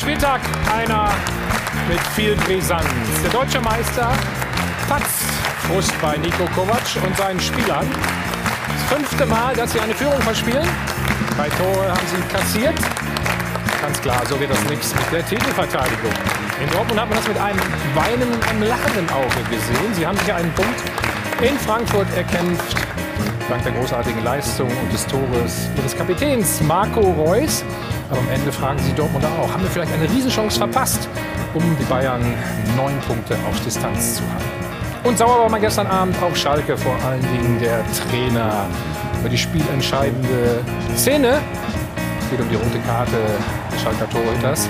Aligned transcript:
Spieltag 0.00 0.40
einer 0.74 1.10
mit 1.86 2.00
viel 2.14 2.34
Brisanz. 2.34 2.86
Der 3.22 3.30
deutsche 3.30 3.60
Meister 3.60 4.10
patzt 4.88 5.26
Frust 5.66 5.92
bei 6.00 6.16
Nico 6.16 6.46
Kovac 6.54 6.80
und 7.04 7.14
seinen 7.18 7.38
Spielern. 7.38 7.86
Das 8.72 8.96
fünfte 8.96 9.26
Mal, 9.26 9.54
dass 9.54 9.72
sie 9.72 9.80
eine 9.80 9.94
Führung 9.94 10.18
verspielen. 10.22 10.66
Bei 11.36 11.50
Tore 11.50 11.90
haben 11.90 12.06
sie 12.06 12.34
kassiert. 12.34 12.74
Ganz 13.82 14.00
klar, 14.00 14.22
so 14.26 14.40
wird 14.40 14.50
das 14.50 14.64
nichts 14.70 14.94
mit 14.94 15.12
der 15.12 15.26
Titelverteidigung. 15.26 16.12
In 16.64 16.70
Dortmund 16.70 16.98
hat 16.98 17.08
man 17.10 17.18
das 17.18 17.28
mit 17.28 17.38
einem 17.38 17.60
weinenden, 17.94 18.42
einem 18.48 18.62
lachenden 18.62 19.10
Auge 19.10 19.42
gesehen. 19.50 19.94
Sie 19.94 20.06
haben 20.06 20.16
sich 20.16 20.32
einen 20.32 20.52
Punkt 20.54 20.80
in 21.42 21.58
Frankfurt 21.58 22.06
erkämpft. 22.16 22.74
Dank 23.50 23.64
der 23.64 23.72
großartigen 23.72 24.22
Leistung 24.22 24.68
und 24.68 24.92
des 24.92 25.04
Tores 25.08 25.68
ihres 25.76 25.96
Kapitäns 25.96 26.60
Marco 26.60 27.00
Reus. 27.00 27.64
Aber 28.08 28.20
am 28.20 28.28
Ende 28.28 28.52
fragen 28.52 28.78
sie 28.78 28.92
Dortmunder 28.92 29.28
auch, 29.42 29.52
haben 29.52 29.64
wir 29.64 29.70
vielleicht 29.70 29.92
eine 29.92 30.08
Riesenchance 30.08 30.56
verpasst, 30.56 31.08
um 31.52 31.76
die 31.76 31.84
Bayern 31.86 32.22
neun 32.76 32.96
Punkte 33.08 33.34
auf 33.48 33.60
Distanz 33.64 34.14
zu 34.14 34.22
halten. 34.22 35.08
Und 35.08 35.18
sauer 35.18 35.40
war 35.40 35.50
man 35.50 35.60
gestern 35.60 35.88
Abend 35.88 36.22
auf 36.22 36.36
Schalke, 36.36 36.76
vor 36.76 36.94
allen 37.04 37.22
Dingen 37.22 37.58
der 37.58 37.82
Trainer 38.08 38.66
über 39.18 39.28
die 39.28 39.38
spielentscheidende 39.38 40.60
Szene. 40.94 41.40
Es 42.20 42.30
geht 42.30 42.40
um 42.40 42.48
die 42.48 42.54
rote 42.54 42.78
Karte 42.86 43.18
des 43.72 43.82
Schalker 43.82 44.08
Torhüters. 44.10 44.68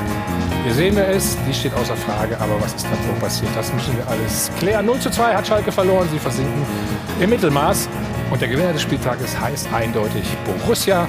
Hier 0.64 0.72
sehen 0.72 0.96
wir 0.96 1.06
es, 1.06 1.36
die 1.46 1.52
steht 1.52 1.74
außer 1.74 1.96
Frage, 1.96 2.40
aber 2.40 2.58
was 2.62 2.72
ist 2.72 2.84
davor 2.86 3.14
passiert? 3.20 3.50
Das 3.54 3.70
müssen 3.74 3.94
wir 3.98 4.08
alles 4.08 4.50
klären. 4.58 4.86
0 4.86 5.00
zu 5.00 5.10
2 5.10 5.34
hat 5.34 5.46
Schalke 5.46 5.70
verloren, 5.70 6.08
sie 6.10 6.18
versinken 6.18 6.64
im 7.20 7.28
Mittelmaß. 7.28 7.86
Und 8.30 8.40
der 8.40 8.48
Gewinner 8.48 8.72
des 8.72 8.82
Spieltages 8.82 9.38
heißt 9.38 9.72
eindeutig 9.72 10.24
Borussia 10.44 11.06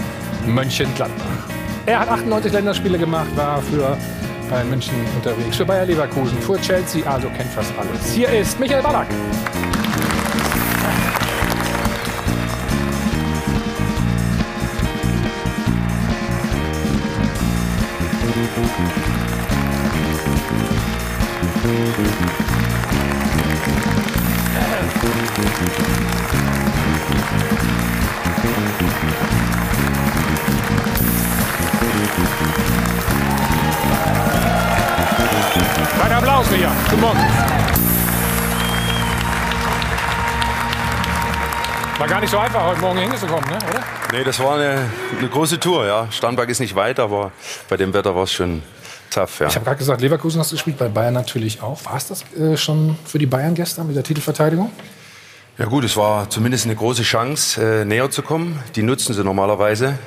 Mönchengladbach. 0.48 1.48
Er 1.86 2.00
hat 2.00 2.10
98 2.10 2.52
Länderspiele 2.52 2.98
gemacht, 2.98 3.28
war 3.36 3.62
für 3.62 3.98
Bayern 4.50 4.70
München 4.70 4.96
unterwegs, 5.16 5.56
für 5.56 5.66
Bayer 5.66 5.86
Leverkusen, 5.86 6.38
für 6.40 6.60
Chelsea, 6.60 7.06
also 7.10 7.30
kennt 7.30 7.50
fast 7.52 7.72
alles. 7.78 8.12
Hier 8.12 8.30
ist 8.30 8.60
Michael 8.60 8.82
Ballack. 8.82 9.08
Weiter 36.00 36.18
Applaus, 36.18 36.50
Micha. 36.52 36.72
Guten 36.90 37.02
Morgen. 37.02 37.20
War 41.98 42.08
gar 42.08 42.20
nicht 42.20 42.32
so 42.32 42.40
einfach, 42.40 42.64
heute 42.66 42.82
Morgen 42.82 42.98
hier 42.98 43.10
hinzukommen, 43.10 43.50
ne? 43.50 43.58
oder? 43.70 43.84
Nee, 44.12 44.24
das 44.24 44.40
war 44.40 44.56
eine, 44.56 44.90
eine 45.18 45.28
große 45.30 45.60
Tour, 45.60 45.86
ja. 45.86 46.08
Starnberg 46.12 46.50
ist 46.50 46.60
nicht 46.60 46.76
weit, 46.76 47.00
aber 47.00 47.32
bei 47.70 47.78
dem 47.78 47.94
Wetter 47.94 48.16
war 48.16 48.24
es 48.24 48.34
schon 48.34 48.64
tough, 49.12 49.40
ja. 49.42 49.48
Ich 49.48 49.56
habe 49.56 49.66
gerade 49.66 49.78
gesagt, 49.78 50.02
Leverkusen 50.02 50.40
hast 50.40 50.52
du 50.52 50.56
gespielt, 50.56 50.78
bei 50.80 50.88
Bayern 50.88 51.14
natürlich 51.14 51.62
auch. 51.62 51.86
War 51.86 51.98
es 51.98 52.08
das 52.08 52.24
äh, 52.34 52.58
schon 52.58 52.98
für 53.06 53.20
die 53.20 53.28
Bayern 53.28 53.54
gestern 53.54 53.86
mit 53.88 53.96
der 53.96 54.04
Titelverteidigung? 54.04 54.72
Ja 55.58 55.66
gut, 55.66 55.84
es 55.84 55.96
war 55.96 56.28
zumindest 56.30 56.66
eine 56.66 56.76
große 56.76 57.04
Chance, 57.04 57.62
äh, 57.82 57.86
näher 57.86 58.10
zu 58.10 58.24
kommen. 58.24 58.58
Die 58.76 58.82
nutzen 58.82 59.14
sie 59.14 59.24
normalerweise. 59.24 60.00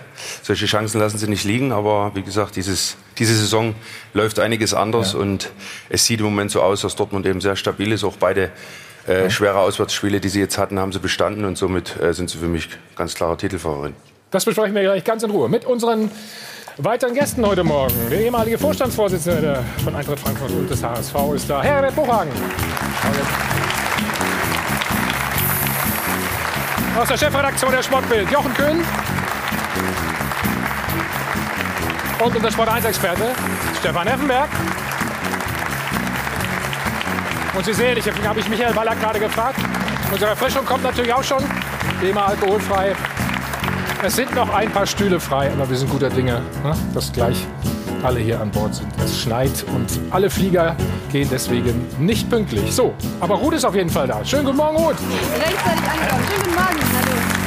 Solche 0.42 0.66
Chancen 0.66 0.98
lassen 0.98 1.18
sie 1.18 1.28
nicht 1.28 1.44
liegen, 1.44 1.70
aber 1.70 2.10
wie 2.14 2.22
gesagt, 2.22 2.56
dieses, 2.56 2.96
diese 3.18 3.36
Saison 3.36 3.74
läuft 4.14 4.40
einiges 4.40 4.74
anders 4.74 5.12
Ja. 5.12 5.20
und 5.20 5.50
es 5.90 6.06
sieht 6.06 6.18
im 6.20 6.24
Moment 6.26 6.50
so 6.50 6.60
aus, 6.62 6.80
dass 6.80 6.96
Dortmund 6.96 7.26
eben 7.26 7.40
sehr 7.40 7.54
stabil 7.56 7.92
ist. 7.92 8.02
Auch 8.02 8.16
beide 8.18 8.50
äh, 9.06 9.28
schwere 9.30 9.58
Auswärtsspiele, 9.58 10.18
die 10.18 10.30
sie 10.30 10.40
jetzt 10.40 10.56
hatten, 10.58 10.78
haben 10.80 10.92
sie 10.92 10.98
bestanden 10.98 11.44
und 11.44 11.56
somit 11.58 12.00
äh, 12.00 12.14
sind 12.14 12.30
sie 12.30 12.38
für 12.38 12.46
mich 12.48 12.68
ganz 12.96 13.14
klarer 13.14 13.36
Titelfavorit. 13.36 13.94
Das 14.30 14.46
besprechen 14.46 14.74
wir 14.74 14.82
gleich 14.82 15.04
ganz 15.04 15.22
in 15.22 15.30
Ruhe 15.30 15.48
mit 15.48 15.66
unseren 15.66 16.10
weiteren 16.78 17.14
Gästen 17.14 17.46
heute 17.46 17.62
Morgen. 17.62 17.94
Der 18.10 18.20
ehemalige 18.20 18.58
Vorstandsvorsitzende 18.58 19.64
von 19.84 19.94
Eintracht 19.94 20.18
Frankfurt 20.18 20.50
und 20.50 20.68
des 20.68 20.82
HSV 20.82 21.14
ist 21.34 21.48
da, 21.48 21.62
Herbert 21.62 21.94
Buchhagen. 21.94 22.32
Aus 26.98 27.08
der 27.08 27.16
Chefredaktion 27.16 27.70
der 27.70 27.82
Sportbild, 27.82 28.30
Jochen 28.30 28.54
Köhn. 28.54 28.82
Und 32.24 32.36
unser 32.36 32.50
Sport 32.50 32.68
1-Experte, 32.70 33.22
Stefan 33.78 34.06
Effenberg. 34.06 34.48
Und 37.54 37.64
Sie 37.64 37.72
sehen, 37.72 37.96
ich 37.98 38.26
habe 38.26 38.40
ich 38.40 38.48
Michael 38.48 38.74
Ballack 38.74 39.00
gerade 39.00 39.20
gefragt. 39.20 39.58
Unsere 40.10 40.30
Erfrischung 40.30 40.64
kommt 40.64 40.82
natürlich 40.82 41.12
auch 41.12 41.22
schon. 41.22 41.42
Wie 42.00 42.10
immer 42.10 42.26
alkoholfrei. 42.26 42.94
Es 44.06 44.16
sind 44.16 44.34
noch 44.34 44.52
ein 44.52 44.70
paar 44.70 44.86
Stühle 44.86 45.18
frei, 45.18 45.50
aber 45.50 45.70
wir 45.70 45.78
sind 45.78 45.90
guter 45.90 46.10
Dinge, 46.10 46.42
ne? 46.62 46.76
dass 46.92 47.10
gleich 47.10 47.46
alle 48.02 48.20
hier 48.20 48.38
an 48.38 48.50
Bord 48.50 48.74
sind. 48.74 48.88
Es 49.02 49.18
schneit 49.18 49.64
und 49.74 49.86
alle 50.10 50.28
Flieger 50.28 50.76
gehen 51.10 51.26
deswegen 51.32 51.86
nicht 51.98 52.28
pünktlich. 52.28 52.70
So, 52.70 52.92
aber 53.20 53.36
Ruth 53.36 53.54
ist 53.54 53.64
auf 53.64 53.74
jeden 53.74 53.88
Fall 53.88 54.06
da. 54.06 54.22
Schönen 54.22 54.44
guten 54.44 54.58
Morgen, 54.58 54.76
Ruth. 54.76 54.96
Rechtzeitig 55.38 55.90
angekommen. 55.90 56.24
Schönen 56.28 56.42
guten 56.42 56.54
Morgen. 56.54 56.80
Hallo. 56.92 57.43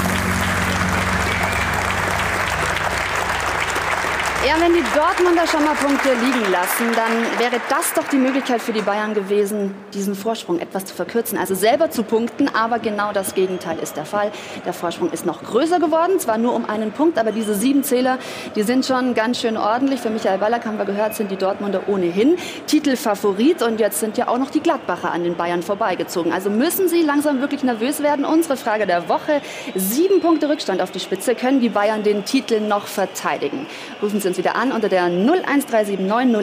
Ja, 4.46 4.54
wenn 4.62 4.72
die 4.72 4.84
Dortmunder 4.96 5.48
schon 5.48 5.66
mal 5.66 5.74
Punkte 5.74 6.10
liegen 6.10 6.52
lassen, 6.52 6.86
dann 6.96 7.40
wäre 7.40 7.60
das 7.70 7.94
doch 7.94 8.08
die 8.08 8.18
Möglichkeit 8.18 8.62
für 8.62 8.72
die 8.72 8.84
Bayern 8.84 9.16
gewesen, 9.16 9.74
diesen 9.96 10.14
Vorsprung 10.14 10.60
etwas 10.60 10.86
zu 10.86 10.94
verkürzen. 10.94 11.40
Also 11.40 11.56
selber 11.56 11.90
zu 11.90 12.04
punkten, 12.04 12.48
aber 12.56 12.78
genau 12.78 13.12
das 13.12 13.34
Gegenteil 13.34 13.80
ist 13.80 13.98
der 13.98 14.06
Fall. 14.06 14.32
Der 14.64 14.74
Vorsprung 14.74 15.12
ist 15.12 15.26
noch 15.26 15.42
größer 15.44 15.80
geworden, 15.80 16.20
zwar 16.20 16.38
nur 16.38 16.54
um 16.54 16.70
einen 16.70 16.92
Punkt, 16.92 17.18
aber 17.18 17.32
diese 17.32 17.56
sieben 17.56 17.84
Zähler, 17.84 18.20
die 18.56 18.62
sind 18.62 18.86
schon 18.86 19.16
ganz 19.16 19.42
schön 19.42 19.58
ordentlich. 19.58 20.02
Für 20.02 20.12
Michael 20.12 20.38
Ballack 20.38 20.68
haben 20.68 20.78
wir 20.78 20.86
gehört, 20.86 21.16
sind 21.16 21.32
die 21.32 21.36
Dortmunder 21.36 21.82
ohnehin 21.88 22.38
Titelfavorit 22.68 23.64
und 23.64 23.80
jetzt 23.80 24.00
sind 24.00 24.18
ja 24.18 24.28
auch 24.28 24.38
noch 24.38 24.52
die 24.52 24.62
Gladbacher 24.62 25.12
an 25.12 25.24
den 25.24 25.36
Bayern 25.36 25.64
vorbeigezogen. 25.64 26.32
Also 26.32 26.52
müssen 26.52 26.88
sie 26.88 27.02
langsam 27.02 27.42
wirklich 27.42 27.64
nervös 27.64 28.04
werden. 28.04 28.24
Unsere 28.24 28.56
Frage 28.56 28.86
der 28.86 29.10
Woche, 29.10 29.42
sieben 29.74 30.22
Punkte 30.22 30.48
Rückstand 30.48 30.80
auf 30.80 30.92
die 30.92 31.00
Spitze, 31.00 31.34
können 31.34 31.60
die 31.60 31.70
Bayern 31.70 32.04
den 32.04 32.24
Titel 32.24 32.62
noch 32.62 32.86
verteidigen? 32.86 33.66
Rufen 34.00 34.22
Sie 34.22 34.27
uns 34.28 34.38
wieder 34.38 34.56
an 34.56 34.72
unter 34.72 34.90
der 34.90 35.04
01379 35.04 36.00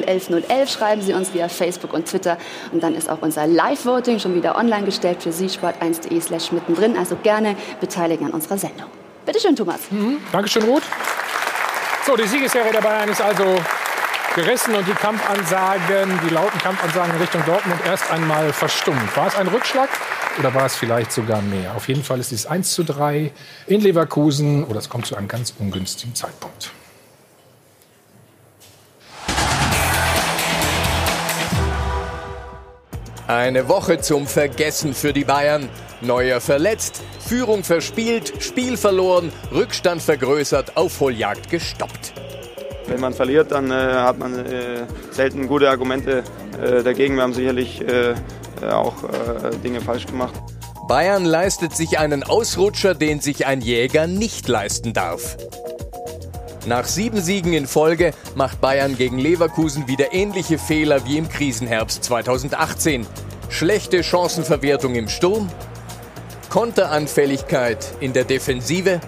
011 0.06 0.49
011, 0.49 0.71
schreiben 0.71 1.03
Sie 1.03 1.12
uns 1.12 1.33
via 1.34 1.49
Facebook 1.49 1.93
und 1.93 2.06
Twitter 2.06 2.39
und 2.72 2.83
dann 2.83 2.95
ist 2.95 3.09
auch 3.09 3.19
unser 3.21 3.47
Live-Voting 3.47 4.19
schon 4.19 4.34
wieder 4.34 4.56
online 4.56 4.84
gestellt 4.84 5.22
für 5.22 5.33
Sie, 5.33 5.47
sport1.de 5.47 6.21
slash 6.21 6.53
mittendrin, 6.53 6.97
also 6.97 7.17
gerne 7.23 7.56
beteiligen 7.81 8.27
an 8.27 8.33
unserer 8.33 8.59
Sendung. 8.59 8.87
Bitte 9.27 9.41
schön, 9.41 9.56
Thomas. 9.56 9.81
Dankeschön, 10.33 10.65
Ruth. 10.65 10.83
So, 12.06 12.17
die 12.17 12.27
Siegesserie 12.27 12.73
der 12.73 12.83
Bayern 12.83 13.09
ist 13.09 13.23
also 13.23 13.44
gerissen 14.34 14.75
und 14.75 14.87
die 14.87 14.93
Kampfansagen, 14.93 16.21
die 16.27 16.34
lauten 16.34 16.59
Kampfansagen 16.59 17.15
in 17.15 17.21
Richtung 17.21 17.43
Dortmund 17.47 17.81
erst 17.87 18.11
einmal 18.11 18.53
verstummt. 18.53 19.17
War 19.17 19.28
es 19.28 19.37
ein 19.37 19.49
Rückschlag 19.49 19.89
oder 20.39 20.53
war 20.53 20.67
es 20.67 20.77
vielleicht 20.77 21.12
sogar 21.12 21.41
mehr? 21.41 21.75
Auf 21.75 21.89
jeden 21.89 22.03
Fall 22.03 22.21
ist 22.21 22.33
es 22.33 22.44
1 22.44 22.75
zu 22.75 22.83
3 22.83 23.33
in 23.69 23.81
Leverkusen 23.81 24.65
oder 24.65 24.81
es 24.81 24.89
kommt 24.89 25.06
zu 25.06 25.17
einem 25.17 25.28
ganz 25.28 25.55
ungünstigen 25.59 26.15
Zeitpunkt. 26.15 26.73
Eine 33.27 33.69
Woche 33.69 34.01
zum 34.01 34.27
Vergessen 34.27 34.93
für 34.93 35.15
die 35.15 35.25
Bayern. 35.25 35.71
Neuer 36.03 36.43
verletzt, 36.43 37.03
Führung 37.27 37.65
verspielt, 37.65 38.35
Spiel 38.41 38.76
verloren, 38.76 39.32
Rückstand 39.50 40.03
vergrößert, 40.03 40.76
Aufholjagd 40.76 41.49
gestoppt. 41.49 42.12
Wenn 42.87 43.00
man 43.00 43.15
verliert, 43.15 43.50
dann 43.50 43.71
äh, 43.71 43.75
hat 43.75 44.19
man 44.19 44.35
äh, 44.44 44.85
selten 45.11 45.49
gute 45.49 45.71
Argumente 45.71 46.23
äh, 46.62 46.82
dagegen. 46.82 47.17
Wir 47.17 47.23
haben 47.23 47.32
sicherlich 47.32 47.81
äh, 47.81 48.11
äh, 48.11 48.15
auch 48.71 49.05
äh, 49.05 49.56
Dinge 49.62 49.81
falsch 49.81 50.05
gemacht. 50.05 50.35
Bayern 50.87 51.25
leistet 51.25 51.75
sich 51.75 51.99
einen 51.99 52.25
Ausrutscher, 52.25 52.94
den 52.94 53.21
sich 53.21 53.47
ein 53.47 53.62
Jäger 53.62 54.06
nicht 54.06 54.49
leisten 54.49 54.93
darf. 54.93 55.38
Nach 56.66 56.87
sieben 56.87 57.20
Siegen 57.20 57.52
in 57.52 57.66
Folge 57.66 58.12
macht 58.34 58.61
Bayern 58.62 58.96
gegen 58.96 59.19
Leverkusen 59.19 59.87
wieder 59.87 60.14
ähnliche 60.14 60.58
Fehler 60.58 61.05
wie 61.05 61.19
im 61.19 61.28
Krisenherbst 61.28 62.02
2018. 62.05 63.06
Schlechte 63.50 64.02
Chancenverwertung 64.02 64.94
im 64.94 65.08
Sturm, 65.08 65.50
Konteranfälligkeit 66.49 67.87
in 68.00 68.14
der 68.14 68.25
Defensive 68.25 69.00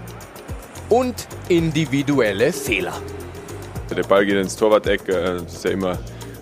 und 0.90 1.14
individuelle 1.48 2.52
Fehler. 2.52 2.92
Der 3.96 4.02
Ball 4.02 4.26
geht 4.26 4.36
ins 4.36 4.56
Torwart-Eck. 4.56 5.08
äh, 5.08 5.12
Das 5.38 5.54
ist 5.54 5.64
ja 5.64 5.70
immer 5.70 5.98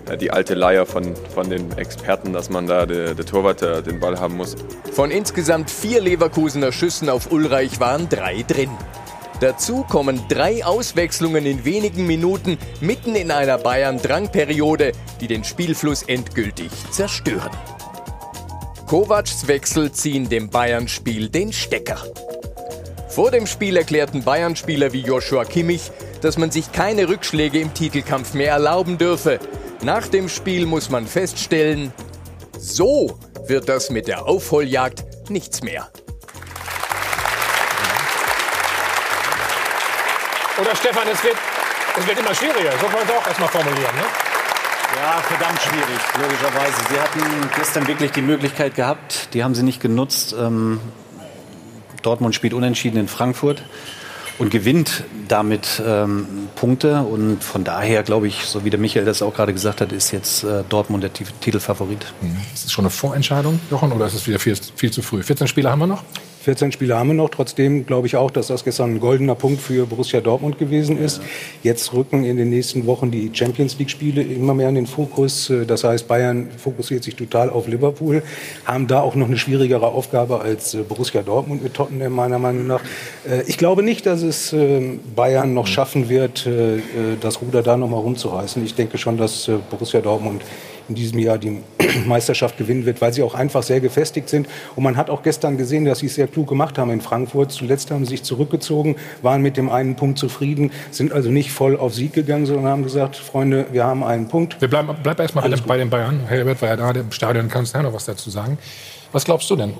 äh, 0.09 0.17
die 0.17 0.31
alte 0.31 0.53
Leier 0.53 0.85
von, 0.85 1.15
von 1.33 1.49
den 1.49 1.71
Experten, 1.77 2.33
dass 2.33 2.49
man 2.49 2.67
da 2.67 2.85
der, 2.85 3.13
der 3.13 3.25
Torwart 3.25 3.61
äh, 3.61 3.81
den 3.81 4.01
Ball 4.01 4.19
haben 4.19 4.35
muss. 4.35 4.55
Von 4.91 5.11
insgesamt 5.11 5.71
vier 5.71 6.01
Leverkusener 6.01 6.73
Schüssen 6.73 7.07
auf 7.09 7.31
Ulreich 7.31 7.79
waren 7.79 8.09
drei 8.09 8.43
drin. 8.45 8.71
Dazu 9.41 9.83
kommen 9.83 10.21
drei 10.29 10.63
Auswechslungen 10.63 11.45
in 11.45 11.65
wenigen 11.65 12.07
Minuten 12.07 12.57
mitten 12.79 13.15
in 13.15 13.31
einer 13.31 13.57
Bayern-Drangperiode, 13.57 14.93
die 15.19 15.27
den 15.27 15.43
Spielfluss 15.43 16.03
endgültig 16.03 16.71
zerstören. 16.91 17.51
Kovacs 18.87 19.47
Wechsel 19.47 19.91
ziehen 19.91 20.29
dem 20.29 20.49
Bayern-Spiel 20.49 21.29
den 21.29 21.51
Stecker. 21.51 21.97
Vor 23.09 23.31
dem 23.31 23.45
Spiel 23.47 23.77
erklärten 23.77 24.23
Bayern-Spieler 24.23 24.93
wie 24.93 25.01
Joshua 25.01 25.43
Kimmich, 25.43 25.91
dass 26.21 26.37
man 26.37 26.51
sich 26.51 26.71
keine 26.71 27.09
Rückschläge 27.09 27.59
im 27.59 27.73
Titelkampf 27.73 28.33
mehr 28.33 28.51
erlauben 28.51 28.97
dürfe. 28.97 29.39
Nach 29.83 30.07
dem 30.07 30.29
Spiel 30.29 30.65
muss 30.65 30.89
man 30.89 31.07
feststellen, 31.07 31.93
so 32.57 33.19
wird 33.47 33.69
das 33.69 33.89
mit 33.89 34.07
der 34.07 34.25
Aufholjagd 34.25 35.29
nichts 35.29 35.61
mehr. 35.61 35.89
Oder 40.59 40.75
Stefan, 40.75 41.07
es 41.11 41.21
wird, 41.23 41.35
es 41.99 42.07
wird 42.07 42.19
immer 42.19 42.33
schwieriger. 42.33 42.71
So 42.79 42.85
kann 42.85 42.93
man 42.93 43.03
es 43.03 43.11
auch 43.11 43.27
erstmal 43.27 43.49
formulieren. 43.49 43.95
Ne? 43.95 44.03
Ja, 44.95 45.21
verdammt 45.21 45.61
schwierig, 45.61 45.99
logischerweise. 46.17 46.75
Sie 46.89 46.99
hatten 46.99 47.49
gestern 47.57 47.87
wirklich 47.87 48.11
die 48.11 48.21
Möglichkeit 48.21 48.75
gehabt, 48.75 49.29
die 49.33 49.43
haben 49.43 49.53
sie 49.53 49.63
nicht 49.63 49.81
genutzt. 49.81 50.33
Ähm, 50.39 50.79
Dortmund 52.01 52.35
spielt 52.35 52.53
unentschieden 52.53 52.97
in 52.97 53.07
Frankfurt 53.09 53.63
und 54.37 54.51
gewinnt 54.51 55.03
damit 55.27 55.81
ähm, 55.85 56.47
Punkte. 56.55 57.01
Und 57.01 57.43
von 57.43 57.65
daher 57.65 58.03
glaube 58.03 58.27
ich, 58.27 58.45
so 58.45 58.63
wie 58.63 58.69
der 58.69 58.79
Michael 58.79 59.05
das 59.05 59.21
auch 59.21 59.33
gerade 59.33 59.51
gesagt 59.51 59.81
hat, 59.81 59.91
ist 59.91 60.11
jetzt 60.11 60.43
äh, 60.43 60.63
Dortmund 60.69 61.03
der 61.03 61.11
Titelfavorit. 61.11 62.05
Mhm. 62.21 62.37
Ist 62.53 62.65
das 62.65 62.71
schon 62.71 62.85
eine 62.85 62.91
Vorentscheidung, 62.91 63.59
Jochen, 63.69 63.91
oder 63.91 64.05
ist 64.05 64.13
es 64.13 64.27
wieder 64.27 64.39
viel, 64.39 64.55
viel 64.55 64.91
zu 64.91 65.01
früh? 65.01 65.23
14 65.23 65.47
Spiele 65.47 65.69
haben 65.69 65.79
wir 65.79 65.87
noch? 65.87 66.03
14 66.45 66.71
Spiele 66.71 66.95
haben 66.95 67.07
wir 67.07 67.15
noch. 67.15 67.29
Trotzdem 67.29 67.87
glaube 67.87 68.05
ich 68.05 68.17
auch, 68.17 68.29
dass 68.29 68.47
das 68.47 68.63
gestern 68.63 68.93
ein 68.93 68.99
goldener 68.99 69.33
Punkt 69.33 69.59
für 69.59 69.87
Borussia 69.87 70.21
Dortmund 70.21 70.59
gewesen 70.59 70.95
ist. 70.95 71.19
Jetzt 71.63 71.91
rücken 71.93 72.23
in 72.23 72.37
den 72.37 72.51
nächsten 72.51 72.85
Wochen 72.85 73.09
die 73.09 73.31
Champions 73.33 73.79
League-Spiele 73.79 74.21
immer 74.21 74.53
mehr 74.53 74.69
in 74.69 74.75
den 74.75 74.85
Fokus. 74.85 75.51
Das 75.65 75.83
heißt, 75.83 76.07
Bayern 76.07 76.49
fokussiert 76.55 77.03
sich 77.03 77.15
total 77.15 77.49
auf 77.49 77.67
Liverpool, 77.67 78.21
haben 78.63 78.85
da 78.85 79.01
auch 79.01 79.15
noch 79.15 79.25
eine 79.25 79.37
schwierigere 79.37 79.87
Aufgabe 79.87 80.39
als 80.39 80.75
äh, 80.75 80.83
Borussia 80.83 81.23
Dortmund 81.23 81.63
mit 81.63 81.73
Tottenham 81.73 82.13
meiner 82.13 82.37
Meinung 82.37 82.67
nach. 82.67 82.81
Äh, 83.27 83.41
ich 83.47 83.57
glaube 83.57 83.81
nicht, 83.81 84.05
dass 84.05 84.21
es 84.21 84.53
äh, 84.53 84.99
Bayern 85.15 85.55
noch 85.55 85.65
schaffen 85.65 86.09
wird, 86.09 86.47
das 87.21 87.41
Ruder 87.41 87.63
da 87.63 87.75
noch 87.75 87.89
mal 87.89 87.97
rumzureißen. 87.97 88.63
Ich 88.63 88.75
denke 88.75 88.99
schon, 88.99 89.17
dass 89.17 89.49
Borussia 89.71 89.99
Dortmund 89.99 90.43
in 90.89 90.95
diesem 90.95 91.19
Jahr 91.19 91.37
die 91.37 91.61
Meisterschaft 92.05 92.57
gewinnen 92.57 92.85
wird, 92.85 93.01
weil 93.01 93.13
sie 93.13 93.23
auch 93.23 93.33
einfach 93.33 93.63
sehr 93.63 93.79
gefestigt 93.79 94.29
sind. 94.29 94.47
Und 94.75 94.83
man 94.83 94.97
hat 94.97 95.09
auch 95.09 95.23
gestern 95.23 95.57
gesehen, 95.57 95.85
dass 95.85 95.99
sie 95.99 96.07
es 96.07 96.15
sehr 96.15 96.27
klug 96.27 96.47
gemacht 96.47 96.77
haben 96.77 96.91
in 96.91 97.01
Frankfurt. 97.01 97.51
Zuletzt 97.51 97.91
haben 97.91 98.05
sie 98.05 98.11
sich 98.11 98.23
zurückgezogen, 98.23 98.95
waren 99.21 99.41
mit 99.41 99.57
dem 99.57 99.69
einen 99.69 99.95
Punkt 99.95 100.19
zufrieden, 100.19 100.71
sind 100.91 101.13
also 101.13 101.29
nicht 101.29 101.51
voll 101.51 101.77
auf 101.77 101.93
Sieg 101.93 102.13
gegangen, 102.13 102.45
sondern 102.45 102.65
haben 102.65 102.83
gesagt, 102.83 103.15
Freunde, 103.15 103.65
wir 103.71 103.83
haben 103.85 104.03
einen 104.03 104.27
Punkt. 104.27 104.59
Wir 104.61 104.67
bleiben 104.67 104.95
bleib 105.01 105.19
erstmal 105.19 105.49
bei, 105.49 105.55
bei 105.57 105.77
den 105.77 105.89
Bayern. 105.89 106.21
Herbert 106.27 106.61
war 106.61 106.69
ja 106.69 106.75
da 106.75 106.91
im 106.91 107.11
Stadion, 107.11 107.49
kannst 107.49 107.75
du 107.75 107.81
noch 107.81 107.93
was 107.93 108.05
dazu 108.05 108.29
sagen. 108.29 108.57
Was 109.11 109.25
glaubst 109.25 109.49
du 109.49 109.55
denn? 109.55 109.73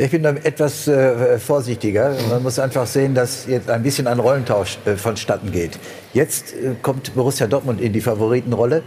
Ich 0.00 0.12
bin 0.12 0.22
da 0.22 0.30
etwas 0.30 0.86
äh, 0.86 1.40
vorsichtiger. 1.40 2.14
Man 2.30 2.44
muss 2.44 2.60
einfach 2.60 2.86
sehen, 2.86 3.16
dass 3.16 3.46
jetzt 3.48 3.68
ein 3.68 3.82
bisschen 3.82 4.06
ein 4.06 4.20
Rollentausch 4.20 4.78
äh, 4.84 4.94
vonstatten 4.94 5.50
geht. 5.50 5.76
Jetzt 6.14 6.54
äh, 6.54 6.76
kommt 6.80 7.12
Borussia 7.16 7.48
Dortmund 7.48 7.80
in 7.80 7.92
die 7.92 8.00
Favoritenrolle 8.00 8.84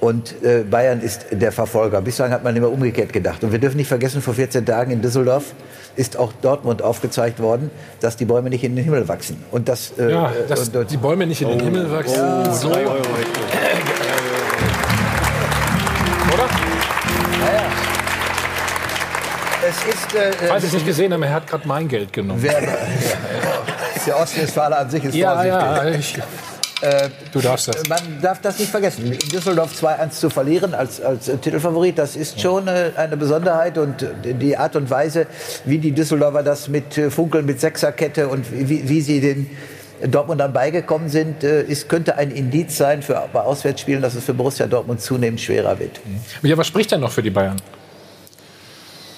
und 0.00 0.42
äh, 0.42 0.62
Bayern 0.62 1.00
ist 1.00 1.26
der 1.30 1.52
Verfolger. 1.52 2.00
Bislang 2.02 2.30
hat 2.30 2.44
man 2.44 2.54
immer 2.54 2.70
umgekehrt 2.70 3.12
gedacht. 3.12 3.42
Und 3.42 3.52
wir 3.52 3.58
dürfen 3.58 3.76
nicht 3.78 3.88
vergessen, 3.88 4.20
vor 4.20 4.34
14 4.34 4.64
Tagen 4.66 4.90
in 4.90 5.00
Düsseldorf 5.00 5.54
ist 5.96 6.18
auch 6.18 6.32
Dortmund 6.42 6.82
aufgezeigt 6.82 7.40
worden, 7.40 7.70
dass 8.00 8.16
die 8.16 8.26
Bäume 8.26 8.50
nicht 8.50 8.62
in 8.62 8.76
den 8.76 8.84
Himmel 8.84 9.08
wachsen. 9.08 9.42
Und 9.50 9.68
das, 9.68 9.92
äh, 9.98 10.10
ja, 10.10 10.30
dass 10.46 10.68
und, 10.68 10.76
und, 10.76 10.90
die 10.90 10.98
Bäume 10.98 11.26
nicht 11.26 11.40
in 11.40 11.48
den 11.48 11.60
oh. 11.60 11.64
Himmel 11.64 11.90
wachsen. 11.90 12.16
Ja, 12.16 12.52
so. 12.52 12.68
Oder? 12.68 12.86
Naja. 17.40 17.62
Es 19.68 19.94
ist, 19.94 20.14
äh, 20.14 20.32
Falls 20.46 20.62
Sie 20.62 20.68
es 20.68 20.72
nicht 20.74 20.86
gesehen 20.86 21.12
haben, 21.12 21.22
er 21.22 21.32
hat 21.32 21.46
gerade 21.46 21.66
mein 21.66 21.88
Geld 21.88 22.12
genommen. 22.12 22.40
Wer, 22.42 22.52
ja, 22.62 22.68
ja. 22.68 22.76
Der 24.06 24.20
Ostwestfale 24.20 24.76
an 24.76 24.90
sich 24.90 25.04
ist 25.04 25.14
ja, 25.14 25.32
vorsichtig. 25.32 26.16
Ja, 26.16 26.22
ich, 26.22 26.22
äh, 26.82 27.08
du 27.32 27.40
darfst 27.40 27.68
das. 27.68 27.88
Man 27.88 28.20
darf 28.20 28.40
das 28.40 28.58
nicht 28.58 28.70
vergessen. 28.70 29.10
In 29.10 29.18
Düsseldorf 29.30 29.72
2-1 29.80 30.10
zu 30.10 30.30
verlieren 30.30 30.74
als, 30.74 31.00
als 31.00 31.26
Titelfavorit, 31.26 31.98
das 31.98 32.16
ist 32.16 32.40
schon 32.40 32.68
eine, 32.68 32.92
eine, 32.96 33.16
Besonderheit. 33.16 33.78
Und 33.78 34.06
die 34.24 34.56
Art 34.56 34.76
und 34.76 34.90
Weise, 34.90 35.26
wie 35.64 35.78
die 35.78 35.92
Düsseldorfer 35.92 36.42
das 36.42 36.68
mit 36.68 36.98
äh, 36.98 37.10
Funkeln, 37.10 37.46
mit 37.46 37.60
Sechserkette 37.60 38.28
und 38.28 38.46
wie, 38.52 38.88
wie 38.88 39.00
sie 39.00 39.20
den 39.20 39.50
Dortmund 40.02 40.40
dann 40.40 40.52
beigekommen 40.52 41.08
sind, 41.08 41.42
äh, 41.42 41.62
ist, 41.62 41.88
könnte 41.88 42.16
ein 42.18 42.30
Indiz 42.30 42.76
sein 42.76 43.02
für 43.02 43.26
bei 43.32 43.40
Auswärtsspielen, 43.40 44.02
dass 44.02 44.14
es 44.14 44.24
für 44.24 44.34
Borussia 44.34 44.66
Dortmund 44.66 45.00
zunehmend 45.00 45.40
schwerer 45.40 45.78
wird. 45.78 46.00
Ja, 46.42 46.56
was 46.56 46.66
spricht 46.66 46.92
denn 46.92 47.00
noch 47.00 47.12
für 47.12 47.22
die 47.22 47.30
Bayern? 47.30 47.56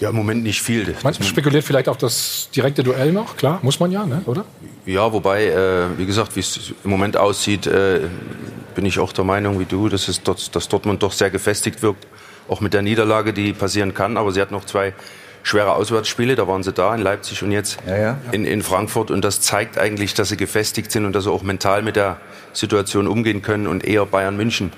Ja, 0.01 0.11
im 0.11 0.17
Moment 0.17 0.45
nicht 0.45 0.63
viel. 0.63 0.95
Man 1.03 1.15
spekuliert 1.15 1.65
vielleicht 1.65 1.89
auf 1.89 1.97
das 1.97 2.49
direkte 2.55 2.85
Duell 2.85 3.13
noch, 3.13 3.37
klar, 3.37 3.59
muss 3.63 3.81
man 3.81 3.91
ja, 3.91 4.07
ne? 4.07 4.23
oder? 4.27 4.45
Ja, 4.87 5.13
wobei, 5.13 5.47
äh, 5.47 5.99
wie 5.99 6.07
gesagt, 6.07 6.37
wie 6.37 6.41
es 6.41 6.73
im 6.85 6.91
Moment 6.91 7.17
aussieht, 7.17 7.67
äh, 7.67 8.03
bin 8.75 8.87
ich 8.87 9.01
auch 9.01 9.13
der 9.13 9.25
Meinung 9.25 9.59
wie 9.59 9.65
du, 9.65 9.89
dass, 9.89 10.07
es 10.07 10.23
dort, 10.23 10.55
dass 10.55 10.69
Dortmund 10.69 11.03
doch 11.03 11.13
sehr 11.13 11.31
gefestigt 11.31 11.83
wirkt, 11.83 12.07
auch 12.49 12.61
mit 12.61 12.75
der 12.75 12.83
Niederlage, 12.83 13.33
die 13.33 13.53
passieren 13.53 13.93
kann. 13.93 14.17
Aber 14.17 14.31
sie 14.31 14.41
hat 14.41 14.53
noch 14.53 14.65
zwei 14.65 14.95
schwere 15.43 15.75
Auswärtsspiele, 15.75 16.37
da 16.37 16.47
waren 16.47 16.63
sie 16.63 16.73
da 16.73 16.95
in 16.95 17.01
Leipzig 17.01 17.43
und 17.43 17.51
jetzt 17.51 17.79
ja, 17.87 17.97
ja. 17.97 18.19
In, 18.33 18.45
in 18.45 18.63
Frankfurt. 18.63 19.11
Und 19.11 19.25
das 19.25 19.41
zeigt 19.41 19.79
eigentlich, 19.79 20.15
dass 20.15 20.29
sie 20.29 20.37
gefestigt 20.37 20.93
sind 20.93 21.07
und 21.07 21.13
dass 21.13 21.25
sie 21.25 21.31
auch 21.31 21.43
mental 21.43 21.83
mit 21.83 21.97
der 21.97 22.19
Situation 22.53 23.09
umgehen 23.09 23.43
können 23.43 23.67
und 23.67 23.85
eher 23.85 24.07
Bayern 24.07 24.37
München 24.37 24.73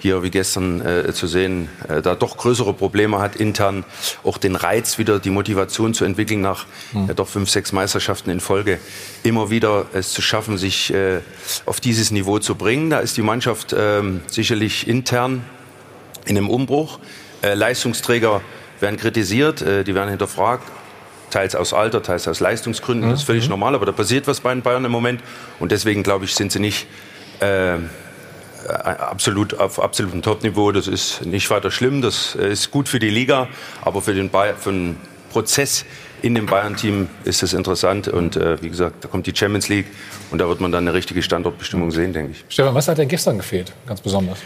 hier 0.00 0.22
wie 0.22 0.30
gestern 0.30 0.80
äh, 0.84 1.12
zu 1.12 1.26
sehen, 1.26 1.68
äh, 1.88 2.02
da 2.02 2.14
doch 2.14 2.36
größere 2.36 2.74
Probleme 2.74 3.18
hat, 3.18 3.36
intern 3.36 3.84
auch 4.24 4.38
den 4.38 4.56
Reiz 4.56 4.98
wieder, 4.98 5.18
die 5.18 5.30
Motivation 5.30 5.94
zu 5.94 6.04
entwickeln 6.04 6.40
nach 6.40 6.66
mhm. 6.92 7.08
ja, 7.08 7.14
doch 7.14 7.28
fünf, 7.28 7.50
sechs 7.50 7.72
Meisterschaften 7.72 8.30
in 8.30 8.40
Folge, 8.40 8.78
immer 9.22 9.50
wieder 9.50 9.86
es 9.92 10.12
zu 10.12 10.22
schaffen, 10.22 10.58
sich 10.58 10.92
äh, 10.92 11.20
auf 11.64 11.80
dieses 11.80 12.10
Niveau 12.10 12.38
zu 12.38 12.54
bringen. 12.54 12.90
Da 12.90 13.00
ist 13.00 13.16
die 13.16 13.22
Mannschaft 13.22 13.74
ähm, 13.76 14.20
sicherlich 14.26 14.86
intern 14.86 15.44
in 16.26 16.36
einem 16.36 16.50
Umbruch. 16.50 16.98
Äh, 17.42 17.54
Leistungsträger 17.54 18.42
werden 18.80 18.98
kritisiert, 18.98 19.62
äh, 19.62 19.84
die 19.84 19.94
werden 19.94 20.10
hinterfragt 20.10 20.70
teils 21.30 21.56
aus 21.56 21.74
Alter, 21.74 22.02
teils 22.02 22.28
aus 22.28 22.40
Leistungsgründen. 22.40 23.10
Das 23.10 23.20
ist 23.20 23.26
völlig 23.26 23.44
mhm. 23.44 23.50
normal, 23.50 23.74
aber 23.74 23.84
da 23.84 23.92
passiert 23.92 24.26
was 24.26 24.40
bei 24.40 24.54
den 24.54 24.62
Bayern 24.62 24.84
im 24.84 24.92
Moment. 24.92 25.20
Und 25.58 25.72
deswegen, 25.72 26.02
glaube 26.02 26.24
ich, 26.24 26.34
sind 26.34 26.52
sie 26.52 26.60
nicht 26.60 26.86
äh, 27.40 27.74
äh, 27.74 27.78
absolut 28.68 29.58
auf 29.58 29.80
absolutem 29.80 30.22
Topniveau. 30.22 30.72
Das 30.72 30.88
ist 30.88 31.24
nicht 31.24 31.50
weiter 31.50 31.70
schlimm. 31.70 32.02
Das 32.02 32.34
ist 32.34 32.70
gut 32.70 32.88
für 32.88 32.98
die 32.98 33.10
Liga, 33.10 33.48
aber 33.82 34.02
für 34.02 34.14
den, 34.14 34.30
Bayern, 34.30 34.56
für 34.56 34.72
den 34.72 34.96
Prozess 35.30 35.84
in 36.22 36.34
dem 36.34 36.46
Bayern-Team 36.46 37.08
ist 37.24 37.42
es 37.42 37.52
interessant. 37.52 38.08
Und 38.08 38.36
äh, 38.36 38.60
wie 38.62 38.70
gesagt, 38.70 39.04
da 39.04 39.08
kommt 39.08 39.26
die 39.26 39.36
Champions 39.36 39.68
League 39.68 39.86
und 40.30 40.38
da 40.38 40.48
wird 40.48 40.60
man 40.60 40.72
dann 40.72 40.84
eine 40.84 40.94
richtige 40.94 41.22
Standortbestimmung 41.22 41.90
sehen, 41.90 42.12
denke 42.12 42.32
ich. 42.32 42.44
Stefan, 42.48 42.74
was 42.74 42.88
hat 42.88 42.98
denn 42.98 43.08
gestern 43.08 43.36
gefehlt, 43.36 43.72
ganz 43.86 44.00
besonders? 44.00 44.38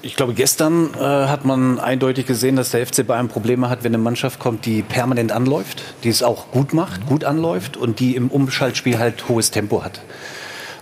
Ich 0.00 0.14
glaube, 0.14 0.32
gestern 0.32 0.94
äh, 0.94 0.98
hat 0.98 1.44
man 1.44 1.80
eindeutig 1.80 2.24
gesehen, 2.24 2.54
dass 2.54 2.70
der 2.70 2.86
FC 2.86 3.04
Bayern 3.04 3.28
Probleme 3.28 3.68
hat, 3.68 3.82
wenn 3.82 3.92
eine 3.92 4.02
Mannschaft 4.02 4.38
kommt, 4.38 4.64
die 4.64 4.82
permanent 4.82 5.32
anläuft, 5.32 5.82
die 6.04 6.08
es 6.08 6.22
auch 6.22 6.52
gut 6.52 6.72
macht, 6.72 7.06
gut 7.06 7.24
anläuft 7.24 7.76
und 7.76 7.98
die 7.98 8.14
im 8.14 8.28
Umschaltspiel 8.28 8.98
halt 8.98 9.28
hohes 9.28 9.50
Tempo 9.50 9.82
hat 9.82 10.00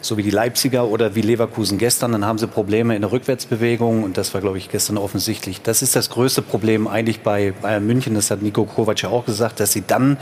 so 0.06 0.16
wie 0.16 0.22
die 0.22 0.30
Leipziger 0.30 0.86
oder 0.88 1.14
wie 1.14 1.20
Leverkusen 1.20 1.78
gestern, 1.78 2.12
dann 2.12 2.24
haben 2.24 2.38
sie 2.38 2.46
Probleme 2.46 2.94
in 2.94 3.02
der 3.02 3.12
Rückwärtsbewegung 3.12 4.02
und 4.02 4.16
das 4.16 4.34
war, 4.34 4.40
glaube 4.40 4.58
ich, 4.58 4.70
gestern 4.70 4.98
offensichtlich. 4.98 5.62
Das 5.62 5.82
ist 5.82 5.96
das 5.96 6.10
größte 6.10 6.42
Problem 6.42 6.86
eigentlich 6.86 7.20
bei 7.20 7.52
Bayern 7.62 7.86
München, 7.86 8.14
das 8.14 8.30
hat 8.30 8.42
Nico 8.42 8.64
Kovac 8.64 9.02
ja 9.02 9.08
auch 9.08 9.24
gesagt, 9.26 9.60
dass 9.60 9.72
sie 9.72 9.84
dann 9.86 10.16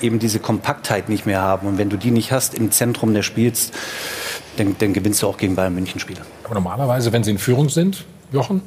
eben 0.00 0.18
diese 0.18 0.40
Kompaktheit 0.40 1.08
nicht 1.08 1.26
mehr 1.26 1.40
haben 1.40 1.66
und 1.68 1.78
wenn 1.78 1.88
du 1.88 1.96
die 1.96 2.10
nicht 2.10 2.32
hast 2.32 2.54
im 2.54 2.70
Zentrum 2.70 3.14
des 3.14 3.24
Spiels, 3.24 3.70
dann, 4.56 4.76
dann 4.78 4.92
gewinnst 4.92 5.22
du 5.22 5.26
auch 5.28 5.36
gegen 5.36 5.54
Bayern 5.54 5.74
München 5.74 6.00
Spiele. 6.00 6.20
Aber 6.44 6.54
normalerweise, 6.54 7.12
wenn 7.12 7.22
sie 7.22 7.30
in 7.30 7.38
Führung 7.38 7.68
sind, 7.68 8.04
Jochen, 8.32 8.62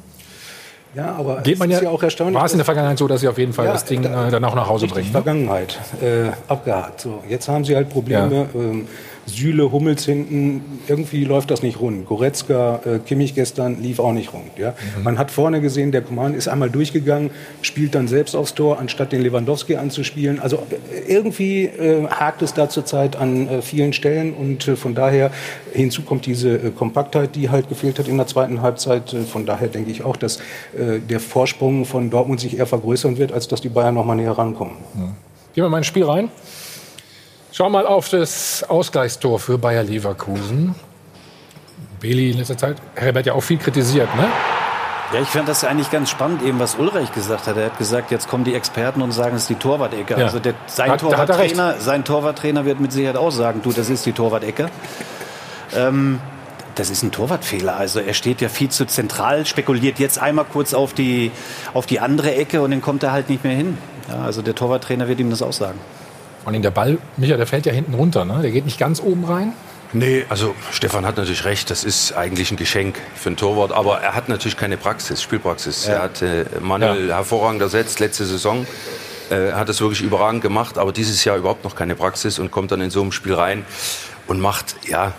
ja, 0.94 1.14
aber 1.14 1.40
Geht 1.40 1.58
man 1.58 1.70
ja, 1.70 1.82
ja, 1.82 1.88
auch 1.88 2.02
erstaunlich. 2.02 2.36
War 2.36 2.44
es 2.44 2.52
in 2.52 2.58
der 2.58 2.66
Vergangenheit 2.66 2.98
so, 2.98 3.08
dass 3.08 3.22
sie 3.22 3.28
auf 3.28 3.38
jeden 3.38 3.52
Fall 3.52 3.66
ja, 3.66 3.72
das 3.72 3.84
Ding 3.84 4.02
da, 4.02 4.28
äh, 4.28 4.30
dann 4.30 4.44
auch 4.44 4.54
nach 4.54 4.68
Hause 4.68 4.86
bringen? 4.86 5.06
Ne? 5.06 5.12
Vergangenheit 5.12 5.78
äh, 6.02 6.30
abgehakt. 6.48 7.00
So, 7.00 7.22
jetzt 7.28 7.48
haben 7.48 7.64
sie 7.64 7.74
halt 7.74 7.88
Probleme. 7.88 8.48
Ja. 8.52 8.60
Ähm, 8.60 8.88
Süle, 9.26 9.70
Hummels 9.70 10.04
hinten, 10.04 10.80
irgendwie 10.88 11.24
läuft 11.24 11.50
das 11.50 11.62
nicht 11.62 11.80
rund. 11.80 12.06
Goretzka, 12.06 12.80
äh, 12.84 12.98
Kimmich 12.98 13.34
gestern 13.34 13.80
lief 13.80 13.98
auch 14.00 14.12
nicht 14.12 14.32
rund. 14.32 14.58
Ja? 14.58 14.74
Mhm. 14.96 15.04
Man 15.04 15.18
hat 15.18 15.30
vorne 15.30 15.60
gesehen, 15.60 15.92
der 15.92 16.02
Coman 16.02 16.34
ist 16.34 16.48
einmal 16.48 16.70
durchgegangen, 16.70 17.30
spielt 17.62 17.94
dann 17.94 18.08
selbst 18.08 18.34
aufs 18.34 18.54
Tor, 18.54 18.78
anstatt 18.78 19.12
den 19.12 19.22
Lewandowski 19.22 19.76
anzuspielen. 19.76 20.40
Also 20.40 20.56
äh, 20.56 21.12
irgendwie 21.12 21.64
äh, 21.64 22.06
hakt 22.08 22.42
es 22.42 22.54
da 22.54 22.68
zurzeit 22.68 23.16
an 23.16 23.48
äh, 23.48 23.62
vielen 23.62 23.92
Stellen 23.92 24.34
und 24.34 24.66
äh, 24.66 24.76
von 24.76 24.94
daher 24.94 25.30
hinzu 25.72 26.02
kommt 26.02 26.26
diese 26.26 26.56
äh, 26.56 26.70
Kompaktheit, 26.70 27.36
die 27.36 27.50
halt 27.50 27.68
gefehlt 27.68 27.98
hat 27.98 28.08
in 28.08 28.16
der 28.16 28.26
zweiten 28.26 28.60
Halbzeit. 28.62 29.14
von 29.30 29.46
daher 29.46 29.68
denke 29.68 29.90
ich 29.90 30.04
auch, 30.04 30.16
dass 30.16 30.38
der 30.74 31.20
Vorsprung 31.20 31.84
von 31.84 32.10
Dortmund 32.10 32.40
sich 32.40 32.58
eher 32.58 32.66
vergrößern 32.66 33.18
wird, 33.18 33.32
als 33.32 33.48
dass 33.48 33.60
die 33.60 33.68
Bayern 33.68 33.94
noch 33.94 34.04
mal 34.04 34.14
näher 34.14 34.32
rankommen. 34.32 34.74
Mhm. 34.94 35.14
Gehen 35.54 35.64
wir 35.64 35.68
mal 35.68 35.78
ins 35.78 35.86
Spiel 35.86 36.04
rein. 36.04 36.30
Schau 37.54 37.68
mal 37.68 37.86
auf 37.86 38.08
das 38.08 38.64
Ausgleichstor 38.66 39.38
für 39.38 39.58
Bayer 39.58 39.82
Leverkusen. 39.82 40.74
Beli 42.00 42.30
in 42.30 42.38
letzter 42.38 42.56
Zeit, 42.56 42.78
Herbert 42.94 43.26
ja 43.26 43.34
auch 43.34 43.42
viel 43.42 43.58
kritisiert, 43.58 44.08
ne? 44.16 44.26
Ja, 45.12 45.20
ich 45.20 45.28
fand 45.28 45.46
das 45.46 45.62
eigentlich 45.62 45.90
ganz 45.90 46.08
spannend, 46.08 46.42
eben 46.42 46.58
was 46.58 46.76
Ulreich 46.76 47.12
gesagt 47.12 47.46
hat. 47.46 47.58
Er 47.58 47.66
hat 47.66 47.76
gesagt, 47.76 48.10
jetzt 48.10 48.26
kommen 48.26 48.44
die 48.44 48.54
Experten 48.54 49.02
und 49.02 49.12
sagen, 49.12 49.36
es 49.36 49.42
ist 49.42 49.50
die 49.50 49.56
Torwart-Ecke. 49.56 50.18
Ja. 50.18 50.24
Also 50.24 50.38
der, 50.38 50.54
sein, 50.66 50.90
Hat- 50.90 51.02
er. 51.02 51.10
Torwarttrainer, 51.10 51.74
sein 51.78 52.04
Torwarttrainer 52.04 52.64
wird 52.64 52.80
mit 52.80 52.90
Sicherheit 52.90 53.16
auch 53.18 53.30
sagen, 53.30 53.60
du, 53.62 53.70
das 53.70 53.90
ist 53.90 54.06
die 54.06 54.12
Torwart-Ecke. 54.12 54.70
Ähm, 55.76 56.20
das 56.74 56.88
ist 56.88 57.02
ein 57.02 57.12
Torwartfehler. 57.12 57.76
Also 57.76 58.00
er 58.00 58.14
steht 58.14 58.40
ja 58.40 58.48
viel 58.48 58.70
zu 58.70 58.86
zentral, 58.86 59.44
spekuliert 59.44 59.98
jetzt 59.98 60.18
einmal 60.18 60.46
kurz 60.46 60.72
auf 60.72 60.94
die, 60.94 61.30
auf 61.74 61.84
die 61.84 62.00
andere 62.00 62.34
Ecke 62.34 62.62
und 62.62 62.70
dann 62.70 62.80
kommt 62.80 63.02
er 63.02 63.12
halt 63.12 63.28
nicht 63.28 63.44
mehr 63.44 63.54
hin. 63.54 63.76
Ja, 64.08 64.22
also 64.22 64.40
der 64.40 64.54
Torwarttrainer 64.54 65.06
wird 65.08 65.20
ihm 65.20 65.28
das 65.28 65.42
auch 65.42 65.52
sagen. 65.52 65.78
Vor 66.42 66.52
allem 66.52 66.62
der 66.62 66.70
Ball, 66.70 66.98
Micha, 67.16 67.36
der 67.36 67.46
fällt 67.46 67.66
ja 67.66 67.72
hinten 67.72 67.94
runter, 67.94 68.24
ne? 68.24 68.40
Der 68.42 68.50
geht 68.50 68.64
nicht 68.64 68.78
ganz 68.78 69.00
oben 69.00 69.24
rein. 69.24 69.52
Nee, 69.94 70.24
also 70.30 70.54
Stefan 70.70 71.04
hat 71.04 71.18
natürlich 71.18 71.44
recht, 71.44 71.70
das 71.70 71.84
ist 71.84 72.14
eigentlich 72.14 72.50
ein 72.50 72.56
Geschenk 72.56 72.98
für 73.14 73.28
einen 73.28 73.36
Torwart, 73.36 73.72
aber 73.72 74.00
er 74.00 74.14
hat 74.14 74.28
natürlich 74.28 74.56
keine 74.56 74.78
Praxis, 74.78 75.20
Spielpraxis. 75.22 75.86
Er 75.86 76.02
hat 76.02 76.22
äh, 76.22 76.46
Manuel 76.60 77.12
hervorragend 77.12 77.60
ersetzt, 77.60 78.00
letzte 78.00 78.24
Saison, 78.24 78.66
äh, 79.30 79.52
hat 79.52 79.68
es 79.68 79.82
wirklich 79.82 80.00
überragend 80.00 80.40
gemacht, 80.40 80.78
aber 80.78 80.92
dieses 80.92 81.22
Jahr 81.24 81.36
überhaupt 81.36 81.62
noch 81.62 81.76
keine 81.76 81.94
Praxis 81.94 82.38
und 82.38 82.50
kommt 82.50 82.72
dann 82.72 82.80
in 82.80 82.88
so 82.88 83.02
einem 83.02 83.12
Spiel 83.12 83.34
rein 83.34 83.66
und 84.26 84.40
macht, 84.40 84.76
ja, 84.88 85.12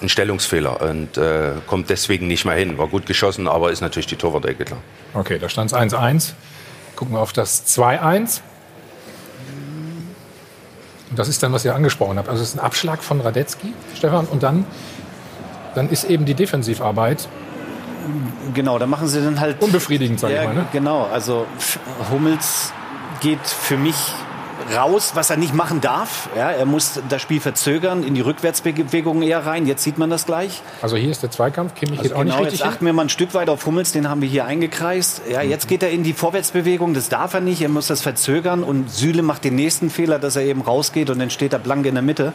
einen 0.00 0.10
Stellungsfehler 0.10 0.80
und 0.82 1.16
äh, 1.16 1.52
kommt 1.66 1.90
deswegen 1.90 2.26
nicht 2.28 2.44
mehr 2.44 2.54
hin. 2.54 2.78
War 2.78 2.86
gut 2.86 3.06
geschossen, 3.06 3.48
aber 3.48 3.72
ist 3.72 3.80
natürlich 3.80 4.06
die 4.06 4.16
Torwart-Ecke 4.16 4.64
klar. 4.64 4.80
Okay, 5.14 5.38
da 5.38 5.48
stand 5.48 5.72
es 5.72 5.76
1-1. 5.76 6.32
Gucken 6.96 7.14
wir 7.14 7.20
auf 7.20 7.32
das 7.32 7.66
2-1. 7.66 8.42
Das 11.18 11.28
ist 11.28 11.42
dann, 11.42 11.52
was 11.52 11.64
ihr 11.64 11.74
angesprochen 11.74 12.16
habt. 12.18 12.28
Also 12.28 12.42
es 12.42 12.50
ist 12.50 12.58
ein 12.58 12.64
Abschlag 12.64 13.02
von 13.02 13.20
Radetzky, 13.20 13.74
Stefan, 13.96 14.26
und 14.26 14.42
dann, 14.42 14.64
dann 15.74 15.88
ist 15.90 16.04
eben 16.04 16.24
die 16.24 16.34
Defensivarbeit 16.34 17.28
Genau, 18.54 18.78
da 18.78 18.86
machen 18.86 19.06
sie 19.08 19.22
dann 19.22 19.38
halt 19.38 19.60
unbefriedigend, 19.62 20.18
sage 20.18 20.34
Ja, 20.34 20.42
ich 20.42 20.48
mal. 20.48 20.54
Ne? 20.54 20.66
genau. 20.72 21.06
Also 21.12 21.46
Hummels 22.10 22.72
geht 23.20 23.46
für 23.46 23.76
mich 23.76 23.96
raus, 24.74 25.12
was 25.14 25.30
er 25.30 25.36
nicht 25.36 25.54
machen 25.54 25.80
darf. 25.80 26.28
Ja, 26.36 26.50
er 26.50 26.66
muss 26.66 27.00
das 27.08 27.22
Spiel 27.22 27.40
verzögern, 27.40 28.02
in 28.02 28.14
die 28.14 28.20
Rückwärtsbewegungen 28.20 29.22
eher 29.22 29.44
rein. 29.46 29.66
Jetzt 29.66 29.84
sieht 29.84 29.98
man 29.98 30.10
das 30.10 30.26
gleich. 30.26 30.62
Also 30.82 30.96
hier 30.96 31.10
ist 31.10 31.22
der 31.22 31.30
Zweikampf. 31.30 31.74
Kimmich 31.74 31.98
Also 31.98 32.10
geht 32.10 32.12
auch 32.12 32.22
genau, 32.22 32.36
nicht 32.36 32.46
richtig 32.46 32.60
jetzt 32.60 32.68
achten 32.68 32.86
wir 32.86 32.92
mal 32.92 33.02
ein 33.02 33.08
Stück 33.08 33.34
weit 33.34 33.48
auf 33.48 33.64
Hummels, 33.66 33.92
den 33.92 34.08
haben 34.08 34.20
wir 34.20 34.28
hier 34.28 34.44
eingekreist. 34.44 35.22
Ja, 35.30 35.42
jetzt 35.42 35.68
geht 35.68 35.82
er 35.82 35.90
in 35.90 36.02
die 36.02 36.12
Vorwärtsbewegung, 36.12 36.94
das 36.94 37.08
darf 37.08 37.34
er 37.34 37.40
nicht, 37.40 37.62
er 37.62 37.68
muss 37.68 37.86
das 37.86 38.02
verzögern 38.02 38.62
und 38.62 38.90
Süle 38.90 39.22
macht 39.22 39.44
den 39.44 39.54
nächsten 39.54 39.90
Fehler, 39.90 40.18
dass 40.18 40.36
er 40.36 40.42
eben 40.42 40.62
rausgeht 40.62 41.10
und 41.10 41.18
dann 41.18 41.30
steht 41.30 41.52
er 41.52 41.58
blank 41.58 41.86
in 41.86 41.94
der 41.94 42.02
Mitte. 42.02 42.32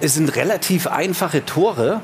Es 0.00 0.14
sind 0.14 0.36
relativ 0.36 0.86
einfache 0.86 1.44
Tore, 1.44 2.00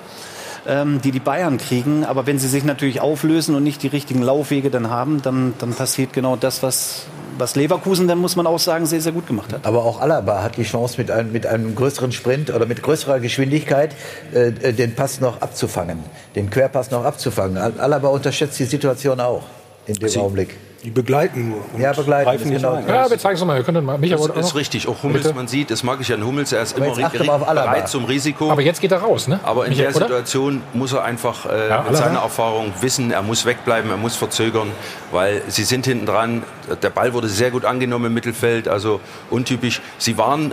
ähm, 0.67 1.01
die 1.03 1.11
die 1.11 1.21
Bayern 1.21 1.59
kriegen, 1.59 2.05
aber 2.05 2.27
wenn 2.27 2.39
sie 2.39 2.49
sich 2.49 2.65
natürlich 2.65 3.01
auflösen 3.01 3.55
und 3.55 3.65
nicht 3.65 3.83
die 3.83 3.89
richtigen 3.89 4.23
Laufwege 4.23 4.71
dann 4.71 4.91
haben, 4.91 5.21
dann, 5.23 5.55
dann 5.59 5.75
passiert 5.75 6.13
genau 6.13 6.37
das, 6.37 6.63
was, 6.63 7.07
was 7.39 7.55
Leverkusen, 7.57 8.09
dann 8.09 8.19
muss 8.19 8.37
man 8.37 8.47
auch 8.47 8.59
sagen, 8.59 8.87
sehr, 8.87 9.01
sehr 9.01 9.13
gut 9.13 9.27
gemacht 9.27 9.53
hat. 9.53 9.65
Aber 9.67 9.85
auch 9.85 10.01
Alaba 10.01 10.43
hat 10.43 10.57
die 10.57 10.63
Chance, 10.65 10.95
mit 10.99 11.11
einem, 11.11 11.33
mit 11.33 11.47
einem 11.47 11.75
größeren 11.75 12.13
Sprint 12.13 12.51
oder 12.55 12.67
mit 12.67 12.83
größerer 12.83 13.21
Geschwindigkeit 13.21 13.95
äh, 14.35 14.49
äh, 14.49 14.73
den 14.73 14.95
Pass 14.95 15.21
noch 15.21 15.41
abzufangen, 15.41 15.99
den 16.35 16.51
Querpass 16.51 16.91
noch 16.91 17.05
abzufangen. 17.05 17.57
Al- 17.59 17.75
Alaba 17.79 18.09
unterschätzt 18.09 18.59
die 18.59 18.65
Situation 18.65 19.21
auch 19.21 19.43
in 19.87 19.95
dem 19.95 20.21
Augenblick. 20.21 20.57
Die 20.85 20.91
begleiten 20.91 21.51
nur. 21.51 21.65
und 21.73 21.81
Ja, 21.81 21.93
begleiten, 21.93 22.25
greifen 22.29 22.49
nicht 22.49 22.57
genau. 22.63 22.75
ein. 22.75 22.89
Ja, 22.89 23.09
wir 23.09 23.17
zeigen 23.17 23.37
es 23.37 23.45
mal. 23.45 23.57
Wir 23.57 23.63
können 23.63 23.85
mal. 23.85 23.99
Micha 23.99 24.17
Das 24.17 24.27
ist 24.27 24.35
noch. 24.37 24.55
richtig, 24.57 24.89
auch 24.89 25.01
Hummels, 25.05 25.23
Bitte? 25.23 25.35
man 25.35 25.47
sieht, 25.47 25.71
das 25.71 25.85
mag 25.85 26.01
ich 26.01 26.13
an 26.13 26.25
Hummels, 26.27 26.51
er 26.51 26.63
ist 26.63 26.75
Aber 26.77 26.87
immer 26.87 27.49
Alaba. 27.49 27.71
bereit 27.71 27.89
zum 27.89 28.05
Risiko. 28.05 28.51
Aber 28.51 28.63
jetzt 28.63 28.81
geht 28.81 28.91
er 28.91 28.99
raus, 28.99 29.29
ne? 29.29 29.39
Aber 29.45 29.65
in 29.67 29.71
Micha, 29.71 29.83
der 29.85 29.95
oder? 29.97 30.07
Situation 30.07 30.61
muss 30.73 30.93
er 30.93 31.05
einfach 31.05 31.47
äh, 31.47 31.69
Ja, 31.69 31.85
mit 31.89 31.97
seiner 31.97 32.19
Erfahrung 32.21 32.73
wissen, 32.81 33.13
er 33.13 33.23
muss 33.23 33.45
wegbleiben, 33.47 33.91
er 33.93 33.97
muss 33.97 34.17
verzögern, 34.17 34.69
weil 35.13 35.43
sie 35.47 35.63
sind 35.65 35.85
hinten 35.87 36.07
dran. 36.07 36.43
Der 36.83 36.91
Ball 36.91 37.13
wurde 37.13 37.29
sehr 37.29 37.53
gut 37.53 37.65
angenommen 37.65 38.07
im 38.07 38.15
Mittelfeld, 38.15 38.67
also 38.67 39.01
untypisch. 39.31 39.81
Sie 39.99 40.19
waren 40.19 40.53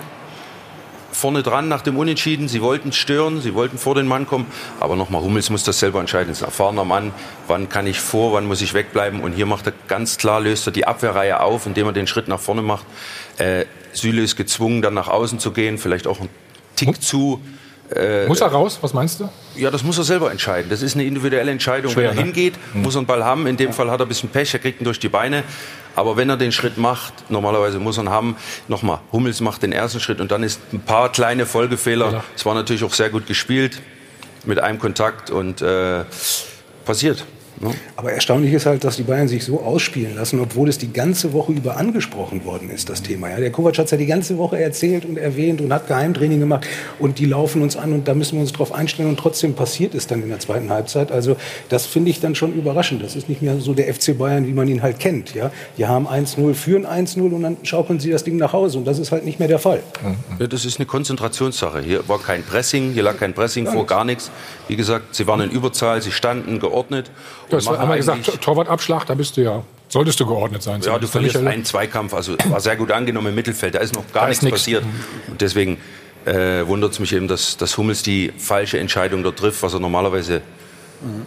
vorne 1.12 1.44
dran 1.44 1.68
nach 1.68 1.82
dem 1.82 1.98
Unentschieden, 1.98 2.48
sie 2.48 2.62
wollten 2.62 2.92
stören, 2.92 3.42
sie 3.42 3.54
wollten 3.54 3.78
vor 3.78 3.96
den 3.96 4.08
Mann 4.08 4.28
kommen, 4.28 4.46
aber 4.80 4.96
nochmal, 4.96 5.22
Hummels 5.22 5.50
muss 5.50 5.64
das 5.64 5.80
selber 5.80 6.00
entscheiden, 6.00 6.32
ist 6.32 6.42
ein 6.42 6.46
erfahrener 6.46 6.86
Mann, 6.86 7.12
wann 7.48 7.70
kann 7.70 7.88
ich 7.88 8.00
vor, 8.00 8.34
wann 8.34 8.46
muss 8.46 8.62
ich 8.62 8.74
wegbleiben 8.74 9.22
und 9.22 9.34
hier 9.34 9.46
macht 9.46 9.68
er 9.68 9.74
ganz 9.88 10.18
klar, 10.18 10.40
löst 10.40 10.68
er 10.68 10.72
die 10.72 10.86
Abwehrreihe 10.86 11.40
auf, 11.42 11.66
indem 11.66 11.88
er 11.88 11.94
den 11.94 12.08
Schritt 12.08 12.28
nach 12.28 12.40
vorne 12.40 12.62
macht. 12.62 12.86
Äh, 13.38 13.66
Süle 13.94 14.22
ist 14.22 14.36
gezwungen, 14.36 14.82
dann 14.82 14.94
nach 14.94 15.08
außen 15.08 15.40
zu 15.40 15.52
gehen, 15.52 15.78
vielleicht 15.78 16.08
auch 16.08 16.20
ein 16.20 16.30
Tick 16.76 17.02
zu 17.02 17.42
Muss 18.28 18.42
er 18.42 18.48
raus? 18.48 18.78
Was 18.82 18.94
meinst 18.94 19.20
du? 19.20 19.30
ja, 19.56 19.72
das 19.72 19.84
muss 19.84 19.98
er 19.98 20.04
selber 20.04 20.32
entscheiden. 20.32 20.70
Das 20.70 20.82
ist 20.82 20.96
eine 20.96 21.06
individuelle 21.06 21.52
Entscheidung. 21.52 21.92
Schwer, 21.92 22.12
wenn 22.12 22.18
er 22.18 22.22
ne? 22.22 22.24
hingeht, 22.24 22.54
muss 22.74 22.96
er 22.96 23.00
einen 23.00 23.08
Ball 23.08 23.24
haben. 23.24 23.48
In 23.48 23.58
dem 23.58 23.74
Fall 23.74 23.90
hat 23.90 24.00
er 24.00 24.06
ein 24.06 24.10
bisschen 24.10 24.30
Pech, 24.30 24.54
er 24.54 24.60
kriegt 24.60 24.80
ihn 24.80 24.86
durch 24.86 25.00
die 25.00 25.10
Beine. 25.10 25.44
Aber 25.96 26.18
wenn 26.18 26.30
er 26.30 26.38
den 26.38 26.52
Schritt 26.52 26.78
macht, 26.78 27.14
normalerweise 27.30 27.80
muss 27.80 27.98
er 27.98 28.04
ihn 28.04 28.10
haben. 28.10 28.38
Nochmal, 28.68 29.00
Hummels 29.12 29.42
macht 29.42 29.64
den 29.64 29.72
ersten 29.72 30.00
Schritt 30.00 30.22
und 30.22 30.32
dann 30.32 30.44
ist 30.44 30.62
ein 30.72 30.82
paar 30.82 31.12
kleine 31.12 31.46
Folgefehler. 31.46 32.12
Ja. 32.12 32.24
Es 32.36 32.46
war 32.46 32.54
natürlich 32.54 32.84
auch 32.84 32.94
sehr 32.94 33.10
gut 33.10 33.28
gespielt 33.28 33.82
mit 34.46 34.60
einem 34.60 34.80
Kontakt 34.80 35.30
und 35.30 35.62
äh, 35.62 36.04
passiert. 36.86 37.26
Ne? 37.60 37.74
Aber 37.96 38.14
erstaunlich 38.14 38.54
ist 38.54 38.66
halt, 38.66 38.84
dass 38.84 38.96
die 38.96 39.04
Bayern 39.04 39.28
sich 39.28 39.44
so 39.44 39.62
ausspielen 39.62 40.16
lassen, 40.16 40.40
obwohl 40.40 40.70
es 40.70 40.78
die 40.78 40.94
ganze 40.94 41.34
Woche 41.34 41.52
über 41.52 41.78
angesprochen 41.78 42.46
worden 42.46 42.70
ist, 42.70 42.90
das 42.90 43.02
Thema. 43.02 43.30
Ja, 43.30 43.38
der 43.38 43.52
Kovac 43.52 43.78
hat 43.78 43.86
es 43.86 43.92
ja 43.92 43.98
die 43.98 44.06
ganze 44.06 44.38
Woche 44.38 44.60
erzählt 44.60 45.06
und 45.06 45.18
erwähnt 45.18 45.60
und 45.60 45.74
hat 45.74 45.88
Geheimtraining 45.88 46.40
gemacht 46.40 46.66
und 47.00 47.20
die 47.20 47.26
laufen 47.26 47.62
uns 47.62 47.76
an 47.76 47.94
und 47.94 48.08
da 48.08 48.14
müssen 48.14 48.36
wir 48.36 48.42
uns 48.42 48.54
drauf 48.54 48.74
einstellen 48.74 49.10
und 49.10 49.20
trotzdem 49.20 49.56
passiert 49.56 49.94
es 49.94 50.08
dann 50.08 50.24
in 50.24 50.30
der 50.30 50.40
zweiten 50.40 50.70
Halbzeit. 50.70 51.12
Also 51.12 51.36
das 51.68 51.86
finde 51.86 52.12
ich 52.12 52.20
dann 52.20 52.36
schon 52.36 52.54
überraschend. 52.54 53.04
Das 53.04 53.16
ist 53.16 53.28
nicht 53.28 53.42
mehr 53.42 53.60
so 53.60 53.74
der 53.74 53.94
FC 53.94 54.18
Bayern, 54.18 54.48
wie 54.48 54.54
man 54.54 54.68
ihn 54.68 54.82
halt 54.82 55.00
kennt. 55.00 55.36
Ja, 55.36 55.52
die 55.78 55.86
haben 55.86 56.08
1-0, 56.08 56.54
führen 56.54 56.86
1-0 56.86 57.20
und 57.20 57.44
dann 57.44 57.58
schaukeln 57.64 58.00
sie 58.00 58.10
das 58.10 58.24
Ding 58.24 58.38
nach 58.38 58.54
Hause 58.54 58.78
und 58.78 58.86
das 58.86 59.00
ist 59.00 59.12
halt 59.12 59.26
nicht 59.26 59.40
mehr 59.40 59.50
der 59.50 59.60
Fall. 59.60 59.82
Ja, 60.40 60.48
das 60.48 60.64
ist 60.64 60.80
eine 60.80 60.86
Konzentrationssache. 60.86 61.82
Hier 61.82 62.08
war 62.08 62.20
kein 62.20 62.44
Pressing, 62.44 62.94
hier 62.94 63.04
lag 63.04 63.18
kein 63.18 63.34
Pressing 63.34 63.68
vor, 63.68 63.86
gar 63.86 64.06
nichts. 64.06 64.32
Wie 64.68 64.76
gesagt, 64.76 65.14
sie 65.16 65.28
waren 65.28 65.42
in 65.42 65.52
Überzahl, 65.52 66.02
sie 66.02 66.12
standen 66.12 66.60
geordnet. 66.60 67.12
Du 67.50 67.58
hast 67.58 67.68
einmal 67.68 67.98
gesagt, 67.98 68.42
Torwartabschlag, 68.42 69.06
da 69.06 69.16
bist 69.16 69.38
du 69.38 69.42
ja, 69.42 69.64
solltest 69.88 70.20
du 70.20 70.26
geordnet 70.26 70.62
sein. 70.62 70.82
Ja, 70.82 71.00
du 71.00 71.08
verlierst 71.08 71.36
Michael. 71.38 71.54
einen 71.54 71.66
Zweikampf, 71.66 72.14
also 72.14 72.36
war 72.46 72.60
sehr 72.60 72.76
gut 72.76 72.92
angenommen 72.92 73.28
im 73.28 73.36
Mittelfeld. 73.36 73.76
Da 73.76 73.80
ist 73.80 73.96
noch 73.96 74.06
gar 74.14 74.24
Da 74.24 74.30
nichts 74.30 74.48
passiert. 74.48 74.84
Und 75.28 75.42
deswegen 75.42 75.78
äh, 76.26 76.66
wundert 76.68 76.92
es 76.92 77.00
mich 77.00 77.14
eben, 77.14 77.28
dass, 77.28 77.58
dass 77.58 77.78
Hummels 77.78 78.04
die 78.04 78.32
falsche 78.38 78.80
Entscheidung 78.80 79.24
dort 79.24 79.40
trifft, 79.40 79.64
was 79.64 79.74
er 79.74 79.80
normalerweise 79.80 80.42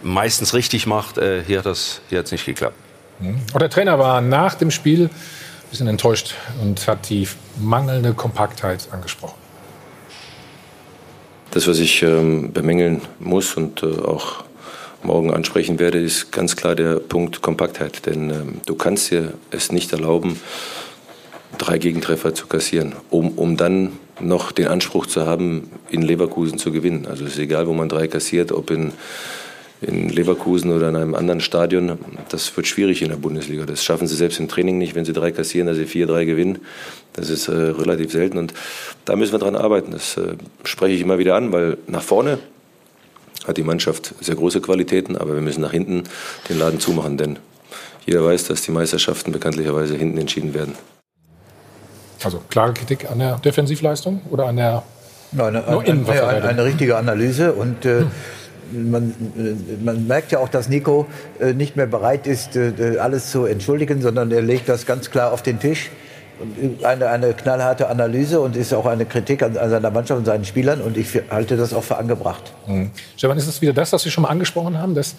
meistens 0.01 0.53
richtig 0.53 0.87
macht. 0.87 1.17
Äh, 1.17 1.43
hier 1.45 1.59
hat 1.59 1.65
das 1.65 2.01
hier 2.09 2.19
hat's 2.19 2.31
nicht 2.31 2.45
geklappt. 2.45 2.75
Und 3.19 3.61
der 3.61 3.69
Trainer 3.69 3.99
war 3.99 4.21
nach 4.21 4.55
dem 4.55 4.71
Spiel 4.71 5.05
ein 5.05 5.69
bisschen 5.69 5.87
enttäuscht 5.87 6.35
und 6.61 6.87
hat 6.87 7.09
die 7.09 7.27
mangelnde 7.59 8.13
Kompaktheit 8.13 8.87
angesprochen. 8.91 9.37
Das, 11.51 11.67
was 11.67 11.79
ich 11.79 12.01
ähm, 12.01 12.51
bemängeln 12.51 13.01
muss 13.19 13.55
und 13.55 13.83
äh, 13.83 13.85
auch 13.85 14.43
morgen 15.03 15.33
ansprechen 15.33 15.79
werde, 15.79 15.99
ist 15.99 16.31
ganz 16.31 16.55
klar 16.55 16.75
der 16.75 16.95
Punkt 16.95 17.41
Kompaktheit. 17.41 18.05
Denn 18.05 18.29
ähm, 18.29 18.61
du 18.65 18.75
kannst 18.75 19.11
dir 19.11 19.33
es 19.51 19.71
nicht 19.71 19.91
erlauben, 19.91 20.39
drei 21.57 21.77
Gegentreffer 21.77 22.33
zu 22.33 22.47
kassieren, 22.47 22.93
um, 23.09 23.29
um 23.29 23.57
dann 23.57 23.93
noch 24.19 24.51
den 24.51 24.67
Anspruch 24.67 25.05
zu 25.05 25.25
haben, 25.25 25.69
in 25.89 26.01
Leverkusen 26.01 26.57
zu 26.57 26.71
gewinnen. 26.71 27.05
Also 27.07 27.25
es 27.25 27.33
ist 27.33 27.39
egal, 27.39 27.67
wo 27.67 27.73
man 27.73 27.89
drei 27.89 28.07
kassiert, 28.07 28.51
ob 28.51 28.71
in, 28.71 28.93
in 29.81 30.09
Leverkusen 30.09 30.71
oder 30.71 30.89
in 30.89 30.95
einem 30.95 31.15
anderen 31.15 31.41
Stadion. 31.41 31.97
Das 32.29 32.55
wird 32.55 32.67
schwierig 32.67 33.01
in 33.01 33.09
der 33.09 33.17
Bundesliga. 33.17 33.65
Das 33.65 33.83
schaffen 33.83 34.07
sie 34.07 34.15
selbst 34.15 34.39
im 34.39 34.47
Training 34.47 34.77
nicht, 34.77 34.95
wenn 34.95 35.05
sie 35.05 35.13
drei 35.13 35.31
kassieren, 35.31 35.67
dass 35.67 35.77
sie 35.77 35.85
vier, 35.85 36.07
drei 36.07 36.25
gewinnen. 36.25 36.59
Das 37.13 37.29
ist 37.29 37.47
äh, 37.47 37.53
relativ 37.53 38.11
selten 38.11 38.37
und 38.37 38.53
da 39.05 39.15
müssen 39.15 39.33
wir 39.33 39.39
dran 39.39 39.55
arbeiten. 39.55 39.91
Das 39.91 40.17
äh, 40.17 40.35
spreche 40.63 40.95
ich 40.95 41.01
immer 41.01 41.17
wieder 41.17 41.35
an, 41.35 41.51
weil 41.51 41.77
nach 41.87 42.03
vorne 42.03 42.39
hat 43.47 43.57
die 43.57 43.63
Mannschaft 43.63 44.13
sehr 44.21 44.35
große 44.35 44.61
Qualitäten, 44.61 45.17
aber 45.17 45.33
wir 45.35 45.41
müssen 45.41 45.61
nach 45.61 45.71
hinten 45.71 46.03
den 46.49 46.59
Laden 46.59 46.79
zumachen, 46.79 47.17
denn 47.17 47.39
jeder 48.05 48.23
weiß, 48.23 48.45
dass 48.45 48.61
die 48.61 48.71
Meisterschaften 48.71 49.31
bekanntlicherweise 49.31 49.95
hinten 49.95 50.17
entschieden 50.17 50.53
werden. 50.53 50.75
Also 52.23 52.41
klare 52.49 52.73
Kritik 52.73 53.09
an 53.09 53.19
der 53.19 53.37
Defensivleistung 53.39 54.21
oder 54.29 54.45
an 54.47 54.55
der 54.57 54.83
Nein, 55.31 55.55
eine, 55.55 55.67
eine, 55.67 56.27
eine, 56.27 56.47
eine 56.47 56.63
richtige 56.63 56.95
Analyse 56.95 57.53
und 57.53 57.85
äh, 57.85 58.03
man, 58.71 59.15
äh, 59.37 59.83
man 59.83 60.07
merkt 60.07 60.31
ja 60.31 60.39
auch, 60.39 60.49
dass 60.49 60.69
Nico 60.69 61.07
äh, 61.39 61.53
nicht 61.53 61.75
mehr 61.75 61.87
bereit 61.87 62.27
ist, 62.27 62.55
äh, 62.55 62.97
alles 62.99 63.31
zu 63.31 63.45
entschuldigen, 63.45 64.01
sondern 64.01 64.31
er 64.31 64.41
legt 64.41 64.69
das 64.69 64.85
ganz 64.85 65.09
klar 65.09 65.31
auf 65.31 65.41
den 65.41 65.59
Tisch. 65.59 65.89
Eine, 66.83 67.09
eine 67.09 67.33
knallharte 67.33 67.89
Analyse 67.89 68.41
und 68.41 68.55
ist 68.55 68.73
auch 68.73 68.85
eine 68.85 69.05
Kritik 69.05 69.43
an, 69.43 69.57
an 69.57 69.69
seiner 69.69 69.91
Mannschaft 69.91 70.19
und 70.19 70.25
seinen 70.25 70.45
Spielern 70.45 70.81
und 70.81 70.97
ich 70.97 71.07
halte 71.29 71.57
das 71.57 71.73
auch 71.73 71.83
für 71.83 71.97
angebracht. 71.97 72.53
Stefan, 73.15 73.37
ist 73.37 73.47
es 73.47 73.61
wieder 73.61 73.73
das, 73.73 73.93
was 73.93 74.03
Sie 74.03 74.11
schon 74.11 74.23
mal 74.23 74.29
angesprochen 74.29 74.77
haben, 74.79 74.95
dass 74.95 75.15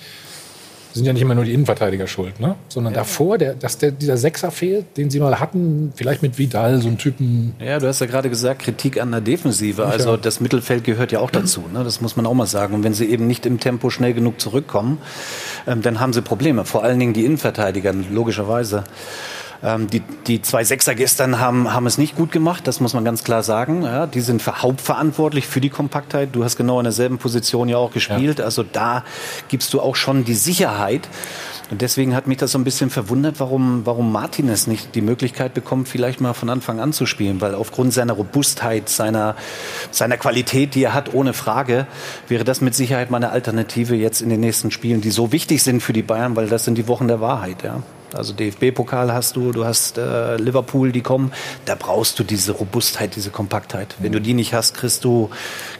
sind 0.94 1.06
ja 1.06 1.12
nicht 1.12 1.22
immer 1.22 1.34
nur 1.34 1.44
die 1.44 1.52
Innenverteidiger 1.52 2.06
schuld, 2.06 2.38
ne? 2.38 2.54
sondern 2.68 2.92
ja. 2.92 3.00
davor, 3.00 3.36
der, 3.36 3.54
dass 3.54 3.78
der, 3.78 3.90
dieser 3.90 4.16
Sechser 4.16 4.52
fehlt, 4.52 4.96
den 4.96 5.10
sie 5.10 5.18
mal 5.18 5.40
hatten, 5.40 5.92
vielleicht 5.96 6.22
mit 6.22 6.38
Vidal, 6.38 6.80
so 6.80 6.88
ein 6.88 6.98
Typen. 6.98 7.54
Ja, 7.58 7.80
du 7.80 7.88
hast 7.88 8.00
ja 8.00 8.06
gerade 8.06 8.30
gesagt, 8.30 8.62
Kritik 8.62 9.00
an 9.00 9.10
der 9.10 9.20
Defensive. 9.20 9.84
Also 9.84 10.10
ja. 10.12 10.16
das 10.16 10.40
Mittelfeld 10.40 10.84
gehört 10.84 11.10
ja 11.10 11.18
auch 11.18 11.32
dazu. 11.32 11.64
Ne? 11.72 11.82
Das 11.82 12.00
muss 12.00 12.14
man 12.14 12.26
auch 12.26 12.34
mal 12.34 12.46
sagen. 12.46 12.74
Und 12.74 12.84
wenn 12.84 12.94
sie 12.94 13.06
eben 13.06 13.26
nicht 13.26 13.44
im 13.44 13.58
Tempo 13.58 13.90
schnell 13.90 14.14
genug 14.14 14.40
zurückkommen, 14.40 14.98
ähm, 15.66 15.82
dann 15.82 15.98
haben 15.98 16.12
sie 16.12 16.22
Probleme. 16.22 16.64
Vor 16.64 16.84
allen 16.84 17.00
Dingen 17.00 17.12
die 17.12 17.24
Innenverteidiger, 17.24 17.92
logischerweise. 17.92 18.84
Ähm, 19.64 19.88
die, 19.88 20.02
die 20.26 20.42
zwei 20.42 20.62
Sechser 20.62 20.94
gestern 20.94 21.40
haben, 21.40 21.72
haben 21.72 21.86
es 21.86 21.96
nicht 21.96 22.16
gut 22.16 22.30
gemacht, 22.30 22.66
das 22.66 22.80
muss 22.80 22.92
man 22.92 23.02
ganz 23.02 23.24
klar 23.24 23.42
sagen. 23.42 23.82
Ja, 23.82 24.06
die 24.06 24.20
sind 24.20 24.46
hauptverantwortlich 24.46 25.46
für 25.46 25.62
die 25.62 25.70
Kompaktheit. 25.70 26.30
Du 26.32 26.44
hast 26.44 26.56
genau 26.56 26.78
in 26.80 26.84
derselben 26.84 27.16
Position 27.16 27.70
ja 27.70 27.78
auch 27.78 27.90
gespielt. 27.90 28.40
Ja. 28.40 28.44
Also 28.44 28.62
da 28.62 29.04
gibst 29.48 29.72
du 29.72 29.80
auch 29.80 29.96
schon 29.96 30.24
die 30.24 30.34
Sicherheit. 30.34 31.08
Und 31.70 31.80
deswegen 31.80 32.14
hat 32.14 32.26
mich 32.26 32.36
das 32.36 32.52
so 32.52 32.58
ein 32.58 32.64
bisschen 32.64 32.90
verwundert, 32.90 33.40
warum, 33.40 33.86
warum 33.86 34.12
Martinez 34.12 34.66
nicht 34.66 34.94
die 34.94 35.00
Möglichkeit 35.00 35.54
bekommt, 35.54 35.88
vielleicht 35.88 36.20
mal 36.20 36.34
von 36.34 36.50
Anfang 36.50 36.78
an 36.78 36.92
zu 36.92 37.06
spielen. 37.06 37.40
Weil 37.40 37.54
aufgrund 37.54 37.94
seiner 37.94 38.12
Robustheit, 38.12 38.90
seiner, 38.90 39.34
seiner 39.90 40.18
Qualität, 40.18 40.74
die 40.74 40.84
er 40.84 40.92
hat, 40.92 41.14
ohne 41.14 41.32
Frage, 41.32 41.86
wäre 42.28 42.44
das 42.44 42.60
mit 42.60 42.74
Sicherheit 42.74 43.10
mal 43.10 43.16
eine 43.16 43.30
Alternative 43.30 43.96
jetzt 43.96 44.20
in 44.20 44.28
den 44.28 44.40
nächsten 44.40 44.70
Spielen, 44.70 45.00
die 45.00 45.10
so 45.10 45.32
wichtig 45.32 45.62
sind 45.62 45.80
für 45.80 45.94
die 45.94 46.02
Bayern, 46.02 46.36
weil 46.36 46.48
das 46.48 46.66
sind 46.66 46.76
die 46.76 46.86
Wochen 46.86 47.08
der 47.08 47.22
Wahrheit. 47.22 47.62
Ja. 47.64 47.82
Also 48.14 48.32
DFB-Pokal 48.32 49.12
hast 49.12 49.36
du, 49.36 49.52
du 49.52 49.64
hast 49.64 49.98
äh, 49.98 50.36
Liverpool, 50.36 50.92
die 50.92 51.00
kommen. 51.00 51.32
Da 51.64 51.74
brauchst 51.74 52.18
du 52.18 52.24
diese 52.24 52.52
Robustheit, 52.52 53.16
diese 53.16 53.30
Kompaktheit. 53.30 53.94
Wenn 53.98 54.12
du 54.12 54.20
die 54.20 54.34
nicht 54.34 54.54
hast, 54.54 54.74
kriegst 54.74 55.04
du, 55.04 55.30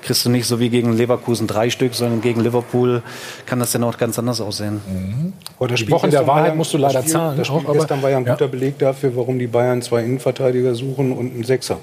kriegst 0.03 0.25
du 0.25 0.31
nicht 0.31 0.47
so 0.47 0.61
wie 0.61 0.71
gegen 0.71 0.97
Leverkusen 0.97 1.47
drei 1.47 1.71
Stück, 1.71 1.95
sondern 1.95 2.21
gegen 2.21 2.41
Liverpool 2.41 3.03
kann 3.47 3.59
das 3.59 3.73
ja 3.73 3.79
noch 3.79 3.97
ganz 3.99 4.19
anders 4.19 4.41
aussehen. 4.41 4.81
Mhm. 4.87 5.33
Aber 5.59 5.69
das 5.69 5.89
Wochen 5.91 6.11
der 6.11 6.27
Wahrheit 6.27 6.45
Bayern, 6.45 6.57
musst 6.57 6.75
du 6.75 6.79
leider 6.79 7.01
Spiel, 7.01 7.13
zahlen. 7.13 7.39
Das 7.39 7.47
Spiel 7.47 7.61
auch, 7.67 7.73
gestern 7.73 8.03
war 8.03 8.11
ja 8.11 8.19
ein 8.19 8.25
guter 8.25 8.47
ja. 8.47 8.51
Beleg 8.51 8.79
dafür, 8.79 9.17
warum 9.17 9.39
die 9.39 9.47
Bayern 9.47 9.83
zwei 9.83 10.03
Innenverteidiger 10.03 10.75
suchen 10.75 11.13
und 11.13 11.33
einen 11.33 11.45
Sechser. 11.45 11.79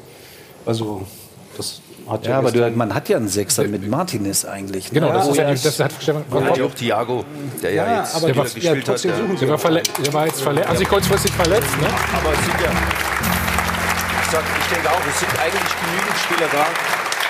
Also 0.65 1.07
das 1.57 1.81
hat 2.09 2.25
ja, 2.25 2.37
aber 2.37 2.51
du, 2.51 2.69
man 2.71 2.93
hat 2.93 3.09
ja 3.09 3.17
einen 3.17 3.27
Sechser 3.27 3.67
mit 3.67 3.87
Martinez 3.87 4.45
eigentlich. 4.45 4.91
Ne? 4.91 4.99
Genau, 4.99 5.13
das, 5.13 5.27
ist 5.27 5.37
ja, 5.37 5.51
das 5.51 5.79
hat 5.79 5.93
Stefan 5.99 6.23
Man 6.29 6.45
hat 6.45 6.57
ja 6.57 6.65
auch 6.65 6.73
Thiago, 6.73 7.25
der 7.61 7.73
ja, 7.73 7.85
ja 7.85 7.99
jetzt 7.99 8.15
aber 8.15 8.31
der 8.31 8.43
gespielt 8.43 8.63
ja, 8.87 8.93
hat. 8.93 9.03
Der, 9.03 9.13
der, 9.13 9.49
war 9.49 9.81
der 9.81 10.13
war 10.13 10.25
jetzt 10.27 10.41
verletzt, 10.41 10.69
also 10.69 10.85
kurzfristig 10.85 11.31
verletzt. 11.31 11.81
Ne? 11.81 11.87
Aber 11.87 12.33
es 12.33 12.45
sind 12.45 12.61
ja, 12.61 12.71
ich, 14.21 14.31
sag, 14.31 14.43
ich 14.61 14.73
denke 14.73 14.89
auch, 14.89 15.01
es 15.09 15.19
sind 15.19 15.39
eigentlich 15.39 15.73
genügend 15.81 16.17
Spieler 16.25 16.49
da, 16.51 16.65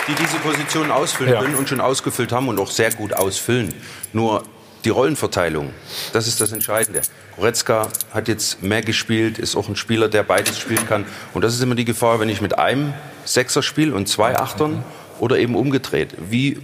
die 0.08 0.16
diese 0.16 0.38
Position 0.38 0.92
ausfüllen 0.92 1.40
können 1.40 1.56
und 1.56 1.70
schon 1.70 1.82
ausgefüllt 1.82 2.32
haben 2.32 2.48
und 2.48 2.60
auch 2.60 2.72
sehr 2.72 2.92
gut 2.92 3.14
ausfüllen. 3.14 3.74
Nur 4.14 4.44
die 4.86 4.90
Rollenverteilung, 4.90 5.72
das 6.14 6.28
ist 6.28 6.42
das 6.42 6.52
Entscheidende. 6.52 7.02
Goretzka 7.36 7.90
hat 8.14 8.28
jetzt 8.28 8.62
mehr 8.62 8.82
gespielt, 8.82 9.40
ist 9.40 9.56
auch 9.56 9.70
ein 9.70 9.76
Spieler, 9.76 10.10
der 10.10 10.24
beides 10.24 10.60
spielen 10.60 10.88
kann. 10.88 11.06
Und 11.34 11.44
das 11.44 11.54
ist 11.54 11.62
immer 11.62 11.76
die 11.76 11.86
Gefahr, 11.86 12.20
wenn 12.20 12.30
ich 12.30 12.42
mit 12.42 12.58
einem 12.58 12.94
Sechser 13.26 13.64
spiele 13.64 13.94
und 13.94 14.08
zwei 14.08 14.36
Achtern 14.36 14.84
oder 15.20 15.38
eben 15.38 15.56
umgedreht. 15.56 16.16
Wie 16.30 16.60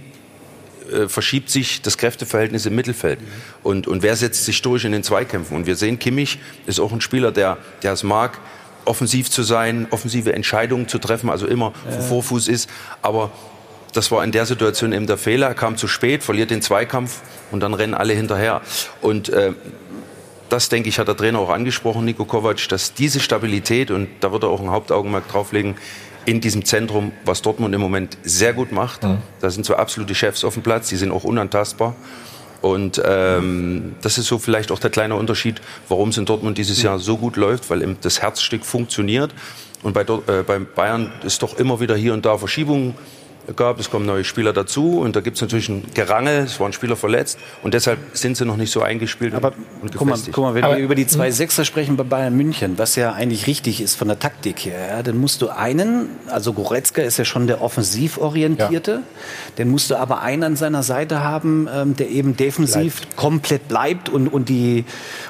äh, 0.92 1.08
verschiebt 1.08 1.50
sich 1.50 1.82
das 1.82 1.98
Kräfteverhältnis 1.98 2.66
im 2.66 2.74
Mittelfeld 2.74 3.18
und, 3.62 3.86
und 3.86 4.02
wer 4.02 4.16
setzt 4.16 4.44
sich 4.44 4.62
durch 4.62 4.84
in 4.84 4.92
den 4.92 5.02
Zweikämpfen. 5.02 5.56
Und 5.56 5.66
wir 5.66 5.76
sehen, 5.76 5.98
Kimmich 5.98 6.38
ist 6.66 6.80
auch 6.80 6.92
ein 6.92 7.00
Spieler, 7.00 7.30
der, 7.30 7.58
der 7.82 7.92
es 7.92 8.02
mag, 8.02 8.38
offensiv 8.84 9.30
zu 9.30 9.42
sein, 9.42 9.86
offensive 9.90 10.32
Entscheidungen 10.32 10.88
zu 10.88 10.98
treffen, 10.98 11.28
also 11.28 11.46
immer 11.46 11.72
ja. 11.84 12.00
Vorfuß 12.00 12.48
ist. 12.48 12.70
Aber 13.02 13.30
das 13.92 14.10
war 14.10 14.22
in 14.24 14.32
der 14.32 14.46
Situation 14.46 14.92
eben 14.92 15.06
der 15.06 15.18
Fehler. 15.18 15.48
Er 15.48 15.54
kam 15.54 15.76
zu 15.76 15.88
spät, 15.88 16.22
verliert 16.22 16.50
den 16.50 16.62
Zweikampf 16.62 17.20
und 17.50 17.60
dann 17.60 17.74
rennen 17.74 17.94
alle 17.94 18.14
hinterher. 18.14 18.60
Und 19.00 19.28
äh, 19.28 19.52
das, 20.48 20.68
denke 20.68 20.88
ich, 20.88 20.98
hat 20.98 21.08
der 21.08 21.16
Trainer 21.16 21.38
auch 21.38 21.50
angesprochen, 21.50 22.04
Niko 22.04 22.24
Kovac, 22.24 22.68
dass 22.68 22.94
diese 22.94 23.20
Stabilität, 23.20 23.90
und 23.90 24.08
da 24.20 24.32
wird 24.32 24.44
er 24.44 24.48
auch 24.48 24.60
ein 24.60 24.70
Hauptaugenmerk 24.70 25.28
drauflegen, 25.28 25.76
in 26.24 26.40
diesem 26.40 26.64
Zentrum, 26.64 27.12
was 27.24 27.40
Dortmund 27.40 27.74
im 27.74 27.80
Moment 27.80 28.18
sehr 28.22 28.52
gut 28.52 28.70
macht. 28.70 29.02
Mhm. 29.02 29.18
Da 29.40 29.50
sind 29.50 29.64
so 29.64 29.76
absolute 29.76 30.14
Chefs 30.14 30.44
auf 30.44 30.54
dem 30.54 30.62
Platz, 30.62 30.88
die 30.88 30.96
sind 30.96 31.10
auch 31.10 31.24
unantastbar. 31.24 31.96
Und 32.60 33.00
ähm, 33.04 33.94
das 34.02 34.18
ist 34.18 34.26
so 34.26 34.38
vielleicht 34.38 34.72
auch 34.72 34.80
der 34.80 34.90
kleine 34.90 35.14
Unterschied, 35.14 35.60
warum 35.88 36.08
es 36.08 36.18
in 36.18 36.26
Dortmund 36.26 36.58
dieses 36.58 36.82
Jahr 36.82 36.98
so 36.98 37.16
gut 37.16 37.36
läuft, 37.36 37.70
weil 37.70 37.96
das 38.00 38.20
Herzstück 38.20 38.64
funktioniert. 38.64 39.32
Und 39.82 39.94
bei, 39.94 40.02
äh, 40.02 40.42
bei 40.42 40.58
Bayern 40.58 41.12
ist 41.24 41.42
doch 41.42 41.56
immer 41.56 41.80
wieder 41.80 41.96
hier 41.96 42.12
und 42.12 42.26
da 42.26 42.36
Verschiebungen 42.36 42.94
gab. 43.56 43.78
Es 43.80 43.90
kommen 43.90 44.06
neue 44.06 44.24
Spieler 44.24 44.52
dazu 44.52 45.00
und 45.00 45.16
da 45.16 45.20
gibt 45.20 45.36
es 45.36 45.42
natürlich 45.42 45.68
ein 45.68 45.84
Gerangel. 45.94 46.44
Es 46.44 46.60
waren 46.60 46.72
Spieler 46.72 46.96
verletzt 46.96 47.38
und 47.62 47.74
deshalb 47.74 47.98
sind 48.12 48.36
sie 48.36 48.44
noch 48.44 48.56
nicht 48.56 48.70
so 48.70 48.82
eingespielt 48.82 49.34
Aber 49.34 49.52
und 49.82 49.94
guck 49.94 50.08
mal, 50.08 50.18
guck 50.32 50.44
mal, 50.44 50.54
wenn 50.54 50.64
Aber, 50.64 50.76
wir 50.76 50.84
über 50.84 50.94
die 50.94 51.06
zwei 51.06 51.26
hm? 51.26 51.32
Sechser 51.32 51.64
sprechen 51.64 51.96
bei 51.96 52.04
Bayern 52.04 52.36
München, 52.36 52.78
was 52.78 52.96
ja 52.96 53.12
eigentlich 53.12 53.46
richtig 53.46 53.80
ist 53.80 53.94
von 53.94 54.08
der 54.08 54.18
Taktik 54.18 54.64
her, 54.64 54.88
ja, 54.88 55.02
dann 55.02 55.18
musst 55.18 55.42
du 55.42 55.48
einen, 55.48 56.08
also 56.26 56.52
Goretzka 56.52 57.02
ist 57.02 57.18
ja 57.18 57.24
schon 57.24 57.46
der 57.46 57.62
offensiv 57.62 58.18
orientierte, 58.18 58.90
ja. 58.90 59.02
dann 59.56 59.68
musst 59.68 59.90
du 59.90 59.96
aber 59.96 60.20
einen 60.22 60.42
an 60.42 60.56
seiner 60.56 60.82
Seite 60.82 61.22
haben, 61.22 61.68
ähm, 61.72 61.96
der 61.96 62.10
eben 62.10 62.36
defensiv 62.36 63.00
bleibt. 63.00 63.16
komplett 63.16 63.68
bleibt 63.68 64.08
und, 64.08 64.28
und 64.28 64.48
die 64.48 64.84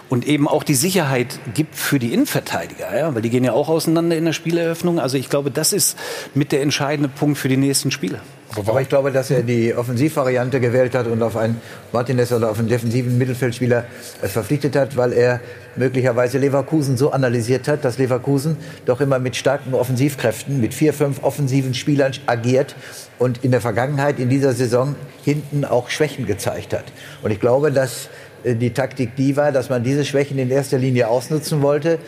und 0.09 0.27
eben 0.27 0.49
auch 0.49 0.63
die 0.63 0.75
Sicherheit 0.75 1.39
gibt 1.55 1.75
für 1.75 1.99
die 1.99 2.13
Innenverteidiger, 2.13 2.97
ja, 2.97 3.15
weil 3.15 3.23
die 3.23 3.31
gehen 3.31 3.45
ja 3.45 3.53
auch 3.53 3.69
auseinander 3.69 4.17
in 4.17 4.25
der 4.25 4.33
Spieleröffnung. 4.33 4.99
Also 4.99 5.19
ich 5.19 5.29
glaube, 5.29 5.51
das 5.51 5.73
ist 5.73 5.99
mit 6.35 6.53
der 6.53 6.63
entscheidende 6.63 7.09
Punkt 7.09 7.39
für 7.39 7.49
die 7.49 7.57
nächsten 7.57 7.91
Spiele. 7.91 8.08
Aber 8.57 8.81
ich 8.81 8.89
glaube, 8.89 9.13
dass 9.13 9.31
er 9.31 9.43
die 9.43 9.75
Offensivvariante 9.75 10.59
gewählt 10.59 10.95
hat 10.95 11.07
und 11.07 11.23
auf 11.23 11.37
einen 11.37 11.61
Martinez 11.93 12.33
oder 12.33 12.51
auf 12.51 12.59
einen 12.59 12.69
defensiven 12.69 13.19
Mittelfeldspieler 13.19 13.85
äh, 14.23 14.29
verpflichtet 14.29 14.75
hat, 14.75 14.97
weil 14.97 15.13
er 15.13 15.41
möglicherweise 15.77 16.39
Leverkusen 16.39 16.97
so 16.97 17.13
analysiert 17.13 17.69
hat, 17.69 17.85
dass 17.85 17.99
Leverkusen 17.99 18.57
doch 18.87 19.01
immer 19.01 19.19
mit 19.19 19.37
starken 19.37 19.75
Offensivkräften, 19.75 20.61
mit 20.61 20.73
vier, 20.73 20.95
fünf 20.95 21.23
offensiven 21.23 21.75
Spielern 21.75 22.13
agiert 22.27 22.75
und 23.19 23.45
in 23.45 23.51
der 23.51 23.61
Vergangenheit, 23.61 24.19
in 24.19 24.31
dieser 24.31 24.55
Saison 24.55 24.97
hinten 25.25 25.65
auch 25.65 25.91
Schwächen 25.91 26.27
gezeigt 26.27 26.73
hat. 26.73 26.85
Und 27.23 27.31
ich 27.31 27.41
glaube, 27.41 27.71
dass 27.71 28.09
äh, 28.45 28.55
die 28.55 28.71
Taktik 28.71 29.15
die 29.17 29.37
war, 29.37 29.53
dass 29.53 29.69
man 29.69 29.85
diese 29.85 30.07
Schwächen 30.07 30.39
in 30.39 30.51
erster 30.51 30.79
Linie 30.79 31.09
ausnutzen 31.09 31.61
wollte 31.61 31.99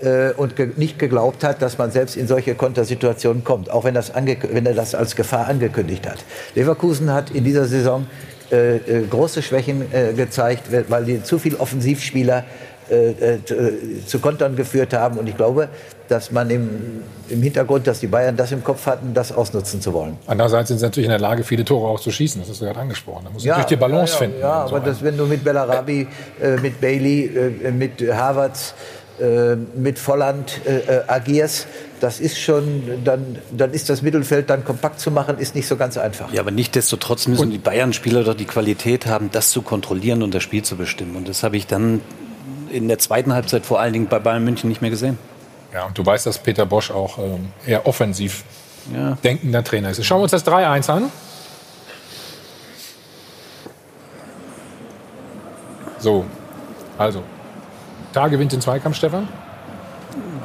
äh, 0.00 0.30
und 0.32 0.56
ge 0.56 0.70
nicht 0.76 0.98
geglaubt 0.98 1.44
hat, 1.44 1.62
dass 1.62 1.78
man 1.78 1.90
selbst 1.90 2.16
in 2.16 2.26
solche 2.26 2.54
Kontersituationen 2.54 3.44
kommt, 3.44 3.70
auch 3.70 3.84
wenn, 3.84 3.94
das 3.94 4.12
wenn 4.14 4.66
er 4.66 4.74
das 4.74 4.94
als 4.94 5.16
Gefahr 5.16 5.48
angekündigt 5.48 6.06
hat. 6.06 6.18
Leverkusen 6.54 7.12
hat 7.12 7.30
in 7.30 7.44
dieser 7.44 7.66
Saison 7.66 8.06
äh, 8.50 8.76
äh, 8.76 9.06
große 9.08 9.42
Schwächen 9.42 9.92
äh, 9.92 10.12
gezeigt, 10.12 10.64
weil 10.88 11.04
die 11.04 11.22
zu 11.22 11.38
viele 11.38 11.58
Offensivspieler 11.58 12.44
äh, 12.88 13.10
äh, 13.10 13.38
zu 14.06 14.20
Kontern 14.20 14.54
geführt 14.54 14.92
haben. 14.92 15.18
Und 15.18 15.28
ich 15.28 15.36
glaube, 15.36 15.68
dass 16.06 16.30
man 16.30 16.48
im, 16.50 17.02
im, 17.28 17.42
Hintergrund, 17.42 17.84
dass 17.88 17.98
die 17.98 18.06
Bayern 18.06 18.36
das 18.36 18.52
im 18.52 18.62
Kopf 18.62 18.86
hatten, 18.86 19.12
das 19.12 19.32
ausnutzen 19.32 19.80
zu 19.80 19.92
wollen. 19.92 20.16
Andererseits 20.28 20.68
sind 20.68 20.78
sie 20.78 20.84
natürlich 20.84 21.06
in 21.06 21.10
der 21.10 21.18
Lage, 21.18 21.42
viele 21.42 21.64
Tore 21.64 21.88
auch 21.88 21.98
zu 21.98 22.12
schießen. 22.12 22.40
Das 22.40 22.48
hast 22.48 22.60
du 22.60 22.66
gerade 22.66 22.78
angesprochen. 22.78 23.24
Da 23.24 23.30
muss 23.30 23.42
ja, 23.42 23.54
natürlich 23.54 23.70
die 23.70 23.76
Balance 23.76 24.12
ja, 24.12 24.20
ja, 24.20 24.26
finden. 24.26 24.40
Ja, 24.40 24.52
aber 24.52 24.78
so 24.78 24.86
das, 24.86 25.02
wenn 25.02 25.16
du 25.16 25.26
mit 25.26 25.42
Bellarabi, 25.42 26.06
äh, 26.40 26.56
mit 26.58 26.80
Bailey, 26.80 27.24
äh, 27.64 27.72
mit 27.72 28.00
Havertz, 28.00 28.74
äh, 29.20 29.56
mit 29.56 29.98
Volland 29.98 30.60
äh, 30.66 31.00
agierst, 31.06 31.66
das 32.00 32.20
ist 32.20 32.38
schon, 32.38 32.82
dann, 33.04 33.38
dann 33.56 33.72
ist 33.72 33.88
das 33.88 34.02
Mittelfeld 34.02 34.50
dann 34.50 34.64
kompakt 34.64 35.00
zu 35.00 35.10
machen, 35.10 35.38
ist 35.38 35.54
nicht 35.54 35.66
so 35.66 35.76
ganz 35.76 35.96
einfach. 35.96 36.32
Ja, 36.32 36.42
aber 36.42 36.50
nichtdestotrotz 36.50 37.26
müssen 37.26 37.44
und 37.44 37.50
die 37.50 37.58
Bayern-Spieler 37.58 38.24
doch 38.24 38.34
die 38.34 38.44
Qualität 38.44 39.06
haben, 39.06 39.30
das 39.32 39.50
zu 39.50 39.62
kontrollieren 39.62 40.22
und 40.22 40.34
das 40.34 40.42
Spiel 40.42 40.62
zu 40.62 40.76
bestimmen. 40.76 41.16
Und 41.16 41.28
das 41.28 41.42
habe 41.42 41.56
ich 41.56 41.66
dann 41.66 42.02
in 42.70 42.88
der 42.88 42.98
zweiten 42.98 43.32
Halbzeit 43.32 43.64
vor 43.64 43.80
allen 43.80 43.92
Dingen 43.92 44.08
bei 44.08 44.18
Bayern 44.18 44.44
München 44.44 44.68
nicht 44.68 44.82
mehr 44.82 44.90
gesehen. 44.90 45.18
Ja, 45.72 45.86
und 45.86 45.96
du 45.96 46.04
weißt, 46.04 46.26
dass 46.26 46.38
Peter 46.38 46.66
Bosch 46.66 46.90
auch 46.90 47.18
ähm, 47.18 47.48
eher 47.66 47.86
offensiv 47.86 48.44
ja. 48.94 49.16
denkender 49.24 49.64
Trainer 49.64 49.90
ist. 49.90 50.04
Schauen 50.04 50.18
wir 50.18 50.24
uns 50.24 50.32
das 50.32 50.46
3-1 50.46 50.90
an. 50.90 51.10
So, 55.98 56.24
also, 56.98 57.22
da 58.16 58.28
gewinnt 58.28 58.52
den 58.52 58.60
Zweikampf, 58.60 58.96
Stefan. 58.96 59.28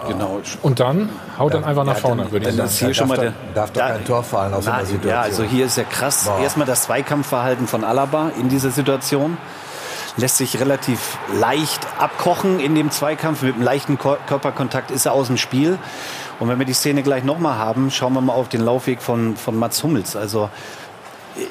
Genau. 0.08 0.42
Und 0.62 0.80
dann 0.80 1.10
haut 1.38 1.54
dann 1.54 1.64
einfach 1.64 1.84
nach 1.84 1.98
vorne, 1.98 2.32
würde 2.32 2.50
ich 2.50 2.56
sagen. 2.56 2.68
Ist 2.68 2.80
hier 2.80 2.94
schon 2.94 3.08
mal 3.08 3.18
der, 3.18 3.34
darf 3.54 3.72
doch 3.72 3.82
kein 3.82 4.04
Tor 4.04 4.24
fallen 4.24 4.54
aus 4.54 4.66
na, 4.66 4.74
einer 4.74 4.86
Situation. 4.86 5.12
Ja, 5.12 5.22
also 5.22 5.44
hier 5.44 5.66
ist 5.68 5.78
ja 5.78 5.84
krass. 5.84 6.26
Boah. 6.26 6.40
Erstmal 6.40 6.68
das 6.68 6.84
Zweikampfverhalten 6.84 7.68
von 7.68 7.84
Alaba 7.84 8.32
in 8.40 8.50
dieser 8.50 8.72
Situation 8.72 9.38
lässt 10.18 10.38
sich 10.38 10.60
relativ 10.60 11.18
leicht 11.40 11.88
abkochen 12.00 12.60
in 12.60 12.76
dem 12.76 12.92
Zweikampf. 12.92 13.44
Mit 13.44 13.56
einem 13.56 13.64
leichten 13.64 13.98
Körperkontakt 13.98 14.92
ist 14.92 15.06
er 15.06 15.14
aus 15.14 15.28
dem 15.28 15.38
Spiel. 15.38 15.78
Und 16.40 16.50
wenn 16.50 16.60
wir 16.60 16.66
die 16.66 16.74
Szene 16.74 17.04
gleich 17.04 17.24
nochmal 17.24 17.58
haben, 17.58 17.92
schauen 17.92 18.14
wir 18.14 18.22
mal 18.22 18.34
auf 18.34 18.50
den 18.50 18.62
Laufweg 18.62 19.02
von, 19.02 19.38
von 19.38 19.58
Mats 19.58 19.84
Hummels. 19.84 20.16
Also 20.16 20.50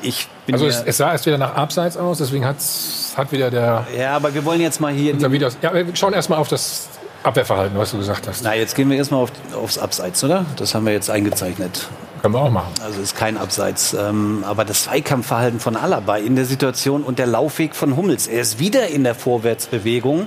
ich 0.03 0.29
bin 0.53 0.61
also 0.61 0.67
es, 0.67 0.83
es, 0.85 0.97
sah 0.97 1.13
erst 1.13 1.27
wieder 1.27 1.39
nach 1.39 1.55
Abseits 1.55 1.97
aus, 1.97 2.19
deswegen 2.19 2.45
hat's, 2.45 3.13
hat 3.17 3.33
wieder 3.33 3.51
der... 3.51 3.87
Ja, 3.97 4.17
aber 4.17 4.35
wir 4.35 4.45
wollen 4.45 4.61
jetzt 4.61 4.81
mal 4.81 4.93
hier... 4.93 5.15
Wieder, 5.31 5.51
ja, 5.63 5.75
wir 5.75 5.87
schauen 5.95 6.13
erst 6.13 6.31
mal 6.31 6.37
auf 6.37 6.49
das 6.49 6.89
Abwehrverhalten, 7.23 7.77
was 7.77 7.91
du 7.91 7.99
gesagt 7.99 8.27
hast. 8.27 8.43
Na, 8.43 8.55
jetzt 8.55 8.75
gehen 8.75 8.89
wir 8.89 8.97
erstmal 8.97 9.23
auf, 9.23 9.33
aufs 9.55 9.79
Abseits, 9.79 10.25
oder? 10.25 10.47
Das 10.57 10.75
haben 10.75 10.87
wir 10.87 10.93
jetzt 10.93 11.11
eingezeichnet. 11.11 11.89
Können 12.23 12.35
wir 12.35 12.41
auch 12.41 12.51
machen. 12.51 12.73
Also 12.83 13.01
ist 13.01 13.17
kein 13.17 13.37
Abseits. 13.37 13.95
Ähm, 13.95 14.45
aber 14.47 14.65
das 14.65 14.85
Zweikampfverhalten 14.85 15.61
von 15.61 15.77
Alaba 15.77 16.17
in 16.17 16.37
der 16.37 16.45
Situation 16.45 17.03
und 17.03 17.19
der 17.19 17.27
Laufweg 17.27 17.75
von 17.75 17.97
Hummels. 17.97 18.27
Er 18.27 18.41
ist 18.41 18.59
wieder 18.59 18.89
in 18.89 19.05
der 19.05 19.15
Vorwärtsbewegung 19.15 20.27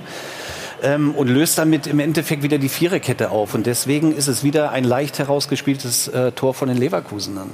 ähm, 0.82 1.14
und 1.14 1.28
löst 1.28 1.58
damit 1.58 1.86
im 1.86 1.98
Endeffekt 2.00 2.42
wieder 2.42 2.58
die 2.58 2.68
Viererkette 2.68 3.30
auf. 3.30 3.54
Und 3.54 3.66
deswegen 3.66 4.14
ist 4.14 4.28
es 4.28 4.44
wieder 4.44 4.70
ein 4.70 4.84
leicht 4.84 5.18
herausgespieltes 5.18 6.08
äh, 6.08 6.32
Tor 6.32 6.54
von 6.54 6.68
den 6.68 6.76
Leverkusenern. 6.76 7.50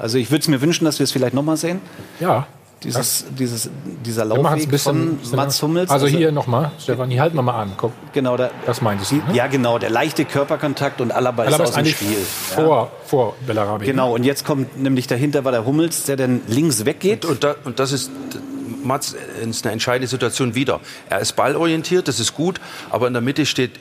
Also 0.00 0.18
ich 0.18 0.30
würde 0.30 0.42
es 0.42 0.48
mir 0.48 0.60
wünschen, 0.60 0.84
dass 0.84 0.98
wir 0.98 1.04
es 1.04 1.12
vielleicht 1.12 1.34
nochmal 1.34 1.56
sehen. 1.56 1.80
Ja. 2.18 2.46
Dieses, 2.82 3.26
dieses, 3.38 3.68
dieser 4.06 4.24
Laufweg 4.24 4.80
von 4.80 5.18
Mats 5.34 5.62
Hummels. 5.62 5.90
Also 5.90 6.06
hier 6.06 6.32
nochmal, 6.32 6.70
Stefan, 6.78 7.10
hier 7.10 7.20
halten 7.20 7.36
wir 7.36 7.42
mal 7.42 7.60
an. 7.60 7.72
Guck, 7.76 7.92
Genau, 8.14 8.38
da, 8.38 8.50
das 8.64 8.80
meintest 8.80 9.12
du. 9.12 9.16
Ne? 9.16 9.22
ja 9.34 9.48
genau, 9.48 9.78
der 9.78 9.90
leichte 9.90 10.24
Körperkontakt 10.24 11.02
und 11.02 11.12
Alaba, 11.12 11.42
Alaba 11.42 11.64
ist 11.64 11.70
aus 11.70 11.74
dem 11.76 11.84
Spiel. 11.84 12.16
vor, 12.16 12.90
vor 13.04 13.36
Bellarabi. 13.46 13.84
Genau, 13.84 14.14
und 14.14 14.24
jetzt 14.24 14.46
kommt 14.46 14.80
nämlich 14.80 15.06
dahinter 15.06 15.44
war 15.44 15.52
der 15.52 15.66
Hummels, 15.66 16.04
der 16.04 16.16
dann 16.16 16.40
links 16.46 16.86
weggeht. 16.86 17.26
Und, 17.26 17.44
da, 17.44 17.54
und 17.64 17.78
das 17.80 17.92
ist, 17.92 18.10
Mats, 18.82 19.14
ist 19.42 19.66
eine 19.66 19.72
entscheidende 19.74 20.08
Situation 20.08 20.54
wieder. 20.54 20.80
Er 21.10 21.20
ist 21.20 21.36
ballorientiert, 21.36 22.08
das 22.08 22.18
ist 22.18 22.34
gut, 22.34 22.62
aber 22.88 23.08
in 23.08 23.12
der 23.12 23.20
Mitte 23.22 23.44
steht 23.44 23.72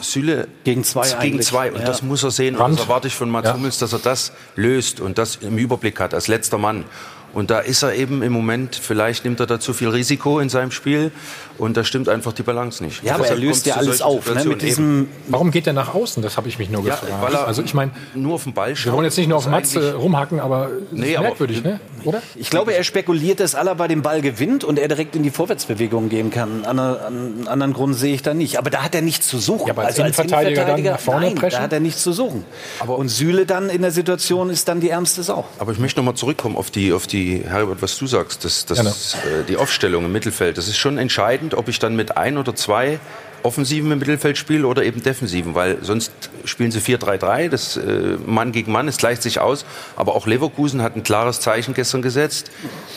Süle 0.00 0.48
Gegen 0.64 0.84
zwei 0.84 1.10
gegen 1.22 1.40
zwei. 1.42 1.70
Und 1.72 1.80
Ja. 1.80 1.86
das 1.86 2.02
muss 2.02 2.22
er 2.22 2.30
sehen. 2.30 2.56
Und 2.56 2.72
das 2.72 2.80
erwarte 2.86 3.08
ich 3.08 3.14
von 3.14 3.30
Mats 3.30 3.48
Ja. 3.48 3.54
Hummels, 3.54 3.78
dass 3.78 3.92
er 3.92 3.98
das 3.98 4.32
löst 4.54 5.00
und 5.00 5.18
das 5.18 5.36
im 5.36 5.58
Überblick 5.58 5.98
hat 6.00 6.14
als 6.14 6.28
letzter 6.28 6.58
Mann. 6.58 6.84
Und 7.32 7.50
da 7.50 7.58
ist 7.58 7.82
er 7.82 7.94
eben 7.94 8.22
im 8.22 8.32
Moment, 8.32 8.76
vielleicht 8.76 9.24
nimmt 9.24 9.40
er 9.40 9.46
da 9.46 9.60
zu 9.60 9.74
viel 9.74 9.88
Risiko 9.88 10.40
in 10.40 10.48
seinem 10.48 10.70
Spiel 10.70 11.10
und 11.58 11.76
da 11.76 11.84
stimmt 11.84 12.08
einfach 12.08 12.32
die 12.32 12.42
Balance 12.42 12.82
nicht. 12.84 13.02
Ja, 13.02 13.14
aber 13.14 13.26
er 13.26 13.36
löst 13.36 13.66
ja 13.66 13.76
alles 13.76 14.02
auf. 14.02 14.32
Ne? 14.34 14.44
Mit 14.44 14.62
diesem, 14.62 15.08
Warum 15.28 15.50
geht 15.50 15.66
er 15.66 15.72
nach 15.72 15.94
außen? 15.94 16.22
Das 16.22 16.36
habe 16.36 16.48
ich 16.48 16.58
mich 16.58 16.70
nur 16.70 16.82
Ja, 16.84 16.94
gefragt. 16.94 17.12
weil 17.22 17.34
er 17.34 17.46
also 17.46 17.62
ich 17.62 17.74
meine, 17.74 17.90
nur 18.14 18.34
auf 18.34 18.44
den 18.44 18.52
Ball 18.54 18.70
wir 18.70 18.76
schaut. 18.76 18.92
wollen 18.92 19.04
jetzt 19.04 19.16
nicht 19.18 19.28
nur 19.28 19.38
auf 19.38 19.46
eigentlich- 19.46 19.94
rumhacken, 19.94 20.40
aber 20.40 20.68
das 20.90 21.00
Nee, 21.00 21.10
ist 21.12 21.16
aber- 21.18 21.28
merkwürdig, 21.28 21.62
ne? 21.64 21.80
oder? 22.04 22.22
ich 22.34 22.50
glaube, 22.50 22.74
er 22.74 22.84
spekuliert, 22.84 23.40
dass 23.40 23.54
Alaba 23.54 23.88
den 23.88 24.02
Ball 24.02 24.20
gewinnt 24.20 24.64
und 24.64 24.78
er 24.78 24.88
direkt 24.88 25.16
in 25.16 25.22
die 25.22 25.30
Vorwärtsbewegung 25.30 26.08
gehen 26.08 26.30
kann. 26.30 26.64
An, 26.64 26.78
einen 26.78 27.48
anderen 27.48 27.72
Grund 27.72 27.94
sehe 27.94 28.14
ich 28.14 28.22
da 28.22 28.34
nicht. 28.34 28.58
Aber 28.58 28.70
da 28.70 28.82
hat 28.82 28.94
er 28.94 29.02
nichts 29.02 29.28
zu 29.28 29.38
suchen. 29.38 29.66
Ja, 29.66 29.72
aber 29.72 29.84
als 29.86 29.98
Innenverteidiger 29.98 30.64
dann 30.64 30.82
nach 30.82 31.00
vorne 31.00 31.26
nein, 31.26 31.34
preschen? 31.34 31.58
da 31.58 31.62
hat 31.62 31.72
er 31.72 31.80
nichts 31.80 32.02
zu 32.02 32.12
suchen. 32.12 32.44
und 32.86 33.08
Süle 33.08 33.46
dann 33.46 33.68
in 33.70 33.82
der 33.82 33.90
Situation 33.90 34.50
ist 34.50 34.68
dann 34.68 34.80
die 34.80 34.90
ärmste 34.90 35.22
Sau. 35.22 35.44
Aber 35.58 35.72
ich 35.72 35.78
möchte 35.78 36.00
noch 36.00 36.04
mal 36.06 36.14
zurückkommen 36.14 36.56
auf 36.56 36.70
die, 36.70 36.92
auf 36.92 37.06
die, 37.06 37.42
Herbert, 37.46 37.82
was 37.82 37.98
du 37.98 38.06
sagst, 38.06 38.44
das, 38.44 38.66
das, 38.66 38.78
Gerne. 38.78 38.90
äh, 38.90 39.44
die 39.48 39.56
Aufstellung 39.56 40.04
im 40.04 40.12
Mittelfeld. 40.12 40.56
Das 40.58 40.68
ist 40.68 40.76
schon 40.76 40.98
entscheidend, 40.98 41.45
ob 41.54 41.68
ich 41.68 41.78
dann 41.78 41.96
mit 41.96 42.16
ein 42.16 42.38
oder 42.38 42.54
zwei 42.54 42.98
Offensiven 43.46 43.92
im 43.92 43.98
Mittelfeld 44.00 44.36
spiele 44.36 44.66
oder 44.66 44.82
eben 44.82 45.02
Defensiven, 45.02 45.54
weil 45.54 45.78
sonst 45.82 46.10
spielen 46.44 46.72
sie 46.72 46.80
4-3-3, 46.80 47.48
das 47.48 47.76
äh, 47.76 48.16
Mann 48.26 48.50
gegen 48.50 48.72
Mann, 48.72 48.88
es 48.88 48.96
gleicht 48.96 49.22
sich 49.22 49.40
aus. 49.40 49.64
Aber 49.94 50.16
auch 50.16 50.26
Leverkusen 50.26 50.82
hat 50.82 50.96
ein 50.96 51.04
klares 51.04 51.40
Zeichen 51.40 51.72
gestern 51.72 52.02
gesetzt, 52.02 52.50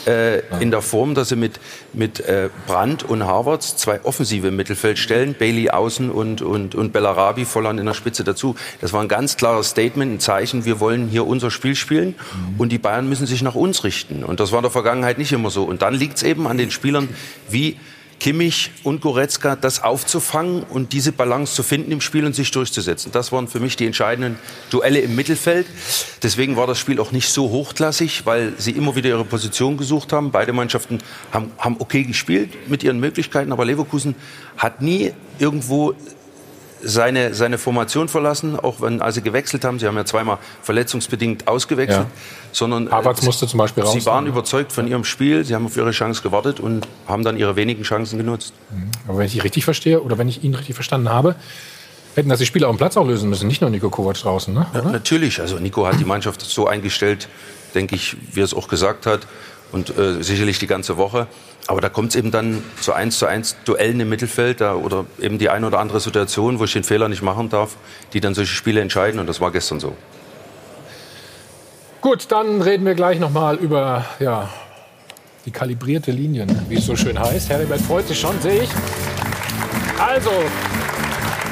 äh, 0.08 0.40
in 0.60 0.72
der 0.72 0.82
Form, 0.82 1.14
dass 1.14 1.30
sie 1.30 1.36
mit, 1.36 1.60
mit 1.94 2.20
äh, 2.22 2.50
Brandt 2.66 3.04
und 3.04 3.26
Harvards 3.26 3.78
zwei 3.78 4.04
Offensive 4.04 4.48
im 4.48 4.56
Mittelfeld 4.56 4.98
stellen, 4.98 5.36
Bailey 5.38 5.70
außen 5.70 6.10
und, 6.10 6.42
und, 6.42 6.74
und 6.74 6.94
Bellarabi 6.94 7.46
Volland 7.46 7.80
in 7.80 7.86
der 7.86 7.94
Spitze 7.94 8.24
dazu. 8.24 8.56
Das 8.82 8.92
war 8.92 9.02
ein 9.02 9.08
ganz 9.08 9.38
klares 9.38 9.70
Statement, 9.70 10.14
ein 10.14 10.20
Zeichen, 10.20 10.66
wir 10.66 10.80
wollen 10.80 11.10
hier 11.10 11.28
unser 11.28 11.52
Spiel 11.52 11.76
spielen 11.76 12.16
und 12.58 12.72
die 12.72 12.80
Bayern 12.80 13.08
müssen 13.08 13.28
sich 13.28 13.44
nach 13.44 13.56
uns 13.56 13.84
richten. 13.84 14.24
Und 14.24 14.40
das 14.40 14.52
war 14.52 14.60
in 14.60 14.64
der 14.64 14.72
Vergangenheit 14.72 15.20
nicht 15.20 15.32
immer 15.32 15.52
so. 15.52 15.64
Und 15.64 15.84
dann 15.84 15.94
liegt 15.94 16.18
es 16.18 16.24
eben 16.24 16.48
an 16.48 16.58
den 16.58 16.72
Spielern 16.72 17.10
wie 17.50 17.78
Kimmich 18.20 18.72
und 18.84 19.02
Goretzka, 19.02 19.56
das 19.56 19.82
aufzufangen 19.84 20.64
und 20.64 20.94
diese 20.94 21.12
Balance 21.12 21.56
zu 21.56 21.64
finden 21.64 21.92
im 21.92 22.02
Spiel 22.02 22.26
und 22.26 22.36
sich 22.36 22.52
durchzusetzen. 22.52 23.12
Das 23.12 23.32
waren 23.32 23.48
für 23.48 23.60
mich 23.60 23.76
die 23.76 23.86
entscheidenden 23.86 24.38
Duelle 24.70 25.00
im 25.00 25.16
Mittelfeld. 25.16 25.68
Deswegen 26.22 26.56
war 26.58 26.68
das 26.68 26.78
Spiel 26.80 27.00
auch 27.00 27.12
nicht 27.12 27.30
so 27.30 27.50
hochklassig, 27.50 28.26
weil 28.26 28.54
sie 28.58 28.72
immer 28.72 28.96
wieder 28.96 29.10
ihre 29.10 29.26
Position 29.26 29.78
gesucht 29.78 30.12
haben. 30.12 30.32
Beide 30.32 30.54
Mannschaften 30.54 31.00
haben, 31.32 31.52
haben 31.58 31.78
okay 31.80 32.04
gespielt 32.04 32.70
mit 32.70 32.84
ihren 32.84 33.00
Möglichkeiten, 33.00 33.52
aber 33.52 33.66
Leverkusen 33.66 34.16
hat 34.58 34.82
nie 34.82 35.14
irgendwo 35.40 35.96
seine, 36.84 37.34
seine 37.34 37.58
Formation 37.58 38.08
verlassen, 38.08 38.58
auch 38.60 38.82
wenn 38.82 39.02
als 39.02 39.15
sie 39.15 39.22
gewechselt 39.22 39.65
haben. 39.65 39.80
Sie 39.80 39.88
haben 39.88 39.96
ja 39.98 40.06
zweimal 40.06 40.38
verletzungsbedingt 40.63 41.48
ausgewechselt, 41.48 42.08
Ja. 42.08 42.12
sondern 42.52 42.88
äh, 42.88 42.92
Havertz 42.92 43.22
musste 43.24 43.48
zum 43.48 43.58
Beispiel 43.58 43.84
raus. 43.84 43.94
Sie 43.94 44.06
waren 44.06 44.28
überzeugt 44.28 44.72
von 44.72 44.88
ihrem 44.88 45.04
Spiel, 45.04 45.44
sie 45.46 45.56
haben 45.56 45.65
auf 45.65 45.78
ihre 45.78 45.92
Chance 45.92 46.22
gewartet 46.22 46.60
und 46.60 46.88
haben 47.08 47.24
dann 47.24 47.38
ihre 47.38 47.56
wenigen 47.56 47.84
Chancen 47.84 48.18
genutzt. 48.18 48.54
Aber 49.08 49.18
wenn 49.20 49.26
ich 49.26 49.34
dich 49.34 49.44
richtig 49.44 49.65
verstehe 49.65 50.02
oder 50.02 50.18
wenn 50.18 50.30
ich 50.30 50.44
ihn 50.44 50.56
richtig 50.56 50.76
verstanden 50.76 51.10
habe, 51.10 51.36
hätten 52.15 52.30
das 52.30 52.39
die 52.39 52.46
Spieler 52.46 52.68
auf 52.70 52.76
dem 52.76 52.80
Platz 52.80 52.98
auch 52.98 53.06
lösen 53.08 53.30
müssen, 53.30 53.48
nicht 53.48 53.62
nur 53.62 53.70
Nico 53.70 53.89
Kovac 53.89 54.15
draußen, 54.20 54.54
ne? 54.54 54.65
Ja, 54.74 54.82
natürlich, 54.84 55.39
also 55.42 55.58
Nico 55.58 55.86
hat 55.86 56.00
die 56.00 56.06
Mannschaft 56.06 56.42
so 56.42 56.68
eingestellt, 56.68 57.30
denke 57.76 57.96
ich, 57.96 58.18
wie 58.34 58.42
er 58.42 58.46
es 58.46 58.54
auch 58.54 58.68
gesagt 58.68 59.06
hat 59.06 59.28
und 59.72 59.96
äh, 59.98 60.24
sicherlich 60.24 60.60
die 60.60 60.68
ganze 60.68 60.98
Woche. 60.98 61.28
Aber 61.70 61.82
da 61.82 61.90
kommt 61.90 62.10
es 62.10 62.16
eben 62.16 62.32
dann 62.32 62.64
zu 62.82 62.94
eins 62.94 63.20
zu 63.20 63.28
eins 63.28 63.56
Duellen 63.64 64.00
im 64.00 64.10
Mittelfeld 64.10 64.60
da, 64.60 64.74
oder 64.74 65.06
eben 65.20 65.38
die 65.38 65.50
eine 65.50 65.68
oder 65.68 65.78
andere 65.78 66.00
Situation, 66.00 66.58
wo 66.58 66.64
ich 66.64 66.74
den 66.74 66.84
Fehler 66.84 67.10
nicht 67.10 67.22
machen 67.22 67.50
darf, 67.50 67.76
die 68.12 68.20
dann 68.22 68.34
solche 68.34 68.56
Spiele 68.56 68.82
entscheiden 68.82 69.20
und 69.20 69.30
das 69.30 69.40
war 69.40 69.52
gestern 69.52 69.80
so. 69.80 69.96
Gut, 72.02 72.32
dann 72.32 72.64
reden 72.64 72.88
wir 72.88 72.96
gleich 72.96 73.20
noch 73.20 73.30
mal 73.30 73.56
über 73.58 74.04
ja, 74.20 74.50
die 75.46 75.52
kalibrierte 75.52 76.10
Linie, 76.10 76.48
ne? 76.48 76.66
wie 76.70 76.78
es 76.78 76.88
so 76.88 76.96
schön 76.96 77.20
heißt. 77.20 77.52
Heribert 77.52 77.82
freut 77.82 78.08
sich 78.08 78.20
schon, 78.20 78.42
sehe 78.42 78.64
ich. 78.64 78.70
Also, 80.00 80.32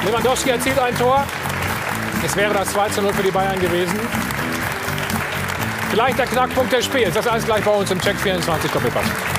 Lewandowski 0.04 0.50
erzielt 0.50 0.80
ein 0.80 0.98
Tor. 0.98 1.24
Es 2.26 2.34
wäre 2.34 2.52
das 2.52 2.72
2 2.72 2.88
zu 2.88 3.02
0 3.02 3.12
für 3.12 3.22
die 3.22 3.30
Bayern 3.30 3.60
gewesen. 3.60 4.00
Vielleicht 5.90 6.18
der 6.18 6.26
Knackpunkt 6.26 6.72
des 6.72 6.86
Spiels. 6.86 7.14
Das 7.14 7.28
alles 7.28 7.44
gleich 7.44 7.62
bei 7.62 7.70
uns 7.70 7.88
im 7.92 8.00
Check 8.00 8.16
24 8.16 8.68
Doppelpass. 8.72 9.37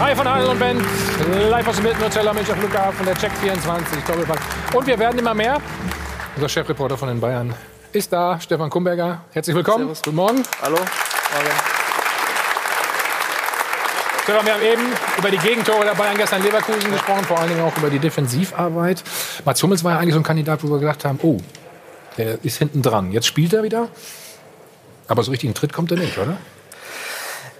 Hi 0.00 0.16
von 0.16 0.26
Adel 0.26 0.48
und 0.48 0.58
Ben, 0.58 0.84
live 1.48 1.68
aus 1.68 1.76
dem 1.76 1.84
Milton 1.84 2.04
Hotel 2.04 2.26
am 2.26 2.34
Münchner 2.34 2.56
Flughafen, 2.56 3.06
der 3.06 3.14
Check 3.14 3.30
24 3.40 4.02
Doppelpass. 4.04 4.38
Und 4.74 4.86
wir 4.86 4.98
werden 4.98 5.18
immer 5.18 5.34
mehr. 5.34 5.58
Unser 6.34 6.48
Chefreporter 6.48 6.96
von 6.96 7.08
den 7.08 7.20
Bayern 7.20 7.54
ist 7.92 8.12
da, 8.12 8.40
Stefan 8.40 8.70
Kumberger. 8.70 9.22
Herzlich 9.32 9.54
willkommen. 9.54 9.84
Servus. 9.84 10.02
Guten 10.02 10.16
Morgen. 10.16 10.42
Hallo. 10.62 10.76
Morgen. 10.76 11.50
Stefan, 14.24 14.46
wir 14.46 14.54
haben 14.54 14.62
eben 14.62 14.82
über 15.18 15.30
die 15.30 15.38
Gegentore 15.38 15.84
der 15.84 15.94
Bayern 15.94 16.16
gestern 16.16 16.40
in 16.40 16.46
Leverkusen 16.46 16.90
gesprochen, 16.90 17.24
vor 17.24 17.38
allen 17.38 17.50
Dingen 17.50 17.62
auch 17.62 17.76
über 17.76 17.90
die 17.90 17.98
Defensivarbeit. 17.98 19.04
Mats 19.44 19.62
Hummels 19.62 19.84
war 19.84 19.92
ja 19.92 19.98
eigentlich 19.98 20.14
so 20.14 20.20
ein 20.20 20.24
Kandidat, 20.24 20.64
wo 20.64 20.68
wir 20.68 20.78
gedacht 20.78 21.04
haben, 21.04 21.20
oh, 21.22 21.38
der 22.16 22.44
ist 22.44 22.58
hinten 22.58 22.82
dran. 22.82 23.12
Jetzt 23.12 23.26
spielt 23.26 23.52
er 23.52 23.62
wieder. 23.62 23.88
Aber 25.10 25.24
so 25.24 25.32
richtig 25.32 25.48
in 25.48 25.54
Tritt 25.54 25.72
kommt 25.72 25.90
er 25.90 25.98
nicht, 25.98 26.16
oder? 26.18 26.36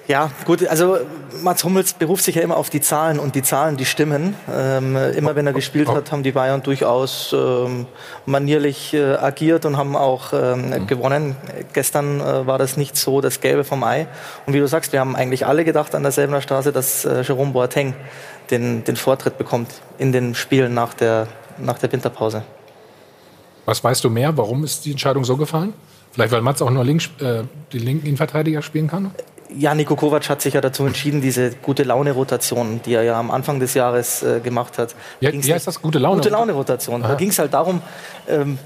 Ja, 0.06 0.30
gut, 0.44 0.66
also 0.66 0.98
Mats 1.42 1.64
Hummels 1.64 1.94
beruft 1.94 2.22
sich 2.22 2.36
ja 2.36 2.42
immer 2.42 2.56
auf 2.56 2.70
die 2.70 2.80
Zahlen 2.80 3.18
und 3.18 3.34
die 3.34 3.42
Zahlen, 3.42 3.76
die 3.76 3.84
stimmen. 3.84 4.36
Ähm, 4.52 4.96
immer 4.96 5.34
wenn 5.34 5.48
er 5.48 5.52
gespielt 5.52 5.88
hat, 5.88 6.12
haben 6.12 6.22
die 6.22 6.30
Bayern 6.30 6.62
durchaus 6.62 7.32
ähm, 7.32 7.86
manierlich 8.26 8.94
äh, 8.94 9.14
agiert 9.14 9.66
und 9.66 9.76
haben 9.76 9.96
auch 9.96 10.32
ähm, 10.32 10.86
gewonnen. 10.86 11.34
Gestern 11.72 12.20
äh, 12.20 12.46
war 12.46 12.56
das 12.56 12.76
nicht 12.76 12.96
so 12.96 13.20
das 13.20 13.40
Gelbe 13.40 13.64
vom 13.64 13.82
Ei. 13.82 14.06
Und 14.46 14.54
wie 14.54 14.60
du 14.60 14.68
sagst, 14.68 14.92
wir 14.92 15.00
haben 15.00 15.16
eigentlich 15.16 15.44
alle 15.44 15.64
gedacht 15.64 15.96
an 15.96 16.04
der 16.04 16.12
Selbener 16.12 16.40
Straße, 16.40 16.70
dass 16.70 17.04
äh, 17.04 17.22
Jerome 17.22 17.50
Boateng 17.50 17.94
den, 18.52 18.84
den 18.84 18.94
Vortritt 18.94 19.38
bekommt 19.38 19.70
in 19.98 20.12
den 20.12 20.36
Spielen 20.36 20.72
nach 20.72 20.94
der, 20.94 21.26
nach 21.58 21.78
der 21.78 21.90
Winterpause. 21.90 22.44
Was 23.64 23.82
weißt 23.82 24.04
du 24.04 24.10
mehr? 24.10 24.36
Warum 24.36 24.62
ist 24.62 24.84
die 24.84 24.92
Entscheidung 24.92 25.24
so 25.24 25.36
gefallen? 25.36 25.72
Vielleicht, 26.12 26.32
weil 26.32 26.42
Mats 26.42 26.60
auch 26.62 26.70
nur 26.70 26.84
links, 26.84 27.08
äh, 27.20 27.44
die 27.72 27.78
linken 27.78 28.06
Innenverteidiger 28.06 28.62
spielen 28.62 28.88
kann? 28.88 29.12
Ja, 29.56 29.74
Nico 29.74 29.96
Kovac 29.96 30.28
hat 30.28 30.42
sich 30.42 30.54
ja 30.54 30.60
dazu 30.60 30.84
entschieden, 30.86 31.20
diese 31.20 31.50
gute 31.50 31.82
Laune-Rotation, 31.82 32.80
die 32.84 32.94
er 32.94 33.02
ja 33.02 33.18
am 33.18 33.30
Anfang 33.30 33.58
des 33.58 33.74
Jahres 33.74 34.22
äh, 34.22 34.40
gemacht 34.40 34.78
hat. 34.78 34.94
Wie, 35.18 35.28
Ging's 35.28 35.46
wie 35.46 35.54
heißt 35.54 35.66
das? 35.66 35.82
Gute 35.82 35.98
Laune? 35.98 36.16
Gute 36.16 36.30
Laune-Rotation. 36.30 37.02
Da 37.02 37.14
ging 37.14 37.30
es 37.30 37.38
halt 37.38 37.52
darum, 37.52 37.82
ähm, 38.28 38.58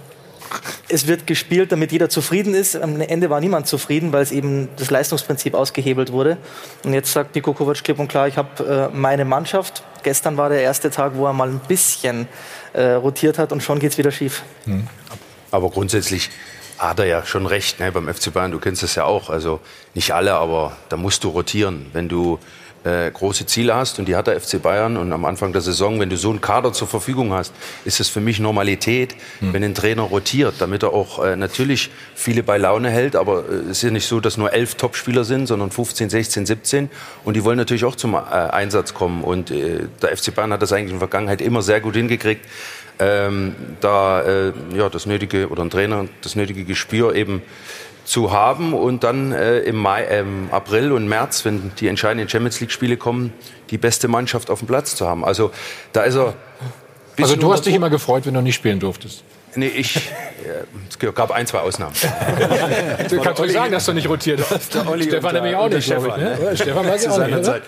es 0.89 1.07
wird 1.07 1.27
gespielt, 1.27 1.73
damit 1.73 1.91
jeder 1.91 2.09
zufrieden 2.09 2.55
ist. 2.55 2.77
Am 2.77 3.01
Ende 3.01 3.31
war 3.31 3.41
niemand 3.41 3.67
zufrieden, 3.67 4.13
weil 4.13 4.23
es 4.23 4.31
eben 4.31 4.69
das 4.77 4.91
Leistungsprinzip 4.91 5.55
ausgehebelt 5.55 6.13
wurde. 6.13 6.37
Und 6.85 6.93
jetzt 6.93 7.13
sagt 7.13 7.35
Nico 7.35 7.55
Kovac 7.55 7.83
klipp 7.83 7.99
und 7.99 8.09
klar, 8.09 8.29
ich 8.29 8.37
habe 8.37 8.91
äh, 8.93 8.97
meine 8.97 9.25
Mannschaft. 9.25 9.83
Gestern 10.03 10.37
war 10.37 10.51
der 10.51 10.61
erste 10.61 10.91
Tag, 10.91 11.13
wo 11.15 11.27
er 11.27 11.33
mal 11.33 11.49
ein 11.49 11.61
bisschen 11.67 12.29
äh, 12.75 12.93
rotiert 12.93 13.39
hat 13.39 13.53
und 13.53 13.63
schon 13.63 13.79
geht's 13.79 13.97
wieder 13.97 14.11
schief. 14.11 14.43
Aber 15.51 15.71
grundsätzlich 15.71 16.31
hat 16.79 16.99
er 16.99 17.07
ja 17.07 17.25
schon 17.25 17.47
recht 17.47 17.81
ne, 17.81 17.93
beim 17.93 18.13
FC 18.13 18.33
Bayern. 18.33 18.51
Du 18.51 18.59
kennst 18.59 18.83
das 18.83 18.95
ja 18.95 19.05
auch. 19.05 19.31
Also 19.31 19.61
nicht 19.95 20.13
alle, 20.13 20.35
aber 20.35 20.77
da 20.89 20.97
musst 20.97 21.25
du 21.25 21.29
rotieren. 21.29 21.87
Wenn 21.93 22.09
du 22.09 22.39
äh, 22.85 23.11
große 23.11 23.47
Ziele 23.47 23.75
hast 23.75 23.99
und 23.99 24.07
die 24.07 24.15
hat 24.15 24.27
der 24.27 24.39
FC 24.39 24.61
Bayern 24.61 24.97
und 24.97 25.13
am 25.13 25.25
Anfang 25.25 25.53
der 25.53 25.63
Saison, 25.63 25.99
wenn 26.01 26.11
du 26.11 26.17
so 26.17 26.31
einen 26.31 26.41
Kader 26.41 26.73
zur 26.73 26.87
Verfügung 26.87 27.33
hast, 27.33 27.53
ist 27.85 27.99
es 27.99 28.09
für 28.09 28.21
mich 28.21 28.41
Normalität, 28.41 29.15
hm. 29.41 29.53
wenn 29.53 29.65
ein 29.65 29.75
Trainer 29.75 30.03
rotiert, 30.03 30.57
damit 30.59 30.83
er 30.83 30.93
auch 30.93 31.25
äh, 31.25 31.37
natürlich 31.37 31.91
viele 32.15 32.43
bei 32.43 32.59
Laune 32.59 32.91
hält, 32.91 33.17
aber 33.17 33.49
äh, 33.49 33.71
es 33.71 33.79
ist 33.79 33.83
ja 33.83 33.91
nicht 33.91 34.07
so, 34.07 34.21
dass 34.21 34.37
nur 34.37 34.53
elf 34.53 34.75
Topspieler 34.75 35.25
sind, 35.25 35.47
sondern 35.47 35.71
15, 35.71 36.11
16, 36.11 36.47
17 36.47 36.91
und 37.25 37.35
die 37.35 37.45
wollen 37.45 37.57
natürlich 37.57 37.85
auch 37.85 37.97
zum 37.97 38.15
äh, 38.15 38.19
Einsatz 38.19 38.93
kommen 38.93 39.25
und 39.25 39.51
äh, 39.51 39.89
der 40.03 40.17
FC 40.17 40.35
Bayern 40.35 40.53
hat 40.53 40.61
das 40.61 40.73
eigentlich 40.73 40.93
in 40.93 40.99
der 40.99 41.09
Vergangenheit 41.09 41.41
immer 41.41 41.63
sehr 41.63 41.81
gut 41.81 41.95
hingekriegt, 41.95 42.45
ähm, 42.99 43.55
da 43.81 44.23
äh, 44.23 44.53
ja, 44.75 44.89
das 44.89 45.07
nötige 45.07 45.49
oder 45.49 45.65
ein 45.65 45.71
Trainer 45.71 46.07
das 46.23 46.37
nötige 46.37 46.65
Gespür 46.65 47.15
eben 47.15 47.43
zu 48.05 48.33
haben 48.33 48.75
und 48.75 49.03
dann 49.03 49.33
äh, 49.33 49.61
im 49.61 49.77
Mai, 49.77 50.05
äh, 50.05 50.25
April 50.51 50.93
und 50.93 51.09
März, 51.09 51.45
wenn 51.45 51.73
die 51.81 51.89
entscheidenden 51.89 52.29
Champions 52.29 52.61
League 52.61 52.71
Spiele 52.71 52.97
kommen, 52.97 53.33
die 53.71 53.79
beste 53.79 54.09
Mannschaft 54.09 54.51
auf 54.51 54.59
dem 54.61 54.69
Platz 54.69 54.95
zu 54.95 55.09
haben. 55.09 55.25
Also 55.25 55.51
da 55.93 56.03
ist 56.03 56.17
er. 56.17 56.35
Also 57.21 57.37
du 57.37 57.53
hast 57.53 57.65
dich 57.65 57.75
immer 57.75 57.91
gefreut, 57.91 58.27
wenn 58.27 58.35
du 58.35 58.41
nicht 58.41 58.57
spielen 58.57 58.81
durftest. 58.81 59.25
Nee, 59.57 59.69
ich. 59.69 60.11
es 60.89 60.99
gab 60.99 61.31
ein, 61.31 61.47
zwei 61.47 61.61
Ausnahmen. 61.61 61.95
du 63.09 63.21
kannst 63.21 63.39
doch 63.39 63.49
sagen, 63.49 63.71
dass 63.71 63.87
du 63.87 63.93
nicht 63.93 64.09
rotiert 64.09 64.41
hast. 64.51 64.73
Stefan 64.73 65.35
nämlich 65.35 65.55
auch 65.55 65.69
nicht, 65.69 65.85
Stefan. 65.85 66.21
Ne? 66.21 66.39
Ja, 66.43 66.57
Stefan 66.57 66.89
weiß 66.89 67.09
auch 67.09 67.27
nicht, 67.27 67.45
Zeit. 67.45 67.63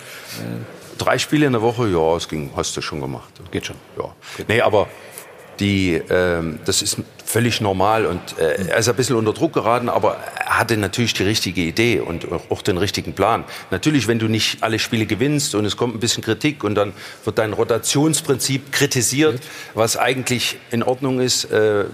Drei 0.97 1.17
Spiele 1.17 1.45
in 1.45 1.53
der 1.53 1.61
Woche, 1.61 1.87
ja, 1.87 2.15
es 2.17 2.27
ging, 2.27 2.51
hast 2.55 2.75
du 2.75 2.81
schon 2.81 2.99
gemacht. 2.99 3.29
Geht 3.51 3.67
schon. 3.67 3.77
Ja. 3.97 4.13
Nee, 4.47 4.61
aber 4.61 4.87
die, 5.59 6.01
ähm, 6.09 6.59
das 6.65 6.81
ist 6.81 6.97
völlig 7.27 7.59
normal 7.59 8.05
und 8.05 8.39
äh, 8.39 8.69
er 8.69 8.77
ist 8.77 8.87
ein 8.87 8.95
bisschen 8.95 9.17
unter 9.17 9.33
Druck 9.33 9.53
geraten, 9.53 9.89
aber 9.89 10.17
er 10.37 10.59
hatte 10.59 10.77
natürlich 10.77 11.13
die 11.13 11.23
richtige 11.23 11.61
Idee 11.61 11.99
und 11.99 12.25
auch 12.49 12.61
den 12.61 12.77
richtigen 12.77 13.13
Plan. 13.13 13.43
Natürlich, 13.69 14.07
wenn 14.07 14.17
du 14.17 14.27
nicht 14.27 14.63
alle 14.63 14.79
Spiele 14.79 15.05
gewinnst 15.05 15.53
und 15.53 15.65
es 15.65 15.75
kommt 15.75 15.93
ein 15.95 15.99
bisschen 15.99 16.23
Kritik 16.23 16.63
und 16.63 16.75
dann 16.75 16.93
wird 17.25 17.37
dein 17.37 17.51
Rotationsprinzip 17.51 18.71
kritisiert, 18.71 19.41
was 19.73 19.97
eigentlich 19.97 20.57
in 20.71 20.83
Ordnung 20.83 21.19
ist, 21.19 21.45
äh, 21.51 21.85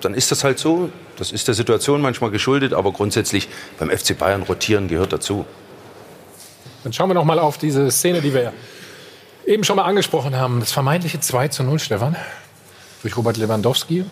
dann 0.00 0.14
ist 0.14 0.32
das 0.32 0.42
halt 0.42 0.58
so. 0.58 0.90
Das 1.16 1.30
ist 1.30 1.46
der 1.46 1.54
Situation 1.54 2.00
manchmal 2.00 2.30
geschuldet, 2.30 2.72
aber 2.72 2.90
grundsätzlich 2.90 3.48
beim 3.78 3.88
FC 3.88 4.18
Bayern 4.18 4.42
rotieren 4.42 4.88
gehört 4.88 5.12
dazu. 5.12 5.46
Dann 6.82 6.92
schauen 6.92 7.08
wir 7.08 7.14
noch 7.14 7.24
mal 7.24 7.38
auf 7.38 7.58
diese 7.58 7.88
Szene, 7.92 8.20
die 8.20 8.34
wir 8.34 8.52
eben 9.46 9.62
schon 9.62 9.76
mal 9.76 9.84
angesprochen 9.84 10.36
haben. 10.36 10.58
Das 10.58 10.72
vermeintliche 10.72 11.20
2 11.20 11.48
zu 11.48 11.62
0, 11.62 11.78
Stefan 11.78 12.16
durch 13.02 13.16
Robert 13.16 13.36
Lewandowski. 13.36 14.04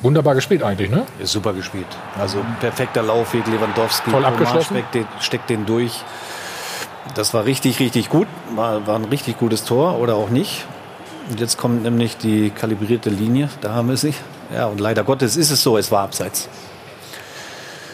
Wunderbar 0.00 0.34
gespielt 0.34 0.62
eigentlich, 0.62 0.90
ne? 0.90 1.04
Ist 1.18 1.32
super 1.32 1.52
gespielt. 1.52 1.86
Also 2.18 2.38
perfekter 2.60 3.02
Laufweg, 3.02 3.46
Lewandowski. 3.46 4.10
Toll 4.10 4.24
abgeschlossen. 4.24 4.74
Steckt 4.74 4.94
den, 4.94 5.06
steckt 5.20 5.50
den 5.50 5.66
durch. 5.66 6.00
Das 7.14 7.34
war 7.34 7.44
richtig, 7.44 7.78
richtig 7.78 8.08
gut. 8.08 8.26
War, 8.54 8.86
war 8.86 8.96
ein 8.96 9.04
richtig 9.04 9.38
gutes 9.38 9.64
Tor 9.64 9.98
oder 9.98 10.14
auch 10.14 10.30
nicht. 10.30 10.64
Und 11.30 11.40
jetzt 11.40 11.58
kommt 11.58 11.82
nämlich 11.82 12.16
die 12.16 12.50
kalibrierte 12.50 13.10
Linie. 13.10 13.50
Da 13.60 13.74
haben 13.74 13.88
wir 13.88 13.96
sie. 13.96 14.14
Ja, 14.54 14.66
und 14.66 14.80
leider 14.80 15.04
Gottes 15.04 15.36
ist 15.36 15.50
es 15.50 15.62
so, 15.62 15.76
es 15.76 15.90
war 15.90 16.04
abseits. 16.04 16.48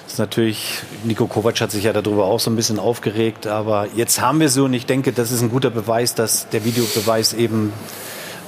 Das 0.05 0.14
ist 0.14 0.18
natürlich, 0.18 0.81
Nico 1.05 1.27
Kovac 1.27 1.59
hat 1.61 1.70
sich 1.70 1.85
ja 1.85 1.92
darüber 1.94 2.27
auch 2.27 2.38
so 2.38 2.51
ein 2.51 2.57
bisschen 2.57 2.79
aufgeregt, 2.79 3.46
aber 3.46 3.88
jetzt 3.96 4.20
haben 4.20 4.40
wir 4.40 4.51
sie 4.51 4.62
und 4.62 4.75
ich 4.75 4.85
denke, 4.85 5.12
das 5.12 5.33
ist 5.33 5.40
ein 5.40 5.48
guter 5.48 5.70
Beweis, 5.70 6.14
dass 6.14 6.51
der 6.51 6.66
Videobeweis 6.66 7.33
eben 7.33 7.72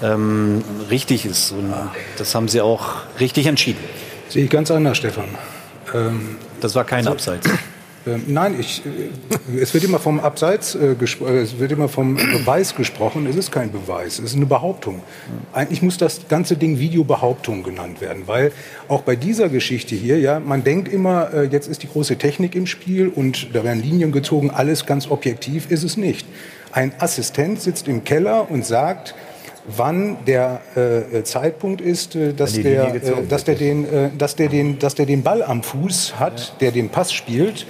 ähm, 0.03 0.63
richtig 0.91 1.27
ist. 1.27 1.53
Und 1.53 1.73
das 2.19 2.35
haben 2.35 2.49
sie 2.49 2.61
auch 2.61 3.03
richtig 3.21 3.47
entschieden. 3.47 3.81
Sehe 4.29 4.45
ich 4.45 4.51
ganz 4.51 4.71
anders, 4.71 4.97
Stefan. 4.97 5.27
Ähm, 5.95 6.37
das 6.61 6.75
war 6.75 6.85
kein 6.85 7.07
also, 7.07 7.13
Abseits. 7.13 7.49
Äh, 8.07 8.19
nein, 8.27 8.57
ich, 8.59 8.83
äh, 8.85 9.59
es 9.59 9.73
wird 9.73 9.85
immer 9.85 9.99
vom 9.99 10.21
Abseits, 10.21 10.75
äh, 10.75 10.93
äh, 10.93 11.39
es 11.39 11.59
wird 11.59 11.73
immer 11.73 11.89
vom 11.89 12.17
Beweis 12.17 12.75
gesprochen. 12.75 13.27
Es 13.27 13.37
ist 13.37 13.51
kein 13.51 13.73
Beweis, 13.73 14.19
es 14.19 14.27
ist 14.27 14.37
eine 14.37 14.47
Behauptung. 14.47 15.03
Eigentlich 15.53 15.81
muss 15.81 15.97
das 15.97 16.29
ganze 16.29 16.57
Ding 16.57 16.79
Videobehauptung 16.79 17.63
genannt 17.63 18.01
werden, 18.01 18.25
weil 18.27 18.53
auch 18.89 19.03
bei 19.03 19.17
dieser 19.17 19.49
Geschichte 19.49 19.95
hier, 19.95 20.19
ja, 20.19 20.39
man 20.39 20.65
denkt 20.65 20.89
immer, 20.89 21.33
äh, 21.33 21.45
jetzt 21.45 21.69
ist 21.69 21.83
die 21.83 21.89
große 21.89 22.17
Technik 22.17 22.55
im 22.55 22.67
Spiel 22.67 23.09
und 23.09 23.55
da 23.55 23.65
werden 23.65 23.83
Linien 23.83 24.13
gezogen, 24.13 24.51
alles 24.51 24.85
ganz 24.87 25.11
objektiv, 25.11 25.71
ist 25.71 25.83
es 25.83 25.97
nicht. 25.97 26.27
Ein 26.73 26.93
Assistent 26.99 27.61
sitzt 27.61 27.89
im 27.89 28.05
Keller 28.05 28.51
und 28.51 28.67
sagt, 28.67 29.15
wann 29.67 30.19
der 30.27 30.61
äh, 30.77 31.23
Zeitpunkt 31.23 31.81
ist, 31.81 32.15
äh, 32.17 32.33
dass, 32.33 32.53
der, 32.55 32.95
äh, 32.95 33.27
dass, 33.29 33.45
der 33.45 33.55
den, 33.55 33.85
äh, 33.85 34.11
dass, 34.17 34.37
der 34.37 34.49
den, 34.49 34.79
dass 34.79 34.95
der 34.95 35.07
den 35.07 35.23
Ball 35.23 35.43
am 35.43 35.63
Fuß 35.63 36.19
hat, 36.19 36.39
ja. 36.39 36.55
der 36.61 36.73
den 36.73 36.91
Pass 36.91 37.13
spielt. 37.13 37.67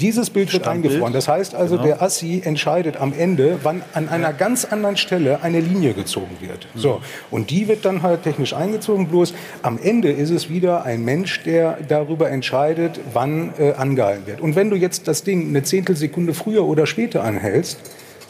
Dieses 0.00 0.30
Bild 0.30 0.52
wird 0.52 0.62
Standbild. 0.62 0.92
eingefroren. 0.94 1.12
Das 1.12 1.28
heißt 1.28 1.54
also, 1.54 1.76
genau. 1.76 1.86
der 1.86 2.02
Assi 2.02 2.42
entscheidet 2.44 2.96
am 2.96 3.12
Ende, 3.16 3.58
wann 3.62 3.82
an 3.92 4.08
einer 4.08 4.32
ganz 4.32 4.64
anderen 4.64 4.96
Stelle 4.96 5.42
eine 5.42 5.60
Linie 5.60 5.92
gezogen 5.92 6.36
wird. 6.40 6.66
Mhm. 6.74 6.80
So. 6.80 7.02
Und 7.30 7.50
die 7.50 7.68
wird 7.68 7.84
dann 7.84 8.02
halt 8.02 8.22
technisch 8.22 8.54
eingezogen. 8.54 9.08
Bloß 9.08 9.34
am 9.62 9.78
Ende 9.80 10.10
ist 10.10 10.30
es 10.30 10.48
wieder 10.48 10.84
ein 10.84 11.04
Mensch, 11.04 11.42
der 11.44 11.78
darüber 11.86 12.30
entscheidet, 12.30 13.00
wann 13.12 13.52
äh, 13.58 13.72
angehalten 13.72 14.26
wird. 14.26 14.40
Und 14.40 14.56
wenn 14.56 14.70
du 14.70 14.76
jetzt 14.76 15.08
das 15.08 15.24
Ding 15.24 15.48
eine 15.48 15.62
Zehntelsekunde 15.62 16.34
früher 16.34 16.64
oder 16.64 16.86
später 16.86 17.22
anhältst, 17.22 17.78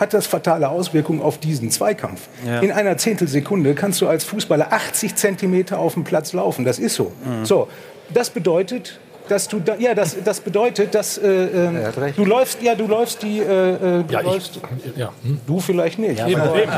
hat 0.01 0.15
das 0.15 0.27
fatale 0.27 0.69
Auswirkungen 0.69 1.21
auf 1.21 1.39
diesen 1.39 1.71
Zweikampf. 1.71 2.29
Ja. 2.47 2.61
In 2.61 2.73
einer 2.73 2.97
Zehntelsekunde 2.99 3.75
kannst 3.75 4.01
du 4.01 4.09
als 4.09 4.25
Fußballer 4.25 4.73
80 4.73 5.15
Zentimeter 5.17 5.79
auf 5.79 5.95
dem 5.95 6.05
Platz 6.05 6.33
laufen. 6.33 6.65
Das 6.65 6.79
ist 6.79 6.95
so. 6.95 7.13
Mhm. 7.25 7.45
So, 7.45 7.69
das 8.13 8.31
bedeutet, 8.31 8.99
dass 9.29 9.49
du 9.49 9.61
da, 9.61 9.77
ja 9.77 9.95
das, 9.95 10.17
das 10.25 10.41
bedeutet 10.41 10.95
dass 10.95 11.17
äh, 11.17 11.29
äh, 11.29 12.13
du 12.17 12.25
läufst 12.25 12.61
ja 12.61 12.75
du 12.75 12.87
läufst 12.89 13.23
die 13.23 13.39
äh, 13.39 13.43
äh 13.43 14.05
du 14.05 14.13
ja, 14.13 14.21
läufst 14.21 14.59
ich, 14.85 14.97
ja. 14.97 15.13
Hm? 15.23 15.41
du 15.47 15.61
vielleicht 15.61 15.99
nicht 15.99 16.19
ja, 16.19 16.27
eben, 16.27 16.43
eben. 16.43 16.73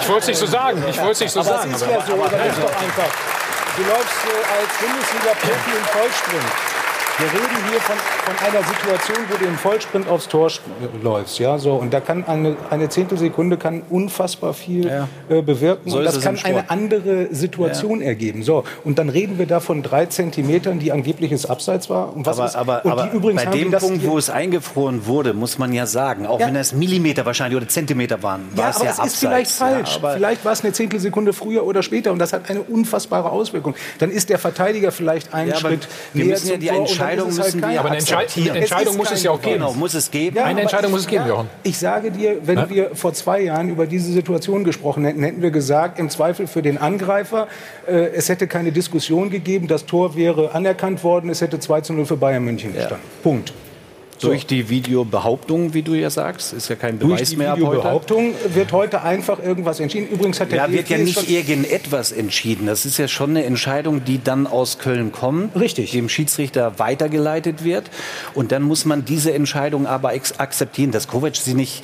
ich 0.00 0.08
wollte 0.08 0.20
es 0.20 0.26
nicht 0.28 0.38
so 0.38 0.46
sagen 0.46 0.82
ich 0.88 0.98
wollte 0.98 1.12
es 1.12 1.20
nicht 1.20 1.32
so 1.32 1.40
aber 1.40 1.48
sagen 1.48 1.70
es 1.74 1.80
ist 1.80 1.88
ja 1.88 2.00
so 2.06 2.12
aber, 2.12 2.30
ja. 2.36 2.44
doch 2.52 2.82
einfach 2.82 3.12
du 3.76 3.82
läufst 3.82 4.20
als 4.58 4.72
Bundesliga 4.78 5.32
Profi 5.40 5.70
im 5.78 5.84
Vollsprint 5.84 6.69
wir 7.20 7.26
reden 7.26 7.70
hier 7.70 7.80
von, 7.80 7.96
von 7.96 8.46
einer 8.46 8.66
Situation, 8.66 9.16
wo 9.28 9.36
du 9.36 9.44
im 9.44 9.56
Vollsprint 9.56 10.08
aufs 10.08 10.28
Tor 10.28 10.50
läufst. 11.02 11.38
Ja, 11.38 11.58
so. 11.58 11.74
Und 11.74 11.92
da 11.92 12.00
kann 12.00 12.24
eine, 12.24 12.56
eine 12.70 12.88
Zehntelsekunde 12.88 13.58
kann 13.58 13.82
unfassbar 13.90 14.54
viel 14.54 14.86
ja. 14.86 15.08
äh, 15.28 15.42
bewirken. 15.42 15.90
So 15.90 15.98
und 15.98 16.04
das 16.04 16.20
kann 16.20 16.38
eine 16.42 16.70
andere 16.70 17.28
Situation 17.30 18.00
ja. 18.00 18.06
ergeben. 18.06 18.42
So. 18.42 18.64
Und 18.84 18.98
dann 18.98 19.10
reden 19.10 19.38
wir 19.38 19.46
da 19.46 19.60
von 19.60 19.82
drei 19.82 20.06
Zentimetern, 20.06 20.78
die 20.78 20.92
angebliches 20.92 21.44
Abseits 21.46 21.90
war. 21.90 22.16
Und 22.16 22.24
was 22.24 22.38
aber, 22.38 22.48
ist, 22.48 22.56
aber, 22.56 22.84
und 22.84 22.92
aber 22.92 23.12
übrigens 23.12 23.44
bei 23.44 23.50
dem 23.50 23.70
Punkt, 23.70 24.06
wo 24.06 24.16
es 24.16 24.30
eingefroren 24.30 25.06
wurde, 25.06 25.34
muss 25.34 25.58
man 25.58 25.72
ja 25.72 25.84
sagen, 25.84 26.26
auch 26.26 26.40
ja. 26.40 26.46
wenn 26.46 26.56
es 26.56 26.72
Millimeter 26.72 27.26
wahrscheinlich 27.26 27.56
oder 27.56 27.68
Zentimeter 27.68 28.22
waren, 28.22 28.48
war 28.54 28.70
es 28.70 28.82
ja 28.82 28.90
es 28.90 28.98
ist 28.98 29.16
vielleicht 29.16 29.50
falsch. 29.50 30.00
vielleicht 30.14 30.44
war 30.44 30.52
es 30.52 30.64
eine 30.64 30.72
Zehntelsekunde 30.72 31.32
früher 31.32 31.64
oder 31.64 31.82
später 31.82 32.12
und 32.12 32.18
das 32.18 32.32
hat 32.32 32.48
eine 32.48 32.62
unfassbare 32.62 33.30
Auswirkung. 33.30 33.74
Dann 33.98 34.10
ist 34.10 34.30
der 34.30 34.38
Verteidiger 34.38 34.90
vielleicht 34.90 35.34
einen 35.34 35.54
Schritt 35.54 35.86
näher 36.14 36.36
zum 36.36 36.60
ja 36.60 36.74
Tor 36.74 36.86
Entscheidung 37.10 37.36
müssen 37.36 37.62
halt 37.62 37.72
wir 37.72 37.80
Aber 37.80 37.88
eine 37.88 37.98
Entscheidung, 37.98 38.56
Entscheidung 38.56 38.96
muss 38.96 39.10
es 39.10 39.22
ja 39.22 39.30
auch 39.30 39.40
geben. 39.40 39.54
Genau, 39.54 39.72
muss 39.74 39.94
es 39.94 40.10
geben. 40.10 40.36
Ja, 40.36 40.44
eine 40.44 40.62
Entscheidung 40.62 40.90
muss 40.90 41.00
es 41.00 41.06
geben, 41.06 41.26
Jochen. 41.26 41.48
Ich 41.62 41.78
sage 41.78 42.10
dir, 42.10 42.38
wenn 42.46 42.58
ja? 42.58 42.70
wir 42.70 42.90
vor 42.94 43.12
zwei 43.12 43.42
Jahren 43.42 43.68
über 43.68 43.86
diese 43.86 44.12
Situation 44.12 44.64
gesprochen 44.64 45.04
hätten, 45.04 45.22
hätten 45.22 45.42
wir 45.42 45.50
gesagt, 45.50 45.98
im 45.98 46.10
Zweifel 46.10 46.46
für 46.46 46.62
den 46.62 46.78
Angreifer, 46.78 47.48
äh, 47.86 47.92
es 47.92 48.28
hätte 48.28 48.46
keine 48.46 48.72
Diskussion 48.72 49.30
gegeben, 49.30 49.66
das 49.68 49.86
Tor 49.86 50.16
wäre 50.16 50.54
anerkannt 50.54 51.04
worden, 51.04 51.30
es 51.30 51.40
hätte 51.40 51.58
2 51.58 51.80
zu 51.82 51.92
0 51.92 52.06
für 52.06 52.16
Bayern 52.16 52.44
München 52.44 52.72
gestanden. 52.72 53.06
Punkt. 53.22 53.52
Durch 54.20 54.46
die 54.46 54.68
Videobehauptung, 54.68 55.74
wie 55.74 55.82
du 55.82 55.94
ja 55.94 56.10
sagst, 56.10 56.52
ist 56.52 56.68
ja 56.68 56.76
kein 56.76 56.98
Beweis 56.98 57.18
Durch 57.18 57.30
die 57.30 57.36
mehr 57.36 57.56
Videobehauptung 57.56 58.34
wird 58.54 58.72
heute 58.72 59.02
einfach 59.02 59.42
irgendwas 59.42 59.80
entschieden. 59.80 60.08
Übrigens 60.08 60.40
hat 60.40 60.50
der 60.52 60.58
Ja, 60.58 60.72
wird 60.72 60.88
ja 60.88 60.98
nicht 60.98 61.30
irgendetwas 61.30 62.12
entschieden. 62.12 62.66
Das 62.66 62.84
ist 62.84 62.98
ja 62.98 63.08
schon 63.08 63.30
eine 63.30 63.44
Entscheidung, 63.44 64.04
die 64.04 64.22
dann 64.22 64.46
aus 64.46 64.78
Köln 64.78 65.12
kommt. 65.12 65.56
Richtig. 65.56 65.92
Dem 65.92 66.08
Schiedsrichter 66.08 66.78
weitergeleitet 66.78 67.64
wird. 67.64 67.90
Und 68.34 68.52
dann 68.52 68.62
muss 68.62 68.84
man 68.84 69.04
diese 69.04 69.32
Entscheidung 69.32 69.86
aber 69.86 70.12
akzeptieren, 70.38 70.90
dass 70.90 71.08
Kovac 71.08 71.36
sie 71.36 71.54
nicht 71.54 71.82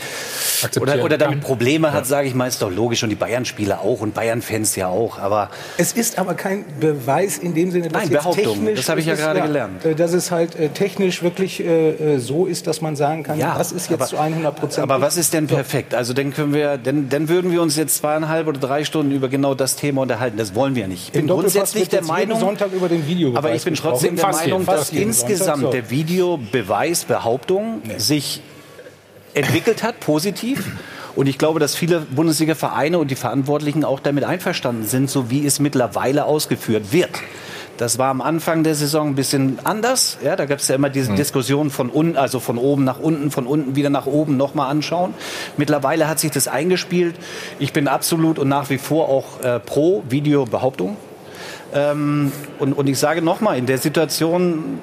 oder, 0.81 1.03
oder 1.05 1.19
damit 1.19 1.41
Probleme 1.41 1.93
hat, 1.93 2.01
ja. 2.01 2.05
sage 2.05 2.29
ich 2.29 2.35
mal, 2.35 2.47
ist 2.47 2.63
doch 2.63 2.71
logisch. 2.71 3.03
Und 3.03 3.11
die 3.11 3.17
Bayern-Spieler 3.17 3.81
auch 3.81 4.01
und 4.01 4.15
Bayern-Fans 4.15 4.77
ja 4.77 4.89
auch. 4.89 5.19
Aber 5.19 5.51
es 5.79 5.93
ist 5.93 6.19
aber 6.19 6.35
kein 6.35 6.65
Beweis 6.81 7.39
in 7.39 7.55
dem 7.55 7.71
Sinne, 7.71 7.89
dass 7.89 8.03
Nein, 8.03 8.11
Behauptung. 8.11 8.69
das 8.75 8.89
habe 8.89 9.01
ich 9.01 9.07
ja 9.07 9.15
gerade 9.15 9.41
ja, 9.41 9.47
gelernt. 9.47 9.85
Äh, 9.85 9.95
dass 9.95 10.13
es 10.13 10.31
halt 10.31 10.55
äh, 10.57 10.69
technisch 10.69 11.23
wirklich 11.23 11.61
äh, 11.61 12.19
so 12.27 12.45
ist, 12.45 12.67
dass 12.67 12.83
man 12.83 12.97
sagen 12.97 13.23
kann, 13.23 13.39
ja, 13.39 13.57
das 13.57 13.73
ist 13.73 13.89
jetzt 13.89 14.01
aber, 14.01 14.09
zu 14.09 14.19
100 14.19 14.55
Prozent. 14.55 14.83
Aber 14.83 15.01
was 15.01 15.17
ist 15.17 15.33
denn 15.33 15.47
perfekt? 15.47 15.95
Also 15.95 16.13
dann 16.13 16.35
können 16.35 16.53
wir, 16.53 16.77
dann, 16.77 17.09
dann 17.09 17.29
würden 17.29 17.51
wir 17.51 17.63
uns 17.63 17.77
jetzt 17.77 17.97
zweieinhalb 17.97 18.47
oder 18.47 18.61
drei 18.61 18.85
Stunden 18.85 19.13
über 19.13 19.29
genau 19.29 19.55
das 19.55 19.77
Thema 19.77 20.03
unterhalten. 20.03 20.37
Das 20.37 20.55
wollen 20.55 20.75
wir 20.75 20.89
nicht. 20.89 21.07
Ich 21.07 21.13
bin 21.13 21.29
grundsätzlich 21.29 21.89
der 21.89 22.03
Meinung, 22.03 22.39
Sonntag 22.39 22.73
über 22.73 22.89
den 22.89 23.07
Video 23.07 23.37
aber 23.37 23.55
ich 23.55 23.65
bin 23.65 23.75
trotzdem 23.75 24.17
der 24.17 24.29
Meinung, 24.29 24.67
dass 24.67 24.91
insgesamt 24.91 25.63
so. 25.63 25.71
der 25.71 25.91
Videobeweis, 25.91 27.05
Behauptung 27.05 27.83
nee. 27.85 27.99
sich 27.99 28.43
entwickelt 29.35 29.83
hat, 29.83 30.01
positiv. 30.01 30.65
Und 31.15 31.29
ich 31.29 31.39
glaube, 31.39 31.61
dass 31.61 31.75
viele 31.75 32.01
Bundesliga-Vereine 32.01 32.99
und 32.99 33.11
die 33.11 33.17
Verantwortlichen 33.17 33.85
auch 33.85 34.01
damit 34.01 34.25
einverstanden 34.25 34.85
sind, 34.85 35.11
so 35.11 35.31
wie 35.31 35.47
es 35.47 35.61
mittlerweile 35.61 36.27
ausgeführt 36.27 36.93
wird. 36.93 37.11
Das 37.77 37.99
war 37.99 38.11
am 38.11 38.21
Anfang 38.21 38.63
der 38.63 38.75
Saison 38.75 39.09
ein 39.09 39.15
bisschen 39.15 39.59
anders. 39.65 40.19
Ja, 40.25 40.37
da 40.37 40.47
gab 40.47 40.59
es 40.61 40.69
ja 40.69 40.75
immer 40.75 40.89
diese 40.91 41.13
Mhm. 41.13 41.17
Diskussion 41.17 41.71
von 41.71 41.91
unten, 41.91 42.17
also 42.17 42.41
von 42.41 42.59
oben 42.59 42.85
nach 42.85 42.99
unten, 42.99 43.31
von 43.31 43.47
unten 43.47 43.77
wieder 43.77 43.91
nach 43.91 44.07
oben 44.07 44.37
nochmal 44.37 44.71
anschauen. 44.71 45.15
Mittlerweile 45.57 46.09
hat 46.09 46.19
sich 46.19 46.31
das 46.31 46.49
eingespielt. 46.49 47.17
Ich 47.59 47.73
bin 47.73 47.89
absolut 47.89 48.39
und 48.39 48.49
nach 48.49 48.71
wie 48.71 48.79
vor 48.79 49.09
auch 49.09 49.41
äh, 49.43 49.61
pro 49.61 50.03
Videobehauptung. 50.09 50.97
Ähm, 51.75 52.33
und, 52.59 52.73
und 52.73 52.89
ich 52.89 52.99
sage 52.99 53.23
nochmal, 53.23 53.59
in 53.59 53.67
der 53.67 53.79
Situation 53.79 54.81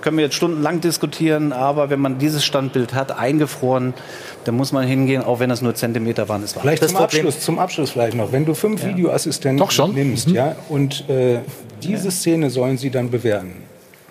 können 0.00 0.16
wir 0.16 0.24
jetzt 0.24 0.34
stundenlang 0.34 0.80
diskutieren, 0.80 1.52
aber 1.52 1.90
wenn 1.90 2.00
man 2.00 2.18
dieses 2.18 2.44
Standbild 2.44 2.94
hat, 2.94 3.16
eingefroren, 3.18 3.94
dann 4.44 4.56
muss 4.56 4.72
man 4.72 4.86
hingehen, 4.86 5.22
auch 5.22 5.40
wenn 5.40 5.48
das 5.50 5.62
nur 5.62 5.74
Zentimeter 5.74 6.28
waren. 6.28 6.42
Es 6.42 6.54
war. 6.56 6.62
Vielleicht 6.62 6.82
Das 6.82 6.90
zum 6.90 6.98
Problem- 6.98 7.26
Abschluss, 7.26 7.44
zum 7.44 7.58
Abschluss 7.58 7.90
vielleicht 7.90 8.16
noch. 8.16 8.32
Wenn 8.32 8.44
du 8.44 8.54
fünf 8.54 8.84
Videoassistenten 8.84 9.58
Doch 9.58 9.70
schon. 9.70 9.94
nimmst, 9.94 10.28
Mhm. 10.28 10.34
ja, 10.34 10.56
und 10.68 11.08
äh, 11.08 11.38
diese 11.82 12.10
Szene 12.10 12.50
sollen 12.50 12.78
sie 12.78 12.90
dann 12.90 13.10
bewerten. 13.10 13.52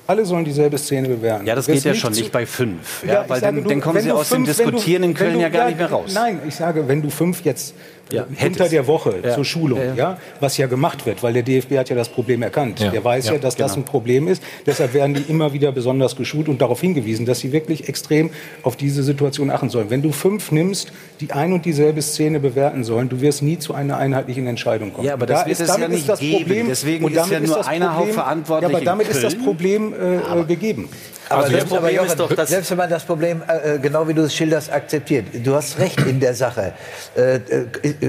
Alle 0.07 0.25
sollen 0.25 0.43
dieselbe 0.43 0.77
Szene 0.77 1.07
bewerten. 1.07 1.45
Ja, 1.47 1.55
das 1.55 1.67
geht 1.67 1.83
ja 1.85 1.93
schon 1.93 2.11
nicht 2.11 2.31
bei 2.31 2.45
fünf. 2.45 3.03
Ja, 3.07 3.13
Ja, 3.13 3.25
weil 3.29 3.39
sage, 3.39 3.55
dann, 3.55 3.63
du- 3.63 3.69
dann 3.69 3.79
kommen 3.81 4.01
Sie 4.01 4.09
du 4.09 4.15
aus 4.15 4.27
dem 4.29 4.45
fünf- 4.45 4.57
du- 4.57 4.63
Diskutieren 4.71 5.03
in 5.03 5.09
wenn 5.11 5.15
Köln 5.15 5.33
du- 5.35 5.39
ja 5.39 5.49
gar 5.49 5.67
nicht 5.67 5.77
mehr 5.77 5.89
raus. 5.89 6.11
Nein, 6.13 6.39
ich 6.47 6.55
sage, 6.55 6.87
wenn 6.87 7.01
du 7.01 7.09
fünf 7.09 7.43
jetzt 7.45 7.73
Ja, 8.11 8.21
äh, 8.23 8.25
unter 8.25 8.39
hättest. 8.41 8.71
der 8.73 8.87
Woche 8.87 9.15
Ja. 9.23 9.35
zur 9.35 9.45
Schulung, 9.45 9.79
Ja, 9.79 9.85
ja, 9.85 9.95
ja. 9.95 10.17
was 10.39 10.57
ja 10.57 10.67
gemacht 10.67 11.05
wird, 11.05 11.23
weil 11.23 11.33
der 11.33 11.43
DFB 11.43 11.77
hat 11.77 11.89
ja 11.89 11.95
das 11.95 12.09
Problem 12.09 12.41
erkannt. 12.43 12.79
Ja. 12.79 12.91
Der 12.91 13.03
weiß 13.03 13.27
ja, 13.27 13.33
Ja, 13.33 13.39
dass 13.39 13.55
das 13.55 13.73
genau. 13.73 13.85
ein 13.85 13.89
Problem 13.89 14.27
ist. 14.27 14.41
Deshalb 14.65 14.93
werden 14.93 15.13
die 15.15 15.23
immer 15.29 15.53
wieder 15.53 15.71
besonders 15.71 16.15
geschult 16.15 16.47
und 16.49 16.61
darauf 16.61 16.81
hingewiesen, 16.81 17.25
dass 17.25 17.39
sie 17.39 17.51
wirklich 17.51 17.89
extrem 17.89 18.29
auf 18.63 18.75
diese 18.75 19.03
Situation 19.03 19.49
achten 19.49 19.69
sollen. 19.69 19.89
Wenn 19.89 20.01
du 20.01 20.11
fünf 20.11 20.51
nimmst, 20.51 20.91
die 21.19 21.31
ein 21.31 21.53
und 21.53 21.65
dieselbe 21.65 22.01
Szene 22.01 22.39
bewerten 22.39 22.83
sollen, 22.83 23.09
du 23.09 23.21
wirst 23.21 23.41
nie 23.41 23.59
zu 23.59 23.73
einer 23.73 23.97
einheitlichen 23.97 24.47
Entscheidung 24.47 24.93
kommen. 24.93 25.07
Ja, 25.07 25.13
aber 25.13 25.25
Da 25.25 25.33
das 25.33 25.45
wird 25.45 25.51
ist, 25.53 25.59
es 25.61 25.67
damit 25.67 25.81
ja 25.81 25.87
ist 25.87 25.93
nicht 25.95 26.09
das 26.09 26.19
geben. 26.19 26.37
Problem, 26.37 26.67
Deswegen 26.67 27.05
und 27.05 27.11
ist 27.11 27.17
damit 27.17 27.31
ja 27.33 27.39
nur 27.39 27.57
das 27.57 27.67
einer 27.67 27.87
Problem, 27.87 28.07
hauptverantwortlich 28.07 28.71
Ja, 28.71 28.77
aber 28.77 28.85
damit 28.85 29.07
ist 29.07 29.23
das. 29.23 29.35
Problem 29.35 29.93
äh, 29.93 30.43
gegeben. 30.45 30.89
Aber, 31.31 31.43
Also 31.43 31.51
selbst, 31.51 31.71
jetzt- 31.71 31.77
aber 31.77 31.91
Jochen, 31.91 32.17
doch, 32.17 32.33
dass- 32.33 32.49
selbst 32.49 32.69
wenn 32.71 32.77
man 32.77 32.89
das 32.89 33.03
Problem, 33.03 33.41
äh, 33.47 33.75
äh, 33.75 33.79
genau 33.79 34.07
wie 34.07 34.13
du 34.13 34.21
es 34.23 34.35
schilderst, 34.35 34.71
akzeptiert, 34.71 35.25
du 35.43 35.55
hast 35.55 35.79
recht 35.79 35.99
in 36.01 36.19
der 36.19 36.33
Sache, 36.35 36.73
äh, 37.15 37.35
äh, 37.35 37.39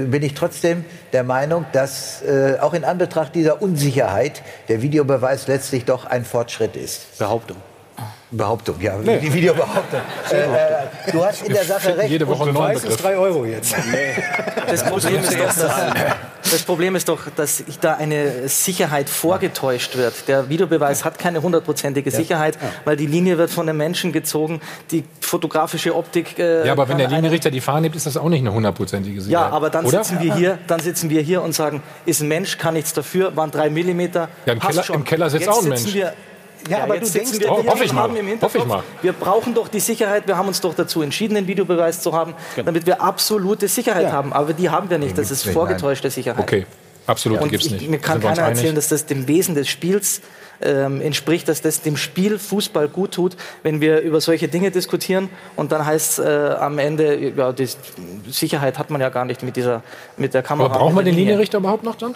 bin 0.05 0.21
ich 0.23 0.33
trotzdem 0.33 0.85
der 1.13 1.23
Meinung, 1.23 1.65
dass 1.71 2.21
äh, 2.23 2.57
auch 2.59 2.73
in 2.73 2.83
Anbetracht 2.83 3.33
dieser 3.35 3.61
Unsicherheit 3.61 4.41
der 4.67 4.81
Videobeweis 4.81 5.47
letztlich 5.47 5.85
doch 5.85 6.05
ein 6.05 6.25
Fortschritt 6.25 6.75
ist. 6.75 7.17
Behauptung. 7.17 7.57
Behauptung, 8.31 8.75
ja, 8.81 8.97
die 8.97 9.31
Videobehauptung. 9.33 9.99
Äh, 10.31 10.37
äh, 10.37 11.11
du 11.11 11.23
hast 11.23 11.43
in 11.45 11.53
der 11.53 11.63
Sache 11.65 11.95
recht. 11.97 12.09
Jede 12.09 12.27
Woche 12.27 12.45
Beweis 12.51 12.77
ist 12.77 12.83
Begriff. 12.83 13.01
drei 13.01 13.17
Euro 13.17 13.45
jetzt. 13.45 13.75
Das 14.67 14.83
Problem, 14.83 15.21
ist 15.21 15.33
doch, 15.33 15.45
dass, 15.45 15.65
das 16.51 16.61
Problem 16.63 16.95
ist 16.95 17.09
doch, 17.09 17.19
dass 17.35 17.63
da 17.81 17.95
eine 17.95 18.47
Sicherheit 18.47 19.07
vorgetäuscht 19.09 19.95
wird. 19.97 20.27
Der 20.27 20.49
Videobeweis 20.49 21.05
hat 21.05 21.19
keine 21.19 21.41
hundertprozentige 21.43 22.09
Sicherheit, 22.09 22.57
weil 22.85 22.95
die 22.95 23.05
Linie 23.05 23.37
wird 23.37 23.51
von 23.51 23.67
den 23.67 23.77
Menschen 23.77 24.11
gezogen. 24.13 24.61
Die 24.89 25.03
fotografische 25.21 25.95
Optik. 25.95 26.39
Äh, 26.39 26.65
Ja, 26.65 26.71
aber 26.71 26.87
wenn 26.89 26.97
der 26.97 27.09
Linienrichter 27.09 27.51
die 27.51 27.61
Fahne 27.61 27.81
nimmt, 27.81 27.95
ist 27.95 28.07
das 28.07 28.17
auch 28.17 28.29
nicht 28.29 28.39
eine 28.41 28.53
hundertprozentige 28.53 29.21
Sicherheit. 29.21 29.49
Ja, 29.51 29.55
aber 29.55 29.69
dann 29.69 29.85
oder? 29.85 30.03
sitzen 30.03 30.21
wir 30.23 30.33
hier, 30.33 30.57
dann 30.67 30.79
sitzen 30.79 31.09
wir 31.11 31.21
hier 31.21 31.43
und 31.43 31.53
sagen, 31.53 31.83
ist 32.07 32.21
ein 32.21 32.27
Mensch, 32.29 32.57
kann 32.57 32.73
nichts 32.73 32.93
dafür, 32.93 33.35
waren 33.35 33.51
drei 33.51 33.69
Millimeter. 33.69 34.29
Ja, 34.47 34.53
im 34.53 34.59
Keller- 34.59 34.83
schon. 34.83 34.95
im 34.95 35.03
Keller 35.03 35.29
sitzt 35.29 35.45
Jetzt 35.45 35.55
auch 35.55 35.61
ein 35.61 35.69
Mensch. 35.69 35.95
Wir, 36.67 36.77
Ja, 36.77 36.83
aber 36.83 36.95
jetzt 36.95 37.13
du 37.13 37.19
denkst 37.19 37.39
wir 37.39 37.55
hier 37.61 37.71
hoffe 37.71 37.83
ich 37.83 37.93
mal. 37.93 38.15
im 38.15 38.27
Hinterkopf, 38.27 38.83
wir 39.01 39.13
brauchen 39.13 39.53
doch 39.53 39.67
die 39.67 39.79
Sicherheit, 39.79 40.27
wir 40.27 40.37
haben 40.37 40.47
uns 40.47 40.61
doch 40.61 40.73
dazu 40.73 41.01
entschieden, 41.01 41.35
den 41.35 41.47
Videobeweis 41.47 42.01
zu 42.01 42.13
haben, 42.13 42.33
damit 42.63 42.85
wir 42.85 43.01
absolute 43.01 43.67
Sicherheit 43.67 44.03
Ja. 44.03 44.11
haben. 44.11 44.33
Aber 44.33 44.53
die 44.53 44.69
haben 44.69 44.89
wir 44.89 44.97
nicht, 44.97 45.17
das 45.17 45.31
ist 45.31 45.43
vorgetäuschte 45.47 46.09
Sicherheit. 46.09 46.41
Okay, 46.43 46.65
absolut, 47.07 47.39
die 47.39 47.43
Und 47.43 47.49
gibt's 47.49 47.65
ich, 47.67 47.71
nicht. 47.73 47.89
mir 47.89 47.99
kann 47.99 48.21
wir 48.21 48.29
keiner 48.29 48.43
erzählen, 48.47 48.75
dass 48.75 48.89
das 48.89 49.05
dem 49.05 49.27
Wesen 49.27 49.55
des 49.55 49.67
Spiels 49.67 50.21
ähm, 50.61 51.01
entspricht, 51.01 51.49
dass 51.49 51.61
das 51.61 51.81
dem 51.81 51.97
Spiel 51.97 52.39
Fußball 52.39 52.87
gut 52.87 53.11
tut, 53.13 53.35
wenn 53.63 53.81
wir 53.81 53.99
über 53.99 54.21
solche 54.21 54.47
Dinge 54.47 54.71
diskutieren 54.71 55.29
und 55.57 55.71
dann 55.73 55.85
heißt 55.85 56.19
es 56.19 56.25
äh, 56.25 56.55
am 56.57 56.79
Ende, 56.79 57.33
ja, 57.35 57.51
die 57.51 57.67
Sicherheit 58.29 58.77
hat 58.79 58.89
man 58.89 59.01
ja 59.01 59.09
gar 59.09 59.25
nicht 59.25 59.43
mit 59.43 59.57
dieser 59.57 59.81
mit 60.15 60.33
der 60.33 60.43
Kamera. 60.43 60.67
Aber 60.69 60.77
brauchen 60.79 60.93
wir 60.93 60.97
mit 60.97 61.07
der 61.07 61.11
den 61.11 61.17
Linie. 61.17 61.31
Linienrichter 61.33 61.57
überhaupt 61.57 61.83
noch 61.83 61.95
dann? 61.95 62.15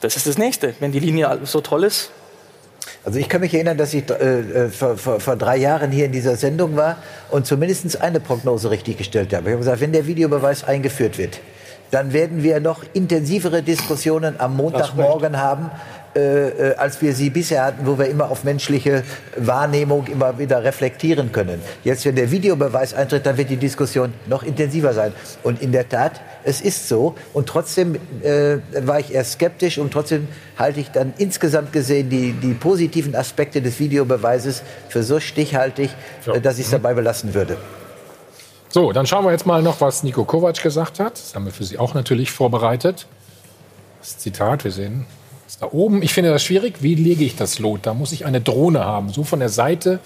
Das 0.00 0.16
ist 0.16 0.26
das 0.26 0.36
Nächste. 0.38 0.74
Wenn 0.80 0.92
die 0.92 0.98
Linie 1.00 1.40
so 1.44 1.60
toll 1.60 1.84
ist, 1.84 2.10
Also 3.02 3.18
ich 3.18 3.28
kann 3.28 3.40
mich 3.40 3.54
erinnern, 3.54 3.78
dass 3.78 3.94
ich 3.94 4.08
äh, 4.10 4.14
äh, 4.14 4.68
vor, 4.68 4.96
vor, 4.98 5.20
vor 5.20 5.36
drei 5.36 5.56
Jahren 5.56 5.90
hier 5.90 6.06
in 6.06 6.12
dieser 6.12 6.36
Sendung 6.36 6.76
war 6.76 6.98
und 7.30 7.46
zumindest 7.46 8.00
eine 8.00 8.20
Prognose 8.20 8.70
richtig 8.70 8.98
gestellt 8.98 9.32
habe. 9.32 9.44
Ich 9.44 9.52
habe 9.52 9.58
gesagt, 9.58 9.80
wenn 9.80 9.92
der 9.92 10.06
Videobeweis 10.06 10.64
eingeführt 10.64 11.16
wird, 11.16 11.40
dann 11.90 12.12
werden 12.12 12.42
wir 12.42 12.60
noch 12.60 12.84
intensivere 12.92 13.62
Diskussionen 13.62 14.38
am 14.38 14.56
Montagmorgen 14.56 15.38
haben, 15.38 15.70
äh, 16.16 16.70
äh, 16.70 16.74
als 16.74 17.00
wir 17.00 17.14
sie 17.14 17.30
bisher 17.30 17.64
hatten, 17.64 17.86
wo 17.86 17.96
wir 17.96 18.06
immer 18.06 18.30
auf 18.30 18.42
menschliche 18.42 19.04
Wahrnehmung 19.36 20.06
immer 20.08 20.38
wieder 20.40 20.64
reflektieren 20.64 21.30
können. 21.30 21.62
Jetzt, 21.84 22.04
wenn 22.04 22.16
der 22.16 22.32
Videobeweis 22.32 22.94
eintritt, 22.94 23.26
dann 23.26 23.36
wird 23.36 23.48
die 23.48 23.56
Diskussion 23.56 24.12
noch 24.26 24.42
intensiver 24.42 24.92
sein. 24.92 25.12
Und 25.44 25.62
in 25.62 25.70
der 25.70 25.88
Tat, 25.88 26.20
es 26.42 26.60
ist 26.62 26.88
so. 26.88 27.14
Und 27.32 27.48
trotzdem 27.48 27.94
äh, 28.24 28.58
war 28.80 28.98
ich 28.98 29.14
erst 29.14 29.34
skeptisch 29.34 29.78
und 29.78 29.92
trotzdem 29.92 30.26
halte 30.58 30.80
ich 30.80 30.90
dann 30.90 31.12
insgesamt 31.16 31.72
gesehen 31.72 32.10
die, 32.10 32.32
die 32.32 32.54
positiven 32.54 33.14
Aspekte 33.14 33.62
des 33.62 33.78
Videobeweises 33.78 34.62
für 34.88 35.04
so 35.04 35.20
stichhaltig, 35.20 35.90
Ja. 36.26 36.34
äh, 36.34 36.40
dass 36.40 36.58
ich 36.58 36.64
es 36.64 36.70
dabei 36.72 36.94
belassen 36.94 37.34
würde. 37.34 37.56
So, 38.68 38.90
dann 38.90 39.06
schauen 39.06 39.24
wir 39.24 39.30
jetzt 39.30 39.46
mal 39.46 39.62
noch, 39.62 39.80
was 39.80 40.02
Nico 40.02 40.24
Kovac 40.24 40.60
gesagt 40.60 40.98
hat. 40.98 41.12
Das 41.12 41.34
haben 41.36 41.44
wir 41.44 41.52
für 41.52 41.64
Sie 41.64 41.78
auch 41.78 41.94
natürlich 41.94 42.32
vorbereitet. 42.32 43.06
Das 44.00 44.18
Zitat, 44.18 44.64
wir 44.64 44.72
sehen 44.72 45.06
es 45.50 45.58
da 45.58 45.66
oben. 45.70 46.02
Ich 46.02 46.12
finde 46.14 46.30
das 46.30 46.44
schwierig. 46.44 46.76
Wie 46.80 46.94
lege 46.94 47.24
ich 47.24 47.36
das 47.36 47.58
Lot? 47.58 47.80
Da 47.86 47.94
muss 47.94 48.12
ich 48.12 48.24
eine 48.26 48.40
Drohne 48.40 48.84
haben. 48.84 49.10
So 49.10 49.24
von 49.24 49.40
der 49.40 49.48
Seite 49.48 50.00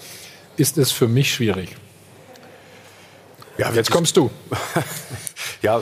ist 0.57 0.77
es 0.77 0.91
für 0.91 1.07
mich 1.07 1.33
schwierig. 1.33 1.75
Ja, 3.57 3.71
Jetzt 3.71 3.91
kommst 3.91 4.17
du. 4.17 4.29
Ja, 5.61 5.81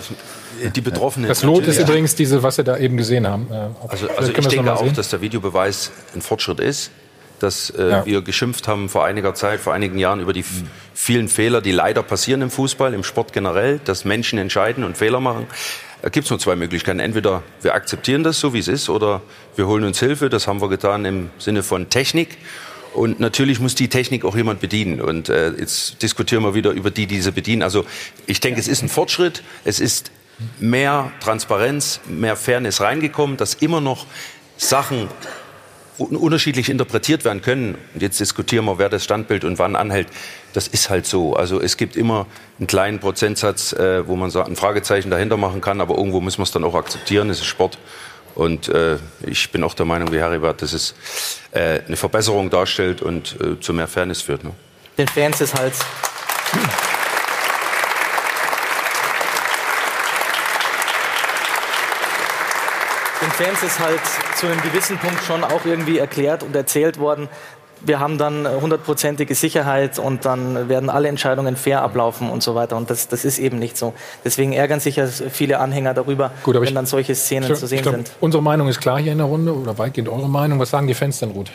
die 0.76 0.82
Betroffenen. 0.82 1.28
Das 1.28 1.43
Lot 1.43 1.62
ist 1.63 1.67
natürlich- 1.67 1.89
übrigens 1.89 2.15
diese, 2.15 2.41
was 2.43 2.56
Sie 2.56 2.63
da 2.63 2.78
eben 2.78 2.95
gesehen 2.95 3.28
haben. 3.28 3.47
Äh, 3.52 3.56
Also, 3.88 4.08
also 4.10 4.32
ich 4.32 4.38
wir 4.38 4.47
denke 4.49 4.73
auch, 4.73 4.91
dass 4.93 5.10
der 5.10 5.19
Videobeweis 5.19 5.91
ein 6.15 6.21
Fortschritt 6.21 6.60
ist. 6.60 6.91
Dass 7.39 7.69
äh, 7.71 7.89
Ja. 7.89 8.06
wir 8.06 8.21
geschimpft 8.21 8.67
haben 8.69 8.88
vor 8.88 9.04
einiger 9.04 9.34
Zeit, 9.34 9.60
vor 9.60 9.73
einigen 9.73 9.97
Jahren 9.97 10.21
über 10.21 10.32
die 10.32 10.45
vielen 10.93 11.28
Fehler, 11.28 11.60
die 11.60 11.71
leider 11.71 12.02
passieren 12.04 12.41
im 12.43 12.49
Fußball, 12.52 12.93
im 12.93 13.04
Sport 13.04 13.34
generell, 13.34 13.80
dass 13.84 14.06
Menschen 14.06 14.39
entscheiden 14.39 14.84
und 14.86 14.95
Fehler 14.95 15.19
machen. 15.19 15.47
Da 16.03 16.09
gibt 16.09 16.25
es 16.25 16.29
nur 16.29 16.37
zwei 16.37 16.57
Möglichkeiten. 16.57 16.99
Entweder 16.99 17.43
wir 17.61 17.73
akzeptieren 17.73 18.23
das 18.23 18.37
so, 18.37 18.53
wie 18.53 18.59
es 18.59 18.67
ist, 18.67 18.89
oder 18.89 19.21
wir 19.55 19.67
holen 19.67 19.85
uns 19.85 19.99
Hilfe. 20.01 20.27
Das 20.27 20.47
haben 20.47 20.61
wir 20.61 20.67
getan 20.67 21.05
im 21.05 21.29
Sinne 21.39 21.63
von 21.63 21.89
Technik. 21.89 22.37
Und 22.93 23.21
natürlich 23.21 23.61
muss 23.61 23.73
die 23.73 23.87
Technik 23.87 24.25
auch 24.25 24.35
jemand 24.35 24.59
bedienen. 24.59 24.99
Und 24.99 25.29
äh, 25.29 25.51
jetzt 25.51 26.03
diskutieren 26.03 26.43
wir 26.43 26.55
wieder 26.55 26.71
über 26.71 26.91
die, 26.91 27.07
die 27.07 27.15
diese 27.15 27.31
bedienen. 27.31 27.61
Also 27.61 27.85
ich 28.27 28.41
denke, 28.41 28.59
es 28.59 28.67
ist 28.67 28.81
ein 28.81 28.89
Fortschritt. 28.89 29.43
Es 29.63 29.79
ist 29.79 30.11
mehr 30.59 31.09
Transparenz, 31.21 32.01
mehr 32.05 32.35
Fairness 32.35 32.81
reingekommen, 32.81 33.37
dass 33.37 33.53
immer 33.53 33.79
noch 33.79 34.05
Sachen 34.57 35.07
unterschiedlich 35.97 36.69
interpretiert 36.69 37.25
werden 37.25 37.41
können. 37.41 37.75
Und 37.93 38.01
jetzt 38.01 38.19
diskutieren 38.19 38.65
wir, 38.65 38.79
wer 38.79 38.89
das 38.89 39.03
Standbild 39.03 39.43
und 39.43 39.60
wann 39.60 39.75
anhält. 39.75 40.08
Das 40.53 40.67
ist 40.67 40.89
halt 40.89 41.06
so. 41.06 41.36
Also 41.36 41.62
es 41.62 41.77
gibt 41.77 41.95
immer 41.95 42.27
einen 42.60 42.67
kleinen 42.67 42.99
Prozentsatz, 42.99 43.73
äh, 43.73 44.08
wo 44.08 44.15
man 44.15 44.29
so 44.29 44.41
ein 44.41 44.56
Fragezeichen 44.56 45.10
dahinter 45.10 45.38
machen 45.38 45.62
kann, 45.62 45.82
aber 45.82 45.97
irgendwo 45.97 46.21
muss 46.21 46.38
man 46.38 46.43
es 46.43 46.51
dann 46.51 46.63
auch 46.63 46.75
akzeptieren. 46.75 47.29
Es 47.29 47.39
ist 47.39 47.45
Sport. 47.45 47.77
Und 48.36 48.67
äh, 48.69 48.97
ich 49.25 49.51
bin 49.51 49.63
auch 49.63 49.75
der 49.75 49.86
Meinung, 49.86 50.12
wie 50.12 50.17
Heribert, 50.17 50.62
dass 50.62 50.73
es 50.73 50.95
äh, 51.51 51.82
eine 51.86 51.95
Verbesserung 51.95 52.49
darstellt 52.49 53.01
und 53.01 53.38
äh, 53.39 53.60
zu 53.60 53.73
mehr 53.73 53.88
Fairness 53.88 54.21
führt. 54.21 54.43
Ne? 54.43 54.51
den 54.97 55.08
Fans 55.08 55.41
ist 55.41 55.56
halt 55.56 55.73
Fans 63.43 63.63
ist 63.63 63.79
halt 63.79 63.99
zu 64.38 64.47
einem 64.47 64.62
gewissen 64.62 64.97
Punkt 64.97 65.21
schon 65.23 65.43
auch 65.43 65.65
irgendwie 65.65 65.97
erklärt 65.97 66.43
und 66.43 66.56
erzählt 66.56 66.97
worden, 66.99 67.27
wir 67.86 67.99
haben 67.99 68.17
dann 68.17 68.47
hundertprozentige 68.62 69.36
Sicherheit 69.36 69.99
und 69.99 70.23
dann 70.23 70.69
werden 70.69 70.89
alle 70.89 71.10
Entscheidungen 71.10 71.58
fair 71.58 71.82
ablaufen 71.82 72.29
und 72.29 72.41
so 72.41 72.56
weiter. 72.56 72.77
Und 72.77 72.89
das, 72.89 73.10
das 73.10 73.25
ist 73.25 73.39
eben 73.39 73.60
nicht 73.60 73.75
so. 73.77 73.93
Deswegen 74.23 74.53
ärgern 74.53 74.79
sich 74.79 74.95
ja 74.95 75.08
viele 75.08 75.60
Anhänger 75.60 75.93
darüber, 75.93 76.32
Gut, 76.43 76.56
wenn 76.56 76.63
ich- 76.63 76.73
dann 76.73 76.86
solche 76.86 77.13
Szenen 77.15 77.51
Ich, 77.51 77.60
zu 77.60 77.67
sehen 77.67 77.82
glaub, 77.82 77.95
sind. 77.95 78.12
unsere 78.21 78.41
Meinung 78.41 78.69
ist 78.69 78.79
klar 78.79 78.99
hier 79.01 79.12
in 79.12 79.17
der 79.17 79.27
Runde 79.27 79.53
oder 79.53 79.77
weitgehend 79.77 80.08
eure 80.08 80.29
Meinung. 80.29 80.60
Was 80.60 80.69
sagen 80.69 80.88
die 80.88 80.93
Fans 80.93 81.19
denn, 81.19 81.32
Ruth? 81.32 81.51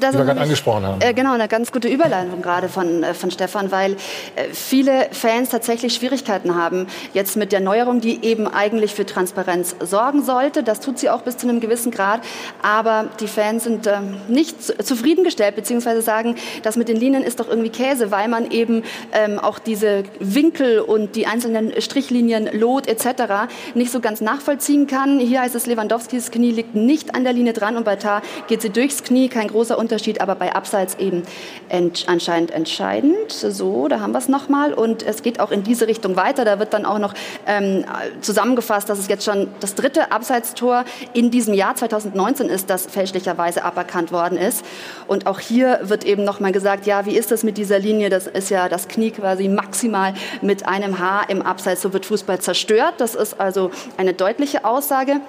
Das 0.00 0.12
die 0.12 0.18
wir 0.18 0.24
gerade 0.24 0.40
angesprochen 0.40 0.84
haben. 0.84 1.00
Äh, 1.00 1.12
genau, 1.14 1.32
eine 1.32 1.48
ganz 1.48 1.72
gute 1.72 1.88
Überleitung 1.88 2.40
gerade 2.42 2.68
von, 2.68 3.02
äh, 3.02 3.14
von 3.14 3.30
Stefan, 3.30 3.70
weil 3.70 3.92
äh, 3.92 4.44
viele 4.52 5.08
Fans 5.12 5.48
tatsächlich 5.50 5.94
Schwierigkeiten 5.94 6.54
haben 6.54 6.86
jetzt 7.12 7.36
mit 7.36 7.52
der 7.52 7.60
Neuerung, 7.60 8.00
die 8.00 8.24
eben 8.24 8.46
eigentlich 8.46 8.94
für 8.94 9.04
Transparenz 9.04 9.74
sorgen 9.80 10.22
sollte. 10.22 10.62
Das 10.62 10.80
tut 10.80 10.98
sie 10.98 11.10
auch 11.10 11.22
bis 11.22 11.36
zu 11.36 11.48
einem 11.48 11.60
gewissen 11.60 11.90
Grad. 11.90 12.20
Aber 12.62 13.06
die 13.20 13.26
Fans 13.26 13.64
sind 13.64 13.86
ähm, 13.86 14.16
nicht 14.28 14.62
zu- 14.62 14.78
zufriedengestellt, 14.78 15.56
beziehungsweise 15.56 16.02
sagen, 16.02 16.36
das 16.62 16.76
mit 16.76 16.88
den 16.88 16.96
Linien 16.96 17.22
ist 17.22 17.40
doch 17.40 17.48
irgendwie 17.48 17.70
Käse, 17.70 18.10
weil 18.10 18.28
man 18.28 18.50
eben 18.50 18.84
ähm, 19.12 19.38
auch 19.38 19.58
diese 19.58 20.04
Winkel 20.20 20.80
und 20.80 21.16
die 21.16 21.26
einzelnen 21.26 21.80
Strichlinien, 21.80 22.48
Lot 22.52 22.86
etc. 22.86 23.48
nicht 23.74 23.90
so 23.90 24.00
ganz 24.00 24.20
nachvollziehen 24.20 24.86
kann. 24.86 25.18
Hier 25.18 25.40
heißt 25.40 25.54
es, 25.54 25.66
Lewandowskis 25.66 26.30
Knie 26.30 26.52
liegt 26.52 26.74
nicht 26.74 27.14
an 27.14 27.24
der 27.24 27.32
Linie 27.32 27.52
dran 27.52 27.76
und 27.76 27.84
bei 27.84 27.96
Tar 27.96 28.22
geht 28.46 28.62
sie 28.62 28.70
durchs 28.70 29.02
Knie. 29.02 29.28
Kein 29.28 29.47
großer 29.48 29.78
Unterschied, 29.78 30.20
aber 30.20 30.34
bei 30.34 30.54
Abseits 30.54 30.96
eben 30.96 31.22
ent 31.68 32.04
anscheinend 32.06 32.50
entscheidend. 32.50 33.32
So, 33.32 33.88
da 33.88 34.00
haben 34.00 34.12
wir 34.12 34.18
es 34.18 34.28
nochmal. 34.28 34.72
Und 34.72 35.02
es 35.02 35.22
geht 35.22 35.40
auch 35.40 35.50
in 35.50 35.62
diese 35.62 35.86
Richtung 35.86 36.16
weiter. 36.16 36.44
Da 36.44 36.58
wird 36.58 36.72
dann 36.72 36.84
auch 36.84 36.98
noch 36.98 37.14
ähm, 37.46 37.84
zusammengefasst, 38.20 38.88
dass 38.88 38.98
es 38.98 39.08
jetzt 39.08 39.24
schon 39.24 39.48
das 39.60 39.74
dritte 39.74 40.12
Abseitstor 40.12 40.84
in 41.12 41.30
diesem 41.30 41.54
Jahr 41.54 41.74
2019 41.74 42.48
ist, 42.48 42.70
das 42.70 42.86
fälschlicherweise 42.86 43.64
aberkannt 43.64 44.12
worden 44.12 44.38
ist. 44.38 44.64
Und 45.06 45.26
auch 45.26 45.40
hier 45.40 45.80
wird 45.82 46.04
eben 46.04 46.24
nochmal 46.24 46.52
gesagt, 46.52 46.86
ja, 46.86 47.06
wie 47.06 47.16
ist 47.16 47.30
das 47.30 47.42
mit 47.42 47.58
dieser 47.58 47.78
Linie? 47.78 48.10
Das 48.10 48.26
ist 48.26 48.50
ja 48.50 48.68
das 48.68 48.88
Knie 48.88 49.10
quasi 49.10 49.48
maximal 49.48 50.14
mit 50.42 50.66
einem 50.66 50.98
Haar 50.98 51.28
im 51.30 51.42
Abseits. 51.42 51.82
So 51.82 51.92
wird 51.92 52.06
Fußball 52.06 52.40
zerstört. 52.40 52.94
Das 52.98 53.14
ist 53.14 53.40
also 53.40 53.70
eine 53.96 54.14
deutliche 54.14 54.64
Aussage. 54.64 55.20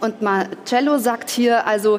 Und 0.00 0.22
Marcello 0.22 0.98
sagt 0.98 1.30
hier 1.30 1.66
also, 1.66 1.98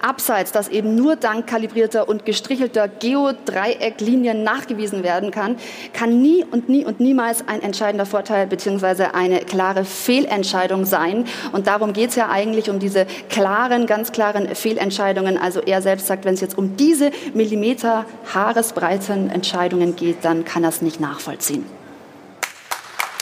Abseits, 0.00 0.52
das 0.52 0.68
eben 0.68 0.94
nur 0.94 1.16
dank 1.16 1.46
kalibrierter 1.46 2.08
und 2.08 2.24
gestrichelter 2.24 2.88
Geodreiecklinien 2.88 4.44
nachgewiesen 4.44 5.02
werden 5.02 5.30
kann, 5.30 5.56
kann 5.92 6.22
nie 6.22 6.44
und 6.44 6.68
nie 6.68 6.84
und 6.84 7.00
niemals 7.00 7.46
ein 7.48 7.62
entscheidender 7.62 8.06
Vorteil 8.06 8.46
bzw. 8.46 9.06
eine 9.12 9.40
klare 9.40 9.84
Fehlentscheidung 9.84 10.84
sein. 10.84 11.24
Und 11.52 11.66
darum 11.66 11.92
geht 11.92 12.10
es 12.10 12.16
ja 12.16 12.28
eigentlich 12.28 12.70
um 12.70 12.78
diese 12.78 13.06
klaren, 13.28 13.86
ganz 13.86 14.12
klaren 14.12 14.54
Fehlentscheidungen. 14.54 15.38
Also 15.38 15.60
er 15.60 15.82
selbst 15.82 16.06
sagt, 16.06 16.24
wenn 16.24 16.34
es 16.34 16.40
jetzt 16.40 16.56
um 16.56 16.76
diese 16.76 17.10
Millimeter 17.34 18.04
Haaresbreiten 18.32 19.30
Entscheidungen 19.30 19.96
geht, 19.96 20.24
dann 20.24 20.44
kann 20.44 20.62
er 20.62 20.70
es 20.70 20.82
nicht 20.82 21.00
nachvollziehen. 21.00 21.66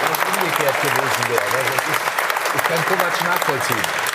wenn 0.00 0.12
es 0.12 0.18
umgekehrt 0.26 0.82
gewesen 0.82 1.24
wäre. 1.30 1.42
Also 1.42 1.72
ich, 1.76 2.56
ich 2.56 2.62
kann 2.64 2.84
Kovac 2.86 3.24
nachvollziehen. 3.24 4.10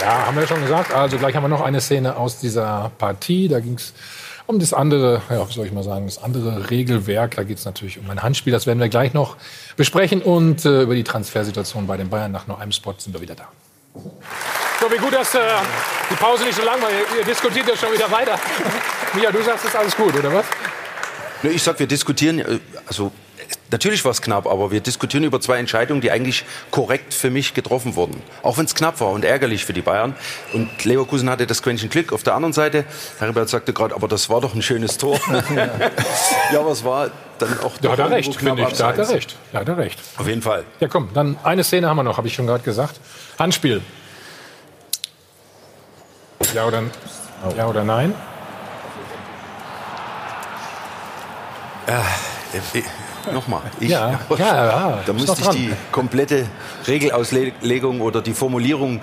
Ja, 0.00 0.26
haben 0.26 0.34
wir 0.34 0.42
ja 0.42 0.48
schon 0.48 0.60
gesagt. 0.60 0.92
Also 0.92 1.18
gleich 1.18 1.34
haben 1.34 1.44
wir 1.44 1.48
noch 1.48 1.62
eine 1.62 1.80
Szene 1.80 2.16
aus 2.16 2.38
dieser 2.38 2.90
Partie. 2.98 3.48
Da 3.48 3.60
ging 3.60 3.74
es 3.74 3.94
um 4.46 4.58
das 4.58 4.72
andere, 4.72 5.22
ja, 5.28 5.48
wie 5.48 5.52
soll 5.52 5.66
ich 5.66 5.72
mal 5.72 5.82
sagen, 5.82 6.06
das 6.06 6.22
andere 6.22 6.70
Regelwerk. 6.70 7.36
Da 7.36 7.42
geht 7.42 7.58
es 7.58 7.64
natürlich 7.64 7.98
um 7.98 8.08
ein 8.10 8.22
Handspiel. 8.22 8.52
Das 8.52 8.66
werden 8.66 8.78
wir 8.78 8.88
gleich 8.88 9.14
noch 9.14 9.36
besprechen. 9.76 10.22
Und 10.22 10.64
äh, 10.64 10.82
über 10.82 10.94
die 10.94 11.04
Transfersituation 11.04 11.86
bei 11.86 11.96
den 11.96 12.10
Bayern 12.10 12.32
nach 12.32 12.46
nur 12.46 12.60
einem 12.60 12.72
Spot 12.72 12.94
sind 12.98 13.12
wir 13.14 13.20
wieder 13.20 13.34
da. 13.34 13.48
So, 14.80 14.90
wie 14.92 14.98
gut, 14.98 15.14
dass 15.14 15.34
äh, 15.34 15.38
die 16.10 16.14
Pause 16.16 16.44
nicht 16.44 16.56
so 16.56 16.64
lang 16.64 16.80
war. 16.82 16.90
Ihr, 16.90 17.18
ihr 17.18 17.24
diskutiert 17.24 17.66
ja 17.66 17.76
schon 17.76 17.92
wieder 17.92 18.10
weiter. 18.10 18.38
Mia, 19.14 19.32
du 19.32 19.42
sagst, 19.42 19.64
es 19.64 19.70
ist 19.70 19.76
alles 19.76 19.96
gut, 19.96 20.14
oder 20.14 20.32
was? 20.32 20.44
Ich 21.42 21.62
sag, 21.62 21.78
wir 21.78 21.86
diskutieren, 21.86 22.38
äh, 22.38 22.58
also 22.86 23.10
natürlich 23.70 24.04
war 24.04 24.12
es 24.12 24.22
knapp, 24.22 24.46
aber 24.46 24.70
wir 24.70 24.80
diskutieren 24.80 25.24
über 25.24 25.40
zwei 25.40 25.58
Entscheidungen, 25.58 26.00
die 26.00 26.10
eigentlich 26.10 26.44
korrekt 26.70 27.14
für 27.14 27.30
mich 27.30 27.54
getroffen 27.54 27.96
wurden. 27.96 28.22
Auch 28.42 28.58
wenn 28.58 28.64
es 28.64 28.74
knapp 28.74 29.00
war 29.00 29.10
und 29.10 29.24
ärgerlich 29.24 29.64
für 29.64 29.72
die 29.72 29.82
Bayern. 29.82 30.14
Und 30.52 30.84
Leverkusen 30.84 31.28
hatte 31.30 31.46
das 31.46 31.62
Quäntchen 31.62 31.88
Glück. 31.88 32.12
Auf 32.12 32.22
der 32.22 32.34
anderen 32.34 32.52
Seite, 32.52 32.84
Heribert 33.18 33.48
sagte 33.48 33.72
gerade, 33.72 33.94
aber 33.94 34.08
das 34.08 34.30
war 34.30 34.40
doch 34.40 34.54
ein 34.54 34.62
schönes 34.62 34.98
Tor. 34.98 35.18
ja, 36.52 36.60
aber 36.60 36.70
es 36.70 36.84
war 36.84 37.10
dann 37.38 37.60
auch 37.60 37.72
Da 37.80 37.92
hat 37.92 37.98
er 37.98 38.04
doch 38.04 38.10
recht, 38.12 38.34
finde 38.36 38.62
ich. 38.62 38.78
Da 38.78 38.88
hat 38.88 38.98
er 38.98 39.08
recht. 39.08 39.36
Da 39.52 39.60
hat 39.60 39.68
er 39.68 39.76
recht. 39.76 40.00
Auf 40.16 40.26
jeden 40.26 40.42
Fall. 40.42 40.64
Ja, 40.80 40.88
komm, 40.88 41.10
dann 41.12 41.36
eine 41.42 41.64
Szene 41.64 41.88
haben 41.88 41.96
wir 41.96 42.02
noch, 42.02 42.16
habe 42.16 42.28
ich 42.28 42.34
schon 42.34 42.46
gerade 42.46 42.62
gesagt. 42.62 43.00
Handspiel. 43.38 43.82
Ja 46.54 46.66
oder, 46.66 46.82
ja 47.56 47.66
oder 47.66 47.84
nein? 47.84 48.14
Äh, 51.86 51.92
äh, 52.78 52.82
Nochmal. 53.32 53.62
Ich, 53.80 53.90
Ja, 53.90 54.18
ja, 54.38 54.38
ja, 54.38 54.98
Da 55.06 55.12
musste 55.12 55.40
ich 55.42 55.48
die 55.48 55.72
komplette 55.92 56.46
Regelauslegung 56.86 58.00
oder 58.00 58.22
die 58.22 58.34
Formulierung 58.34 59.00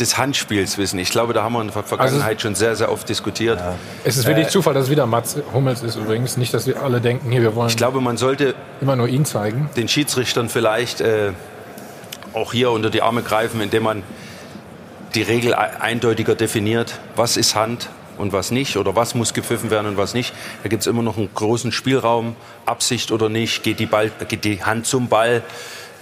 des 0.00 0.16
Handspiels 0.16 0.78
wissen. 0.78 0.98
Ich 0.98 1.10
glaube, 1.10 1.32
da 1.32 1.42
haben 1.42 1.52
wir 1.52 1.60
in 1.60 1.70
der 1.70 1.82
Vergangenheit 1.82 2.40
schon 2.40 2.54
sehr, 2.54 2.74
sehr 2.74 2.90
oft 2.90 3.08
diskutiert. 3.08 3.60
Es 4.02 4.16
ist 4.16 4.26
wirklich 4.26 4.48
Zufall, 4.48 4.74
dass 4.74 4.84
es 4.84 4.90
wieder 4.90 5.06
Mats 5.06 5.36
Hummels 5.52 5.82
ist 5.82 5.96
übrigens. 5.96 6.36
Nicht, 6.36 6.54
dass 6.54 6.66
wir 6.66 6.82
alle 6.82 7.00
denken, 7.00 7.30
hier, 7.30 7.42
wir 7.42 7.54
wollen 7.54 7.68
Ich 7.68 7.76
glaube, 7.76 8.00
man 8.00 8.16
sollte 8.16 8.54
immer 8.80 8.96
nur 8.96 9.08
ihn 9.08 9.24
zeigen. 9.24 9.68
den 9.76 9.88
Schiedsrichtern 9.88 10.48
vielleicht 10.48 11.00
äh, 11.00 11.32
auch 12.32 12.52
hier 12.52 12.70
unter 12.70 12.90
die 12.90 13.02
Arme 13.02 13.22
greifen, 13.22 13.60
indem 13.60 13.82
man 13.82 14.02
die 15.14 15.22
Regel 15.22 15.54
eindeutiger 15.54 16.34
definiert. 16.34 16.98
Was 17.16 17.36
ist 17.36 17.54
Hand 17.54 17.88
und 18.20 18.32
was 18.32 18.50
nicht? 18.50 18.76
Oder 18.76 18.94
was 18.94 19.14
muss 19.14 19.34
gepfiffen 19.34 19.70
werden 19.70 19.86
und 19.88 19.96
was 19.96 20.14
nicht? 20.14 20.32
Da 20.62 20.68
gibt 20.68 20.82
es 20.82 20.86
immer 20.86 21.02
noch 21.02 21.16
einen 21.16 21.30
großen 21.34 21.72
Spielraum. 21.72 22.36
Absicht 22.66 23.10
oder 23.10 23.28
nicht? 23.28 23.62
Geht 23.62 23.80
die, 23.80 23.86
Ball, 23.86 24.12
geht 24.28 24.44
die 24.44 24.62
Hand 24.62 24.86
zum 24.86 25.08
Ball? 25.08 25.42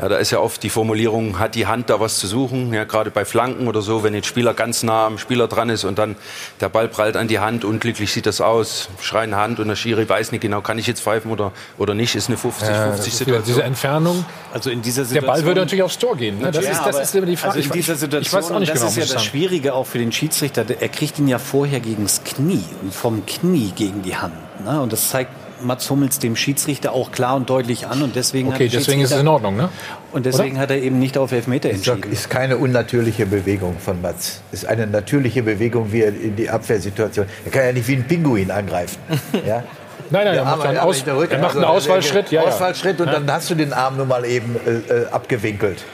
Ja, 0.01 0.09
da 0.09 0.16
ist 0.18 0.30
ja 0.30 0.38
oft 0.38 0.62
die 0.62 0.70
Formulierung, 0.70 1.40
hat 1.40 1.57
die 1.57 1.66
Hand 1.66 1.90
da 1.90 1.99
was 1.99 2.18
zu 2.18 2.28
suchen? 2.28 2.72
Ja, 2.72 2.84
gerade 2.84 3.11
bei 3.11 3.24
Flanken 3.24 3.66
oder 3.66 3.82
so, 3.82 4.05
wenn 4.05 4.14
ein 4.14 4.22
Spieler 4.22 4.55
ganz 4.55 4.84
nah 4.84 5.07
am 5.07 5.18
Spieler 5.18 5.49
dran 5.49 5.70
ist 5.70 5.82
und 5.84 5.99
dann 5.99 6.14
der 6.61 6.68
Ball 6.68 6.86
prallt 6.86 7.16
an 7.16 7.26
die 7.26 7.40
Hand, 7.40 7.64
unglücklich 7.64 8.12
sieht 8.12 8.26
das 8.26 8.40
aus, 8.40 8.88
schreien 9.01 9.34
Hand 9.34 9.59
und 9.59 9.66
der 9.66 9.74
Schiri 9.74 10.09
weiß 10.09 10.30
nicht 10.30 10.40
genau, 10.40 10.61
kann 10.61 10.78
ich 10.78 10.86
jetzt 10.86 11.01
pfeifen 11.03 11.32
oder, 11.32 11.51
oder 11.78 11.94
nicht, 11.94 12.14
ist 12.14 12.28
eine 12.28 12.36
50-50 12.38 12.44
Äh, 12.44 12.46
das 12.46 12.99
ist 13.01 13.07
wieder 13.07 13.11
Situation. 13.11 13.44
diese 13.46 13.62
Entfernung. 13.64 14.24
Also 14.53 14.70
in 14.70 14.82
dieser 14.82 15.03
Der 15.03 15.07
Situation. 15.09 15.34
Ball 15.34 15.44
würde 15.44 15.61
natürlich 15.62 15.82
aufs 15.82 15.99
Tor 15.99 16.16
gehen. 16.16 16.38
Ne? 16.38 16.53
Das, 16.53 16.64
Ja, 16.64 16.70
ist, 16.70 16.78
das 16.80 16.94
aber- 16.94 17.03
ist 17.03 17.14
immer 17.16 17.26
die 17.26 17.36
Frage. 17.36 17.55
Also 17.57 17.66
in 17.68 17.72
dieser 17.74 17.94
Situation, 17.96 18.22
ich 18.22 18.32
weiß 18.32 18.51
auch 18.53 18.59
nicht 18.61 18.70
das 18.72 18.78
genau, 18.78 18.90
ist 18.90 18.96
ja 18.96 19.03
das 19.03 19.11
sagen. 19.11 19.22
Schwierige 19.24 19.74
auch 19.74 19.86
für 19.86 19.99
den 19.99 20.12
Schiedsrichter. 20.12 20.64
Er 20.80 20.88
kriegt 20.90 21.18
ihn 21.18 21.26
ja 21.26 21.40
vorher 21.40 21.80
gegens 21.80 22.22
Knie 22.22 22.62
und 22.82 22.94
vom 22.94 23.26
Knie 23.26 23.72
gegen 23.74 24.03
die 24.03 24.14
Hand. 24.16 24.34
Ne? 24.64 24.80
Und 24.80 24.92
das 24.92 25.09
zeigt 25.11 25.32
Mats 25.63 25.89
Hummels 25.91 26.19
dem 26.19 26.37
Schiedsrichter 26.37 26.93
auch 26.93 27.13
klar 27.13 27.37
und 27.37 27.51
deutlich 27.51 27.87
an. 27.87 28.03
Und 28.03 28.17
deswegen 28.17 28.49
hat 28.49 28.57
Okay, 28.57 28.69
deswegen 28.69 29.01
ist 29.01 29.13
es 29.13 29.21
in 29.21 29.29
Ordnung, 29.29 29.57
ne? 29.57 29.69
Und 30.13 30.27
deswegen 30.27 30.59
hat 30.59 30.71
er 30.71 30.81
eben 30.81 30.99
nicht 30.99 31.19
auf 31.19 31.33
Elfmeter 31.33 31.71
entschieden. 31.71 32.11
ist 32.11 32.31
keine 32.31 32.57
unnatürliche 32.57 33.27
Bewegung 33.27 33.77
von 33.79 34.01
Mats. 34.01 34.43
Ist 34.53 34.67
eine 34.67 34.87
natürliche 34.87 35.43
Bewegung, 35.43 35.93
wie 35.93 36.03
er 36.03 36.09
in 36.09 36.37
die 36.37 36.49
Abwehrsituation. 36.51 37.27
Er 37.45 37.51
kann 37.51 37.65
ja 37.65 37.73
nicht 37.73 37.89
wie 37.89 37.97
ein 37.97 38.05
Pinguin 38.07 38.51
angreifen. 38.51 38.99
Ja? 39.47 39.65
Nein, 40.11 40.25
nein, 40.25 40.37
er 40.37 40.45
macht 40.45 40.65
einen, 40.67 40.79
Aus, 40.79 41.05
Rücken, 41.07 41.35
er 41.35 41.39
macht 41.41 41.55
einen 41.57 41.65
also, 41.65 41.77
Ausfallschritt. 41.77 42.31
Ja, 42.31 42.43
ja. 42.43 42.49
Ausfallschritt 42.49 43.01
und 43.01 43.09
Ja. 43.09 43.15
dann 43.15 43.31
hast 43.31 43.51
du 43.51 43.55
den 43.55 43.73
Arm 43.75 43.97
nun 43.99 44.09
mal 44.09 44.25
eben 44.25 44.57
äh, 44.67 44.93
äh, 44.93 45.07
abgewinkelt. 45.11 45.85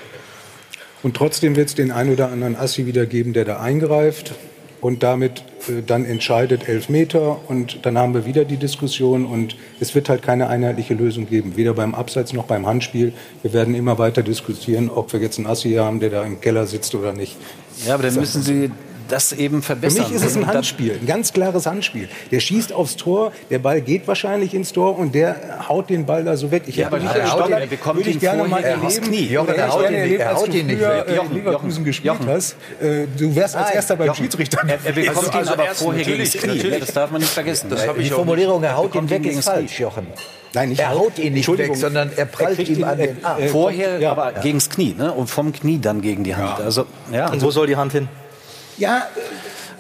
Und 1.03 1.17
trotzdem 1.17 1.57
wird 1.57 1.69
es 1.69 1.75
den 1.75 1.91
ein 1.91 2.11
oder 2.13 2.31
anderen 2.31 2.57
Assi 2.57 2.87
wieder 2.87 3.07
geben, 3.07 3.33
der 3.33 3.45
da 3.45 3.61
eingreift 3.61 4.33
und 4.85 5.03
damit 5.03 5.43
äh, 5.67 5.81
dann 5.81 6.05
entscheidet 6.05 6.69
Elfmeter 6.69 7.39
und 7.49 7.87
dann 7.87 7.97
haben 7.97 8.13
wir 8.13 8.27
wieder 8.27 8.45
die 8.45 8.59
Diskussion 8.59 9.25
und 9.25 9.57
es 9.81 9.95
wird 9.95 10.11
halt 10.11 10.21
keine 10.21 10.49
einheitliche 10.49 10.93
Lösung 10.93 11.27
geben, 11.27 11.57
weder 11.57 11.73
beim 11.73 11.95
Abseits 11.95 12.35
noch 12.35 12.45
beim 12.45 12.67
Handspiel. 12.67 13.15
Wir 13.41 13.55
werden 13.55 13.75
immer 13.75 13.97
weiter 13.99 14.23
diskutieren, 14.23 14.91
ob 14.91 15.15
wir 15.15 15.21
jetzt 15.21 15.39
einen 15.39 15.47
Assi 15.47 15.73
haben, 15.73 16.01
der 16.01 16.11
da 16.11 16.23
im 16.23 16.39
Keller 16.39 16.67
sitzt 16.67 16.95
oder 16.95 17.15
nicht. 17.15 17.35
Ja, 17.87 17.95
aber 17.95 18.03
dann 18.03 18.15
müssen 18.17 18.43
Sie 18.43 18.71
das 19.09 19.33
eben 19.33 19.61
Für 19.63 19.69
verbessern. 19.75 20.05
mich 20.05 20.13
ist 20.13 20.25
es 20.25 20.37
ein 20.37 20.47
Handspiel, 20.47 20.99
ein 21.01 21.07
ganz 21.07 21.33
klares 21.33 21.67
Handspiel. 21.67 22.09
Der 22.31 22.41
schießt 22.41 22.73
aufs 22.73 22.97
Tor, 22.97 23.33
der 23.51 23.59
Ball 23.59 23.81
geht 23.81 24.07
wahrscheinlich 24.09 24.55
ins 24.55 24.73
Tor 24.73 24.99
und 24.99 25.15
der 25.15 25.69
haut 25.69 25.91
den 25.91 26.07
Ball 26.07 26.25
da 26.25 26.37
so 26.37 26.51
weg. 26.51 26.65
Ich 26.67 26.77
Ja, 26.77 26.87
hätte 26.87 26.97
aber 26.97 27.05
Michael 27.05 27.21
er 27.21 27.33
haut 27.33 27.49
ihn, 27.49 27.53
er 27.55 27.67
bekommt 27.67 27.97
würde 27.99 28.11
ich 28.11 28.17
ihn 28.17 28.21
gerne 28.21 28.45
vorher 28.49 28.77
mal 28.77 28.83
erleben, 28.85 29.07
Knie. 29.07 29.27
Jochen, 29.27 29.55
er 29.55 29.69
haut 29.73 29.85
ihn 29.85 29.91
nicht- 29.91 29.99
erlebt, 30.01 30.21
er 30.21 30.35
haut 30.35 30.55
ihn 30.55 30.67
nicht 30.67 30.81
weg. 30.81 31.05
äh, 31.09 31.17
Jochen, 31.17 31.35
Leverkusen 31.35 31.69
Jochen, 31.71 31.85
gespielt 31.85 32.15
Jochen. 32.15 32.29
hast. 32.29 32.57
Äh, 32.81 33.07
du 33.19 33.35
wärst 33.37 33.57
als 33.57 33.67
Nein, 33.67 33.75
erster 33.77 33.97
beim 33.97 34.07
Jochen. 34.09 34.17
Schiedsrichter. 34.25 34.59
Er, 34.67 34.79
er 34.85 34.93
bekommt 34.93 35.17
Also- 35.19 35.31
also 35.31 35.55
ihn 35.55 35.61
aber 35.61 35.75
vorher 35.75 36.05
gegen 36.05 36.19
das 36.25 36.33
Knie. 36.33 36.79
Das 36.81 36.93
darf 36.93 37.11
man 37.11 37.21
nicht 37.21 37.31
vergessen. 37.33 37.71
Das 37.71 37.87
habe 37.87 38.03
Die 38.03 38.11
Formulierung, 38.11 38.63
er 38.63 38.77
haut 38.77 38.95
ihn 38.95 39.09
weg, 39.11 39.25
ist 39.27 39.37
das 39.39 39.45
falsch, 39.47 39.81
Jochen. 39.81 40.07
Nein, 40.55 40.69
nicht 40.69 40.81
Er 40.81 40.91
haut 40.95 41.19
ihn 41.19 41.33
nicht 41.33 41.59
weg, 41.59 41.75
sondern 41.75 42.11
er 42.15 42.27
prallt 42.27 42.55
kriegt 42.57 42.71
ihm 42.71 42.85
an 42.85 42.97
den 42.97 43.25
Arm. 43.25 43.43
Vorher 43.49 43.99
ja. 43.99 44.13
aber 44.13 44.33
gegens 44.41 44.71
Knie, 44.71 44.95
ne? 44.97 45.13
Und 45.13 45.27
vom 45.29 45.53
Knie 45.53 45.79
dann 45.81 46.01
gegen 46.01 46.23
die 46.23 46.37
Hand. 46.37 46.61
Also, 46.61 46.87
ja. 47.13 47.29
Und 47.31 47.43
wo 47.43 47.51
soll 47.51 47.67
die 47.67 47.75
Hand 47.77 47.91
hin? 47.93 48.09
Ja, 48.77 49.07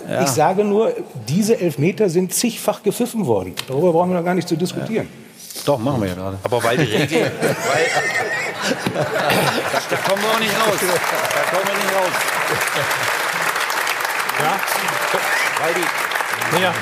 äh, 0.08 0.22
ich 0.24 0.28
sage 0.30 0.64
nur, 0.64 0.94
diese 1.28 1.58
Elfmeter 1.60 2.08
sind 2.08 2.32
zigfach 2.34 2.82
gepfiffen 2.82 3.26
worden. 3.26 3.54
Darüber 3.66 3.92
brauchen 3.92 4.10
wir 4.10 4.18
doch 4.18 4.24
gar 4.24 4.34
nicht 4.34 4.48
zu 4.48 4.56
diskutieren. 4.56 5.08
Doch, 5.64 5.78
machen 5.78 6.00
wir 6.02 6.08
ja 6.08 6.14
gerade. 6.14 6.38
Aber 6.42 6.62
weil 6.62 6.76
die 6.76 6.84
Regel, 6.84 7.22
weil, 7.40 7.86
Da 9.90 9.96
kommen 9.96 10.22
wir 10.22 10.30
auch 10.30 10.40
nicht 10.40 10.52
raus. 10.54 10.78
Da 10.80 11.56
kommen 11.56 11.66
wir 11.66 11.74
nicht 11.74 11.94
raus. 11.94 12.12
weil 15.60 15.74
die, 15.74 16.62
Ja. 16.62 16.74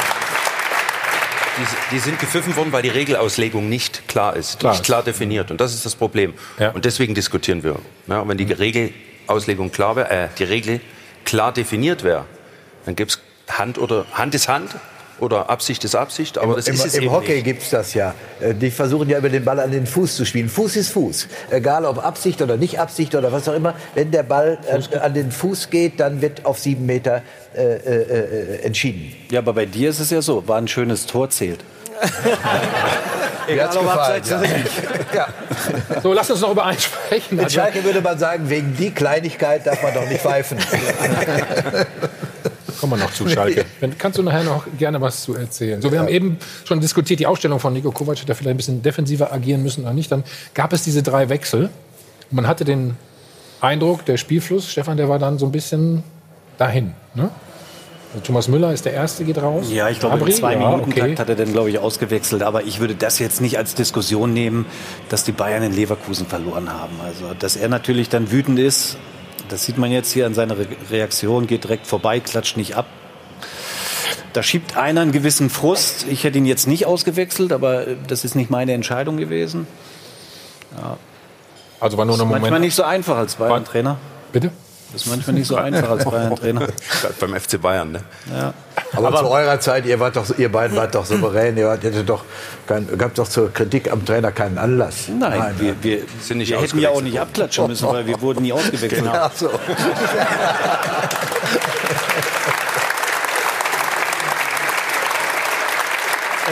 die, 1.58 1.94
die 1.94 1.98
sind 2.00 2.18
gepfiffen 2.18 2.56
worden, 2.56 2.72
weil 2.72 2.82
die 2.82 2.88
Regelauslegung 2.88 3.68
nicht 3.68 4.08
klar 4.08 4.34
ist, 4.36 4.58
Klar 4.58 4.72
nicht 4.72 4.84
klar 4.84 5.02
definiert. 5.02 5.50
Und 5.50 5.60
das 5.60 5.74
ist 5.74 5.84
das 5.86 5.94
Problem. 5.94 6.34
Ja. 6.58 6.70
Und 6.70 6.84
deswegen 6.84 7.14
diskutieren 7.14 7.62
wir. 7.62 7.76
Ja, 8.06 8.20
und 8.20 8.28
wenn 8.28 8.38
die 8.38 8.50
Regelauslegung 8.52 9.70
klar 9.70 9.96
wäre, 9.96 10.10
äh, 10.10 10.28
die 10.38 10.44
Regel 10.44 10.80
klar 11.24 11.52
definiert 11.52 12.04
wäre, 12.04 12.24
dann 12.84 12.96
gäbe 12.96 13.10
es 13.10 13.20
Hand 13.58 13.78
oder 13.78 14.06
Hand 14.12 14.34
ist 14.34 14.48
Hand 14.48 14.74
oder 15.18 15.50
Absicht 15.50 15.84
ist 15.84 15.94
Absicht, 15.94 16.36
aber 16.38 16.56
das 16.56 16.66
Im, 16.66 16.74
ist 16.74 16.84
es 16.84 16.94
Im 16.94 17.04
eben 17.04 17.12
Hockey 17.12 17.34
nicht. 17.34 17.44
gibt's 17.44 17.70
das 17.70 17.94
ja. 17.94 18.14
Äh, 18.40 18.54
Die 18.54 18.70
versuchen 18.70 19.08
ja 19.08 19.18
über 19.18 19.28
den 19.28 19.44
Ball 19.44 19.60
an 19.60 19.70
den 19.70 19.86
Fuß 19.86 20.16
zu 20.16 20.24
spielen. 20.24 20.48
Fuß 20.48 20.74
ist 20.76 20.88
Fuß. 20.90 21.28
Egal 21.50 21.84
ob 21.84 22.04
Absicht 22.04 22.42
oder 22.42 22.56
nicht 22.56 22.80
Absicht 22.80 23.14
oder 23.14 23.30
was 23.30 23.48
auch 23.48 23.54
immer. 23.54 23.74
Wenn 23.94 24.10
der 24.10 24.24
Ball 24.24 24.58
äh, 24.66 24.98
an 24.98 25.14
den 25.14 25.30
Fuß 25.30 25.70
geht, 25.70 26.00
dann 26.00 26.22
wird 26.22 26.44
auf 26.44 26.58
sieben 26.58 26.86
Meter 26.86 27.22
äh, 27.54 27.62
äh, 27.62 28.56
äh, 28.56 28.62
entschieden. 28.62 29.14
Ja, 29.30 29.40
aber 29.40 29.52
bei 29.52 29.66
dir 29.66 29.90
ist 29.90 30.00
es 30.00 30.10
ja 30.10 30.22
so, 30.22 30.48
war 30.48 30.58
ein 30.58 30.66
schönes 30.66 31.06
Tor 31.06 31.30
zählt. 31.30 31.60
Mir 33.46 33.64
hat's 33.64 33.76
ob 33.76 33.82
gefallen, 33.82 34.00
abseits 34.00 34.30
ja. 34.30 34.38
oder 34.38 34.48
nicht. 34.48 34.70
Ja. 35.14 35.28
So, 36.02 36.12
lass 36.14 36.30
uns 36.30 36.40
noch 36.40 36.52
über 36.52 36.64
eins 36.64 36.84
sprechen. 36.84 37.36
Mit 37.36 37.44
Also, 37.44 37.60
Schalke 37.60 37.84
würde 37.84 38.00
man 38.00 38.18
sagen, 38.18 38.48
wegen 38.48 38.74
die 38.76 38.90
Kleinigkeit 38.90 39.66
darf 39.66 39.82
man 39.82 39.92
doch 39.92 40.08
nicht 40.08 40.22
pfeifen. 40.22 40.58
kommen 42.82 42.98
wir 42.98 43.04
noch 43.04 43.12
zu 43.12 43.28
Schalke. 43.28 43.64
Dann 43.80 43.96
kannst 43.96 44.18
du 44.18 44.24
nachher 44.24 44.42
noch 44.42 44.66
gerne 44.76 45.00
was 45.00 45.22
zu 45.22 45.36
erzählen. 45.36 45.80
So, 45.80 45.92
wir 45.92 46.00
haben 46.00 46.08
eben 46.08 46.38
schon 46.64 46.80
diskutiert, 46.80 47.20
die 47.20 47.26
Ausstellung 47.28 47.60
von 47.60 47.72
Nico 47.72 47.92
Kovac 47.92 48.20
hätte 48.20 48.34
vielleicht 48.34 48.54
ein 48.54 48.56
bisschen 48.56 48.82
defensiver 48.82 49.32
agieren 49.32 49.62
müssen 49.62 49.84
oder 49.84 49.92
nicht. 49.92 50.10
Dann 50.10 50.24
gab 50.54 50.72
es 50.72 50.82
diese 50.82 51.02
drei 51.02 51.28
Wechsel. 51.28 51.70
Man 52.32 52.48
hatte 52.48 52.64
den 52.64 52.96
Eindruck, 53.60 54.04
der 54.04 54.16
Spielfluss, 54.16 54.72
Stefan, 54.72 54.96
der 54.96 55.08
war 55.08 55.20
dann 55.20 55.38
so 55.38 55.46
ein 55.46 55.52
bisschen 55.52 56.02
dahin. 56.58 56.94
Ne? 57.14 57.30
Also 58.12 58.26
Thomas 58.26 58.48
Müller 58.48 58.72
ist 58.72 58.84
der 58.84 58.92
Erste, 58.92 59.24
geht 59.24 59.38
raus. 59.38 59.66
Ja, 59.70 59.88
ich 59.88 59.98
glaube, 59.98 60.16
im 60.16 60.20
Gnabry, 60.20 60.34
zwei 60.34 60.52
ja, 60.52 60.58
minuten 60.58 60.90
okay. 60.90 61.00
takt 61.00 61.18
hat 61.18 61.28
er 61.30 61.34
dann, 61.34 61.52
glaube 61.52 61.70
ich, 61.70 61.78
ausgewechselt. 61.78 62.42
Aber 62.42 62.64
ich 62.64 62.78
würde 62.78 62.94
das 62.94 63.18
jetzt 63.18 63.40
nicht 63.40 63.56
als 63.56 63.74
Diskussion 63.74 64.34
nehmen, 64.34 64.66
dass 65.08 65.24
die 65.24 65.32
Bayern 65.32 65.62
in 65.62 65.72
Leverkusen 65.72 66.26
verloren 66.26 66.70
haben. 66.70 67.00
Also, 67.02 67.32
dass 67.38 67.56
er 67.56 67.68
natürlich 67.68 68.10
dann 68.10 68.30
wütend 68.30 68.58
ist, 68.58 68.98
das 69.48 69.64
sieht 69.64 69.78
man 69.78 69.90
jetzt 69.90 70.12
hier 70.12 70.26
an 70.26 70.34
seiner 70.34 70.58
Re 70.58 70.66
Reaktion, 70.90 71.46
geht 71.46 71.64
direkt 71.64 71.86
vorbei, 71.86 72.20
klatscht 72.20 72.56
nicht 72.56 72.76
ab. 72.76 72.86
Da 74.34 74.42
schiebt 74.42 74.76
einer 74.76 75.02
einen 75.02 75.12
gewissen 75.12 75.50
Frust. 75.50 76.06
Ich 76.08 76.24
hätte 76.24 76.38
ihn 76.38 76.46
jetzt 76.46 76.66
nicht 76.66 76.86
ausgewechselt, 76.86 77.52
aber 77.52 77.86
äh, 77.86 77.96
das 78.06 78.24
ist 78.24 78.34
nicht 78.34 78.50
meine 78.50 78.72
Entscheidung 78.72 79.16
gewesen. 79.16 79.66
Also 81.80 81.98
war 81.98 82.04
nur 82.04 82.14
ein 82.14 82.20
Manchmal 82.20 82.40
Moment. 82.40 82.64
nicht 82.64 82.74
so 82.74 82.82
einfach 82.82 83.16
als 83.16 83.36
Bayern-Trainer. 83.36 83.98
Bitte? 84.32 84.52
Das 84.92 85.02
ist 85.02 85.08
manchmal 85.08 85.34
nicht 85.34 85.46
so 85.46 85.56
einfach 85.56 85.90
als 85.90 86.04
Bayern-Trainer. 86.04 86.68
Beim 87.20 87.34
FC 87.40 87.60
Bayern, 87.60 87.92
ne? 87.92 88.00
Ja. 88.30 88.52
Aber, 88.92 89.16
zu 89.16 89.28
eurer 89.28 89.58
Zeit, 89.58 89.86
ihr, 89.86 89.98
wart 89.98 90.16
doch, 90.16 90.38
ihr 90.38 90.52
beiden 90.52 90.76
wart 90.76 90.94
doch 90.94 91.06
souverän, 91.06 91.56
ihr 91.56 91.66
wart, 91.66 91.82
hättet 91.82 92.08
doch 92.08 92.24
kein, 92.66 92.86
gab 92.98 93.14
doch 93.14 93.26
zur 93.26 93.52
Kritik 93.52 93.90
am 93.90 94.04
Trainer 94.04 94.32
keinen 94.32 94.58
Anlass. 94.58 95.08
Nein, 95.08 95.54
wir, 95.58 95.74
wir, 95.82 96.02
Sind 96.20 96.38
nicht 96.38 96.50
wir 96.50 96.60
hätten 96.60 96.78
ja 96.78 96.90
auch 96.90 97.00
nicht 97.00 97.18
abklatschen 97.18 97.68
müssen, 97.68 97.88
weil 97.88 98.06
wir 98.06 98.20
wurden 98.20 98.42
nie 98.42 98.52
ausgewechselt. 98.52 99.04
Ach 99.10 99.32
so. 99.34 99.48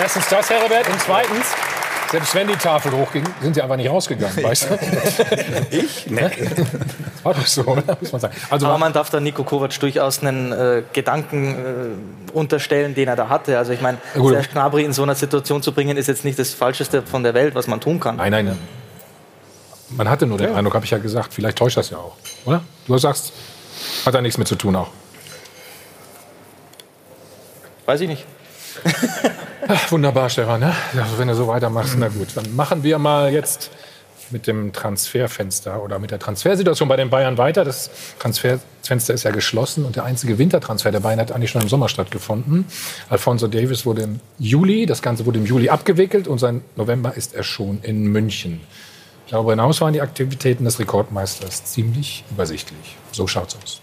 Erstens 0.01 0.29
das, 0.29 0.49
Herbert. 0.49 0.89
Und 0.89 1.01
zweitens, 1.03 1.47
selbst 2.11 2.35
wenn 2.35 2.49
die 2.49 2.57
Tafel 2.57 2.93
hochging, 2.93 3.25
sind 3.41 3.55
sie 3.55 3.63
einfach 3.63 3.77
nicht 3.77 3.89
rausgegangen, 3.89 4.43
weißt 4.43 4.71
du? 4.71 4.79
ich? 5.71 6.11
Ne? 6.11 6.31
Das 6.57 6.67
war 7.25 7.35
doch 7.35 7.47
so, 7.47 7.63
oder? 7.63 7.97
muss 8.01 8.11
man 8.11 8.21
sagen. 8.21 8.35
Also 8.51 8.67
Aber 8.67 8.79
man 8.79 8.93
darf 8.93 9.11
da 9.11 9.21
Nico 9.21 9.45
Kovac 9.45 9.79
durchaus 9.79 10.21
einen 10.23 10.51
äh, 10.51 10.83
Gedanken 10.93 11.55
äh, 11.55 12.37
unterstellen, 12.37 12.95
den 12.95 13.09
er 13.09 13.17
da 13.17 13.29
hatte. 13.29 13.59
Also 13.59 13.73
ich 13.73 13.81
meine. 13.81 13.99
Serge 14.15 14.49
Gnabry 14.53 14.85
in 14.85 14.93
so 14.93 15.05
einer 15.05 15.15
Situation 15.15 15.63
zu 15.63 15.73
bringen, 15.73 15.97
ist 15.97 16.09
jetzt 16.09 16.25
nicht 16.25 16.39
das 16.39 16.53
Falscheste 16.53 17.03
von 17.03 17.23
der 17.23 17.35
Welt, 17.35 17.55
was 17.55 17.69
man 17.69 17.81
tun 17.81 18.01
kann. 18.01 18.17
nein, 18.17 18.33
nein, 18.33 18.47
nein. 18.47 18.59
Man 19.91 20.09
hatte 20.09 20.27
nur 20.27 20.39
den 20.39 20.55
Eindruck, 20.55 20.75
habe 20.75 20.85
ich 20.85 20.93
ja 20.93 20.99
gesagt, 20.99 21.35
vielleicht 21.35 21.59
täuscht 21.59 21.77
das 21.77 21.91
ja 21.91 21.99
auch, 21.99 22.17
oder? 22.45 22.63
Du 22.87 22.97
sagst, 22.97 23.33
hat 24.07 24.15
da 24.15 24.21
nichts 24.21 24.39
mit 24.39 24.47
zu 24.47 24.55
tun 24.55 24.77
auch. 24.77 24.89
Weiß 27.87 28.01
ich 28.01 28.09
nicht. 28.09 28.25
Ach, 29.69 29.93
wunderbar, 29.93 30.29
Stefan. 30.29 30.61
Ne? 30.61 30.75
Wenn 31.17 31.29
du 31.29 31.35
so 31.35 31.47
weitermachst, 31.47 31.95
na 31.99 32.09
gut. 32.09 32.29
Dann 32.35 32.57
machen 32.57 32.83
wir 32.83 32.99
mal 32.99 33.33
jetzt 33.33 33.71
mit 34.33 34.47
dem 34.47 34.73
Transferfenster 34.73 35.83
oder 35.83 35.99
mit 35.99 36.11
der 36.11 36.19
Transfersituation 36.19 36.89
bei 36.89 36.97
den 36.97 37.11
Bayern 37.11 37.39
weiter. 37.39 37.65
Das 37.65 37.91
Transferfenster 38.19 39.15
ist 39.15 39.25
ja 39.25 39.31
geschlossen 39.31 39.85
und 39.85 39.97
der 39.97 40.05
einzige 40.05 40.39
Wintertransfer 40.39 40.93
der 40.93 41.01
Bayern 41.01 41.21
hat 41.21 41.33
eigentlich 41.33 41.51
schon 41.51 41.63
im 41.63 41.69
Sommer 41.69 41.89
stattgefunden. 41.89 42.65
Alfonso 43.09 43.49
Davis 43.49 43.87
wurde 43.87 44.03
im 44.03 44.21
Juli, 44.39 44.87
das 44.87 45.03
Ganze 45.03 45.27
wurde 45.27 45.39
im 45.39 45.47
Juli 45.47 45.69
abgewickelt 45.69 46.29
und 46.29 46.39
sein 46.39 46.63
November 46.77 47.15
ist 47.17 47.35
er 47.35 47.43
schon 47.43 47.81
in 47.83 48.05
München. 48.05 48.61
Darüber 49.29 49.53
hinaus 49.53 49.81
waren 49.81 49.93
die 49.93 50.01
Aktivitäten 50.01 50.65
des 50.65 50.81
Rekordmeisters 50.81 51.65
ziemlich 51.65 52.25
übersichtlich. 52.31 52.97
So 53.13 53.27
schaut's 53.27 53.57
aus. 53.63 53.81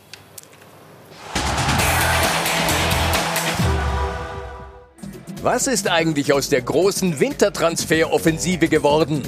Was 5.50 5.66
ist 5.68 5.88
eigentlich 5.88 6.34
aus 6.34 6.50
der 6.50 6.62
großen 6.62 7.22
Wintertransferoffensive 7.22 8.68
geworden? 8.68 9.22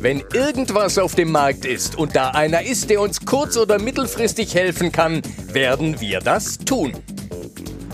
Wenn 0.00 0.22
irgendwas 0.32 0.96
auf 0.96 1.16
dem 1.16 1.32
Markt 1.32 1.64
ist 1.64 1.98
und 1.98 2.14
da 2.14 2.28
einer 2.28 2.62
ist, 2.62 2.88
der 2.88 3.00
uns 3.00 3.26
kurz- 3.26 3.56
oder 3.56 3.80
mittelfristig 3.80 4.54
helfen 4.54 4.92
kann, 4.92 5.22
werden 5.52 6.00
wir 6.00 6.20
das 6.20 6.58
tun. 6.58 6.92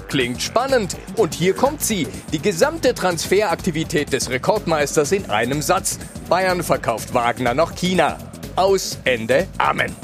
Klingt 0.08 0.42
spannend 0.42 0.98
und 1.16 1.32
hier 1.32 1.54
kommt 1.54 1.80
sie, 1.80 2.06
die 2.30 2.40
gesamte 2.40 2.94
Transferaktivität 2.94 4.12
des 4.12 4.28
Rekordmeisters 4.28 5.10
in 5.10 5.30
einem 5.30 5.62
Satz. 5.62 5.98
Bayern 6.28 6.62
verkauft 6.62 7.14
Wagner 7.14 7.54
nach 7.54 7.74
China. 7.74 8.18
Aus, 8.54 8.98
Ende, 9.04 9.46
Amen. 9.56 9.96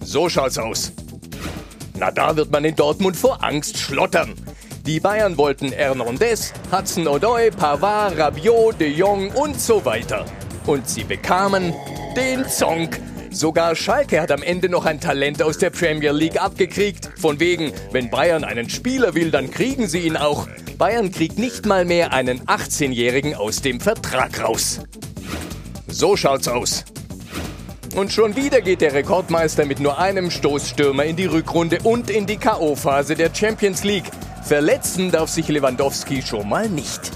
So 0.00 0.28
schaut's 0.28 0.58
aus. 0.58 0.90
Na, 1.96 2.10
da 2.10 2.36
wird 2.36 2.50
man 2.50 2.64
in 2.64 2.74
Dortmund 2.74 3.16
vor 3.16 3.44
Angst 3.44 3.78
schlottern. 3.78 4.34
Die 4.86 5.00
Bayern 5.00 5.36
wollten 5.36 5.72
Hernandez, 5.72 6.52
Hudson-Odoi, 6.70 7.50
Pavard, 7.50 8.16
Rabiot, 8.16 8.78
De 8.78 8.88
Jong 8.88 9.32
und 9.32 9.60
so 9.60 9.84
weiter. 9.84 10.24
Und 10.64 10.88
sie 10.88 11.02
bekamen 11.02 11.74
den 12.16 12.48
Zonk. 12.48 13.00
Sogar 13.32 13.74
Schalke 13.74 14.20
hat 14.20 14.30
am 14.30 14.44
Ende 14.44 14.68
noch 14.68 14.86
ein 14.86 15.00
Talent 15.00 15.42
aus 15.42 15.58
der 15.58 15.70
Premier 15.70 16.12
League 16.12 16.40
abgekriegt. 16.40 17.10
Von 17.20 17.40
wegen, 17.40 17.72
wenn 17.90 18.10
Bayern 18.10 18.44
einen 18.44 18.70
Spieler 18.70 19.16
will, 19.16 19.32
dann 19.32 19.50
kriegen 19.50 19.88
sie 19.88 20.06
ihn 20.06 20.16
auch. 20.16 20.46
Bayern 20.78 21.10
kriegt 21.10 21.36
nicht 21.36 21.66
mal 21.66 21.84
mehr 21.84 22.12
einen 22.12 22.42
18-Jährigen 22.42 23.34
aus 23.34 23.62
dem 23.62 23.80
Vertrag 23.80 24.40
raus. 24.40 24.78
So 25.88 26.16
schaut's 26.16 26.46
aus. 26.46 26.84
Und 27.96 28.12
schon 28.12 28.36
wieder 28.36 28.60
geht 28.60 28.82
der 28.82 28.94
Rekordmeister 28.94 29.64
mit 29.64 29.80
nur 29.80 29.98
einem 29.98 30.30
Stoßstürmer 30.30 31.04
in 31.04 31.16
die 31.16 31.26
Rückrunde 31.26 31.80
und 31.82 32.08
in 32.08 32.26
die 32.26 32.36
K.O.-Phase 32.36 33.16
der 33.16 33.34
Champions 33.34 33.82
League. 33.82 34.12
Verletzen 34.46 35.10
darf 35.10 35.28
sich 35.28 35.48
Lewandowski 35.48 36.22
schon 36.22 36.48
mal 36.48 36.68
nicht. 36.68 37.10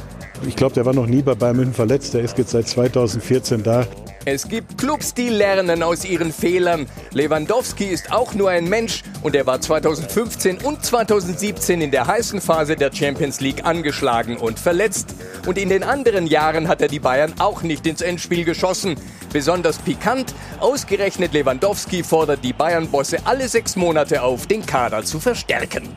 Ich 0.48 0.56
glaube, 0.56 0.74
der 0.74 0.84
war 0.84 0.92
noch 0.92 1.06
nie 1.06 1.22
bei 1.22 1.36
Bayern 1.36 1.58
München 1.58 1.74
verletzt. 1.74 2.12
Der 2.12 2.22
ist 2.22 2.36
jetzt 2.38 2.50
seit 2.50 2.66
2014 2.66 3.62
da. 3.62 3.86
Es 4.24 4.48
gibt 4.48 4.76
Clubs, 4.76 5.14
die 5.14 5.28
lernen 5.28 5.84
aus 5.84 6.04
ihren 6.04 6.32
Fehlern. 6.32 6.86
Lewandowski 7.12 7.84
ist 7.84 8.10
auch 8.10 8.34
nur 8.34 8.50
ein 8.50 8.68
Mensch 8.68 9.04
und 9.22 9.36
er 9.36 9.46
war 9.46 9.60
2015 9.60 10.58
und 10.58 10.84
2017 10.84 11.80
in 11.80 11.92
der 11.92 12.08
heißen 12.08 12.40
Phase 12.40 12.74
der 12.74 12.92
Champions 12.92 13.40
League 13.40 13.64
angeschlagen 13.64 14.36
und 14.36 14.58
verletzt. 14.58 15.14
Und 15.46 15.56
in 15.56 15.68
den 15.68 15.84
anderen 15.84 16.26
Jahren 16.26 16.66
hat 16.66 16.82
er 16.82 16.88
die 16.88 16.98
Bayern 16.98 17.34
auch 17.38 17.62
nicht 17.62 17.86
ins 17.86 18.00
Endspiel 18.00 18.44
geschossen. 18.44 18.96
Besonders 19.32 19.78
pikant, 19.78 20.34
ausgerechnet 20.58 21.32
Lewandowski 21.32 22.02
fordert 22.02 22.42
die 22.42 22.52
Bayern-Bosse 22.52 23.18
alle 23.24 23.46
sechs 23.46 23.76
Monate 23.76 24.20
auf, 24.20 24.48
den 24.48 24.66
Kader 24.66 25.04
zu 25.04 25.20
verstärken. 25.20 25.90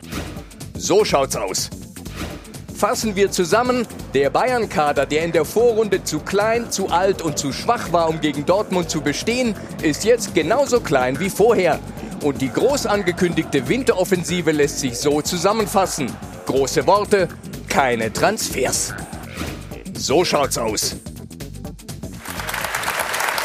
So 0.84 1.02
schaut's 1.02 1.34
aus. 1.34 1.70
Fassen 2.76 3.16
wir 3.16 3.30
zusammen, 3.30 3.86
der 4.12 4.28
Bayern-Kader, 4.28 5.06
der 5.06 5.24
in 5.24 5.32
der 5.32 5.46
Vorrunde 5.46 6.04
zu 6.04 6.20
klein, 6.20 6.70
zu 6.70 6.90
alt 6.90 7.22
und 7.22 7.38
zu 7.38 7.54
schwach 7.54 7.90
war, 7.90 8.06
um 8.06 8.20
gegen 8.20 8.44
Dortmund 8.44 8.90
zu 8.90 9.00
bestehen, 9.00 9.56
ist 9.80 10.04
jetzt 10.04 10.34
genauso 10.34 10.80
klein 10.80 11.18
wie 11.20 11.30
vorher. 11.30 11.78
Und 12.22 12.42
die 12.42 12.52
groß 12.52 12.84
angekündigte 12.84 13.66
Winteroffensive 13.66 14.50
lässt 14.50 14.80
sich 14.80 14.98
so 14.98 15.22
zusammenfassen. 15.22 16.14
Große 16.44 16.86
Worte, 16.86 17.28
keine 17.70 18.12
Transfers. 18.12 18.92
So 19.94 20.22
schaut's 20.22 20.58
aus. 20.58 20.96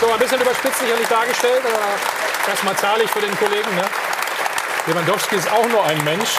So, 0.02 0.12
ein 0.12 0.20
bisschen 0.20 0.42
überspitzt 0.42 0.80
sicherlich 0.80 1.08
dargestellt, 1.08 1.62
aber 1.64 2.52
erstmal 2.52 2.76
zahlig 2.76 3.10
für 3.10 3.22
den 3.22 3.34
Kollegen. 3.38 3.74
Ne? 3.78 3.86
Lewandowski 4.88 5.38
ist 5.38 5.50
auch 5.50 5.70
nur 5.70 5.86
ein 5.86 6.04
Mensch. 6.04 6.38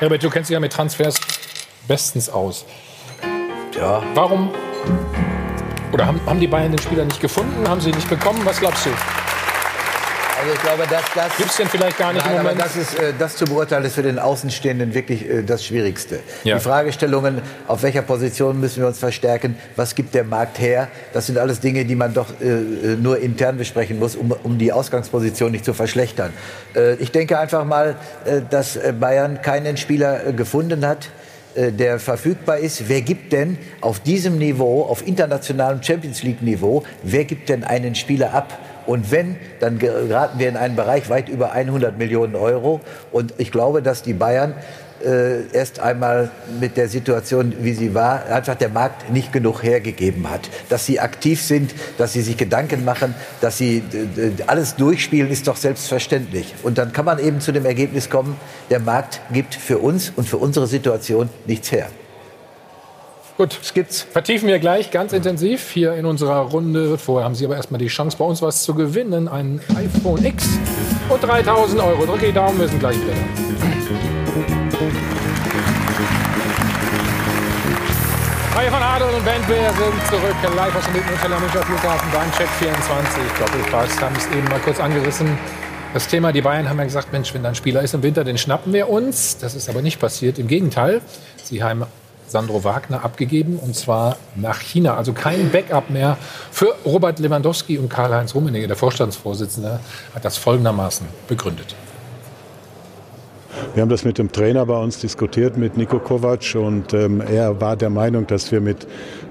Herbert, 0.00 0.24
du 0.24 0.30
kennst 0.30 0.50
dich 0.50 0.54
ja 0.54 0.60
mit 0.60 0.72
Transfers 0.72 1.14
bestens 1.86 2.28
aus. 2.28 2.64
Ja. 3.76 4.02
Warum? 4.14 4.50
Oder 5.92 6.06
haben, 6.06 6.20
haben 6.26 6.40
die 6.40 6.48
Bayern 6.48 6.72
den 6.72 6.80
Spieler 6.80 7.04
nicht 7.04 7.20
gefunden? 7.20 7.68
Haben 7.68 7.80
sie 7.80 7.90
ihn 7.90 7.96
nicht 7.96 8.10
bekommen? 8.10 8.40
Was 8.44 8.58
glaubst 8.58 8.86
du? 8.86 8.90
Also 10.44 10.56
ich 10.56 10.62
glaube, 10.62 10.82
dass 10.90 11.04
das 11.14 11.36
Gibt 11.38 11.48
es 11.48 11.56
denn 11.56 11.68
vielleicht 11.68 11.96
gar 11.96 12.12
nicht 12.12 12.22
Nein, 12.22 12.34
im 12.34 12.40
aber 12.40 12.50
Moment? 12.50 12.66
das 12.66 12.76
ist 12.76 12.98
äh, 12.98 13.14
das 13.18 13.34
zu 13.34 13.46
beurteilen 13.46 13.82
ist 13.82 13.94
für 13.94 14.02
den 14.02 14.18
Außenstehenden 14.18 14.92
wirklich 14.92 15.26
äh, 15.26 15.42
das 15.42 15.64
Schwierigste. 15.64 16.20
Ja. 16.42 16.56
Die 16.56 16.60
Fragestellungen, 16.60 17.40
auf 17.66 17.82
welcher 17.82 18.02
Position 18.02 18.60
müssen 18.60 18.82
wir 18.82 18.88
uns 18.88 18.98
verstärken, 18.98 19.56
was 19.74 19.94
gibt 19.94 20.14
der 20.14 20.24
Markt 20.24 20.60
her, 20.60 20.88
das 21.14 21.28
sind 21.28 21.38
alles 21.38 21.60
Dinge, 21.60 21.86
die 21.86 21.94
man 21.94 22.12
doch 22.12 22.28
äh, 22.42 22.96
nur 23.00 23.20
intern 23.20 23.56
besprechen 23.56 23.98
muss, 23.98 24.16
um, 24.16 24.32
um 24.42 24.58
die 24.58 24.70
Ausgangsposition 24.70 25.50
nicht 25.50 25.64
zu 25.64 25.72
verschlechtern. 25.72 26.34
Ich 26.98 27.10
denke 27.10 27.38
einfach 27.38 27.64
mal, 27.64 27.96
dass 28.50 28.78
Bayern 28.98 29.40
keinen 29.40 29.76
Spieler 29.76 30.32
gefunden 30.32 30.86
hat, 30.86 31.08
der 31.56 31.98
verfügbar 31.98 32.58
ist. 32.58 32.88
Wer 32.88 33.00
gibt 33.02 33.32
denn 33.32 33.58
auf 33.80 34.00
diesem 34.00 34.38
Niveau, 34.38 34.82
auf 34.82 35.06
internationalem 35.06 35.82
Champions 35.82 36.22
League 36.22 36.42
Niveau, 36.42 36.82
wer 37.02 37.24
gibt 37.24 37.48
denn 37.48 37.64
einen 37.64 37.94
Spieler 37.94 38.34
ab? 38.34 38.58
Und 38.86 39.10
wenn, 39.10 39.36
dann 39.60 39.78
geraten 39.78 40.38
wir 40.38 40.48
in 40.48 40.56
einen 40.56 40.76
Bereich 40.76 41.08
weit 41.10 41.28
über 41.28 41.52
100 41.52 41.98
Millionen 41.98 42.36
Euro. 42.36 42.80
Und 43.12 43.34
ich 43.38 43.50
glaube, 43.50 43.82
dass 43.82 44.02
die 44.02 44.12
Bayern 44.12 44.54
äh, 45.04 45.46
erst 45.52 45.80
einmal 45.80 46.30
mit 46.60 46.76
der 46.76 46.88
Situation, 46.88 47.54
wie 47.60 47.74
sie 47.74 47.94
war, 47.94 48.26
einfach 48.26 48.54
der 48.54 48.68
Markt 48.68 49.10
nicht 49.10 49.32
genug 49.32 49.62
hergegeben 49.62 50.30
hat. 50.30 50.48
Dass 50.68 50.86
sie 50.86 51.00
aktiv 51.00 51.42
sind, 51.42 51.74
dass 51.98 52.12
sie 52.12 52.22
sich 52.22 52.36
Gedanken 52.36 52.84
machen, 52.84 53.14
dass 53.40 53.58
sie 53.58 53.82
alles 54.46 54.76
durchspielen, 54.76 55.30
ist 55.30 55.46
doch 55.46 55.56
selbstverständlich. 55.56 56.54
Und 56.62 56.78
dann 56.78 56.92
kann 56.92 57.04
man 57.04 57.18
eben 57.18 57.40
zu 57.40 57.52
dem 57.52 57.66
Ergebnis 57.66 58.08
kommen, 58.10 58.36
der 58.70 58.80
Markt 58.80 59.20
gibt 59.32 59.54
für 59.54 59.78
uns 59.78 60.12
und 60.14 60.28
für 60.28 60.38
unsere 60.38 60.66
Situation 60.66 61.28
nichts 61.46 61.70
her. 61.72 61.88
Gut, 63.36 63.58
es 63.60 63.74
gibt's. 63.74 64.02
Vertiefen 64.02 64.46
wir 64.46 64.60
gleich 64.60 64.92
ganz 64.92 65.12
intensiv 65.12 65.68
hier 65.72 65.94
in 65.94 66.06
unserer 66.06 66.36
Runde. 66.36 66.96
Vorher 66.98 67.24
haben 67.24 67.34
Sie 67.34 67.44
aber 67.44 67.56
erstmal 67.56 67.78
die 67.78 67.88
Chance, 67.88 68.16
bei 68.16 68.24
uns 68.24 68.40
was 68.42 68.62
zu 68.62 68.74
gewinnen. 68.74 69.26
Ein 69.26 69.60
iPhone 69.74 70.24
X 70.24 70.46
und 71.08 71.20
3000 71.20 71.82
Euro. 71.82 72.06
Drücke 72.06 72.26
die 72.26 72.32
Daumen, 72.32 72.60
wir 72.60 72.68
sind 72.68 72.78
gleich 72.78 72.96
wieder 72.96 73.12
da. 73.12 73.44
Reihe 78.56 78.70
von 78.70 78.82
Adel 78.82 79.08
und 79.08 79.24
Bandwehr 79.24 79.72
sind 79.72 80.06
zurück. 80.06 80.36
Live 80.54 80.76
aus 80.76 80.84
dem 80.84 80.92
Münchner 80.92 81.40
Münchner 81.40 81.62
Flughafen 81.64 82.12
Check 82.38 82.48
24. 82.60 83.22
Doppelpass 83.40 84.00
haben 84.00 84.14
es 84.16 84.28
eben 84.28 84.44
mal 84.44 84.60
kurz 84.60 84.78
angerissen. 84.78 85.36
Das 85.92 86.06
Thema, 86.06 86.30
die 86.30 86.40
Bayern 86.40 86.68
haben 86.68 86.78
ja 86.78 86.84
gesagt, 86.84 87.12
Mensch, 87.12 87.34
wenn 87.34 87.42
da 87.42 87.48
ein 87.48 87.56
Spieler 87.56 87.82
ist 87.82 87.94
im 87.94 88.04
Winter, 88.04 88.22
den 88.22 88.38
schnappen 88.38 88.72
wir 88.72 88.88
uns. 88.88 89.38
Das 89.38 89.56
ist 89.56 89.68
aber 89.68 89.82
nicht 89.82 89.98
passiert. 89.98 90.38
Im 90.38 90.46
Gegenteil, 90.46 91.00
sie 91.42 91.64
haben 91.64 91.84
Sandro 92.34 92.64
Wagner 92.64 93.04
abgegeben 93.04 93.60
und 93.60 93.76
zwar 93.76 94.16
nach 94.34 94.60
China. 94.60 94.96
Also 94.96 95.12
kein 95.12 95.52
Backup 95.52 95.88
mehr 95.88 96.18
für 96.50 96.74
Robert 96.84 97.20
Lewandowski 97.20 97.78
und 97.78 97.88
Karl-Heinz 97.88 98.34
Rummenigge. 98.34 98.66
Der 98.66 98.74
Vorstandsvorsitzende 98.74 99.78
hat 100.16 100.24
das 100.24 100.36
folgendermaßen 100.36 101.06
begründet. 101.28 101.76
Wir 103.74 103.82
haben 103.82 103.88
das 103.88 104.04
mit 104.04 104.18
dem 104.18 104.32
Trainer 104.32 104.66
bei 104.66 104.76
uns 104.76 104.98
diskutiert, 104.98 105.56
mit 105.56 105.76
Niko 105.76 106.00
Kovac, 106.00 106.56
und 106.56 106.92
ähm, 106.92 107.20
er 107.20 107.60
war 107.60 107.76
der 107.76 107.90
Meinung, 107.90 108.26
dass 108.26 108.50
wir 108.50 108.60
mit 108.60 108.84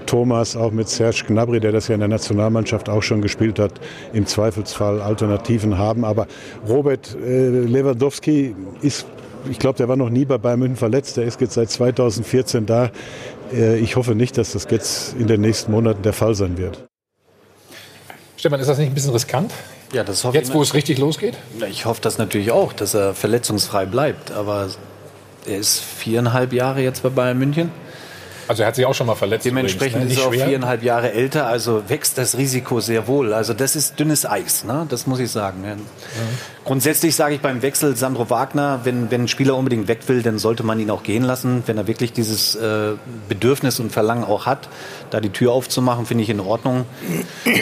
Thomas, 0.06 0.56
auch 0.56 0.72
mit 0.72 0.88
Serge 0.88 1.26
Gnabry, 1.28 1.60
der 1.60 1.74
das 1.74 1.90
ja 1.90 1.96
in 1.96 2.00
der 2.00 2.08
Nationalmannschaft 2.08 2.88
auch 2.88 3.04
schon 3.04 3.22
gespielt 3.22 3.60
hat, 3.60 3.74
im 4.14 4.26
Zweifelsfall 4.26 5.02
Alternativen 5.02 5.78
haben. 5.78 6.06
Aber 6.06 6.26
Robert 6.70 7.16
äh, 7.16 7.50
Lewandowski 7.50 8.56
ist, 8.82 9.06
ich 9.50 9.60
glaube, 9.60 9.78
der 9.78 9.88
war 9.88 9.96
noch 9.96 10.10
nie 10.10 10.26
bei 10.26 10.38
Bayern 10.38 10.60
München 10.60 10.78
verletzt. 10.78 11.18
Der 11.18 11.26
ist 11.26 11.42
jetzt 11.42 11.54
seit 11.54 11.70
2014 11.70 12.66
da. 12.66 12.92
Äh, 13.52 13.78
ich 13.80 13.96
hoffe 13.96 14.16
nicht, 14.16 14.38
dass 14.38 14.54
das 14.54 14.68
jetzt 14.70 15.16
in 15.18 15.28
den 15.28 15.42
nächsten 15.42 15.72
Monaten 15.72 16.02
der 16.04 16.14
Fall 16.14 16.36
sein 16.36 16.58
wird. 16.58 16.86
Stefan, 18.38 18.60
ist 18.60 18.68
das 18.68 18.78
nicht 18.78 18.90
ein 18.90 18.94
bisschen 18.94 19.14
riskant? 19.14 19.54
Ja, 19.94 20.04
das 20.04 20.24
hoffe 20.24 20.38
Jetzt, 20.38 20.50
ich 20.50 20.56
wo 20.56 20.62
es 20.62 20.74
richtig 20.74 20.98
losgeht? 20.98 21.38
Ich 21.70 21.86
hoffe 21.86 22.02
das 22.02 22.18
natürlich 22.18 22.52
auch, 22.52 22.74
dass 22.74 22.94
er 22.94 23.14
verletzungsfrei 23.14 23.86
bleibt. 23.86 24.32
Aber 24.32 24.70
er 25.46 25.58
ist 25.58 25.80
viereinhalb 25.80 26.52
Jahre 26.52 26.82
jetzt 26.82 27.04
bei 27.04 27.10
Bayern 27.10 27.38
München. 27.38 27.72
Also 28.48 28.64
er 28.64 28.68
hat 28.68 28.76
sich 28.76 28.86
auch 28.86 28.94
schon 28.94 29.08
mal 29.08 29.16
verletzt. 29.16 29.46
Dementsprechend 29.46 30.04
übrigens, 30.04 30.18
ne? 30.18 30.22
ist 30.22 30.36
er 30.36 30.42
auch 30.42 30.48
viereinhalb 30.48 30.84
Jahre 30.84 31.14
älter, 31.14 31.48
also 31.48 31.84
wächst 31.88 32.18
das 32.18 32.38
Risiko 32.38 32.80
sehr 32.80 33.08
wohl. 33.08 33.34
Also 33.34 33.54
das 33.54 33.76
ist 33.76 34.00
dünnes 34.00 34.26
Eis, 34.26 34.64
ne? 34.64 34.86
das 34.90 35.08
muss 35.08 35.20
ich 35.20 35.32
sagen. 35.32 35.64
Ja. 35.66 35.76
Grundsätzlich 36.66 37.16
sage 37.16 37.36
ich 37.36 37.42
beim 37.42 37.62
Wechsel 37.62 37.96
Sandro 37.96 38.30
Wagner, 38.30 38.82
wenn, 38.84 39.12
wenn 39.12 39.24
ein 39.24 39.28
Spieler 39.28 39.56
unbedingt 39.56 39.88
weg 39.88 40.00
will, 40.08 40.22
dann 40.22 40.40
sollte 40.40 40.64
man 40.64 40.80
ihn 40.80 40.90
auch 40.90 41.04
gehen 41.04 41.24
lassen. 41.24 41.64
Wenn 41.66 41.78
er 41.78 41.88
wirklich 41.88 42.14
dieses 42.14 42.56
äh, 42.56 42.94
Bedürfnis 43.28 43.80
und 43.80 43.92
Verlangen 43.92 44.24
auch 44.24 44.46
hat, 44.46 44.70
da 45.10 45.20
die 45.20 45.30
Tür 45.30 45.52
aufzumachen, 45.52 46.06
finde 46.06 46.24
ich 46.24 46.30
in 46.30 46.40
Ordnung. 46.40 46.86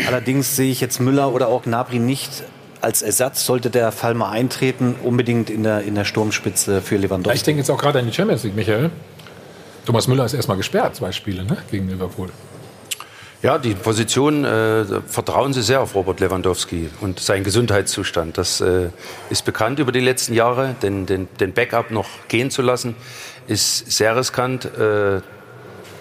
Allerdings 0.08 0.56
sehe 0.56 0.72
ich 0.72 0.82
jetzt 0.82 1.00
Müller 1.00 1.34
oder 1.34 1.48
auch 1.48 1.64
Gnabry 1.64 2.00
nicht 2.00 2.44
als 2.82 3.02
Ersatz, 3.02 3.46
sollte 3.46 3.70
der 3.70 3.92
Fall 3.92 4.14
mal 4.14 4.32
eintreten, 4.32 4.96
unbedingt 5.04 5.50
in 5.50 5.64
der, 5.64 5.84
in 5.84 5.96
der 5.96 6.04
Sturmspitze 6.04 6.82
für 6.82 6.98
Lewandowski. 6.98 7.36
ich 7.36 7.44
denke 7.44 7.60
jetzt 7.60 7.70
auch 7.70 7.78
gerade 7.78 8.00
an 8.00 8.06
die 8.06 8.14
Champions 8.14 8.44
League, 8.44 8.56
Michael. 8.56 8.90
Thomas 9.86 10.08
Müller 10.08 10.26
ist 10.26 10.34
erstmal 10.34 10.58
gesperrt, 10.58 10.96
zwei 10.96 11.12
Spiele 11.12 11.44
ne? 11.44 11.58
gegen 11.70 11.90
Liverpool. 11.90 12.30
Ja, 13.42 13.58
die 13.58 13.74
Position 13.74 14.46
äh, 14.46 14.86
vertrauen 15.08 15.52
Sie 15.52 15.64
sehr 15.64 15.82
auf 15.82 15.96
Robert 15.96 16.20
Lewandowski 16.20 16.92
und 17.02 17.20
seinen 17.20 17.44
Gesundheitszustand. 17.44 18.38
Das 18.38 18.62
äh, 18.62 18.90
ist 19.32 19.46
bekannt 19.46 19.80
über 19.80 19.92
die 19.92 20.00
letzten 20.00 20.36
Jahre. 20.36 20.76
Den, 20.84 21.08
den, 21.08 21.28
den 21.40 21.52
Backup 21.52 21.90
noch 21.90 22.08
gehen 22.28 22.52
zu 22.52 22.62
lassen, 22.62 22.96
ist 23.48 23.92
sehr 23.92 24.16
riskant, 24.16 24.66
äh, 24.66 25.22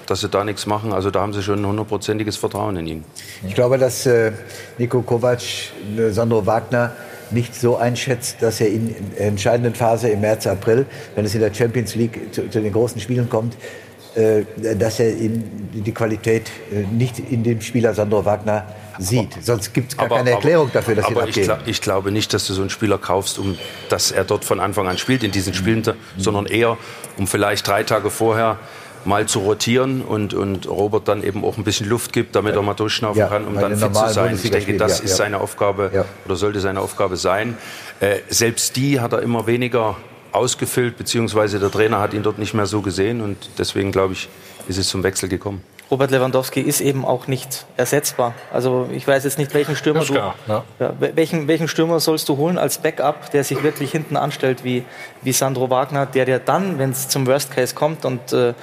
dass 0.07 0.21
Sie 0.21 0.29
da 0.29 0.45
nichts 0.45 0.67
machen. 0.67 0.93
Also 0.93 1.11
da 1.11 1.23
haben 1.23 1.33
Sie 1.33 1.43
schon 1.43 1.63
ein 1.63 1.67
hundertprozentiges 1.67 2.37
Vertrauen 2.37 2.77
in 2.77 2.87
ihn. 2.87 3.05
Ich 3.47 3.55
glaube, 3.55 3.79
dass 3.79 4.05
äh, 4.05 4.33
Nico 4.77 5.01
Kovac 5.01 5.41
äh, 5.97 6.11
Sandro 6.11 6.45
Wagner 6.45 6.93
nicht 7.33 7.55
so 7.55 7.77
einschätzt, 7.77 8.37
dass 8.41 8.61
er 8.61 8.69
in 8.69 8.95
der 9.19 9.27
entscheidenden 9.29 9.75
Phase 9.75 10.09
im 10.09 10.21
März, 10.21 10.47
April, 10.47 10.87
wenn 11.15 11.25
es 11.25 11.35
in 11.35 11.41
der 11.41 11.53
Champions 11.55 11.95
League 11.95 12.33
zu, 12.33 12.49
zu 12.49 12.61
den 12.61 12.73
großen 12.73 13.01
Spielen 13.01 13.29
kommt, 13.29 13.55
äh, 14.15 14.43
dass 14.75 14.99
er 15.01 15.11
in, 15.11 15.45
die 15.73 15.93
Qualität 15.93 16.51
äh, 16.73 16.81
nicht 16.93 17.19
in 17.19 17.43
dem 17.45 17.61
Spieler 17.61 17.95
Sandro 17.95 18.25
Wagner 18.25 18.67
sieht. 18.99 19.37
Sonst 19.43 19.73
gibt 19.73 19.93
es 19.93 19.97
gar 19.97 20.09
keine 20.09 20.31
Erklärung 20.31 20.71
dafür, 20.73 20.95
dass 20.97 21.07
sie 21.07 21.13
ihn 21.13 21.19
aber 21.19 21.29
ich, 21.29 21.37
gla- 21.37 21.59
ich 21.65 21.81
glaube 21.81 22.11
nicht, 22.11 22.35
dass 22.35 22.47
du 22.47 22.53
so 22.53 22.61
einen 22.61 22.71
Spieler 22.71 22.99
kaufst, 22.99 23.39
um 23.39 23.57
dass 23.89 24.11
er 24.11 24.25
dort 24.25 24.45
von 24.45 24.61
Anfang 24.61 24.89
an 24.89 24.99
spielt 24.99 25.23
in 25.23 25.31
diesen 25.31 25.55
Spielen, 25.55 25.83
sondern 26.19 26.47
eher, 26.47 26.77
um 27.17 27.27
vielleicht 27.27 27.67
drei 27.67 27.83
Tage 27.85 28.11
vorher 28.11 28.59
mal 29.05 29.27
zu 29.27 29.41
rotieren 29.41 30.03
und, 30.03 30.35
und 30.35 30.69
Robert 30.69 31.09
dann 31.09 31.23
eben 31.23 31.45
auch 31.45 31.57
ein 31.57 31.65
bisschen 31.65 31.89
Luft 31.89 32.13
gibt, 32.13 32.37
damit 32.37 32.55
er 32.55 32.63
mal 32.63 32.75
durchschnaufen 32.75 33.19
Ja, 33.19 33.29
kann, 33.29 33.47
um 33.47 33.55
dann 33.55 33.77
fit 33.77 33.95
zu 33.95 34.09
sein. 34.13 34.39
Ich 34.43 34.51
denke, 34.51 34.77
das 34.77 35.01
ist 35.01 35.17
seine 35.17 35.41
Aufgabe 35.41 35.91
Ja. 35.95 36.05
oder 36.27 36.37
sollte 36.37 36.61
seine 36.61 36.81
Aufgabe 36.81 37.17
sein. 37.17 37.57
Äh, 38.01 38.17
selbst 38.29 38.77
die 38.77 39.01
hat 39.01 39.13
er 39.13 39.23
immer 39.23 39.47
weniger 39.47 39.97
ausgefüllt, 40.33 40.97
beziehungsweise 40.97 41.59
der 41.59 41.71
Trainer 41.71 41.99
hat 42.01 42.15
ihn 42.15 42.23
dort 42.23 42.39
nicht 42.39 42.55
mehr 42.55 42.67
so 42.67 42.83
gesehen 42.83 43.21
und 43.21 43.37
deswegen 43.59 43.91
glaube 43.91 44.13
ich, 44.13 44.29
ist 44.69 44.79
es 44.79 44.89
zum 44.89 45.03
Wechsel 45.03 45.29
gekommen. 45.29 45.63
Robert 45.91 46.13
Lewandowski 46.13 46.61
ist 46.61 46.81
eben 46.81 47.05
auch 47.05 47.27
nicht 47.27 47.67
ersetzbar. 47.77 48.33
Also 48.53 48.89
ich 48.93 49.09
weiß 49.09 49.25
jetzt 49.25 49.39
nicht, 49.39 49.53
welchen 49.55 49.75
Stürmer 49.75 50.05
du, 50.05 50.13
klar, 50.13 50.37
ja. 50.47 50.63
Ja, 50.79 50.93
wel- 51.01 51.17
welchen, 51.17 51.49
welchen 51.49 51.67
Stürmer 51.67 51.99
sollst 51.99 52.29
du 52.29 52.37
holen 52.37 52.59
als 52.59 52.79
Backup, 52.79 53.33
der 53.33 53.43
sich 53.43 53.65
wirklich 53.65 53.91
hinten 53.91 54.17
anstellt 54.17 54.63
wie, 54.63 54.85
wie 55.23 55.33
Sandro 55.33 55.69
Wagner, 55.69 56.07
der 56.07 56.27
dir 56.27 56.39
dann, 56.39 56.79
wenn 56.79 56.91
es 56.91 57.09
zum 57.09 57.27
Worst 57.27 57.51
Case 57.51 57.75
kommt 57.75 58.05
und 58.05 58.33
äh, 58.33 58.55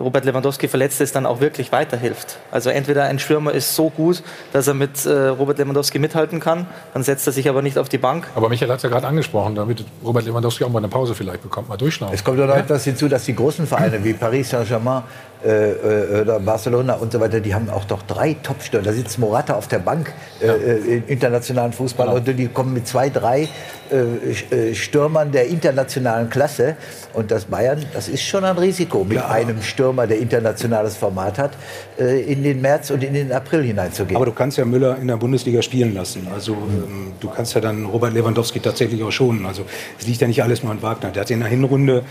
Robert 0.00 0.24
Lewandowski 0.24 0.66
verletzt 0.66 1.00
ist, 1.00 1.14
dann 1.14 1.26
auch 1.26 1.40
wirklich 1.40 1.72
weiterhilft. 1.72 2.38
Also 2.50 2.70
entweder 2.70 3.04
ein 3.04 3.18
Stürmer 3.18 3.52
ist 3.52 3.76
so 3.76 3.90
gut, 3.90 4.22
dass 4.52 4.66
er 4.66 4.74
mit 4.74 5.04
äh, 5.04 5.28
Robert 5.28 5.58
Lewandowski 5.58 5.98
mithalten 5.98 6.40
kann, 6.40 6.66
dann 6.94 7.02
setzt 7.02 7.26
er 7.26 7.32
sich 7.32 7.48
aber 7.48 7.60
nicht 7.60 7.78
auf 7.78 7.88
die 7.88 7.98
Bank. 7.98 8.26
Aber 8.34 8.48
Michael 8.48 8.70
hat 8.70 8.78
es 8.78 8.82
ja 8.82 8.88
gerade 8.88 9.06
angesprochen, 9.06 9.54
damit 9.54 9.84
Robert 10.04 10.24
Lewandowski 10.24 10.64
auch 10.64 10.70
mal 10.70 10.78
eine 10.78 10.88
Pause 10.88 11.14
vielleicht 11.14 11.42
bekommt, 11.42 11.68
mal 11.68 11.76
durchschnaufen. 11.76 12.14
Es 12.14 12.24
kommt 12.24 12.38
doch 12.38 12.46
noch 12.46 12.56
etwas 12.56 12.84
hinzu, 12.84 13.08
dass 13.08 13.24
die 13.24 13.34
großen 13.34 13.66
Vereine 13.66 14.02
wie 14.02 14.14
Paris 14.14 14.50
Saint-Germain 14.50 15.02
äh, 15.42 15.70
äh, 15.70 16.20
oder 16.20 16.38
Barcelona 16.38 16.94
und 16.94 17.12
so 17.12 17.20
weiter, 17.20 17.40
die 17.40 17.54
haben 17.54 17.70
auch 17.70 17.84
doch 17.86 18.02
drei 18.02 18.34
Top-Stürmer. 18.42 18.84
Da 18.84 18.92
sitzt 18.92 19.18
Morata 19.18 19.54
auf 19.54 19.68
der 19.68 19.78
Bank 19.78 20.12
äh, 20.42 20.46
äh, 20.48 20.96
im 20.96 21.04
internationalen 21.06 21.72
Fußball 21.72 22.06
Genau. 22.06 22.18
und 22.18 22.38
die 22.38 22.48
kommen 22.48 22.74
mit 22.74 22.86
zwei, 22.86 23.08
drei 23.08 23.48
äh, 23.90 24.68
äh, 24.70 24.74
Stürmern 24.74 25.32
der 25.32 25.46
internationalen 25.46 26.28
Klasse. 26.28 26.76
Und 27.14 27.30
das 27.30 27.46
Bayern, 27.46 27.84
das 27.94 28.08
ist 28.08 28.22
schon 28.22 28.44
ein 28.44 28.58
Risiko, 28.58 29.02
mit 29.02 29.18
einem 29.18 29.62
Stürmer, 29.62 30.06
der 30.06 30.18
internationales 30.18 30.96
Format 30.96 31.38
hat, 31.38 31.52
in 31.98 32.44
den 32.44 32.60
März 32.60 32.90
und 32.90 33.02
in 33.02 33.14
den 33.14 33.32
April 33.32 33.62
hineinzugehen. 33.64 34.16
Aber 34.16 34.26
du 34.26 34.32
kannst 34.32 34.58
ja 34.58 34.64
Müller 34.64 34.96
in 34.98 35.08
der 35.08 35.16
Bundesliga 35.16 35.60
spielen 35.60 35.92
lassen. 35.92 36.28
Also 36.32 36.52
ähm, 36.52 37.12
du 37.18 37.28
kannst 37.28 37.54
ja 37.54 37.60
dann 37.60 37.84
Robert 37.84 38.14
Lewandowski 38.14 38.60
tatsächlich 38.60 39.02
auch 39.02 39.10
schonen. 39.10 39.44
Also 39.44 39.64
es 39.98 40.06
liegt 40.06 40.20
ja 40.20 40.28
nicht 40.28 40.42
alles 40.42 40.62
nur 40.62 40.70
an 40.70 40.82
Wagner. 40.82 41.10
Der 41.10 41.22
hat 41.22 41.30
in 41.30 41.40
der 41.40 41.48
Hinrunde 41.48 42.04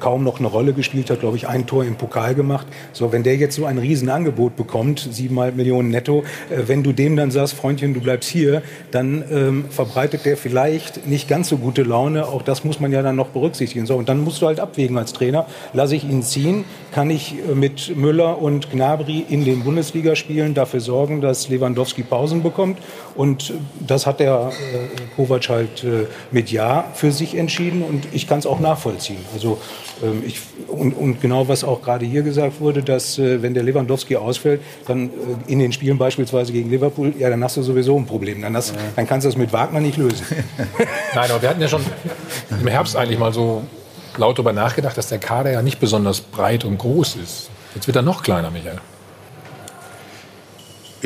kaum 0.00 0.24
noch 0.24 0.38
eine 0.38 0.48
Rolle 0.48 0.72
gespielt, 0.72 1.10
hat 1.10 1.20
glaube 1.20 1.36
ich 1.36 1.46
ein 1.48 1.66
Tor 1.66 1.84
im 1.84 1.96
Pokal 1.96 2.34
gemacht. 2.34 2.66
So, 2.92 3.12
wenn 3.12 3.22
der 3.22 3.36
jetzt 3.36 3.56
so 3.56 3.64
ein 3.64 3.78
Riesenangebot 3.78 4.56
bekommt, 4.56 5.08
siebeneinhalb 5.10 5.56
Millionen 5.56 5.90
netto, 5.90 6.24
äh, 6.50 6.62
wenn 6.66 6.82
du 6.82 6.92
dem 6.92 7.16
dann 7.16 7.30
sagst, 7.30 7.54
Freundchen, 7.54 7.94
du 7.94 8.00
bleibst 8.00 8.28
hier, 8.28 8.62
dann 8.90 9.24
ähm, 9.30 9.64
verbreitet 9.70 10.24
der 10.24 10.36
vielleicht 10.36 11.06
nicht 11.06 11.28
ganz 11.28 11.48
so 11.48 11.58
gute 11.58 11.82
Laune. 11.82 12.26
Auch 12.26 12.42
das 12.42 12.64
muss 12.64 12.80
man 12.80 12.92
ja 12.92 13.02
dann 13.02 13.16
noch 13.16 13.28
berücksichtigen. 13.28 13.86
So, 13.86 13.96
und 13.96 14.08
dann 14.08 14.22
musst 14.22 14.42
du 14.42 14.46
halt 14.46 14.60
abwägen 14.60 14.98
als 14.98 15.12
Trainer. 15.12 15.46
Lasse 15.72 15.96
ich 15.96 16.04
ihn 16.04 16.22
ziehen? 16.22 16.64
Kann 16.92 17.10
ich 17.10 17.34
äh, 17.50 17.54
mit 17.54 17.96
Müller 17.96 18.40
und 18.40 18.70
Gnabry 18.70 19.24
in 19.28 19.44
den 19.44 19.64
Bundesligaspielen 19.64 20.54
dafür 20.54 20.80
sorgen, 20.80 21.20
dass 21.20 21.48
Lewandowski 21.48 22.02
Pausen 22.02 22.42
bekommt? 22.42 22.78
Und 23.16 23.54
das 23.80 24.06
hat 24.06 24.20
der 24.20 24.50
äh, 24.50 25.14
Kovac 25.16 25.48
halt 25.48 25.84
äh, 25.84 26.06
mit 26.30 26.50
Ja 26.50 26.84
für 26.94 27.12
sich 27.12 27.36
entschieden 27.36 27.82
und 27.82 28.06
ich 28.12 28.26
kann 28.26 28.38
es 28.38 28.46
auch 28.46 28.60
nachvollziehen. 28.60 29.24
Also 29.32 29.58
ähm, 30.02 30.22
ich, 30.26 30.40
und, 30.68 30.92
und, 30.92 31.20
genau 31.20 31.48
was 31.48 31.64
auch 31.64 31.80
gerade 31.82 32.04
hier 32.04 32.22
gesagt 32.22 32.60
wurde, 32.60 32.82
dass 32.82 33.18
äh, 33.18 33.42
wenn 33.42 33.54
der 33.54 33.62
Lewandowski 33.62 34.16
ausfällt, 34.16 34.60
dann 34.86 35.06
äh, 35.06 35.10
in 35.52 35.58
den 35.58 35.72
Spielen 35.72 35.96
beispielsweise 35.96 36.52
gegen 36.52 36.70
Liverpool, 36.70 37.14
ja, 37.18 37.30
dann 37.30 37.42
hast 37.42 37.56
du 37.56 37.62
sowieso 37.62 37.96
ein 37.96 38.06
Problem. 38.06 38.42
Dann, 38.42 38.54
hast, 38.54 38.74
dann 38.94 39.06
kannst 39.06 39.24
du 39.24 39.28
das 39.28 39.38
mit 39.38 39.52
Wagner 39.52 39.80
nicht 39.80 39.96
lösen. 39.96 40.26
Nein, 41.14 41.30
aber 41.30 41.40
wir 41.40 41.48
hatten 41.48 41.60
ja 41.60 41.68
schon 41.68 41.84
im 42.50 42.66
Herbst 42.66 42.96
eigentlich 42.96 43.18
mal 43.18 43.32
so 43.32 43.62
laut 44.18 44.38
darüber 44.38 44.52
nachgedacht, 44.52 44.96
dass 44.98 45.08
der 45.08 45.18
Kader 45.18 45.52
ja 45.52 45.62
nicht 45.62 45.80
besonders 45.80 46.20
breit 46.20 46.64
und 46.64 46.78
groß 46.78 47.16
ist. 47.16 47.50
Jetzt 47.74 47.86
wird 47.86 47.96
er 47.96 48.02
noch 48.02 48.22
kleiner, 48.22 48.50
Michael. 48.50 48.80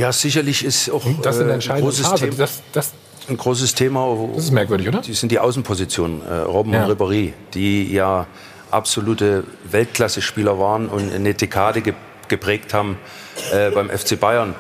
Ja, 0.01 0.13
sicherlich 0.13 0.65
ist 0.65 0.91
auch 0.91 1.05
das 1.23 1.37
ist 1.37 1.43
äh, 1.47 1.73
ein 1.73 1.81
großes 1.83 2.03
Thema. 2.03 2.17
Thema. 2.17 2.35
Das, 2.37 2.63
das, 2.73 2.93
ein 3.29 3.37
großes 3.37 3.75
Thema. 3.75 4.29
das 4.35 4.45
ist 4.45 4.51
merkwürdig, 4.51 4.89
oder? 4.89 5.01
Die 5.01 5.13
sind 5.15 5.31
die 5.31 5.39
Außenpositionen, 5.39 6.23
äh, 6.27 6.35
Robben 6.39 6.73
Ja. 6.73 6.87
und 6.87 6.91
Ribéry, 6.91 7.33
die 7.55 7.93
ja 7.93 8.27
absolute 8.71 9.45
Weltklasse-Spieler 9.71 10.59
waren 10.59 10.89
und 10.89 11.13
eine 11.13 11.35
Dekade 11.35 11.83
ge 11.83 11.95
geprägt 12.29 12.73
haben 12.75 12.97
äh, 13.53 13.71
beim 13.73 13.91
FC 13.91 14.19
Bayern. 14.19 14.55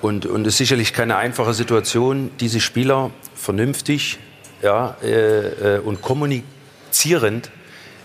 Und, 0.00 0.24
und 0.24 0.46
es 0.46 0.54
ist 0.54 0.58
sicherlich 0.58 0.94
keine 0.94 1.16
einfache 1.16 1.52
Situation, 1.52 2.30
diese 2.40 2.60
Spieler 2.60 3.10
vernünftig 3.34 4.18
ja, 4.62 4.96
äh, 5.02 5.76
äh, 5.76 5.78
und 5.80 6.00
kommunizierend 6.00 7.50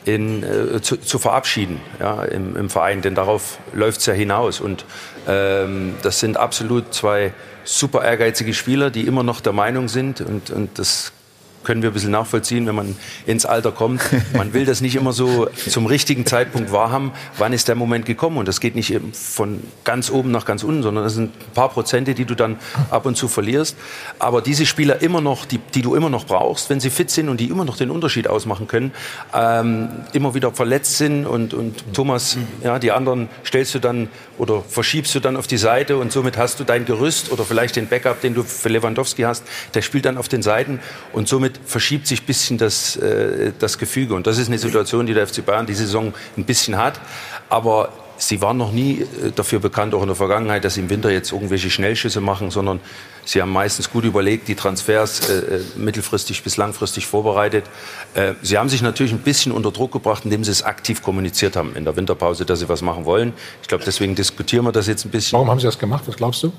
in, 0.06 0.44
äh, 0.44 0.82
zu, 0.82 0.98
zu 0.98 1.20
verabschieden 1.20 1.82
ja, 2.00 2.24
im, 2.24 2.56
im 2.56 2.70
Verein, 2.70 3.02
denn 3.02 3.16
darauf 3.16 3.58
läuft 3.74 4.00
es 4.00 4.06
ja 4.06 4.14
hinaus. 4.14 4.62
Und 4.62 4.86
ähm, 5.28 5.96
das 6.04 6.20
sind 6.20 6.38
absolut 6.38 6.94
zwei 6.94 7.34
super 7.64 8.04
ehrgeizige 8.04 8.54
Spieler, 8.54 8.92
die 8.92 9.02
immer 9.02 9.24
noch 9.24 9.42
der 9.42 9.54
Meinung 9.54 9.88
sind 9.88 10.22
und, 10.22 10.52
und 10.52 10.78
das 10.78 11.12
können 11.66 11.82
wir 11.82 11.90
ein 11.90 11.94
bisschen 11.94 12.12
nachvollziehen, 12.12 12.66
wenn 12.68 12.76
man 12.76 12.96
ins 13.26 13.46
Alter 13.46 13.72
kommt. 13.72 14.02
Man 14.34 14.54
will 14.54 14.66
das 14.66 14.80
nicht 14.80 14.96
immer 14.96 15.12
so 15.12 15.48
zum 15.70 15.86
richtigen 15.86 16.26
Zeitpunkt 16.26 16.72
wahrhaben. 16.72 17.12
Wann 17.38 17.52
ist 17.52 17.68
der 17.68 17.76
Moment 17.76 18.06
gekommen? 18.06 18.38
Und 18.38 18.48
das 18.48 18.62
geht 18.62 18.76
nicht 18.76 18.98
von 19.12 19.62
ganz 19.84 20.10
oben 20.10 20.32
nach 20.32 20.46
ganz 20.46 20.64
unten, 20.64 20.84
sondern 20.84 21.04
das 21.04 21.16
sind 21.16 21.32
ein 21.36 21.54
paar 21.54 21.70
Prozente, 21.70 22.14
die 22.14 22.26
du 22.26 22.36
dann 22.36 22.58
ab 22.90 23.06
und 23.06 23.18
zu 23.18 23.28
verlierst. 23.28 23.76
Aber 24.20 24.42
diese 24.42 24.66
Spieler 24.66 25.02
immer 25.02 25.22
noch, 25.22 25.46
die, 25.46 25.60
die 25.74 25.82
du 25.82 25.96
immer 25.96 26.10
noch 26.10 26.26
brauchst, 26.26 26.70
wenn 26.70 26.80
sie 26.80 26.90
fit 26.90 27.10
sind 27.10 27.28
und 27.30 27.40
die 27.40 27.50
immer 27.50 27.66
noch 27.66 27.78
den 27.78 27.90
Unterschied 27.90 28.28
ausmachen 28.28 28.68
können, 28.68 28.92
ähm, 29.34 29.90
immer 30.14 30.34
wieder 30.34 30.52
verletzt 30.52 30.98
sind 30.98 31.26
und, 31.26 31.54
und 31.54 31.94
Thomas, 31.94 32.38
ja, 32.64 32.80
die 32.80 32.92
anderen 32.92 33.30
stellst 33.46 33.76
du 33.76 33.80
dann 33.80 34.10
oder 34.38 34.62
verschiebst 34.62 35.14
du 35.16 35.20
dann 35.20 35.38
auf 35.38 35.48
die 35.48 35.58
Seite 35.58 35.98
und 35.98 36.12
somit 36.12 36.38
hast 36.38 36.60
du 36.60 36.64
dein 36.64 36.86
Gerüst 36.86 37.32
oder 37.32 37.44
vielleicht 37.44 37.76
den 37.76 37.88
Backup, 37.88 38.22
den 38.22 38.34
du 38.34 38.44
für 38.44 38.70
Lewandowski 38.70 39.24
hast, 39.24 39.44
der 39.74 39.82
spielt 39.82 40.06
dann 40.06 40.18
auf 40.18 40.28
den 40.28 40.42
Seiten 40.42 40.80
und 41.14 41.28
somit 41.28 41.55
verschiebt 41.66 42.08
sich 42.08 42.22
ein 42.22 42.26
bisschen 42.26 42.58
das, 42.58 42.96
äh, 42.98 43.52
das 43.60 43.78
Gefüge. 43.78 44.16
Und 44.16 44.28
das 44.28 44.38
ist 44.38 44.48
eine 44.48 44.58
Situation, 44.58 45.06
die 45.06 45.14
der 45.14 45.28
FC 45.28 45.46
Bayern 45.46 45.66
die 45.66 45.74
Saison 45.74 46.14
ein 46.38 46.46
bisschen 46.46 46.78
hat. 46.78 47.00
Aber 47.50 47.90
sie 48.18 48.42
waren 48.42 48.58
noch 48.58 48.72
nie 48.72 49.02
äh, 49.02 49.32
dafür 49.36 49.60
bekannt, 49.60 49.94
auch 49.94 50.02
in 50.02 50.08
der 50.08 50.16
Vergangenheit, 50.16 50.64
dass 50.64 50.76
sie 50.76 50.82
im 50.82 50.90
Winter 50.90 51.12
jetzt 51.12 51.32
irgendwelche 51.32 51.70
Schnellschüsse 51.70 52.22
machen, 52.22 52.52
sondern 52.52 52.80
sie 53.26 53.42
haben 53.42 53.52
meistens 53.52 53.90
gut 53.90 54.04
überlegt, 54.04 54.48
die 54.48 54.56
Transfers 54.56 55.30
äh, 55.30 55.34
äh, 55.34 55.62
mittelfristig 55.76 56.44
bis 56.44 56.58
langfristig 56.58 57.08
vorbereitet. 57.08 57.66
Äh, 58.14 58.34
sie 58.42 58.58
haben 58.58 58.70
sich 58.70 58.82
natürlich 58.82 59.14
ein 59.14 59.20
bisschen 59.20 59.52
unter 59.52 59.72
Druck 59.72 59.92
gebracht, 59.92 60.26
indem 60.26 60.44
sie 60.44 60.52
es 60.52 60.64
aktiv 60.64 61.02
kommuniziert 61.02 61.56
haben 61.56 61.76
in 61.76 61.86
der 61.86 61.96
Winterpause, 61.96 62.46
dass 62.46 62.60
sie 62.60 62.70
was 62.70 62.82
machen 62.82 63.06
wollen. 63.06 63.34
Ich 63.62 63.68
glaube, 63.68 63.84
deswegen 63.86 64.16
diskutieren 64.16 64.66
wir 64.66 64.72
das 64.72 64.88
jetzt 64.88 65.06
ein 65.06 65.12
bisschen. 65.12 65.34
Warum 65.34 65.50
haben 65.50 65.60
Sie 65.60 65.66
das 65.66 65.80
gemacht? 65.80 66.04
Was 66.08 66.16
glaubst 66.16 66.44
du? 66.44 66.52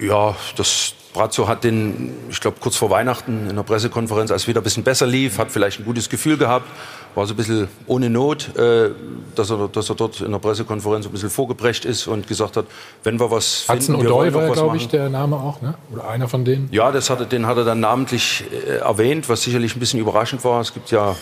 Ja, 0.00 0.34
das 0.56 0.94
Brazzo 1.14 1.46
hat 1.46 1.62
den, 1.62 2.12
ich 2.28 2.40
glaube, 2.40 2.56
kurz 2.60 2.76
vor 2.76 2.90
Weihnachten 2.90 3.48
in 3.48 3.54
der 3.54 3.62
Pressekonferenz, 3.62 4.32
als 4.32 4.42
es 4.42 4.48
wieder 4.48 4.60
ein 4.60 4.64
bisschen 4.64 4.82
besser 4.82 5.06
lief, 5.06 5.38
hat 5.38 5.50
vielleicht 5.50 5.78
ein 5.78 5.84
gutes 5.84 6.08
Gefühl 6.08 6.36
gehabt, 6.36 6.66
war 7.14 7.24
so 7.26 7.34
ein 7.34 7.36
bisschen 7.36 7.68
ohne 7.86 8.10
Not, 8.10 8.56
äh, 8.56 8.90
dass, 9.36 9.50
er, 9.50 9.68
dass 9.68 9.88
er 9.88 9.94
dort 9.94 10.20
in 10.20 10.32
der 10.32 10.40
Pressekonferenz 10.40 11.06
ein 11.06 11.12
bisschen 11.12 11.30
vorgebrecht 11.30 11.84
ist 11.84 12.08
und 12.08 12.26
gesagt 12.26 12.56
hat, 12.56 12.66
wenn 13.04 13.20
wir 13.20 13.30
was 13.30 13.60
finden, 13.60 13.80
Hudson 13.80 14.02
wir 14.02 14.10
wollen 14.10 14.34
war, 14.34 14.50
glaube 14.50 14.76
ich, 14.76 14.88
der 14.88 15.08
Name 15.08 15.36
auch, 15.36 15.62
ne? 15.62 15.74
Oder 15.92 16.08
einer 16.08 16.26
von 16.26 16.44
denen. 16.44 16.68
Ja, 16.72 16.90
das 16.90 17.08
hat 17.10 17.20
er, 17.20 17.26
den 17.26 17.46
hat 17.46 17.56
er 17.56 17.64
dann 17.64 17.78
namentlich 17.78 18.44
äh, 18.50 18.78
erwähnt, 18.78 19.28
was 19.28 19.42
sicherlich 19.42 19.76
ein 19.76 19.80
bisschen 19.80 20.00
überraschend 20.00 20.44
war. 20.44 20.60
Es 20.60 20.74
gibt 20.74 20.90
ja, 20.90 21.14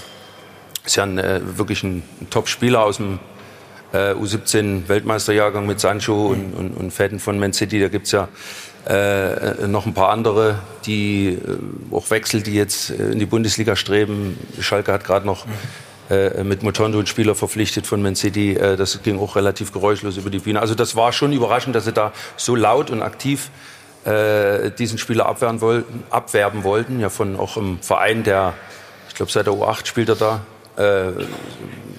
ist 0.87 0.97
ja 0.97 1.03
ein, 1.03 1.19
äh, 1.19 1.41
wirklich 1.59 1.83
ein 1.83 2.03
Top-Spieler 2.31 2.83
aus 2.83 2.97
dem 2.97 3.19
äh, 3.93 4.15
U17-Weltmeisterjahrgang 4.15 5.67
mit 5.67 5.81
Sancho 5.81 6.29
und, 6.29 6.55
und, 6.55 6.71
und 6.73 6.91
Fäden 6.91 7.21
von 7.21 7.39
Man 7.39 7.53
City. 7.53 7.81
Da 7.81 7.89
gibt's 7.89 8.13
ja 8.13 8.29
äh, 8.89 9.67
noch 9.69 9.87
ein 9.87 9.95
paar 9.95 10.09
andere, 10.11 10.59
die 10.87 11.29
äh, 11.29 11.95
auch 11.95 12.11
Wechsel, 12.11 12.43
die 12.43 12.55
jetzt 12.55 12.91
äh, 12.91 13.13
in 13.13 13.19
die 13.19 13.27
Bundesliga 13.27 13.77
streben. 13.77 14.39
Schalke 14.61 14.93
hat 14.93 15.05
gerade 15.05 15.27
noch 15.27 15.47
äh, 16.11 16.43
mit 16.43 16.63
Motondo 16.63 16.99
einen 16.99 17.07
Spieler 17.07 17.35
verpflichtet 17.35 17.87
von 17.87 18.03
Man 18.03 18.17
City. 18.17 18.55
Äh, 18.55 18.77
das 18.77 19.01
ging 19.03 19.21
auch 19.21 19.37
relativ 19.37 19.73
geräuschlos 19.73 20.17
über 20.17 20.31
die 20.31 20.41
Bühne. 20.41 20.61
Also 20.61 20.75
das 20.75 20.97
war 20.97 21.13
schon 21.13 21.33
überraschend, 21.33 21.77
dass 21.77 21.85
sie 21.85 21.93
da 21.93 22.13
so 22.37 22.57
laut 22.57 22.91
und 22.91 23.03
aktiv 23.03 23.51
diesen 24.05 24.99
Spieler 24.99 25.27
abwehren 25.27 25.61
wollten, 25.61 26.03
abwerben 26.11 26.65
wollten. 26.65 26.99
Ja, 26.99 27.09
von 27.09 27.39
auch 27.39 27.57
im 27.57 27.79
Verein, 27.79 28.25
der, 28.25 28.55
ich 29.09 29.15
glaube, 29.15 29.31
seit 29.31 29.47
der 29.47 29.53
U8 29.53 29.87
spielt 29.87 30.09
er 30.09 30.17
da. 30.17 30.41
Äh, 30.77 31.13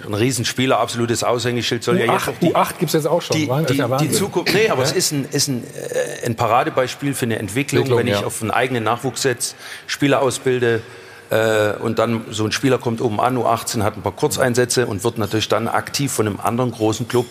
ein 0.06 0.14
Riesenspieler, 0.14 0.80
absolutes 0.80 1.24
Aushängeschild. 1.24 1.84
Soll 1.84 2.00
ja 2.00 2.12
jetzt 2.12 2.28
auch 2.28 2.34
die, 2.42 2.54
U8 2.54 2.78
gibt 2.80 2.90
es 2.90 2.94
jetzt 2.94 3.08
auch 3.08 3.22
schon. 3.22 3.38
die, 3.38 3.50
die, 3.70 3.78
ja 3.78 3.98
die. 3.98 4.12
Zukunft, 4.12 4.54
nee, 4.54 4.70
aber 4.70 4.84
Ja? 4.84 4.90
es 4.90 4.96
ist 4.96 5.12
ein, 5.12 5.26
ist 5.32 5.48
ein, 5.48 5.64
äh, 5.64 6.26
ein 6.26 6.36
Paradebeispiel 6.36 7.14
für 7.14 7.26
eine 7.26 7.40
Entwicklung, 7.40 7.84
Entwicklung, 7.84 8.00
wenn 8.00 8.08
ich 8.08 8.20
ja. 8.20 8.26
auf 8.26 8.42
einen 8.42 8.52
eigenen 8.52 8.84
Nachwuchs 8.84 9.22
setze, 9.22 9.56
Spieler 9.88 10.22
ausbilde 10.22 10.82
äh, 11.30 11.74
und 11.80 12.00
dann 12.00 12.26
so 12.32 12.46
ein 12.46 12.52
Spieler 12.52 12.78
kommt 12.78 13.02
oben 13.02 13.20
an, 13.20 13.38
U18, 13.38 13.84
hat 13.84 13.96
ein 13.98 14.02
paar 14.02 14.12
Kurzeinsätze 14.12 14.88
und 14.88 15.04
wird 15.04 15.18
natürlich 15.18 15.48
dann 15.48 15.68
aktiv 15.68 16.12
von 16.12 16.28
einem 16.28 16.40
anderen 16.40 16.72
großen 16.72 17.08
Club 17.08 17.26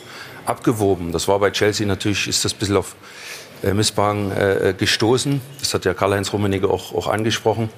abgeworben. 0.46 1.12
Das 1.12 1.28
war 1.28 1.38
bei 1.38 1.50
Chelsea 1.50 1.86
natürlich, 1.86 2.26
ist 2.26 2.44
das 2.44 2.54
ein 2.54 2.58
bisschen 2.58 2.76
auf 2.76 2.96
äh, 3.62 3.74
Missbehagen 3.74 4.32
äh, 4.32 4.74
gestoßen. 4.76 5.40
Das 5.60 5.74
hat 5.74 5.84
ja 5.84 5.94
Karl-Heinz 5.94 6.32
Rummenigge 6.32 6.68
auch, 6.68 6.94
auch 6.94 7.06
angesprochen. 7.06 7.68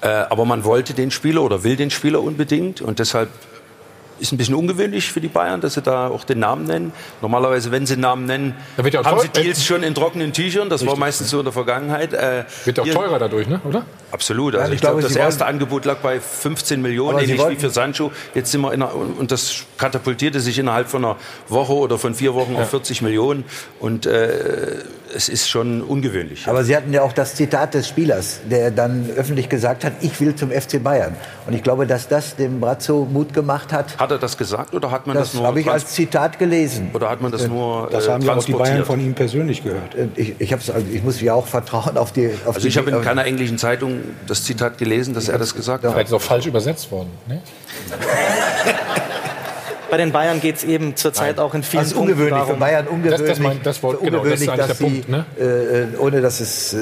Äh, 0.00 0.08
aber 0.08 0.44
man 0.44 0.64
wollte 0.64 0.94
den 0.94 1.10
Spieler 1.10 1.42
oder 1.42 1.64
will 1.64 1.76
den 1.76 1.90
Spieler 1.90 2.22
unbedingt 2.22 2.80
und 2.80 2.98
deshalb 2.98 3.28
ist 4.20 4.32
ein 4.32 4.36
bisschen 4.36 4.54
ungewöhnlich 4.54 5.10
für 5.10 5.20
die 5.20 5.28
Bayern, 5.28 5.60
dass 5.60 5.74
sie 5.74 5.82
da 5.82 6.08
auch 6.08 6.24
den 6.24 6.38
Namen 6.38 6.64
nennen. 6.64 6.92
Normalerweise, 7.22 7.70
wenn 7.72 7.86
sie 7.86 7.94
den 7.94 8.02
Namen 8.02 8.26
nennen, 8.26 8.54
ja 8.76 9.04
haben 9.04 9.20
sie 9.20 9.28
Deals 9.28 9.64
schon 9.64 9.82
in 9.82 9.94
trockenen 9.94 10.32
Tüchern. 10.32 10.68
Das 10.68 10.82
war 10.82 10.88
Richtig. 10.88 11.00
meistens 11.00 11.30
so 11.30 11.38
in 11.38 11.44
der 11.44 11.52
Vergangenheit. 11.52 12.12
Äh, 12.12 12.44
Wird 12.64 12.80
auch 12.80 12.86
teurer 12.86 13.18
dadurch, 13.18 13.48
ne? 13.48 13.60
oder? 13.64 13.84
Absolut. 14.12 14.54
Also 14.54 14.64
Nein, 14.64 14.72
ich 14.72 14.76
ich 14.76 14.80
glaube, 14.82 15.02
das 15.02 15.16
erste 15.16 15.46
Angebot 15.46 15.84
lag 15.84 15.98
bei 15.98 16.20
15 16.20 16.82
Millionen, 16.82 17.18
ähnlich 17.18 17.40
wie 17.48 17.56
für 17.56 17.70
Sancho. 17.70 18.12
Jetzt 18.34 18.50
sind 18.52 18.60
wir 18.60 18.72
in 18.72 18.82
einer, 18.82 18.94
und 18.94 19.30
das 19.30 19.64
katapultierte 19.78 20.40
sich 20.40 20.58
innerhalb 20.58 20.88
von 20.88 21.04
einer 21.04 21.16
Woche 21.48 21.72
oder 21.72 21.98
von 21.98 22.14
vier 22.14 22.34
Wochen 22.34 22.56
auf 22.56 22.70
40 22.70 23.02
Millionen. 23.02 23.44
Und 23.78 24.06
äh, 24.06 24.78
es 25.14 25.28
ist 25.28 25.48
schon 25.48 25.82
ungewöhnlich. 25.82 26.46
Aber 26.46 26.64
Sie 26.64 26.76
hatten 26.76 26.92
ja 26.92 27.02
auch 27.02 27.12
das 27.12 27.34
Zitat 27.34 27.74
des 27.74 27.88
Spielers, 27.88 28.40
der 28.50 28.70
dann 28.70 29.08
öffentlich 29.16 29.48
gesagt 29.48 29.84
hat, 29.84 29.92
ich 30.00 30.20
will 30.20 30.34
zum 30.34 30.50
FC 30.50 30.82
Bayern. 30.82 31.16
Und 31.46 31.54
ich 31.54 31.62
glaube, 31.62 31.86
dass 31.86 32.08
das 32.08 32.36
dem 32.36 32.60
Brazzo 32.60 33.06
Mut 33.10 33.32
gemacht 33.34 33.72
hat. 33.72 33.98
Hat 33.98 34.10
er 34.10 34.18
das 34.18 34.36
gesagt 34.36 34.74
oder 34.74 34.90
hat 34.90 35.06
man 35.06 35.16
das, 35.16 35.28
Das 35.32 35.34
nur 35.34 35.46
habe 35.46 35.60
ich 35.60 35.70
als 35.70 35.86
Zitat 35.86 36.38
gelesen. 36.38 36.90
oder 36.92 37.10
hat 37.10 37.20
man 37.20 37.32
das 37.32 37.48
nur 37.48 37.88
Das 37.90 38.06
äh, 38.06 38.10
haben 38.10 38.22
ja 38.22 38.34
auch 38.34 38.44
die 38.44 38.52
Bayern 38.52 38.84
von 38.84 39.00
ihm 39.00 39.14
persönlich 39.14 39.62
gehört. 39.64 39.94
Äh, 39.94 40.08
Ich, 40.16 40.34
ich, 40.40 40.52
hab's, 40.52 40.70
also 40.70 40.86
ich 40.92 41.02
muss 41.02 41.20
ja 41.20 41.34
auch 41.34 41.46
vertrauen 41.46 41.96
auf 41.96 42.12
die. 42.12 42.30
Auf 42.46 42.56
Also 42.56 42.68
ich 42.68 42.76
habe 42.78 42.90
in 42.90 43.02
keiner 43.02 43.24
englischen 43.24 43.58
Zeitung 43.58 44.00
das 44.26 44.44
Zitat 44.44 44.78
gelesen, 44.78 45.14
dass 45.14 45.28
er 45.28 45.38
das 45.38 45.54
gesagt 45.54 45.84
hat. 45.84 45.92
Vielleicht 45.92 46.08
ist 46.08 46.14
auch 46.14 46.20
falsch 46.22 46.46
übersetzt 46.46 46.90
worden. 46.90 47.10
Ne? 47.26 47.40
Bei 49.90 49.96
den 49.96 50.12
Bayern 50.12 50.40
geht 50.40 50.56
es 50.56 50.64
eben 50.64 50.96
zurzeit 50.96 51.38
auch 51.38 51.54
in 51.54 51.62
vielen 51.62 51.80
Also 51.80 51.96
Punkten 51.96 52.12
ungewöhnlich 52.12 52.38
darum, 52.40 52.54
für 52.54 52.60
Bayern, 52.60 52.86
ungewöhnlich, 52.86 53.20
Das- 53.20 53.28
das 53.28 53.38
mein- 53.40 53.62
das 53.62 53.82
Wort- 53.82 54.00
genau, 54.00 54.24
das 54.24 54.40
ungewöhnlich, 54.40 54.56
dass 54.68 54.78
sie, 54.78 54.84
Punkt, 54.84 55.08
ne? 55.08 55.24
äh, 55.38 55.44
äh, 55.44 55.86
ohne 55.98 56.20
dass 56.20 56.40
es, 56.40 56.72
äh, 56.74 56.78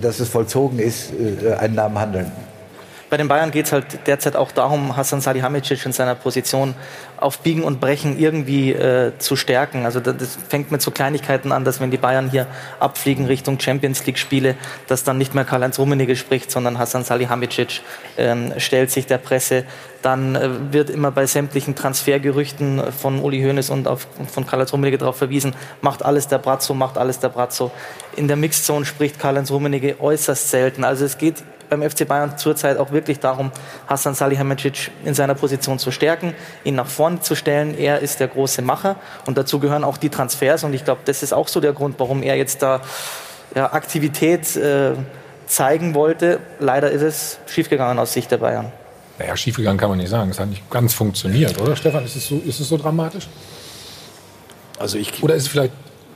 dass 0.00 0.20
es 0.20 0.28
vollzogen 0.28 0.78
ist, 0.78 1.10
äh, 1.12 1.52
einen 1.54 1.74
Namen 1.74 1.98
handeln. 1.98 2.30
Bei 3.10 3.16
den 3.16 3.28
Bayern 3.28 3.50
geht 3.50 3.66
es 3.66 3.72
halt 3.72 4.06
derzeit 4.06 4.36
auch 4.36 4.52
darum, 4.52 4.96
Hassan 4.96 5.20
Salihamidzic 5.20 5.84
in 5.86 5.92
seiner 5.92 6.14
Position 6.14 6.74
auf 7.16 7.38
Biegen 7.38 7.64
und 7.64 7.80
Brechen 7.80 8.18
irgendwie 8.18 8.72
äh, 8.72 9.12
zu 9.18 9.34
stärken. 9.34 9.84
Also 9.84 9.98
das, 9.98 10.16
das 10.16 10.38
fängt 10.48 10.70
mit 10.70 10.82
so 10.82 10.90
Kleinigkeiten 10.90 11.50
an, 11.50 11.64
dass 11.64 11.80
wenn 11.80 11.90
die 11.90 11.96
Bayern 11.96 12.30
hier 12.30 12.46
abfliegen 12.78 13.26
Richtung 13.26 13.58
Champions 13.58 14.04
League 14.06 14.18
Spiele, 14.18 14.56
dass 14.86 15.04
dann 15.04 15.18
nicht 15.18 15.34
mehr 15.34 15.44
Karl-Heinz 15.44 15.78
Rummenigge 15.78 16.16
spricht, 16.16 16.50
sondern 16.50 16.78
Hassan 16.78 17.04
Salihamidzic 17.04 17.80
ähm, 18.18 18.52
stellt 18.58 18.90
sich 18.90 19.06
der 19.06 19.18
Presse. 19.18 19.64
Dann 20.02 20.36
äh, 20.36 20.72
wird 20.72 20.90
immer 20.90 21.10
bei 21.10 21.26
sämtlichen 21.26 21.74
Transfergerüchten 21.74 22.92
von 22.92 23.20
Uli 23.20 23.42
Hoeneß 23.42 23.70
und 23.70 23.88
auf, 23.88 24.06
von 24.30 24.46
Karl-Heinz 24.46 24.72
Rummenigge 24.72 24.98
darauf 24.98 25.16
verwiesen, 25.16 25.54
macht 25.80 26.04
alles 26.04 26.28
der 26.28 26.38
Brazzo, 26.38 26.74
macht 26.74 26.98
alles 26.98 27.18
der 27.18 27.30
Brazzo. 27.30 27.72
In 28.16 28.28
der 28.28 28.36
Mixzone 28.36 28.84
spricht 28.84 29.18
Karl-Heinz 29.18 29.50
Rummenigge 29.50 29.96
äußerst 29.98 30.50
selten. 30.50 30.84
Also 30.84 31.04
es 31.04 31.18
geht 31.18 31.42
beim 31.68 31.88
FC 31.88 32.06
Bayern 32.06 32.38
zurzeit 32.38 32.78
auch 32.78 32.92
wirklich 32.92 33.20
darum, 33.20 33.52
Hassan 33.86 34.14
Salihamidzic 34.14 34.90
in 35.04 35.14
seiner 35.14 35.34
Position 35.34 35.78
zu 35.78 35.90
stärken, 35.90 36.34
ihn 36.64 36.74
nach 36.74 36.86
vorne 36.86 37.20
zu 37.20 37.34
stellen. 37.34 37.76
Er 37.76 38.00
ist 38.00 38.20
der 38.20 38.28
große 38.28 38.62
Macher 38.62 38.96
und 39.26 39.38
dazu 39.38 39.58
gehören 39.58 39.84
auch 39.84 39.96
die 39.96 40.08
Transfers 40.08 40.64
und 40.64 40.74
ich 40.74 40.84
glaube, 40.84 41.02
das 41.04 41.22
ist 41.22 41.32
auch 41.32 41.48
so 41.48 41.60
der 41.60 41.72
Grund, 41.72 41.96
warum 41.98 42.22
er 42.22 42.36
jetzt 42.36 42.62
da 42.62 42.80
ja, 43.54 43.72
Aktivität 43.72 44.56
äh, 44.56 44.92
zeigen 45.46 45.94
wollte. 45.94 46.40
Leider 46.60 46.90
ist 46.90 47.02
es 47.02 47.38
schiefgegangen 47.46 47.98
aus 47.98 48.12
Sicht 48.12 48.30
der 48.30 48.38
Bayern. 48.38 48.72
Naja, 49.18 49.36
schiefgegangen 49.36 49.78
kann 49.78 49.88
man 49.88 49.98
nicht 49.98 50.10
sagen. 50.10 50.30
Es 50.30 50.38
hat 50.38 50.48
nicht 50.48 50.70
ganz 50.70 50.94
funktioniert, 50.94 51.60
oder 51.60 51.74
Stefan? 51.74 52.04
Ist 52.04 52.16
es 52.16 52.28
so, 52.28 52.40
ist 52.44 52.60
es 52.60 52.68
so 52.68 52.76
dramatisch? 52.76 53.28
Also 54.78 54.96
ich, 54.96 55.22
Oder 55.22 55.34
ist 55.34 55.44
es 55.44 55.48
vielleicht 55.48 55.72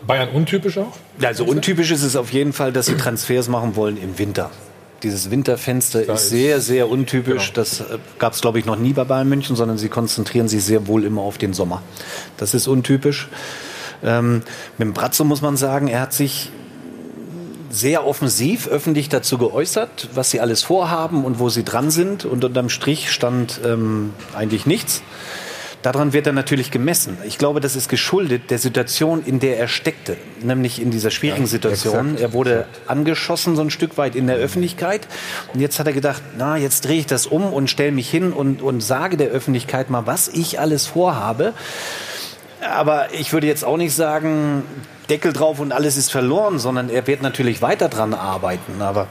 Bayern 0.06 0.28
untypisch 0.28 0.78
auch? 0.78 0.92
Also 1.20 1.44
untypisch 1.44 1.90
ist 1.90 2.02
es 2.02 2.14
auf 2.14 2.32
jeden 2.32 2.52
Fall, 2.52 2.72
dass 2.72 2.86
sie 2.86 2.96
Transfers 2.96 3.48
machen 3.48 3.74
wollen 3.74 3.96
im 4.00 4.18
Winter. 4.18 4.50
Dieses 5.02 5.30
Winterfenster 5.30 6.02
Da 6.02 6.14
ist 6.14 6.28
sehr, 6.28 6.60
sehr 6.60 6.88
untypisch. 6.88 7.52
Genau. 7.52 7.54
Das 7.54 7.84
gab 8.18 8.34
es, 8.34 8.40
glaube 8.40 8.58
ich, 8.58 8.66
noch 8.66 8.76
nie 8.76 8.92
bei 8.92 9.04
Bayern 9.04 9.28
München, 9.28 9.56
sondern 9.56 9.78
sie 9.78 9.88
konzentrieren 9.88 10.48
sich 10.48 10.64
sehr 10.64 10.86
wohl 10.86 11.04
immer 11.04 11.22
auf 11.22 11.38
den 11.38 11.52
Sommer. 11.52 11.82
Das 12.36 12.54
ist 12.54 12.68
untypisch. 12.68 13.28
Ähm, 14.04 14.42
mit 14.78 14.86
dem 14.86 14.92
Brazzo 14.92 15.24
muss 15.24 15.42
man 15.42 15.56
sagen, 15.56 15.88
er 15.88 16.00
hat 16.00 16.12
sich 16.12 16.50
sehr 17.70 18.06
offensiv 18.06 18.68
öffentlich 18.68 19.08
dazu 19.08 19.38
geäußert, 19.38 20.10
was 20.14 20.30
sie 20.30 20.40
alles 20.40 20.62
vorhaben 20.62 21.24
und 21.24 21.38
wo 21.38 21.48
sie 21.48 21.64
dran 21.64 21.90
sind. 21.90 22.24
Und 22.24 22.44
unterm 22.44 22.68
Strich 22.68 23.10
stand 23.10 23.60
ähm, 23.64 24.12
eigentlich 24.34 24.66
nichts. 24.66 25.02
Daran 25.82 26.12
wird 26.12 26.28
er 26.28 26.32
natürlich 26.32 26.70
gemessen. 26.70 27.18
Ich 27.24 27.38
glaube, 27.38 27.60
das 27.60 27.74
ist 27.74 27.88
geschuldet 27.88 28.50
der 28.50 28.58
Situation, 28.58 29.24
in 29.24 29.40
der 29.40 29.58
er 29.58 29.66
steckte, 29.66 30.16
nämlich 30.40 30.80
in 30.80 30.90
dieser 30.90 31.10
schwierigen 31.10 31.46
Situation. 31.46 32.12
exakt, 32.12 32.20
er 32.20 32.32
wurde 32.32 32.66
angeschossen 32.86 33.56
so 33.56 33.62
ein 33.62 33.70
Stück 33.70 33.98
weit 33.98 34.14
in 34.14 34.28
der 34.28 34.36
Öffentlichkeit 34.36 35.08
und 35.52 35.60
jetzt 35.60 35.80
hat 35.80 35.88
er 35.88 35.92
gedacht, 35.92 36.22
na, 36.38 36.56
jetzt 36.56 36.86
drehe 36.86 37.00
ich 37.00 37.06
das 37.06 37.26
um 37.26 37.52
und 37.52 37.68
stelle 37.68 37.90
mich 37.90 38.08
hin 38.08 38.32
und, 38.32 38.62
und 38.62 38.80
sage 38.80 39.16
der 39.16 39.28
Öffentlichkeit 39.28 39.90
mal, 39.90 40.06
was 40.06 40.28
ich 40.28 40.60
alles 40.60 40.86
vorhabe. 40.86 41.52
Aber 42.60 43.12
ich 43.12 43.32
würde 43.32 43.48
jetzt 43.48 43.64
auch 43.64 43.76
nicht 43.76 43.94
sagen, 43.94 44.62
Deckel 45.10 45.32
drauf 45.32 45.58
und 45.58 45.72
alles 45.72 45.96
ist 45.96 46.12
verloren, 46.12 46.60
sondern 46.60 46.88
er 46.88 47.08
wird 47.08 47.22
natürlich 47.22 47.60
weiter 47.60 47.88
dran 47.88 48.14
arbeiten. 48.14 48.80
Aber 48.80 49.08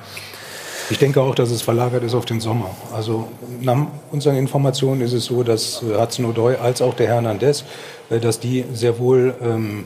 Ich 0.91 0.99
denke 0.99 1.21
auch, 1.21 1.33
dass 1.35 1.51
es 1.51 1.61
verlagert 1.61 2.03
ist 2.03 2.13
auf 2.13 2.25
den 2.25 2.41
Sommer. 2.41 2.69
Also 2.93 3.29
nach 3.61 3.87
unseren 4.11 4.35
Informationen 4.35 4.99
ist 4.99 5.13
es 5.13 5.23
so, 5.23 5.41
dass 5.41 5.81
äh, 5.81 5.97
Hudson 5.97 6.25
O'Doy 6.25 6.57
als 6.57 6.81
auch 6.81 6.93
der 6.93 7.07
Hernandez, 7.07 7.63
äh, 8.09 8.19
dass 8.19 8.41
die 8.41 8.65
sehr 8.73 8.99
wohl 8.99 9.33
ähm, 9.41 9.85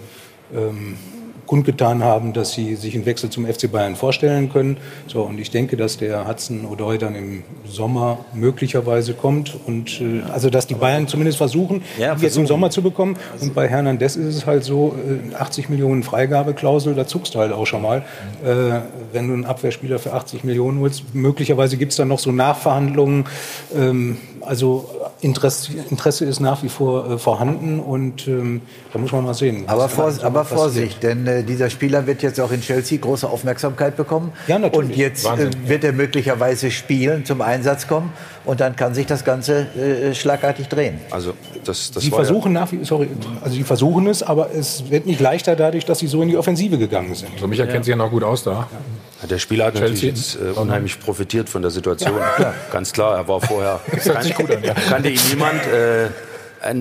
ähm, 0.51 0.97
kundgetan 1.45 2.03
haben, 2.03 2.33
dass 2.33 2.53
sie 2.53 2.75
sich 2.75 2.95
einen 2.95 3.05
Wechsel 3.05 3.29
zum 3.29 3.45
FC 3.45 3.71
Bayern 3.71 3.95
vorstellen 3.95 4.51
können. 4.51 4.77
So, 5.07 5.21
und 5.21 5.39
ich 5.39 5.51
denke, 5.51 5.77
dass 5.77 5.97
der 5.97 6.27
Hudson 6.27 6.65
O'Doy 6.65 6.97
dann 6.97 7.15
im 7.15 7.43
Sommer 7.65 8.19
möglicherweise 8.33 9.13
kommt 9.13 9.57
und 9.65 10.01
äh, 10.01 10.21
also 10.31 10.49
dass 10.49 10.67
die 10.67 10.75
Bayern 10.75 11.07
zumindest 11.07 11.37
versuchen, 11.37 11.83
Ja, 11.99 12.13
ihn 12.13 12.21
jetzt 12.21 12.37
im 12.37 12.47
Sommer 12.47 12.69
zu 12.69 12.81
bekommen. 12.81 13.17
Und 13.39 13.53
bei 13.53 13.67
Hernandez 13.67 14.15
ist 14.15 14.35
es 14.35 14.45
halt 14.45 14.63
so, 14.63 14.95
äh, 15.31 15.35
80 15.35 15.69
Millionen 15.69 16.03
Freigabeklausel, 16.03 16.95
da 16.95 17.07
zuckst 17.07 17.35
du 17.35 17.39
halt 17.39 17.51
auch 17.51 17.65
schon 17.65 17.81
mal. 17.81 18.03
Äh, 18.43 18.81
wenn 19.13 19.27
du 19.27 19.33
einen 19.33 19.45
Abwehrspieler 19.45 19.99
für 19.99 20.13
80 20.13 20.43
Millionen 20.43 20.79
holst, 20.79 21.13
möglicherweise 21.13 21.77
gibt 21.77 21.91
es 21.91 21.97
dann 21.97 22.07
noch 22.07 22.19
so 22.19 22.31
Nachverhandlungen. 22.31 23.25
Ähm, 23.75 24.17
also 24.45 24.89
Interesse, 25.21 25.71
Interesse 25.89 26.25
ist 26.25 26.39
nach 26.39 26.61
wie 26.63 26.69
vor 26.69 27.11
äh, 27.11 27.17
vorhanden 27.17 27.79
und 27.79 28.27
ähm, 28.27 28.61
da 28.93 28.99
muss 28.99 29.11
man 29.11 29.23
mal 29.25 29.33
sehen. 29.33 29.63
Aber, 29.67 29.89
vor, 29.89 30.11
Sommer 30.11 30.25
aber. 30.27 30.45
Vorsicht, 30.45 31.03
denn 31.03 31.25
äh, 31.27 31.43
dieser 31.43 31.69
Spieler 31.69 32.07
wird 32.07 32.21
jetzt 32.21 32.39
auch 32.39 32.51
in 32.51 32.61
Chelsea 32.61 32.97
große 32.99 33.27
Aufmerksamkeit 33.29 33.95
bekommen. 33.97 34.31
Ja, 34.47 34.59
natürlich. 34.59 34.89
Und 34.91 34.95
jetzt 34.97 35.25
äh, 35.25 35.29
Wahnsinn, 35.29 35.51
wird 35.67 35.83
er 35.83 35.93
möglicherweise 35.93 36.71
spielen, 36.71 37.25
zum 37.25 37.41
Einsatz 37.41 37.87
kommen 37.87 38.13
und 38.45 38.59
dann 38.59 38.75
kann 38.75 38.93
sich 38.93 39.05
das 39.05 39.25
Ganze 39.25 39.67
äh, 39.75 40.13
schlagartig 40.15 40.67
drehen. 40.67 40.99
Also 41.11 41.33
das, 41.63 41.91
das 41.91 42.03
Sie 42.03 42.11
war 42.11 42.19
ja- 42.19 42.25
versuchen 42.25 42.53
nach 42.53 42.71
wie 42.71 42.83
sorry, 42.85 43.09
also 43.41 43.55
sie 43.55 43.63
versuchen 43.63 44.07
es, 44.07 44.23
aber 44.23 44.53
es 44.53 44.89
wird 44.89 45.05
nicht 45.05 45.19
leichter 45.19 45.55
dadurch, 45.55 45.85
dass 45.85 45.99
sie 45.99 46.07
so 46.07 46.21
in 46.21 46.29
die 46.29 46.37
Offensive 46.37 46.77
gegangen 46.77 47.15
sind. 47.15 47.33
Also 47.33 47.47
Michael 47.47 47.69
kennt 47.69 47.85
sich 47.85 47.91
ja 47.91 47.95
noch 47.97 48.11
gut 48.11 48.23
aus 48.23 48.43
da. 48.43 48.67
Der 49.25 49.39
Spieler 49.39 49.65
hat 49.65 49.75
natürlich 49.75 50.01
jetzt 50.01 50.35
äh, 50.35 50.51
unheimlich 50.59 50.99
profitiert 50.99 51.49
von 51.49 51.61
der 51.61 51.71
Situation. 51.71 52.19
Ganz 52.71 52.93
klar, 52.93 53.15
er 53.15 53.27
war 53.27 53.41
vorher. 53.41 53.79
ja. 54.63 54.73
Kannte 54.89 55.09
ihn 55.09 55.19
niemand. 55.29 55.65
Äh, 55.67 56.09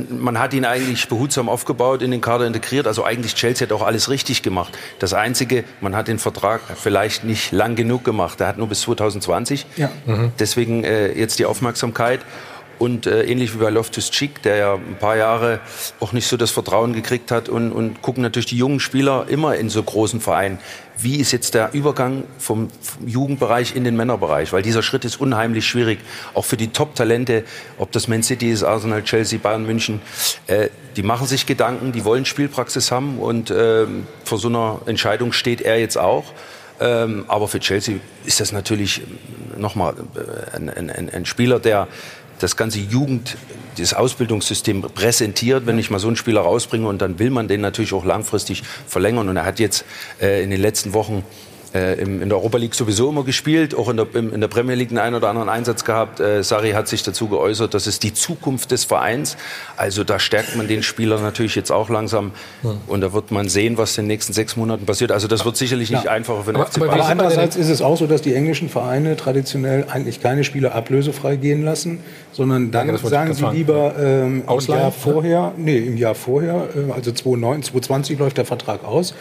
man 0.09 0.39
hat 0.39 0.55
ihn 0.55 0.65
eigentlich 0.65 1.09
behutsam 1.09 1.49
aufgebaut, 1.49 2.01
in 2.01 2.11
den 2.11 2.21
Kader 2.21 2.47
integriert. 2.47 2.87
Also 2.87 3.05
eigentlich 3.05 3.35
Chelsea 3.35 3.67
hat 3.67 3.73
auch 3.73 3.83
alles 3.83 4.09
richtig 4.09 4.43
gemacht. 4.43 4.77
Das 4.99 5.13
Einzige, 5.13 5.65
man 5.81 5.95
hat 5.95 6.09
den 6.09 6.19
Vertrag 6.19 6.63
vielleicht 6.75 7.25
nicht 7.25 7.53
lang 7.53 7.75
genug 7.77 8.03
gemacht. 8.03 8.41
Er 8.41 8.47
hat 8.47 8.59
nur 8.59 8.69
bis 8.69 8.81
2020. 8.83 9.67
Ja. 9.77 9.91
Deswegen 10.39 10.85
äh, 10.85 11.13
jetzt 11.13 11.39
die 11.39 11.45
Aufmerksamkeit. 11.45 12.21
Und 12.79 13.07
äh, 13.07 13.23
ähnlich 13.23 13.55
wie 13.55 13.59
bei 13.59 13.71
Loftus 13.71 14.11
Cheek, 14.11 14.43
der 14.43 14.57
ja 14.57 14.75
ein 14.75 14.97
paar 14.99 15.17
Jahre 15.17 15.61
auch 16.01 16.13
nicht 16.13 16.27
so 16.27 16.37
das 16.37 16.51
Vertrauen 16.51 16.93
gekriegt 16.93 17.31
hat 17.31 17.49
und, 17.49 17.73
und 17.73 18.03
gucken 18.03 18.23
natürlich 18.23 18.47
die 18.47 18.57
jungen 18.57 18.81
Spieler 18.81 19.27
immer 19.29 19.55
in 19.55 19.71
so 19.71 19.83
großen 19.83 20.21
Vereinen. 20.21 20.59
Wie 20.99 21.17
ist 21.17 21.33
jetzt 21.33 21.55
der 21.55 21.73
Übergang 21.73 22.25
vom, 22.39 22.69
Jugendbereich 23.05 23.75
in 23.75 23.85
den 23.85 23.97
Männerbereich? 23.97 24.53
Weil 24.53 24.63
dieser 24.63 24.83
Schritt 24.83 25.05
ist 25.05 25.21
unheimlich 25.21 25.67
schwierig, 25.67 25.99
auch 26.35 26.45
für 26.45 26.57
die 26.57 26.69
Top-Talente, 26.69 27.45
ob 27.79 27.91
das 27.93 28.09
Man 28.09 28.23
City 28.23 28.51
ist, 28.51 28.63
Arsenal, 28.63 29.03
Chelsea, 29.03 29.39
Bayern 29.43 29.67
München. 29.67 30.01
Äh, 30.47 30.69
die 30.97 31.03
machen 31.03 31.27
sich 31.27 31.47
Gedanken, 31.47 31.93
die 31.93 32.05
wollen 32.05 32.25
Spielpraxis 32.25 32.91
haben 32.93 33.19
und 33.19 33.51
ähm, 33.51 34.07
vor 34.25 34.39
so 34.39 34.49
einer 34.49 34.81
Entscheidung 34.87 35.33
steht 35.33 35.61
er 35.61 35.79
jetzt 35.79 35.99
auch. 35.99 36.25
Ähm, 36.81 37.25
aber 37.29 37.47
für 37.47 37.61
Chelsea 37.61 37.97
ist 38.25 38.41
das 38.41 38.53
natürlich 38.53 39.03
nochmal 39.57 39.95
äh, 40.17 40.57
ein, 40.57 40.69
ein, 40.69 41.11
ein 41.11 41.25
Spieler, 41.25 41.61
der 41.61 41.87
das 42.39 42.57
ganze 42.57 42.79
Jugend, 42.79 43.37
das 43.79 43.95
Ausbildungssystem 43.95 44.83
präsentiert, 44.83 45.67
wenn 45.67 45.79
ich 45.79 45.91
mal 45.91 45.99
so 45.99 46.09
einen 46.09 46.17
Spieler 46.17 46.43
rausbringe 46.43 46.87
und 46.87 47.01
dann 47.03 47.19
will 47.19 47.31
man 47.31 47.49
den 47.49 47.61
natürlich 47.61 47.93
auch 47.93 48.05
langfristig 48.05 48.63
verlängern. 48.87 49.29
Und 49.29 49.37
er 49.37 49.45
hat 49.45 49.59
jetzt 49.59 49.85
äh, 50.21 50.43
in 50.43 50.51
den 50.51 50.61
letzten 50.61 50.93
Wochen 50.93 51.25
äh, 51.75 51.95
im, 52.01 52.23
in 52.23 52.29
der 52.29 52.39
Europa 52.39 52.59
League 52.59 52.75
sowieso 52.75 53.11
immer 53.11 53.25
gespielt, 53.25 53.75
auch 53.75 53.89
in 53.89 53.97
der, 53.97 54.07
im, 54.15 54.33
in 54.33 54.41
der 54.41 54.49
Premier 54.49 54.77
League 54.77 54.91
einen 54.91 54.99
ein 54.99 55.15
oder 55.15 55.29
anderen 55.29 55.49
Einsatz 55.49 55.85
gehabt. 55.85 56.21
Äh, 56.21 56.43
Sari 56.45 56.71
hat 56.71 56.87
sich 56.89 57.03
dazu 57.03 57.29
geäußert, 57.29 57.75
das 57.75 57.87
ist 57.87 58.03
die 58.05 58.15
Zukunft 58.15 58.71
des 58.71 58.85
Vereins. 58.85 59.37
Also 59.77 60.05
da 60.05 60.19
stärkt 60.19 60.55
man 60.57 60.69
den 60.69 60.83
Spieler 60.83 61.21
natürlich 61.21 61.55
jetzt 61.57 61.73
auch 61.73 61.89
langsam. 61.91 62.31
Und 62.87 63.01
da 63.01 63.13
wird 63.13 63.31
man 63.33 63.49
sehen, 63.49 63.77
was 63.77 63.99
in 63.99 64.05
den 64.05 64.09
nächsten 64.09 64.33
sechs 64.33 64.57
Monaten 64.57 64.87
passiert. 64.87 65.11
Also 65.13 65.27
das 65.29 65.45
wird 65.45 65.57
sicherlich 65.57 65.91
nicht 65.91 66.07
einfacher 66.09 66.45
für 66.45 66.53
den 66.53 66.61
Aber- 66.61 66.67
FC 66.71 66.77
aber 66.77 66.87
wie 66.87 66.91
Aber 66.91 66.99
Bayern. 67.03 67.19
denn- 67.19 67.27
andererseits 67.27 67.57
ist 67.57 67.69
es 67.69 67.83
auch 67.83 67.97
so, 67.97 68.07
dass 68.07 68.23
die 68.23 68.35
englischen 68.35 68.69
Vereine 68.69 69.17
traditionell 69.17 69.87
eigentlich 69.91 70.21
keine 70.23 70.45
Spieler 70.45 70.75
ablösefrei 70.75 71.37
gehen 71.37 71.63
lassen, 71.65 72.01
sondern 72.33 72.71
dann 72.71 72.89
Ja, 72.89 72.97
sagen 72.99 73.35
sie 73.35 73.47
lieber 73.47 73.95
ähm, 73.99 74.43
im 74.43 74.49
Ausleihen? 74.49 74.83
Jahr 74.83 74.93
vorher, 74.93 75.53
nee, 75.57 75.79
im 75.79 75.97
Jahr 75.97 76.15
vorher, 76.15 76.69
äh, 76.77 76.93
also 76.93 77.11
2009, 77.13 77.63
2020 77.65 78.19
läuft 78.19 78.39
der 78.39 78.45
Vertrag 78.45 78.85
aus 78.85 79.15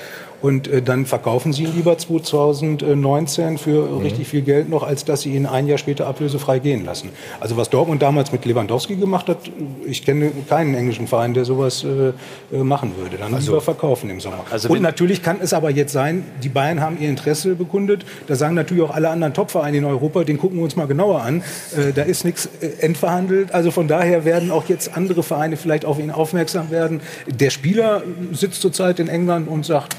und 0.43 0.67
äh, 0.67 0.81
dann 0.81 1.05
verkaufen 1.05 1.53
sie 1.53 1.63
ihn 1.63 1.73
lieber 1.73 1.97
2019 1.97 3.57
für 3.57 3.89
Mhm. 3.89 3.97
richtig 3.99 4.27
viel 4.27 4.41
Geld 4.41 4.69
noch, 4.69 4.83
als 4.83 5.05
dass 5.05 5.21
sie 5.21 5.33
ihn 5.33 5.45
ein 5.45 5.67
Jahr 5.67 5.77
später 5.77 6.05
ablösefrei 6.05 6.59
gehen 6.59 6.83
lassen. 6.83 7.09
Also 7.39 7.55
was 7.55 7.69
Dortmund 7.69 8.01
damals 8.01 8.31
mit 8.33 8.43
Lewandowski 8.43 8.97
gemacht 8.97 9.29
hat, 9.29 9.37
ich 9.85 10.03
kenne 10.03 10.31
keinen 10.49 10.75
englischen 10.75 11.07
Verein, 11.07 11.33
der 11.33 11.45
sowas 11.45 11.85
äh, 11.85 12.09
äh, 12.55 12.63
machen 12.63 12.91
würde. 12.97 13.17
Dann 13.17 13.39
lieber 13.39 13.61
verkaufen 13.61 14.09
im 14.09 14.19
Sommer. 14.19 14.43
Also 14.51 14.67
und 14.69 14.81
natürlich 14.81 15.23
kann 15.23 15.37
es 15.41 15.53
aber 15.53 15.69
jetzt 15.69 15.93
sein, 15.93 16.25
die 16.43 16.49
Bayern 16.49 16.81
haben 16.81 16.97
ihr 16.99 17.07
Interesse 17.07 17.55
bekundet. 17.55 18.05
Da 18.27 18.35
sagen 18.35 18.53
natürlich 18.55 18.83
auch 18.83 18.93
alle 18.93 19.09
anderen 19.09 19.33
Topvereine 19.33 19.77
in 19.77 19.85
Europa, 19.85 20.25
den 20.25 20.37
gucken 20.37 20.57
wir 20.57 20.65
uns 20.65 20.75
mal 20.75 20.87
genauer 20.87 21.21
an. 21.21 21.41
Äh, 21.75 21.93
da 21.93 22.01
ist 22.01 22.25
nichts 22.25 22.49
äh, 22.59 22.67
entverhandelt. 22.85 23.53
Also 23.53 23.71
von 23.71 23.87
daher 23.87 24.25
werden 24.25 24.51
auch 24.51 24.67
jetzt 24.67 24.97
andere 24.97 25.23
Vereine 25.23 25.55
vielleicht 25.55 25.85
auf 25.85 25.99
ihn 25.99 26.11
aufmerksam 26.11 26.69
werden. 26.69 26.99
Der 27.27 27.49
Spieler 27.49 28.03
sitzt 28.33 28.61
zurzeit 28.61 28.99
in 28.99 29.07
England 29.07 29.47
und 29.47 29.65
sagt, 29.65 29.95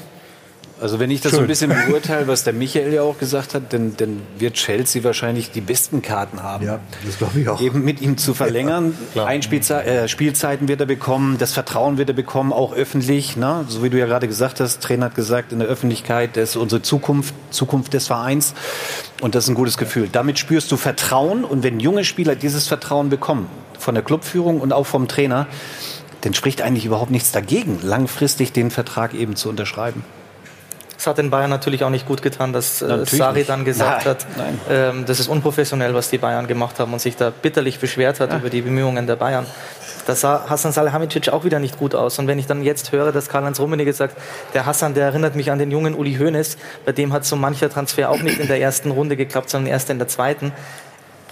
Also 0.81 0.99
wenn 0.99 1.09
ich 1.09 1.21
das 1.21 1.31
so 1.31 1.37
Schön. 1.37 1.45
ein 1.45 1.47
bisschen 1.47 1.73
beurteile, 1.87 2.27
was 2.27 2.43
der 2.43 2.51
Michael 2.51 2.93
ja 2.93 3.01
auch 3.01 3.17
gesagt 3.17 3.53
hat, 3.53 3.71
dann, 3.71 3.95
dann 3.95 4.21
wird 4.37 4.55
Chelsea 4.55 5.03
wahrscheinlich 5.03 5.51
die 5.51 5.61
besten 5.61 6.01
Karten 6.01 6.43
haben. 6.43 6.65
Ja, 6.65 6.79
das 7.05 7.17
glaube 7.17 7.39
ich 7.39 7.47
auch. 7.47 7.61
Eben 7.61 7.85
mit 7.85 8.01
ihm 8.01 8.17
zu 8.17 8.33
verlängern. 8.33 8.97
Einspielzei 9.15 9.83
äh, 9.83 10.07
Spielzeiten 10.09 10.67
wird 10.67 10.81
er 10.81 10.85
bekommen, 10.85 11.37
das 11.37 11.53
Vertrauen 11.53 11.97
wird 11.97 12.09
er 12.09 12.15
bekommen, 12.15 12.51
auch 12.51 12.73
öffentlich. 12.73 13.37
Ne? 13.37 13.63
So 13.69 13.83
wie 13.83 13.89
du 13.89 13.97
ja 13.97 14.05
gerade 14.05 14.27
gesagt 14.27 14.59
hast, 14.59 14.81
Trainer 14.81 15.05
hat 15.05 15.15
gesagt, 15.15 15.53
in 15.53 15.59
der 15.59 15.67
Öffentlichkeit, 15.67 16.35
das 16.35 16.51
ist 16.51 16.55
unsere 16.57 16.81
Zukunft, 16.81 17.33
Zukunft 17.51 17.93
des 17.93 18.07
Vereins. 18.07 18.53
Und 19.21 19.33
das 19.33 19.45
ist 19.45 19.51
ein 19.51 19.55
gutes 19.55 19.77
Gefühl. 19.77 20.09
Damit 20.11 20.39
spürst 20.39 20.71
du 20.71 20.77
Vertrauen. 20.77 21.45
Und 21.45 21.63
wenn 21.63 21.79
junge 21.79 22.03
Spieler 22.03 22.35
dieses 22.35 22.67
Vertrauen 22.67 23.09
bekommen, 23.09 23.47
von 23.79 23.95
der 23.95 24.03
Clubführung 24.03 24.59
und 24.59 24.73
auch 24.73 24.85
vom 24.85 25.07
Trainer, 25.07 25.47
dann 26.21 26.33
spricht 26.33 26.61
eigentlich 26.61 26.85
überhaupt 26.85 27.11
nichts 27.11 27.31
dagegen, 27.31 27.79
langfristig 27.83 28.51
den 28.51 28.71
Vertrag 28.71 29.13
eben 29.13 29.35
zu 29.35 29.47
unterschreiben. 29.47 30.03
Es 30.97 31.07
hat 31.07 31.17
den 31.17 31.29
Bayern 31.29 31.49
natürlich 31.49 31.83
auch 31.83 31.89
nicht 31.89 32.07
gut 32.07 32.21
getan, 32.21 32.53
dass 32.53 32.81
äh, 32.81 33.05
Sari 33.05 33.43
dann 33.43 33.65
gesagt 33.65 34.05
nein, 34.05 34.13
hat, 34.13 34.25
nein. 34.37 34.59
ähm, 34.69 35.05
das 35.05 35.19
ist 35.19 35.27
unprofessionell, 35.27 35.93
was 35.93 36.09
die 36.09 36.17
Bayern 36.17 36.47
gemacht 36.47 36.79
haben 36.79 36.93
und 36.93 36.99
sich 36.99 37.15
da 37.15 37.29
bitterlich 37.29 37.79
beschwert 37.79 38.19
hat 38.19 38.31
ja. 38.31 38.37
über 38.37 38.49
die 38.49 38.61
Bemühungen 38.61 39.07
der 39.07 39.15
Bayern. 39.15 39.45
Das 40.05 40.21
sah 40.21 40.45
Hassan 40.47 40.71
Salihamidzic 40.71 41.29
auch 41.29 41.45
wieder 41.45 41.59
nicht 41.59 41.79
gut 41.79 41.95
aus. 41.95 42.19
Und 42.19 42.27
wenn 42.27 42.37
ich 42.37 42.45
dann 42.45 42.63
jetzt 42.63 42.91
höre, 42.91 43.11
dass 43.11 43.27
Karl-Heinz 43.27 43.59
Rummenigge 43.59 43.91
sagt, 43.91 44.15
der 44.53 44.65
Hassan, 44.65 44.93
der 44.93 45.05
erinnert 45.05 45.35
mich 45.35 45.51
an 45.51 45.57
den 45.57 45.71
jungen 45.71 45.95
Uli 45.95 46.15
Hoeneß, 46.15 46.57
bei 46.85 46.91
dem 46.91 47.11
hat 47.11 47.25
so 47.25 47.35
mancher 47.35 47.69
Transfer 47.69 48.09
auch 48.11 48.21
nicht 48.21 48.39
in 48.39 48.47
der 48.47 48.61
ersten 48.61 48.91
Runde 48.91 49.17
geklappt, 49.17 49.49
sondern 49.49 49.71
erst 49.71 49.89
in 49.89 49.97
der 49.97 50.07
zweiten 50.07 50.51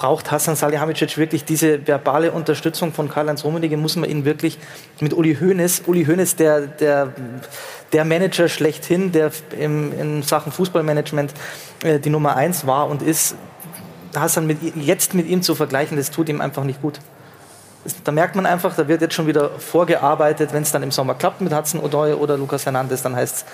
braucht 0.04 0.32
Hassan 0.32 0.58
Salihamidzic 0.58 1.18
wirklich 1.18 1.46
diese 1.46 1.88
verbale 1.88 2.34
Unterstützung 2.34 2.92
von 2.92 3.08
Karl-Heinz 3.08 3.46
Rummenigge? 3.46 3.78
Muss 3.78 3.96
man 3.96 4.10
ihn 4.10 4.26
wirklich 4.26 4.60
mit 5.00 5.14
Uli 5.14 5.34
Hoeneß, 5.40 5.84
Uli 5.86 6.04
Hoeneß, 6.04 6.36
der, 6.36 6.68
der, 6.68 7.14
der 7.94 8.04
Manager 8.04 8.50
schlechthin, 8.50 9.14
der 9.14 9.32
im, 9.58 9.98
in 9.98 10.22
Sachen 10.22 10.52
Fußballmanagement 10.52 11.34
äh, 11.86 12.00
die 12.00 12.10
Nummer 12.10 12.36
eins 12.36 12.68
war 12.68 12.90
und 12.90 13.02
ist, 13.02 13.38
Hassan 14.14 14.46
mit, 14.46 14.58
jetzt 14.76 15.14
mit 15.14 15.26
ihm 15.26 15.42
zu 15.42 15.56
vergleichen, 15.56 15.96
das 15.96 16.12
tut 16.12 16.28
ihm 16.28 16.42
einfach 16.42 16.66
nicht 16.66 16.82
gut. 16.82 17.00
Da 18.04 18.12
merkt 18.12 18.36
man 18.36 18.46
einfach, 18.46 18.76
da 18.76 18.88
wird 18.88 19.02
jetzt 19.02 19.14
schon 19.14 19.28
wieder 19.28 19.50
vorgearbeitet, 19.60 20.54
wenn 20.54 20.64
es 20.64 20.72
dann 20.72 20.84
im 20.84 20.92
Sommer 20.92 21.16
klappt 21.16 21.42
mit 21.42 21.54
Hudson 21.54 21.82
Odoi 21.82 22.14
oder 22.14 22.38
Lukas 22.38 22.66
Hernandez, 22.66 23.02
dann 23.02 23.16
heißt 23.16 23.36
es, 23.36 23.46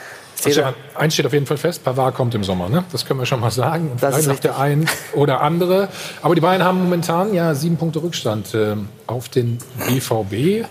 also, 0.46 0.64
eins 0.96 1.14
steht 1.14 1.26
auf 1.26 1.34
jeden 1.34 1.46
Fall 1.46 1.58
fest, 1.58 1.84
Pavard 1.84 2.16
kommt 2.16 2.34
im 2.34 2.44
Sommer, 2.44 2.70
ne? 2.70 2.84
Das 2.92 3.06
können 3.06 3.20
wir 3.20 3.26
schon 3.26 3.42
mal 3.42 3.52
sagen. 3.52 3.92
Und 3.92 4.02
das 4.02 4.16
vielleicht 4.16 4.30
noch 4.30 4.40
der 4.40 4.58
ein 4.58 4.88
oder 5.14 5.42
andere. 5.42 5.90
Aber 6.22 6.36
die 6.36 6.42
Bayern 6.42 6.64
haben 6.64 6.82
momentan 6.82 7.34
ja 7.34 7.54
sieben 7.56 7.78
Punkte 7.78 8.02
Rückstand 8.02 8.54
äh, 8.54 8.76
auf 9.08 9.30
den 9.30 9.58
BVB. 9.88 10.66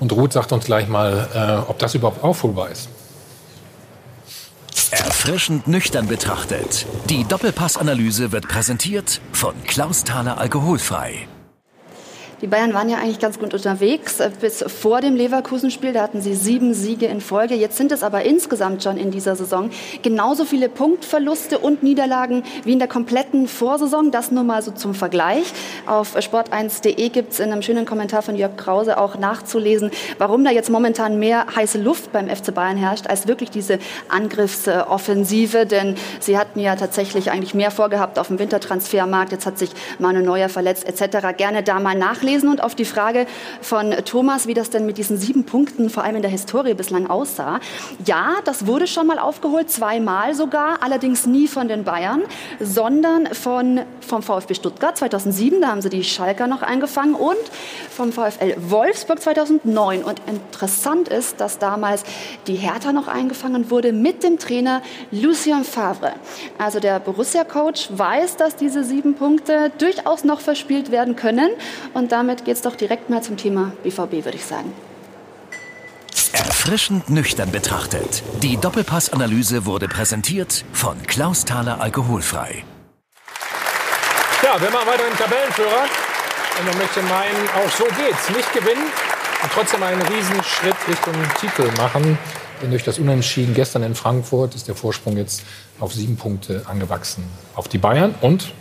Und 0.00 0.12
Ruth 0.12 0.32
sagt 0.32 0.52
uns 0.52 0.66
gleich 0.66 0.88
mal, 0.88 1.28
äh, 1.34 1.70
ob 1.70 1.78
das 1.78 1.94
überhaupt 1.94 2.22
aufholbar 2.22 2.70
ist. 2.70 2.88
Erfrischend 4.90 5.66
nüchtern 5.66 6.06
betrachtet. 6.06 6.86
Die 7.08 7.24
Doppelpassanalyse 7.24 8.32
wird 8.32 8.48
präsentiert 8.48 9.20
von 9.32 9.54
Klaus 9.66 10.04
Thaler 10.04 10.38
Alkoholfrei. 10.38 11.26
Die 12.40 12.46
Bayern 12.46 12.74
waren 12.74 12.88
ja 12.88 12.98
eigentlich 12.98 13.20
ganz 13.20 13.38
gut 13.38 13.54
unterwegs 13.54 14.20
äh, 14.20 14.30
bis 14.40 14.62
vor 14.62 15.00
dem 15.00 15.16
Leverkusen-Spiel. 15.16 15.92
Da 15.92 16.02
hatten 16.02 16.20
sie 16.20 16.34
sieben 16.34 16.74
Siege 16.74 17.06
in 17.06 17.20
Folge. 17.20 17.54
Jetzt 17.54 17.76
sind 17.76 17.92
es 17.92 18.02
aber 18.02 18.24
insgesamt 18.24 18.82
schon 18.82 18.96
in 18.96 19.10
dieser 19.10 19.36
Saison 19.36 19.70
genauso 20.02 20.44
viele 20.44 20.68
Punktverluste 20.68 21.58
und 21.58 21.82
Niederlagen 21.82 22.42
wie 22.64 22.72
in 22.72 22.78
der 22.78 22.88
kompletten 22.88 23.48
Vorsaison. 23.48 24.10
Das 24.10 24.30
nur 24.30 24.44
mal 24.44 24.62
so 24.62 24.72
zum 24.72 24.94
Vergleich. 24.94 25.44
Auf 25.86 26.16
sport1.de 26.16 27.08
gibt 27.08 27.32
es 27.32 27.40
in 27.40 27.52
einem 27.52 27.62
schönen 27.62 27.86
Kommentar 27.86 28.22
von 28.22 28.36
Jörg 28.36 28.56
Krause 28.56 28.98
auch 28.98 29.16
nachzulesen, 29.16 29.90
warum 30.18 30.44
da 30.44 30.50
jetzt 30.50 30.70
momentan 30.70 31.18
mehr 31.18 31.46
heiße 31.54 31.78
Luft 31.78 32.12
beim 32.12 32.28
FC 32.28 32.54
Bayern 32.54 32.76
herrscht, 32.76 33.06
als 33.06 33.28
wirklich 33.28 33.50
diese 33.50 33.78
Angriffsoffensive. 34.08 35.66
Denn 35.66 35.96
sie 36.20 36.38
hatten 36.38 36.60
ja 36.60 36.76
tatsächlich 36.76 37.30
eigentlich 37.30 37.54
mehr 37.54 37.70
vorgehabt 37.70 38.18
auf 38.18 38.28
dem 38.28 38.38
Wintertransfermarkt. 38.38 39.32
Jetzt 39.32 39.46
hat 39.46 39.58
sich 39.58 39.70
Manu 39.98 40.20
Neuer 40.20 40.48
verletzt 40.48 40.86
etc. 40.86 41.36
Gerne 41.36 41.62
da 41.62 41.80
mal 41.80 41.94
nachlesen 42.24 42.48
und 42.48 42.62
auf 42.62 42.74
die 42.74 42.84
Frage 42.84 43.26
von 43.60 43.92
Thomas, 44.04 44.46
wie 44.46 44.54
das 44.54 44.70
denn 44.70 44.86
mit 44.86 44.98
diesen 44.98 45.18
sieben 45.18 45.44
Punkten 45.44 45.90
vor 45.90 46.04
allem 46.04 46.16
in 46.16 46.22
der 46.22 46.30
Historie 46.30 46.74
bislang 46.74 47.08
aussah. 47.08 47.60
Ja, 48.04 48.36
das 48.44 48.66
wurde 48.66 48.86
schon 48.86 49.06
mal 49.06 49.18
aufgeholt, 49.18 49.70
zweimal 49.70 50.34
sogar, 50.34 50.82
allerdings 50.82 51.26
nie 51.26 51.46
von 51.46 51.68
den 51.68 51.84
Bayern, 51.84 52.22
sondern 52.60 53.26
von, 53.26 53.80
vom 54.00 54.22
VfB 54.22 54.54
Stuttgart 54.54 54.96
2007, 54.96 55.60
da 55.60 55.68
haben 55.68 55.82
sie 55.82 55.90
die 55.90 56.04
Schalker 56.04 56.46
noch 56.46 56.62
eingefangen 56.62 57.14
und 57.14 57.36
vom 57.90 58.12
VfL 58.12 58.56
Wolfsburg 58.68 59.20
2009. 59.20 60.02
Und 60.02 60.20
interessant 60.26 61.08
ist, 61.08 61.40
dass 61.40 61.58
damals 61.58 62.04
die 62.46 62.54
Hertha 62.54 62.92
noch 62.92 63.08
eingefangen 63.08 63.70
wurde 63.70 63.92
mit 63.92 64.22
dem 64.22 64.38
Trainer 64.38 64.82
Lucien 65.10 65.64
Favre. 65.64 66.14
Also 66.58 66.80
der 66.80 67.00
Borussia-Coach 67.00 67.90
weiß, 67.90 68.36
dass 68.36 68.56
diese 68.56 68.84
sieben 68.84 69.14
Punkte 69.14 69.70
durchaus 69.78 70.24
noch 70.24 70.40
verspielt 70.40 70.90
werden 70.90 71.16
können. 71.16 71.50
Und 71.92 72.12
damit 72.14 72.44
geht 72.44 72.54
es 72.54 72.62
doch 72.62 72.76
direkt 72.76 73.10
mal 73.10 73.22
zum 73.24 73.36
Thema 73.36 73.72
BVB, 73.82 74.24
würde 74.24 74.36
ich 74.36 74.44
sagen. 74.44 74.72
Erfrischend 76.32 77.10
nüchtern 77.10 77.50
betrachtet. 77.50 78.22
Die 78.40 78.56
Doppelpassanalyse 78.56 79.66
wurde 79.66 79.88
präsentiert 79.88 80.64
von 80.72 80.96
Klaus 81.08 81.44
Thaler 81.44 81.80
Alkoholfrei. 81.80 82.64
Ja, 84.44 84.60
wir 84.60 84.70
machen 84.70 84.86
weiter 84.86 85.08
im 85.10 85.16
Tabellenführer. 85.16 85.82
Und 86.60 86.66
man 86.68 86.78
möchte 86.78 87.02
meinen, 87.02 87.48
auch 87.58 87.70
so 87.70 87.84
geht's. 87.84 88.30
Nicht 88.30 88.52
gewinnen 88.52 88.86
und 89.42 89.52
trotzdem 89.52 89.82
einen 89.82 90.02
Riesenschritt 90.02 90.76
Richtung 90.86 91.14
Titel 91.40 91.68
machen. 91.76 92.16
Denn 92.62 92.70
durch 92.70 92.84
das 92.84 93.00
Unentschieden 93.00 93.54
gestern 93.54 93.82
in 93.82 93.96
Frankfurt 93.96 94.54
ist 94.54 94.68
der 94.68 94.76
Vorsprung 94.76 95.16
jetzt 95.16 95.42
auf 95.80 95.92
sieben 95.92 96.16
Punkte 96.16 96.62
angewachsen 96.66 97.24
auf 97.56 97.66
die 97.66 97.78
Bayern. 97.78 98.14
Und 98.20 98.52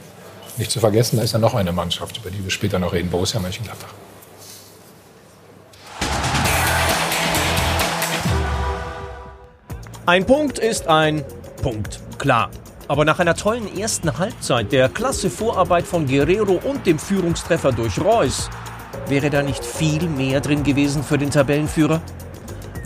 nicht 0.58 0.72
zu 0.72 0.80
vergessen, 0.80 1.18
da 1.18 1.24
ist 1.24 1.34
ja 1.34 1.40
noch 1.40 1.54
eine 1.54 1.72
Mannschaft, 1.72 2.18
über 2.18 2.30
die 2.30 2.44
wir 2.44 2.52
später 2.52 2.80
noch 2.80 2.94
reden, 2.94 3.10
Borussia 3.10 3.40
Mönchengladbach. 3.40 3.94
Ein 10.06 10.26
Punkt 10.26 10.60
ist 10.60 10.88
ein 10.88 11.24
Punkt, 11.62 12.02
klar. 12.18 12.50
Aber 12.90 13.06
nach 13.06 13.20
einer 13.20 13.36
tollen 13.36 13.78
ersten 13.78 14.18
Halbzeit, 14.18 14.74
der 14.74 14.90
klasse 14.90 15.30
Vorarbeit 15.30 15.88
von 15.88 16.06
Guerrero 16.06 16.60
und 16.64 16.86
dem 16.86 17.00
Führungstreffer 17.00 17.72
durch 17.72 17.98
Reus, 18.00 18.50
wäre 19.08 19.30
da 19.30 19.42
nicht 19.42 19.64
viel 19.64 20.10
mehr 20.10 20.42
drin 20.42 20.64
gewesen 20.64 21.04
für 21.04 21.18
den 21.18 21.32
Tabellenführer? 21.32 22.02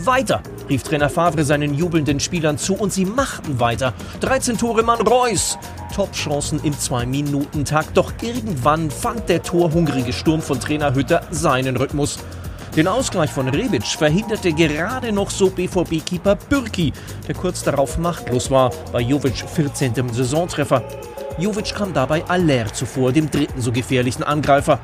Weiter, 0.08 0.42
rief 0.70 0.84
Trainer 0.84 1.10
Favre 1.10 1.44
seinen 1.44 1.74
jubelnden 1.74 2.18
Spielern 2.18 2.56
zu 2.56 2.74
und 2.74 2.90
sie 2.90 3.04
machten 3.04 3.60
weiter. 3.60 3.92
13 4.20 4.56
Tore 4.56 4.82
Mann 4.82 5.02
Reus. 5.02 5.58
Top-Chancen 5.94 6.60
im 6.64 6.72
2-Minuten-Takt. 6.72 7.94
Doch 7.94 8.14
irgendwann 8.22 8.90
fand 8.90 9.28
der 9.28 9.42
torhungrige 9.42 10.14
Sturm 10.14 10.40
von 10.40 10.58
Trainer 10.60 10.94
Hütter 10.94 11.20
seinen 11.30 11.76
Rhythmus. 11.76 12.18
Den 12.74 12.88
Ausgleich 12.88 13.30
von 13.30 13.48
Rebic 13.48 13.84
verhinderte 13.84 14.54
gerade 14.54 15.12
noch 15.12 15.28
so 15.28 15.50
BVB-Keeper 15.50 16.36
Bürki, 16.36 16.94
der 17.26 17.34
kurz 17.34 17.62
darauf 17.62 17.98
machtlos 17.98 18.50
war 18.50 18.70
bei 18.90 19.02
Jovic 19.02 19.46
14. 19.46 19.92
Saisontreffer. 20.10 20.82
Jovic 21.38 21.74
kam 21.74 21.92
dabei 21.92 22.24
Aller 22.28 22.72
zuvor, 22.72 23.12
dem 23.12 23.30
dritten 23.30 23.60
so 23.60 23.72
gefährlichen 23.72 24.22
Angreifer. 24.22 24.80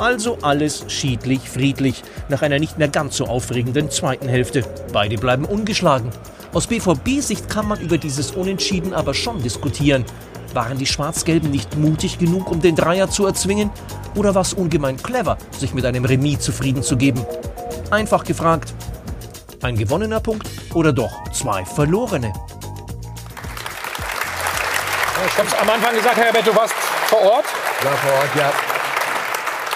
Also 0.00 0.38
alles 0.40 0.86
schiedlich, 0.88 1.50
friedlich, 1.50 2.02
nach 2.30 2.40
einer 2.40 2.58
nicht 2.58 2.78
mehr 2.78 2.88
ganz 2.88 3.18
so 3.18 3.26
aufregenden 3.26 3.90
zweiten 3.90 4.28
Hälfte. 4.28 4.64
Beide 4.94 5.18
bleiben 5.18 5.44
ungeschlagen. 5.44 6.08
Aus 6.54 6.66
BVB-Sicht 6.68 7.50
kann 7.50 7.68
man 7.68 7.78
über 7.80 7.98
dieses 7.98 8.30
Unentschieden 8.30 8.94
aber 8.94 9.12
schon 9.12 9.42
diskutieren. 9.42 10.06
Waren 10.54 10.78
die 10.78 10.86
Schwarz-Gelben 10.86 11.50
nicht 11.50 11.76
mutig 11.76 12.18
genug, 12.18 12.50
um 12.50 12.62
den 12.62 12.76
Dreier 12.76 13.10
zu 13.10 13.26
erzwingen? 13.26 13.70
Oder 14.14 14.34
war 14.34 14.40
es 14.40 14.54
ungemein 14.54 14.96
clever, 14.96 15.36
sich 15.50 15.74
mit 15.74 15.84
einem 15.84 16.06
Remis 16.06 16.40
zufrieden 16.40 16.82
zu 16.82 16.96
geben? 16.96 17.22
Einfach 17.90 18.24
gefragt, 18.24 18.72
ein 19.60 19.76
gewonnener 19.76 20.20
Punkt 20.20 20.48
oder 20.72 20.94
doch 20.94 21.12
zwei 21.32 21.62
verlorene? 21.66 22.32
Ich 25.26 25.36
habe 25.36 25.46
es 25.46 25.54
am 25.60 25.68
Anfang 25.68 25.94
gesagt, 25.94 26.16
Herr 26.16 26.24
Herbert, 26.24 26.46
du 26.46 26.56
warst 26.56 26.72
vor 27.06 27.20
Ort. 27.20 27.44
War 27.82 27.92
vor 27.98 28.12
Ort, 28.12 28.34
ja 28.34 28.50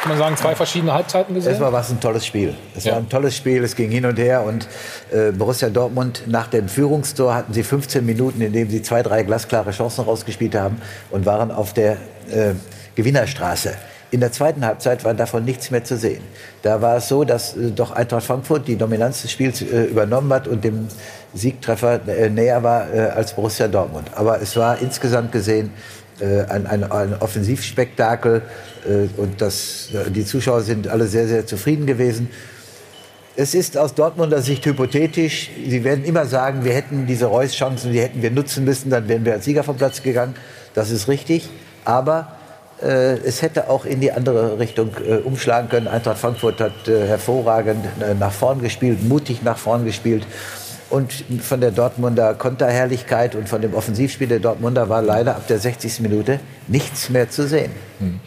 kann 0.04 0.10
man 0.10 0.18
sagen, 0.18 0.36
zwei 0.36 0.54
verschiedene 0.54 0.92
Halbzeiten 0.92 1.34
gesehen? 1.34 1.54
Es 1.54 1.60
war 1.60 1.72
was 1.72 1.90
ein 1.90 1.98
tolles 1.98 2.26
Spiel. 2.26 2.54
Es 2.76 2.84
ja. 2.84 2.92
war 2.92 2.98
ein 2.98 3.08
tolles 3.08 3.34
Spiel, 3.34 3.64
es 3.64 3.74
ging 3.74 3.90
hin 3.90 4.04
und 4.04 4.18
her 4.18 4.44
und 4.44 4.68
äh, 5.10 5.32
Borussia 5.32 5.70
Dortmund 5.70 6.24
nach 6.26 6.48
dem 6.48 6.68
Führungstor 6.68 7.34
hatten 7.34 7.54
sie 7.54 7.62
15 7.62 8.04
Minuten, 8.04 8.42
in 8.42 8.52
denen 8.52 8.68
sie 8.68 8.82
zwei, 8.82 9.02
drei 9.02 9.22
glasklare 9.22 9.70
Chancen 9.70 10.04
rausgespielt 10.04 10.56
haben 10.56 10.80
und 11.10 11.24
waren 11.24 11.50
auf 11.50 11.72
der 11.72 11.92
äh, 12.30 12.52
Gewinnerstraße. 12.94 13.76
In 14.10 14.20
der 14.20 14.30
zweiten 14.30 14.64
Halbzeit 14.66 15.04
war 15.04 15.14
davon 15.14 15.46
nichts 15.46 15.70
mehr 15.70 15.82
zu 15.82 15.96
sehen. 15.96 16.22
Da 16.60 16.82
war 16.82 16.98
es 16.98 17.08
so, 17.08 17.24
dass 17.24 17.56
äh, 17.56 17.70
doch 17.70 17.90
Eintracht 17.90 18.24
Frankfurt 18.24 18.68
die 18.68 18.76
Dominanz 18.76 19.22
des 19.22 19.32
Spiels 19.32 19.62
äh, 19.62 19.84
übernommen 19.84 20.30
hat 20.34 20.46
und 20.46 20.64
dem 20.64 20.86
Siegtreffer 21.32 22.06
äh, 22.06 22.28
näher 22.28 22.62
war 22.62 22.92
äh, 22.92 23.00
als 23.00 23.32
Borussia 23.32 23.68
Dortmund. 23.68 24.10
Aber 24.14 24.42
es 24.42 24.54
war 24.54 24.82
insgesamt 24.82 25.32
gesehen 25.32 25.70
ein, 26.22 26.66
ein, 26.66 26.84
ein 26.90 27.14
Offensivspektakel 27.20 28.42
äh, 28.86 29.20
und 29.20 29.40
das, 29.40 29.88
äh, 29.92 30.10
die 30.10 30.24
Zuschauer 30.24 30.62
sind 30.62 30.88
alle 30.88 31.06
sehr, 31.06 31.26
sehr 31.26 31.46
zufrieden 31.46 31.86
gewesen. 31.86 32.28
Es 33.36 33.54
ist 33.54 33.76
aus 33.76 33.94
Dortmunder 33.94 34.40
Sicht 34.42 34.64
hypothetisch. 34.64 35.50
Sie 35.68 35.82
werden 35.82 36.04
immer 36.04 36.26
sagen, 36.26 36.64
wir 36.64 36.72
hätten 36.72 37.06
diese 37.06 37.26
Reus-Chancen, 37.26 37.92
die 37.92 38.00
hätten 38.00 38.22
wir 38.22 38.30
nutzen 38.30 38.64
müssen, 38.64 38.90
dann 38.90 39.08
wären 39.08 39.24
wir 39.24 39.32
als 39.32 39.44
Sieger 39.44 39.64
vom 39.64 39.76
Platz 39.76 40.02
gegangen. 40.02 40.34
Das 40.74 40.90
ist 40.90 41.08
richtig. 41.08 41.48
Aber 41.84 42.28
äh, 42.80 43.16
es 43.24 43.42
hätte 43.42 43.68
auch 43.68 43.84
in 43.84 44.00
die 44.00 44.12
andere 44.12 44.58
Richtung 44.60 44.90
äh, 45.04 45.16
umschlagen 45.16 45.68
können. 45.68 45.88
Eintracht 45.88 46.18
Frankfurt 46.18 46.60
hat 46.60 46.86
äh, 46.86 47.08
hervorragend 47.08 47.84
nach 48.20 48.32
vorn 48.32 48.60
gespielt, 48.60 49.02
mutig 49.02 49.42
nach 49.42 49.58
vorn 49.58 49.84
gespielt. 49.84 50.24
Und 50.94 51.12
von 51.42 51.60
der 51.60 51.72
Dortmunder 51.72 52.34
Konterherrlichkeit 52.34 53.34
und 53.34 53.48
von 53.48 53.60
dem 53.60 53.74
Offensivspiel 53.74 54.28
der 54.28 54.38
Dortmunder 54.38 54.88
war 54.88 55.02
leider 55.02 55.34
ab 55.34 55.48
der 55.48 55.58
60. 55.58 56.00
Minute 56.00 56.38
nichts 56.68 57.10
mehr 57.10 57.28
zu 57.28 57.48
sehen. 57.48 57.72
Hm. 57.98 58.20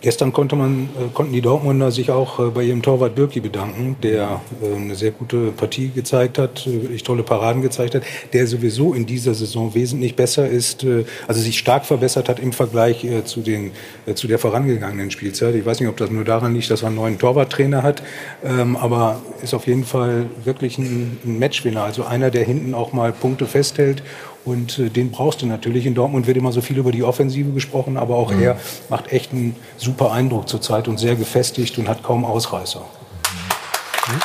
Gestern 0.00 0.32
konnte 0.32 0.56
man, 0.56 0.88
äh, 0.98 1.12
konnten 1.12 1.34
die 1.34 1.42
Dortmunder 1.42 1.90
sich 1.90 2.10
auch 2.10 2.38
äh, 2.38 2.50
bei 2.50 2.62
ihrem 2.62 2.80
Torwart 2.80 3.14
Birki 3.14 3.40
bedanken, 3.40 3.96
der 4.02 4.40
äh, 4.62 4.76
eine 4.76 4.94
sehr 4.94 5.10
gute 5.10 5.50
Partie 5.50 5.90
gezeigt 5.90 6.38
hat, 6.38 6.66
wirklich 6.66 7.02
tolle 7.02 7.22
Paraden 7.22 7.60
gezeigt 7.60 7.94
hat, 7.94 8.02
der 8.32 8.46
sowieso 8.46 8.94
in 8.94 9.04
dieser 9.04 9.34
Saison 9.34 9.74
wesentlich 9.74 10.16
besser 10.16 10.48
ist, 10.48 10.86
also 11.26 11.40
sich 11.40 11.58
stark 11.58 11.84
verbessert 11.84 12.28
hat 12.28 12.40
im 12.40 12.52
Vergleich 12.52 13.06
zu, 13.24 13.40
den, 13.40 13.72
zu 14.14 14.26
der 14.26 14.38
vorangegangenen 14.38 15.10
Spielzeit. 15.10 15.54
Ich 15.54 15.66
weiß 15.66 15.80
nicht, 15.80 15.88
ob 15.88 15.96
das 15.96 16.10
nur 16.10 16.24
daran 16.24 16.54
liegt, 16.54 16.70
dass 16.70 16.82
er 16.82 16.88
einen 16.88 16.96
neuen 16.96 17.18
Torwarttrainer 17.18 17.82
hat, 17.82 18.02
ähm, 18.44 18.76
aber 18.76 19.20
ist 19.42 19.54
auf 19.54 19.66
jeden 19.66 19.84
Fall 19.84 20.26
wirklich 20.44 20.78
ein 20.78 21.18
Matchwinner, 21.24 21.84
also 21.84 22.04
einer, 22.04 22.30
der 22.30 22.44
hinten 22.44 22.74
auch 22.74 22.92
mal 22.92 23.12
Punkte 23.12 23.46
festhält 23.46 24.02
und 24.44 24.78
äh, 24.78 24.90
den 24.90 25.10
brauchst 25.10 25.42
du 25.42 25.46
natürlich. 25.46 25.86
In 25.86 25.94
Dortmund 25.94 26.26
wird 26.26 26.36
immer 26.36 26.52
so 26.52 26.60
viel 26.60 26.78
über 26.78 26.92
die 26.92 27.02
Offensive 27.02 27.50
gesprochen, 27.50 27.96
aber 27.96 28.16
auch 28.16 28.30
mhm. 28.30 28.42
er 28.42 28.56
macht 28.88 29.12
echt 29.12 29.32
einen 29.32 29.56
super 29.76 30.12
Eindruck 30.12 30.48
zurzeit 30.48 30.88
und 30.88 30.98
sehr 30.98 31.16
gefestigt 31.16 31.78
und 31.78 31.88
hat 31.88 32.02
kaum 32.02 32.24
Ausreißer. 32.24 32.80
Mhm. 32.80 34.20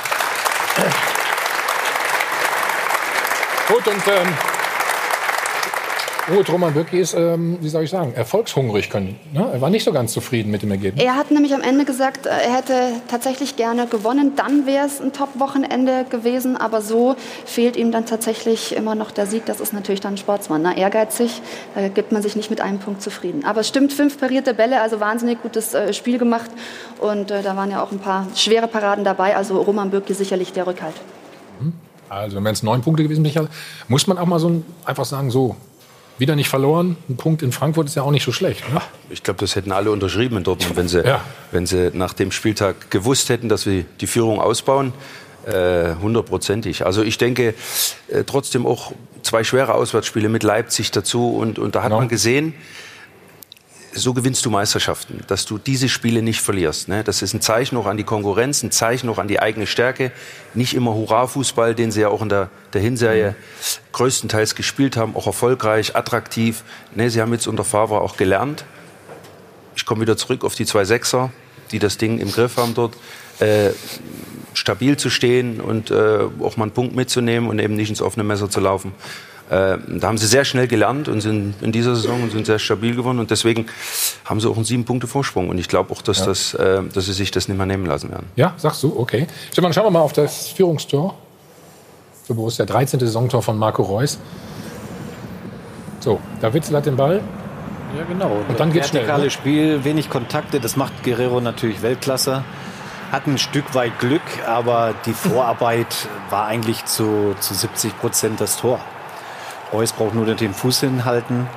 Gut, 3.68 3.88
und 3.88 4.08
ähm, 4.08 4.34
Ruhe 6.30 6.46
Roman 6.48 6.74
Bürki 6.74 7.00
ist, 7.00 7.14
ähm, 7.14 7.58
wie 7.62 7.70
soll 7.70 7.84
ich 7.84 7.90
sagen, 7.90 8.14
erfolgshungrig 8.14 8.90
können. 8.90 9.20
Ne? 9.34 9.50
Er 9.52 9.62
war 9.62 9.70
nicht 9.70 9.84
so 9.84 9.92
ganz 9.92 10.14
zufrieden 10.14 10.52
mit 10.52 10.62
dem 10.62 10.72
Ergebnis. 10.72 11.04
Er 11.04 11.16
hat 11.16 11.32
nämlich 11.32 11.54
am 11.54 11.62
Ende 11.62 11.86
gesagt, 11.86 12.26
äh, 12.26 12.30
er 12.30 12.58
hätte 12.58 12.74
tatsächlich 13.08 13.56
gerne 13.56 13.88
gewonnen. 13.88 14.34
Dann 14.36 14.66
wäre 14.66 14.86
es 14.86 15.02
ein 15.02 15.12
Top-Wochenende 15.12 16.06
gewesen. 16.10 16.56
Aber 16.58 16.82
so 16.82 17.16
fehlt 17.46 17.76
ihm 17.76 17.92
dann 17.92 18.06
tatsächlich 18.06 18.76
immer 18.76 18.96
noch 18.96 19.12
der 19.12 19.26
Sieg. 19.26 19.46
Das 19.46 19.60
ist 19.60 19.74
natürlich 19.74 20.02
dann 20.02 20.14
ein 20.14 20.18
Sportsmann. 20.18 20.62
Ne? 20.62 20.78
Ehrgeizig, 20.78 21.42
da 21.76 21.88
gibt 21.88 22.12
man 22.12 22.22
sich 22.22 22.36
nicht 22.36 22.50
mit 22.50 22.62
einem 22.62 22.80
Punkt 22.80 23.02
zufrieden. 23.02 23.44
Aber 23.46 23.62
es 23.62 23.68
stimmt, 23.68 23.92
fünf 23.92 24.20
parierte 24.20 24.54
Bälle, 24.54 24.82
also 24.82 25.00
wahnsinnig 25.00 25.42
gutes 25.42 25.74
äh, 25.74 25.94
Spiel 25.94 26.20
gemacht. 26.20 26.52
Und 27.00 27.32
äh, 27.32 27.42
da 27.42 27.56
waren 27.56 27.72
ja 27.72 27.82
auch 27.82 27.92
ein 27.92 28.00
paar 28.00 28.28
schwere 28.36 28.68
Paraden 28.68 29.04
dabei. 29.04 29.36
Also 29.36 29.60
Roman 29.62 29.90
Bürki 29.90 30.14
sicherlich 30.14 30.54
der 30.54 30.68
Rückhalt. 30.68 30.96
Mhm. 31.60 31.74
Also 32.08 32.44
wenn 32.44 32.54
es 32.54 32.64
neun 32.64 32.82
Punkte 32.82 33.04
gewesen 33.04 33.24
wäre, 33.24 33.48
muss 33.88 34.08
man 34.08 34.18
auch 34.18 34.26
mal 34.26 34.40
so 34.40 34.50
ein, 34.50 34.66
einfach 34.84 35.06
sagen, 35.06 35.30
so, 35.30 35.56
wieder 36.20 36.36
nicht 36.36 36.50
verloren. 36.50 36.98
Ein 37.10 37.18
Punkt 37.18 37.42
in 37.42 37.52
Frankfurt 37.52 37.88
ist 37.88 37.96
ja 37.96 38.04
auch 38.04 38.12
nicht 38.12 38.24
so 38.24 38.32
schlecht. 38.32 38.72
Ne? 38.72 38.82
Ich 39.10 39.24
glaube, 39.24 39.40
das 39.40 39.56
hätten 39.56 39.72
alle 39.72 39.92
unterschrieben 39.92 40.38
in 40.38 40.44
Dortmund, 40.44 40.76
wenn 40.76 40.88
sie, 40.88 41.04
ja. 41.06 41.22
wenn 41.52 41.66
sie 41.66 41.92
nach 41.94 42.14
dem 42.14 42.32
Spieltag 42.32 42.92
gewusst 42.92 43.30
hätten, 43.30 43.50
dass 43.50 43.66
wir 43.66 43.86
die 44.02 44.08
Führung 44.08 44.40
ausbauen. 44.40 44.94
Äh, 45.46 45.96
hundertprozentig. 46.02 46.86
also 46.86 47.02
ich 47.02 47.18
denke 47.18 47.56
äh, 48.10 48.24
trotzdem 48.26 48.68
auch 48.68 48.92
zwei 49.24 49.44
schwere 49.44 49.74
Auswärtsspiele 49.74 50.30
mit 50.30 50.44
Leipzig 50.44 50.92
dazu. 50.92 51.36
Und, 51.36 51.58
und 51.58 51.76
da 51.76 51.80
hat 51.80 51.90
genau. 51.90 52.00
man 52.00 52.10
gesehen, 52.10 52.54
so 53.94 54.14
gewinnst 54.14 54.46
du 54.46 54.50
Meisterschaften, 54.50 55.24
dass 55.28 55.46
du 55.46 55.58
diese 55.58 55.90
Spiele 55.90 56.22
nicht 56.22 56.42
verlierst. 56.42 56.88
Ne? 56.88 57.04
Das 57.04 57.22
ist 57.22 57.34
ein 57.34 57.42
Zeichen 57.42 57.78
auch 57.78 57.86
an 57.86 57.98
die 57.98 58.04
Konkurrenz, 58.04 58.64
ein 58.64 58.72
Zeichen 58.72 59.10
auch 59.10 59.18
an 59.18 59.28
die 59.28 59.40
eigene 59.40 59.68
Stärke. 59.68 60.12
Nicht 60.54 60.74
immer 60.74 60.94
Hurra-Fußball, 60.94 61.76
den 61.76 61.92
sie 61.92 62.02
ja 62.02 62.10
auch 62.10 62.22
in 62.22 62.30
der, 62.30 62.50
der 62.74 62.82
Hinserie 62.82 63.36
größtenteils 63.92 64.56
gespielt 64.56 64.98
haben, 64.98 65.16
auch 65.16 65.28
erfolgreich, 65.28 65.96
attraktiv. 65.96 66.64
Ne? 66.96 67.10
Sie 67.10 67.22
haben 67.22 67.34
jetzt 67.34 67.48
unter 67.48 67.64
Favre 67.64 68.02
auch 68.02 68.18
gelernt. 68.18 68.66
Ich 69.76 69.86
komme 69.86 70.02
wieder 70.02 70.18
zurück 70.18 70.44
auf 70.44 70.56
die 70.56 70.66
zwei 70.66 70.86
Sechser, 70.86 71.32
die 71.72 71.80
das 71.80 71.98
Ding 71.98 72.20
im 72.20 72.32
Griff 72.32 72.58
haben 72.58 72.74
dort. 72.74 72.96
Äh, 73.40 73.72
stabil 74.54 74.98
zu 74.98 75.10
stehen 75.10 75.62
und 75.62 75.92
äh, 75.92 76.20
auch 76.42 76.58
mal 76.58 76.66
einen 76.66 76.74
Punkt 76.74 76.96
mitzunehmen 76.96 77.50
und 77.50 77.60
eben 77.60 77.76
nicht 77.76 77.90
ins 77.90 78.02
offene 78.02 78.24
Messer 78.24 78.50
zu 78.50 78.60
laufen. 78.60 78.94
Äh, 79.50 79.78
da 79.88 80.08
haben 80.08 80.18
sie 80.18 80.28
sehr 80.28 80.46
schnell 80.46 80.68
gelernt 80.68 81.08
und 81.08 81.22
sind 81.22 81.56
in 81.62 81.72
dieser 81.72 81.96
Saison 81.96 82.22
und 82.22 82.32
sind 82.32 82.46
sehr 82.46 82.60
stabil 82.60 82.96
geworden. 82.96 83.20
Und 83.20 83.32
deswegen 83.32 83.66
haben 84.26 84.40
sie 84.40 84.48
auch 84.48 84.56
einen 84.56 84.66
sieben 84.66 84.86
Punkte 84.86 85.08
Vorsprung. 85.08 85.50
Und 85.50 85.58
ich 85.58 85.68
glaube 85.68 85.92
auch, 85.92 86.04
dass, 86.04 86.20
ja. 86.20 86.26
das, 86.28 86.54
äh, 86.54 86.84
dass 86.94 87.06
sie 87.06 87.14
sich 87.14 87.32
das 87.32 87.48
nicht 87.48 87.58
mehr 87.58 87.66
nehmen 87.66 87.86
lassen 87.88 88.12
werden. 88.12 88.28
Ja, 88.36 88.54
sagst 88.58 88.84
du, 88.84 88.96
okay. 88.98 89.28
Stefan, 89.52 89.74
schauen 89.74 89.86
wir 89.86 89.92
mal 89.92 90.02
auf 90.02 90.14
das 90.14 90.50
Führungstor 90.50 91.16
für 92.26 92.36
Borussia. 92.36 92.66
13. 92.66 93.00
Saisontor 93.00 93.42
von 93.42 93.58
Marco 93.58 93.82
Reus. 93.82 94.20
So, 96.00 96.20
da 96.42 96.54
Witzel 96.54 96.78
hat 96.78 96.86
den 96.86 96.96
Ball. 96.96 97.22
Ja, 97.98 98.04
genau. 98.04 98.44
Und 98.48 98.60
dann 98.60 98.72
geht's 98.72 98.90
schnell. 98.90 99.06
Ne? 99.06 99.32
Spiel, 99.32 99.84
wenig 99.84 100.12
Kontakte, 100.12 100.60
das 100.60 100.76
macht 100.76 101.04
Guerrero 101.04 101.42
natürlich 101.42 101.82
Weltklasse. 101.82 102.44
Hat 103.12 103.26
ein 103.26 103.40
Stück 103.40 103.74
weit 103.74 103.98
Glück, 103.98 104.22
aber 104.46 104.94
die 105.08 105.14
Vorarbeit 105.14 106.08
war 106.30 106.46
eigentlich 106.46 106.86
zu, 106.86 107.36
zu 107.40 107.56
70 107.56 108.00
Prozent 108.00 108.40
das 108.40 108.58
Tor. 108.58 108.80
Reus 109.72 109.94
braucht 109.94 110.16
nur 110.16 110.26
den 110.26 110.54
Fuß 110.54 110.80
hinhalten. 110.82 111.48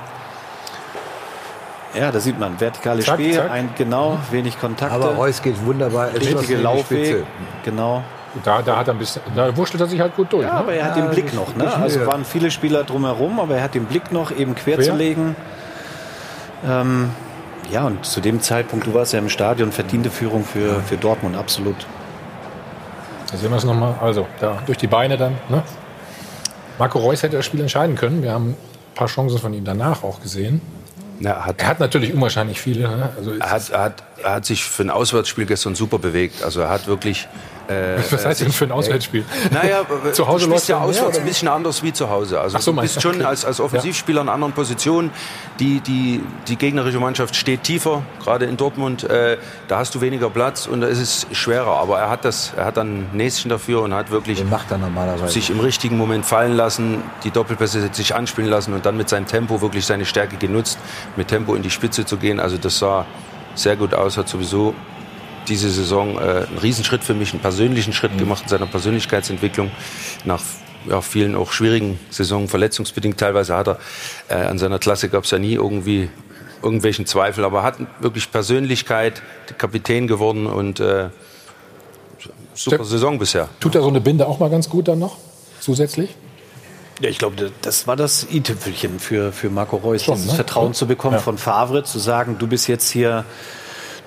Ja, 1.93 2.11
da 2.11 2.19
sieht 2.19 2.39
man, 2.39 2.59
vertikales 2.59 3.05
zack, 3.05 3.19
Spiel, 3.19 3.35
zack. 3.35 3.51
Ein, 3.51 3.69
genau, 3.77 4.17
wenig 4.31 4.59
Kontakte. 4.59 4.95
Aber 4.95 5.15
Reus 5.15 5.41
geht 5.41 5.63
wunderbar. 5.63 6.13
Richtige 6.13 6.57
Laufweg, 6.57 7.23
genau. 7.63 8.03
Da, 8.43 8.63
da, 8.63 8.77
hat 8.77 8.87
er 8.87 8.95
ein 8.95 8.97
bisschen, 8.97 9.21
da 9.35 9.55
wurschtelt 9.55 9.81
er 9.81 9.87
sich 9.87 9.99
halt 9.99 10.15
gut 10.15 10.33
durch. 10.33 10.43
Ja, 10.43 10.53
ne? 10.53 10.59
aber 10.59 10.73
er 10.73 10.85
hat 10.85 10.97
ja, 10.97 11.03
den 11.03 11.11
Blick 11.11 11.35
noch. 11.35 11.55
Ne? 11.55 11.71
Also 11.71 12.03
waren 12.07 12.25
viele 12.25 12.49
Spieler 12.49 12.83
drumherum, 12.83 13.39
aber 13.39 13.57
er 13.57 13.63
hat 13.63 13.75
den 13.75 13.85
Blick 13.85 14.11
noch, 14.11 14.31
eben 14.31 14.55
quer, 14.55 14.77
quer? 14.77 14.85
zu 14.85 14.95
legen. 14.95 15.35
Ähm, 16.67 17.11
ja, 17.69 17.85
und 17.85 18.03
zu 18.03 18.21
dem 18.21 18.41
Zeitpunkt, 18.41 18.87
du 18.87 18.93
warst 18.95 19.13
ja 19.13 19.19
im 19.19 19.29
Stadion, 19.29 19.71
verdiente 19.71 20.09
Führung 20.09 20.45
für, 20.45 20.81
für 20.81 20.97
Dortmund, 20.97 21.37
absolut. 21.37 21.75
Da 23.31 23.37
sehen 23.37 23.51
wir 23.51 23.57
es 23.57 23.65
nochmal. 23.65 23.95
Also, 24.01 24.25
da 24.39 24.57
durch 24.65 24.79
die 24.79 24.87
Beine 24.87 25.15
dann. 25.15 25.33
Ne? 25.49 25.61
Marco 26.79 26.99
Reus 26.99 27.23
hätte 27.23 27.37
das 27.37 27.45
Spiel 27.45 27.61
entscheiden 27.61 27.95
können. 27.95 28.23
Wir 28.23 28.31
haben 28.31 28.49
ein 28.49 28.57
paar 28.95 29.07
Chancen 29.07 29.39
von 29.39 29.53
ihm 29.53 29.65
danach 29.65 30.03
auch 30.03 30.21
gesehen. 30.21 30.61
Ja, 31.19 31.45
hat, 31.45 31.61
er 31.61 31.67
hat 31.67 31.79
natürlich 31.79 32.13
unwahrscheinlich 32.13 32.59
viele. 32.59 32.87
Ne? 32.87 33.09
Also 33.15 33.33
er, 33.33 33.51
hat, 33.51 33.69
er, 33.69 33.81
hat, 33.81 34.03
er 34.21 34.31
hat 34.33 34.45
sich 34.45 34.63
für 34.63 34.83
ein 34.83 34.89
Auswärtsspiel 34.89 35.45
gestern 35.45 35.75
super 35.75 35.99
bewegt. 35.99 36.43
Also 36.43 36.61
er 36.61 36.69
hat 36.69 36.87
wirklich 36.87 37.27
äh, 37.67 37.97
Was 38.09 38.25
heißt 38.25 38.41
denn 38.41 38.51
für 38.51 38.65
ein 38.65 38.71
Auswärtsspiel? 38.71 39.23
Naja, 39.51 39.85
zu 40.13 40.27
Hause 40.27 40.47
läuft 40.47 40.67
ja 40.67 40.79
auswärts 40.79 41.19
ein 41.19 41.25
bisschen 41.25 41.47
anders 41.47 41.81
wie 41.83 41.93
zu 41.93 42.09
Hause. 42.09 42.41
Also 42.41 42.57
so, 42.59 42.71
du 42.71 42.81
bist 42.81 43.01
schon 43.01 43.15
okay. 43.15 43.23
als, 43.23 43.45
als 43.45 43.59
Offensivspieler 43.59 44.21
in 44.21 44.29
anderen 44.29 44.53
Positionen. 44.53 45.11
Die, 45.59 45.79
die, 45.79 46.21
die 46.47 46.55
gegnerische 46.57 46.99
Mannschaft 46.99 47.35
steht 47.35 47.63
tiefer, 47.63 48.03
gerade 48.21 48.45
in 48.45 48.57
Dortmund. 48.57 49.03
Äh, 49.03 49.37
da 49.67 49.77
hast 49.77 49.95
du 49.95 50.01
weniger 50.01 50.29
Platz 50.29 50.67
und 50.67 50.81
da 50.81 50.87
ist 50.87 50.99
es 50.99 51.27
schwerer. 51.31 51.77
Aber 51.77 51.99
er 51.99 52.09
hat 52.09 52.25
das, 52.25 52.53
er 52.57 52.65
hat 52.65 52.77
dann 52.77 52.97
ein 52.97 53.09
Näschen 53.13 53.49
dafür 53.49 53.81
und 53.81 53.93
hat 53.93 54.11
wirklich 54.11 54.43
sich 55.27 55.49
im 55.49 55.59
richtigen 55.59 55.97
Moment 55.97 56.25
fallen 56.25 56.53
lassen, 56.53 57.01
die 57.23 57.31
Doppelpässe 57.31 57.89
sich 57.93 58.15
anspielen 58.15 58.49
lassen 58.49 58.73
und 58.73 58.85
dann 58.85 58.97
mit 58.97 59.09
seinem 59.09 59.25
Tempo 59.25 59.61
wirklich 59.61 59.85
seine 59.85 60.05
Stärke 60.05 60.37
genutzt, 60.37 60.77
mit 61.15 61.29
Tempo 61.29 61.55
in 61.55 61.61
die 61.61 61.69
Spitze 61.69 62.05
zu 62.05 62.17
gehen. 62.17 62.39
Also 62.39 62.57
das 62.57 62.79
sah 62.79 63.05
sehr 63.55 63.75
gut 63.75 63.93
aus, 63.93 64.17
hat 64.17 64.27
sowieso 64.27 64.73
diese 65.47 65.69
Saison 65.69 66.17
äh, 66.17 66.21
einen 66.21 66.57
Riesenschritt 66.61 67.03
für 67.03 67.13
mich, 67.13 67.31
einen 67.31 67.41
persönlichen 67.41 67.93
Schritt 67.93 68.13
mhm. 68.13 68.19
gemacht 68.19 68.43
in 68.43 68.49
seiner 68.49 68.65
Persönlichkeitsentwicklung. 68.65 69.71
Nach 70.25 70.41
ja, 70.89 71.01
vielen 71.01 71.35
auch 71.35 71.51
schwierigen 71.51 71.99
Saisonen, 72.09 72.47
verletzungsbedingt 72.47 73.17
teilweise 73.17 73.55
hat 73.55 73.67
er, 73.67 73.79
äh, 74.29 74.35
an 74.35 74.57
seiner 74.57 74.79
Klasse 74.79 75.09
gab 75.09 75.23
es 75.23 75.31
ja 75.31 75.39
nie 75.39 75.53
irgendwie 75.53 76.09
irgendwelchen 76.61 77.05
Zweifel, 77.05 77.43
aber 77.45 77.59
er 77.59 77.63
hat 77.63 77.75
wirklich 77.99 78.31
Persönlichkeit, 78.31 79.21
Kapitän 79.57 80.07
geworden 80.07 80.45
und 80.45 80.79
äh, 80.79 81.09
super 82.53 82.85
Saison 82.85 83.19
bisher. 83.19 83.49
Tut 83.59 83.75
er 83.75 83.81
so 83.81 83.89
eine 83.89 84.01
Binde 84.01 84.27
auch 84.27 84.39
mal 84.39 84.49
ganz 84.49 84.69
gut 84.69 84.87
dann 84.87 84.99
noch, 84.99 85.17
zusätzlich? 85.59 86.15
Ja, 87.01 87.09
ich 87.09 87.17
glaube, 87.17 87.51
das 87.61 87.87
war 87.87 87.95
das 87.95 88.27
i-Tüpfelchen 88.31 88.99
für, 88.99 89.31
für 89.31 89.49
Marco 89.49 89.77
Reus, 89.77 90.03
Schon, 90.03 90.15
dieses 90.15 90.31
ne? 90.31 90.35
Vertrauen 90.35 90.73
zu 90.73 90.87
bekommen 90.87 91.15
ja. 91.15 91.21
von 91.21 91.37
Favre, 91.37 91.83
zu 91.83 91.99
sagen, 91.99 92.37
du 92.39 92.47
bist 92.47 92.67
jetzt 92.67 92.89
hier 92.89 93.25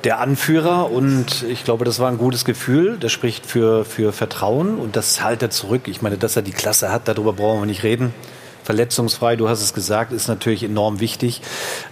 der 0.06 0.20
Anführer 0.20 0.92
und 0.92 1.42
ich 1.48 1.64
glaube, 1.64 1.84
das 1.84 1.98
war 1.98 2.08
ein 2.08 2.16
gutes 2.16 2.44
Gefühl. 2.44 2.96
Das 2.96 3.10
spricht 3.10 3.44
für, 3.44 3.84
für 3.84 4.12
Vertrauen 4.12 4.78
und 4.78 4.94
das 4.94 5.24
hält 5.24 5.42
er 5.42 5.50
zurück. 5.50 5.88
Ich 5.88 6.00
meine, 6.00 6.16
dass 6.16 6.36
er 6.36 6.42
die 6.42 6.52
Klasse 6.52 6.92
hat, 6.92 7.08
darüber 7.08 7.32
brauchen 7.32 7.62
wir 7.62 7.66
nicht 7.66 7.82
reden. 7.82 8.14
Verletzungsfrei, 8.62 9.34
du 9.34 9.48
hast 9.48 9.62
es 9.62 9.74
gesagt, 9.74 10.12
ist 10.12 10.28
natürlich 10.28 10.62
enorm 10.62 11.00
wichtig. 11.00 11.42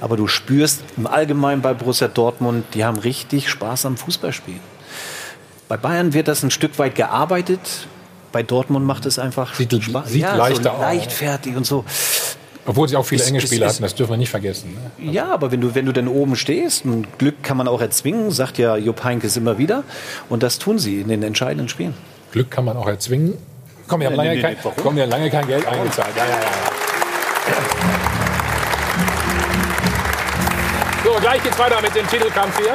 Aber 0.01 0.17
du 0.17 0.29
spürst 0.29 0.85
im 0.97 1.09
Allgemeinen 1.09 1.61
bei 1.61 1.75
Borussia 1.75 2.07
Dortmund, 2.07 2.65
die 2.75 2.85
haben 2.85 2.99
richtig 2.99 3.49
Spaß 3.49 3.85
am 3.85 3.97
Fußballspielen. 3.97 4.61
Bei 5.67 5.77
Bayern 5.77 6.13
wird 6.15 6.29
das 6.29 6.45
ein 6.45 6.53
Stück 6.53 6.79
weit 6.79 6.95
gearbeitet. 6.95 7.89
Bei 8.31 8.45
Dortmund 8.45 8.87
macht 8.87 9.07
es 9.07 9.19
einfach 9.19 9.57
sieht, 9.57 9.73
Spaß. 9.83 10.09
Sieht 10.09 10.23
ja, 10.23 10.37
leichter 10.37 10.75
so 10.77 10.83
leichtfertig 10.83 11.57
und 11.57 11.67
so. 11.67 11.85
Obwohl 12.67 12.89
sie 12.89 12.97
auch 12.97 13.05
viele 13.05 13.23
ist, 13.23 13.29
enge 13.29 13.41
Spiele 13.41 13.67
hatten, 13.67 13.83
das 13.83 13.95
dürfen 13.95 14.13
wir 14.13 14.17
nicht 14.17 14.31
vergessen. 14.31 14.75
Ne? 14.99 15.13
Ja, 15.13 15.33
aber 15.33 15.53
wenn 15.53 15.61
du, 15.61 15.75
wenn 15.75 15.85
du 15.85 15.93
dann 15.93 16.09
oben 16.09 16.35
stehst, 16.35 16.87
ein 16.87 17.07
Glück 17.19 17.43
kann 17.43 17.57
man 17.57 17.69
auch 17.69 17.81
erzwingen, 17.81 18.31
sagt 18.31 18.57
ja 18.59 18.77
Jupp 18.77 19.05
Heynckes 19.05 19.37
immer 19.37 19.59
wieder. 19.59 19.85
Und 20.31 20.43
das 20.43 20.59
tun 20.59 20.79
sie 20.79 21.01
in 21.01 21.09
den 21.09 21.23
entscheidenden 21.23 21.69
Spielen. 21.69 21.95
Glück 22.33 22.51
kann 22.51 22.65
man 22.65 22.77
auch 22.77 22.89
erzwingen. 22.89 23.35
Komm, 23.87 24.01
wir 24.01 24.07
haben, 24.07 24.17
lange, 24.17 24.35
nee, 24.35 24.41
kein, 24.41 24.55
nee, 24.55 24.71
komm, 24.83 24.97
wir 24.97 25.03
haben 25.03 25.11
lange 25.11 25.31
kein 25.31 25.47
Geld 25.47 25.67
eingezahlt. 25.67 26.17
Ja, 26.17 26.25
ja, 26.25 26.31
ja. 26.31 26.41
So, 31.05 31.21
gleich 31.21 31.43
geht's 31.43 31.59
weiter 31.59 31.83
mit 31.83 31.95
dem 31.95 32.09
Titelkampf 32.09 32.57
hier. 32.57 32.75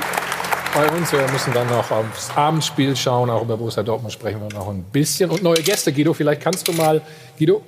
bei 0.74 0.88
uns. 0.90 1.12
Wir 1.12 1.28
müssen 1.32 1.54
dann 1.54 1.68
noch 1.68 1.90
aufs 1.92 2.30
Abendspiel 2.36 2.96
schauen. 2.96 3.30
Auch 3.30 3.42
über 3.42 3.58
Borussia 3.58 3.84
Dortmund 3.84 4.14
sprechen 4.14 4.42
wir 4.42 4.58
noch 4.58 4.70
ein 4.70 4.84
bisschen. 4.84 5.30
Und 5.30 5.44
neue 5.44 5.62
Gäste, 5.62 5.92
Guido. 5.92 6.14
Vielleicht 6.14 6.42
kannst 6.42 6.68
du 6.68 6.74
mal, 6.74 7.02
Guido, 7.38 7.62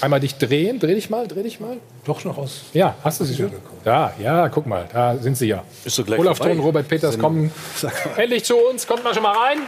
einmal 0.00 0.20
dich 0.20 0.36
drehen. 0.36 0.78
Dreh 0.78 0.94
dich 0.94 1.10
mal, 1.10 1.26
dreh 1.26 1.42
dich 1.42 1.60
mal. 1.60 1.76
Doch 2.04 2.24
noch 2.24 2.38
aus. 2.38 2.62
Ja, 2.72 2.94
hast 3.04 3.20
du 3.20 3.24
sie 3.24 3.34
schon? 3.36 3.52
Ja, 3.84 4.12
ja, 4.18 4.48
guck 4.48 4.66
mal, 4.66 4.86
da 4.92 5.16
sind 5.16 5.36
sie 5.36 5.48
ja. 5.48 5.62
Bist 5.84 5.98
du 5.98 6.04
gleich 6.04 6.18
Olaf? 6.20 6.38
Thon, 6.38 6.58
Robert 6.60 6.88
Peters 6.88 7.12
Sind- 7.12 7.20
kommen 7.22 7.50
endlich 8.16 8.44
zu 8.44 8.56
uns. 8.56 8.86
Kommt 8.86 9.04
mal 9.04 9.14
schon 9.14 9.22
mal 9.22 9.36
rein. 9.36 9.58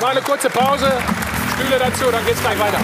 Mal 0.00 0.10
eine 0.12 0.20
kurze 0.22 0.48
Pause. 0.50 0.90
Stühle 1.58 1.78
dazu, 1.78 2.04
dann 2.10 2.24
geht's 2.26 2.40
gleich 2.40 2.58
weiter. 2.58 2.80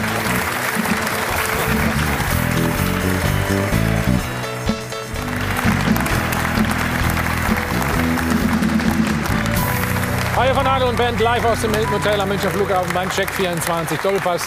Haie 10.36 10.54
von 10.54 10.66
Adel 10.66 10.88
und 10.88 10.96
Band 10.96 11.20
live 11.20 11.44
aus 11.44 11.60
dem 11.60 11.74
Hilton 11.74 11.94
Hotel 11.94 12.20
am 12.20 12.28
Münchner 12.28 12.50
Flughafen 12.50 12.92
beim 12.94 13.10
Check 13.10 13.28
24 13.30 13.98
Doppelpass. 14.00 14.46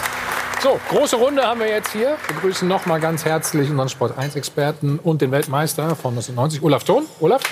So, 0.64 0.80
große 0.88 1.16
Runde 1.16 1.42
haben 1.42 1.60
wir 1.60 1.68
jetzt 1.68 1.92
hier. 1.92 2.16
Wir 2.26 2.36
begrüßen 2.36 2.66
noch 2.66 2.86
mal 2.86 2.98
ganz 2.98 3.26
herzlich 3.26 3.68
unseren 3.68 3.90
Sport 3.90 4.16
1 4.16 4.34
Experten 4.34 4.98
und 4.98 5.20
den 5.20 5.30
Weltmeister 5.30 5.94
von 5.94 6.12
1990, 6.12 6.62
Olaf 6.62 6.84
Thon. 6.84 7.04
Olaf. 7.20 7.42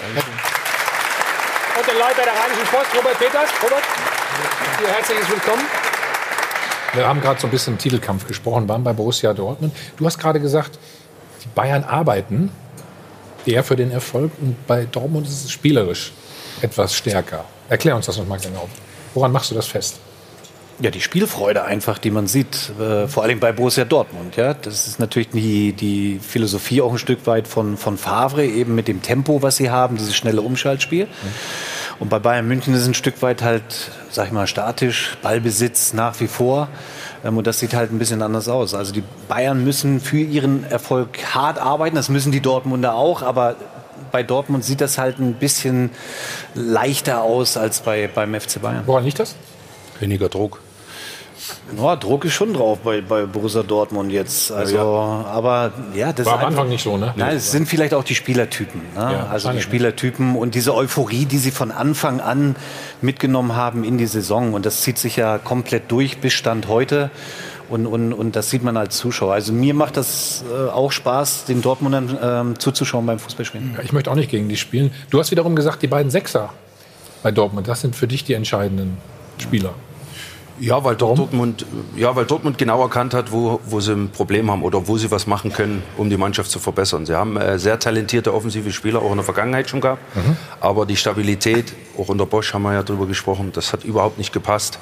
Und 1.76 1.86
den 1.86 1.98
Leiter 1.98 2.22
der 2.24 2.32
Rheinischen 2.32 2.66
Post, 2.70 2.86
Robert 2.96 3.18
Peters. 3.18 3.50
Robert, 3.62 3.82
hier 4.78 4.88
herzliches 4.88 5.28
Willkommen. 5.28 5.62
Wir 6.94 7.06
haben 7.06 7.20
gerade 7.20 7.38
so 7.38 7.48
ein 7.48 7.50
bisschen 7.50 7.74
im 7.74 7.78
Titelkampf 7.78 8.26
gesprochen, 8.26 8.66
waren 8.66 8.82
bei 8.82 8.94
Borussia 8.94 9.34
Dortmund. 9.34 9.76
Du 9.98 10.06
hast 10.06 10.18
gerade 10.18 10.40
gesagt, 10.40 10.78
die 11.44 11.48
Bayern 11.54 11.84
arbeiten 11.84 12.50
eher 13.44 13.62
für 13.62 13.76
den 13.76 13.90
Erfolg 13.90 14.32
und 14.40 14.66
bei 14.66 14.86
Dortmund 14.86 15.26
ist 15.26 15.44
es 15.44 15.50
spielerisch 15.50 16.14
etwas 16.62 16.94
stärker. 16.94 17.44
Erklär 17.68 17.94
uns 17.94 18.06
das 18.06 18.16
noch 18.16 18.26
mal 18.26 18.40
genau. 18.40 18.70
Woran 19.12 19.32
machst 19.32 19.50
du 19.50 19.54
das 19.54 19.66
fest? 19.66 20.00
Ja, 20.82 20.90
die 20.90 21.00
Spielfreude 21.00 21.62
einfach, 21.62 21.98
die 21.98 22.10
man 22.10 22.26
sieht, 22.26 22.72
äh, 22.80 23.06
vor 23.06 23.22
allem 23.22 23.38
bei 23.38 23.52
Borussia 23.52 23.84
Dortmund. 23.84 24.34
Ja, 24.34 24.52
das 24.52 24.88
ist 24.88 24.98
natürlich 24.98 25.28
die, 25.28 25.74
die 25.74 26.18
Philosophie 26.18 26.82
auch 26.82 26.90
ein 26.90 26.98
Stück 26.98 27.24
weit 27.28 27.46
von, 27.46 27.76
von 27.76 27.96
Favre, 27.96 28.44
eben 28.44 28.74
mit 28.74 28.88
dem 28.88 29.00
Tempo, 29.00 29.42
was 29.42 29.58
sie 29.58 29.70
haben, 29.70 29.96
dieses 29.96 30.16
schnelle 30.16 30.42
Umschaltspiel. 30.42 31.06
Und 32.00 32.08
bei 32.08 32.18
Bayern 32.18 32.48
München 32.48 32.74
ist 32.74 32.80
es 32.80 32.88
ein 32.88 32.94
Stück 32.94 33.22
weit 33.22 33.42
halt, 33.42 33.62
sag 34.10 34.26
ich 34.26 34.32
mal, 34.32 34.48
statisch, 34.48 35.16
Ballbesitz 35.22 35.92
nach 35.92 36.18
wie 36.18 36.26
vor. 36.26 36.66
Ähm, 37.24 37.36
und 37.38 37.46
das 37.46 37.60
sieht 37.60 37.74
halt 37.74 37.92
ein 37.92 38.00
bisschen 38.00 38.20
anders 38.20 38.48
aus. 38.48 38.74
Also 38.74 38.92
die 38.92 39.04
Bayern 39.28 39.62
müssen 39.62 40.00
für 40.00 40.18
ihren 40.18 40.64
Erfolg 40.64 41.16
hart 41.32 41.60
arbeiten, 41.60 41.94
das 41.94 42.08
müssen 42.08 42.32
die 42.32 42.40
Dortmunder 42.40 42.94
auch, 42.94 43.22
aber 43.22 43.54
bei 44.10 44.24
Dortmund 44.24 44.64
sieht 44.64 44.80
das 44.80 44.98
halt 44.98 45.20
ein 45.20 45.34
bisschen 45.34 45.90
leichter 46.56 47.22
aus 47.22 47.56
als 47.56 47.82
bei, 47.82 48.10
beim 48.12 48.34
FC 48.34 48.60
Bayern. 48.60 48.82
Woran 48.86 49.04
liegt 49.04 49.20
das? 49.20 49.36
Weniger 50.00 50.28
Druck. 50.28 50.60
Ja, 51.76 51.96
Druck 51.96 52.24
ist 52.24 52.34
schon 52.34 52.54
drauf 52.54 52.80
bei, 52.80 53.00
bei 53.00 53.24
Borussia 53.26 53.62
Dortmund 53.62 54.12
jetzt. 54.12 54.52
Also, 54.52 54.78
aber 54.78 55.72
ja, 55.94 56.12
das 56.12 56.26
War 56.26 56.40
am 56.40 56.46
Anfang 56.46 56.68
nicht 56.68 56.82
so, 56.82 56.96
ne? 56.96 57.12
Nein, 57.16 57.36
es 57.36 57.50
sind 57.50 57.66
vielleicht 57.68 57.94
auch 57.94 58.04
die 58.04 58.14
Spielertypen. 58.14 58.80
Ne? 58.94 59.00
Ja, 59.00 59.26
also 59.26 59.48
die 59.50 59.56
ne? 59.56 59.62
Spielertypen 59.62 60.36
und 60.36 60.54
diese 60.54 60.74
Euphorie, 60.74 61.24
die 61.24 61.38
sie 61.38 61.50
von 61.50 61.70
Anfang 61.70 62.20
an 62.20 62.56
mitgenommen 63.00 63.56
haben 63.56 63.84
in 63.84 63.98
die 63.98 64.06
Saison. 64.06 64.54
Und 64.54 64.66
das 64.66 64.82
zieht 64.82 64.98
sich 64.98 65.16
ja 65.16 65.38
komplett 65.38 65.90
durch 65.90 66.18
bis 66.18 66.32
Stand 66.32 66.68
heute. 66.68 67.10
Und, 67.68 67.86
und, 67.86 68.12
und 68.12 68.36
das 68.36 68.50
sieht 68.50 68.62
man 68.62 68.76
als 68.76 68.98
Zuschauer. 68.98 69.32
Also 69.32 69.52
mir 69.52 69.72
macht 69.72 69.96
das 69.96 70.44
äh, 70.50 70.70
auch 70.70 70.92
Spaß, 70.92 71.46
den 71.46 71.62
Dortmundern 71.62 72.18
ähm, 72.22 72.58
zuzuschauen 72.58 73.06
beim 73.06 73.18
Fußballspielen. 73.18 73.78
Ich 73.82 73.92
möchte 73.92 74.10
auch 74.10 74.14
nicht 74.14 74.30
gegen 74.30 74.48
die 74.48 74.56
spielen. 74.56 74.92
Du 75.10 75.18
hast 75.18 75.30
wiederum 75.30 75.56
gesagt, 75.56 75.82
die 75.82 75.86
beiden 75.86 76.10
Sechser 76.10 76.50
bei 77.22 77.30
Dortmund, 77.30 77.68
das 77.68 77.80
sind 77.80 77.96
für 77.96 78.06
dich 78.06 78.24
die 78.24 78.34
entscheidenden 78.34 78.98
Spieler. 79.38 79.74
Ja, 80.62 80.84
weil 80.84 80.94
Dortmund, 80.94 81.66
ja, 81.96 82.14
weil 82.14 82.24
Dortmund 82.24 82.56
genau 82.56 82.80
erkannt 82.82 83.14
hat, 83.14 83.32
wo, 83.32 83.58
wo 83.64 83.80
sie 83.80 83.94
ein 83.94 84.10
Problem 84.10 84.48
haben 84.48 84.62
oder 84.62 84.86
wo 84.86 84.96
sie 84.96 85.10
was 85.10 85.26
machen 85.26 85.52
können, 85.52 85.82
um 85.96 86.08
die 86.08 86.16
Mannschaft 86.16 86.52
zu 86.52 86.60
verbessern. 86.60 87.04
Sie 87.04 87.16
haben 87.16 87.36
äh, 87.36 87.58
sehr 87.58 87.80
talentierte 87.80 88.32
offensive 88.32 88.70
Spieler 88.70 89.02
auch 89.02 89.10
in 89.10 89.16
der 89.16 89.24
Vergangenheit 89.24 89.68
schon 89.68 89.80
gehabt. 89.80 90.00
Aber 90.60 90.86
die 90.86 90.94
Stabilität, 90.94 91.72
auch 91.98 92.08
unter 92.08 92.26
Bosch 92.26 92.54
haben 92.54 92.62
wir 92.62 92.74
ja 92.74 92.84
drüber 92.84 93.06
gesprochen, 93.06 93.50
das 93.52 93.72
hat 93.72 93.82
überhaupt 93.82 94.18
nicht 94.18 94.32
gepasst. 94.32 94.78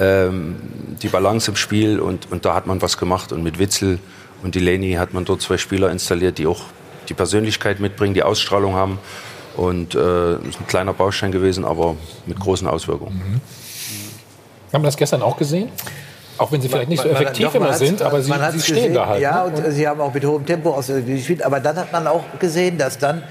Ähm, 0.00 0.56
die 1.00 1.06
Balance 1.06 1.48
im 1.48 1.56
Spiel 1.56 2.00
und, 2.00 2.28
und 2.32 2.44
da 2.44 2.56
hat 2.56 2.66
man 2.66 2.82
was 2.82 2.98
gemacht. 2.98 3.30
Und 3.30 3.44
mit 3.44 3.60
Witzel 3.60 4.00
und 4.42 4.56
Delaney 4.56 4.94
hat 4.94 5.14
man 5.14 5.24
dort 5.24 5.42
zwei 5.42 5.58
Spieler 5.58 5.92
installiert, 5.92 6.38
die 6.38 6.48
auch 6.48 6.62
die 7.08 7.14
Persönlichkeit 7.14 7.78
mitbringen, 7.78 8.14
die 8.14 8.24
Ausstrahlung 8.24 8.74
haben. 8.74 8.98
Und 9.56 9.94
äh, 9.94 10.32
ist 10.32 10.58
ein 10.58 10.66
kleiner 10.66 10.92
Baustein 10.92 11.30
gewesen, 11.30 11.64
aber 11.64 11.94
mit 12.26 12.40
großen 12.40 12.66
Auswirkungen. 12.66 13.40
Haben 14.72 14.82
wir 14.82 14.88
das 14.88 14.96
gestern 14.96 15.22
auch 15.22 15.36
gesehen? 15.36 15.68
Auch 16.38 16.50
wenn 16.52 16.60
sie 16.62 16.68
vielleicht 16.68 16.88
nicht 16.88 17.02
so 17.02 17.08
Man- 17.08 17.14
man- 17.14 17.22
effektiv 17.22 17.46
man 17.52 17.62
immer 17.62 17.72
sind, 17.74 18.00
aber 18.02 18.22
sie, 18.22 18.32
sie 18.32 18.60
stehen 18.60 18.74
gesehen, 18.76 18.94
da 18.94 19.06
halt. 19.06 19.20
Ja, 19.20 19.44
ne? 19.46 19.52
und 19.64 19.72
sie 19.72 19.86
haben 19.86 20.00
auch 20.00 20.14
mit 20.14 20.24
hohem 20.24 20.46
Tempo 20.46 20.70
aus 20.70 20.86
gespielt. 20.86 21.42
Aber 21.42 21.60
dann 21.60 21.76
hat 21.76 21.92
man 21.92 22.06
auch 22.06 22.22
gesehen, 22.38 22.78
dass 22.78 22.96
dann 22.98 23.22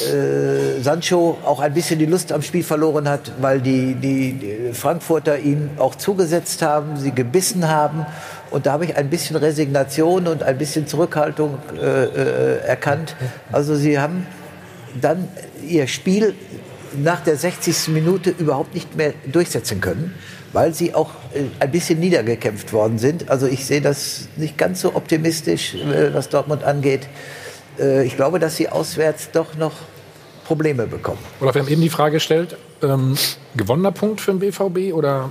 äh, 0.00 0.80
Sancho 0.80 1.36
auch 1.44 1.60
ein 1.60 1.74
bisschen 1.74 1.98
die 1.98 2.06
Lust 2.06 2.32
am 2.32 2.40
Spiel 2.42 2.62
verloren 2.62 3.08
hat, 3.08 3.32
weil 3.40 3.60
die, 3.60 3.94
die, 3.94 4.32
die 4.32 4.72
Frankfurter 4.72 5.38
ihm 5.38 5.70
auch 5.78 5.94
zugesetzt 5.96 6.62
haben, 6.62 6.96
sie 6.96 7.10
gebissen 7.10 7.68
haben. 7.68 8.06
Und 8.50 8.64
da 8.66 8.72
habe 8.72 8.84
ich 8.86 8.96
ein 8.96 9.10
bisschen 9.10 9.36
Resignation 9.36 10.26
und 10.26 10.42
ein 10.42 10.56
bisschen 10.56 10.86
Zurückhaltung 10.86 11.58
äh, 11.76 12.04
äh, 12.04 12.58
erkannt. 12.64 13.14
Also 13.52 13.74
sie 13.74 13.98
haben 13.98 14.26
dann 15.00 15.28
ihr 15.66 15.86
Spiel 15.86 16.34
nach 16.96 17.20
der 17.20 17.36
60. 17.36 17.88
Minute 17.88 18.30
überhaupt 18.30 18.74
nicht 18.74 18.96
mehr 18.96 19.12
durchsetzen 19.30 19.80
können, 19.82 20.14
weil 20.52 20.74
sie 20.74 20.94
auch 20.94 21.10
äh, 21.34 21.44
ein 21.60 21.70
bisschen 21.70 22.00
niedergekämpft 22.00 22.72
worden 22.72 22.98
sind. 22.98 23.30
Also 23.30 23.46
ich 23.46 23.66
sehe 23.66 23.80
das 23.80 24.28
nicht 24.36 24.56
ganz 24.58 24.80
so 24.80 24.94
optimistisch, 24.94 25.74
äh, 25.74 26.12
was 26.14 26.28
Dortmund 26.28 26.64
angeht. 26.64 27.08
Äh, 27.78 28.04
Ich 28.06 28.16
glaube, 28.16 28.38
dass 28.38 28.56
sie 28.56 28.68
auswärts 28.68 29.30
doch 29.32 29.54
noch 29.56 29.72
Probleme 30.46 30.86
bekommen. 30.86 31.18
Olaf, 31.40 31.54
wir 31.54 31.62
haben 31.62 31.68
eben 31.68 31.82
die 31.82 31.90
Frage 31.90 32.14
gestellt, 32.14 32.56
ähm, 32.82 33.16
gewonnener 33.56 33.92
Punkt 33.92 34.20
für 34.20 34.32
den 34.32 34.40
BVB 34.40 34.94
oder 34.94 35.30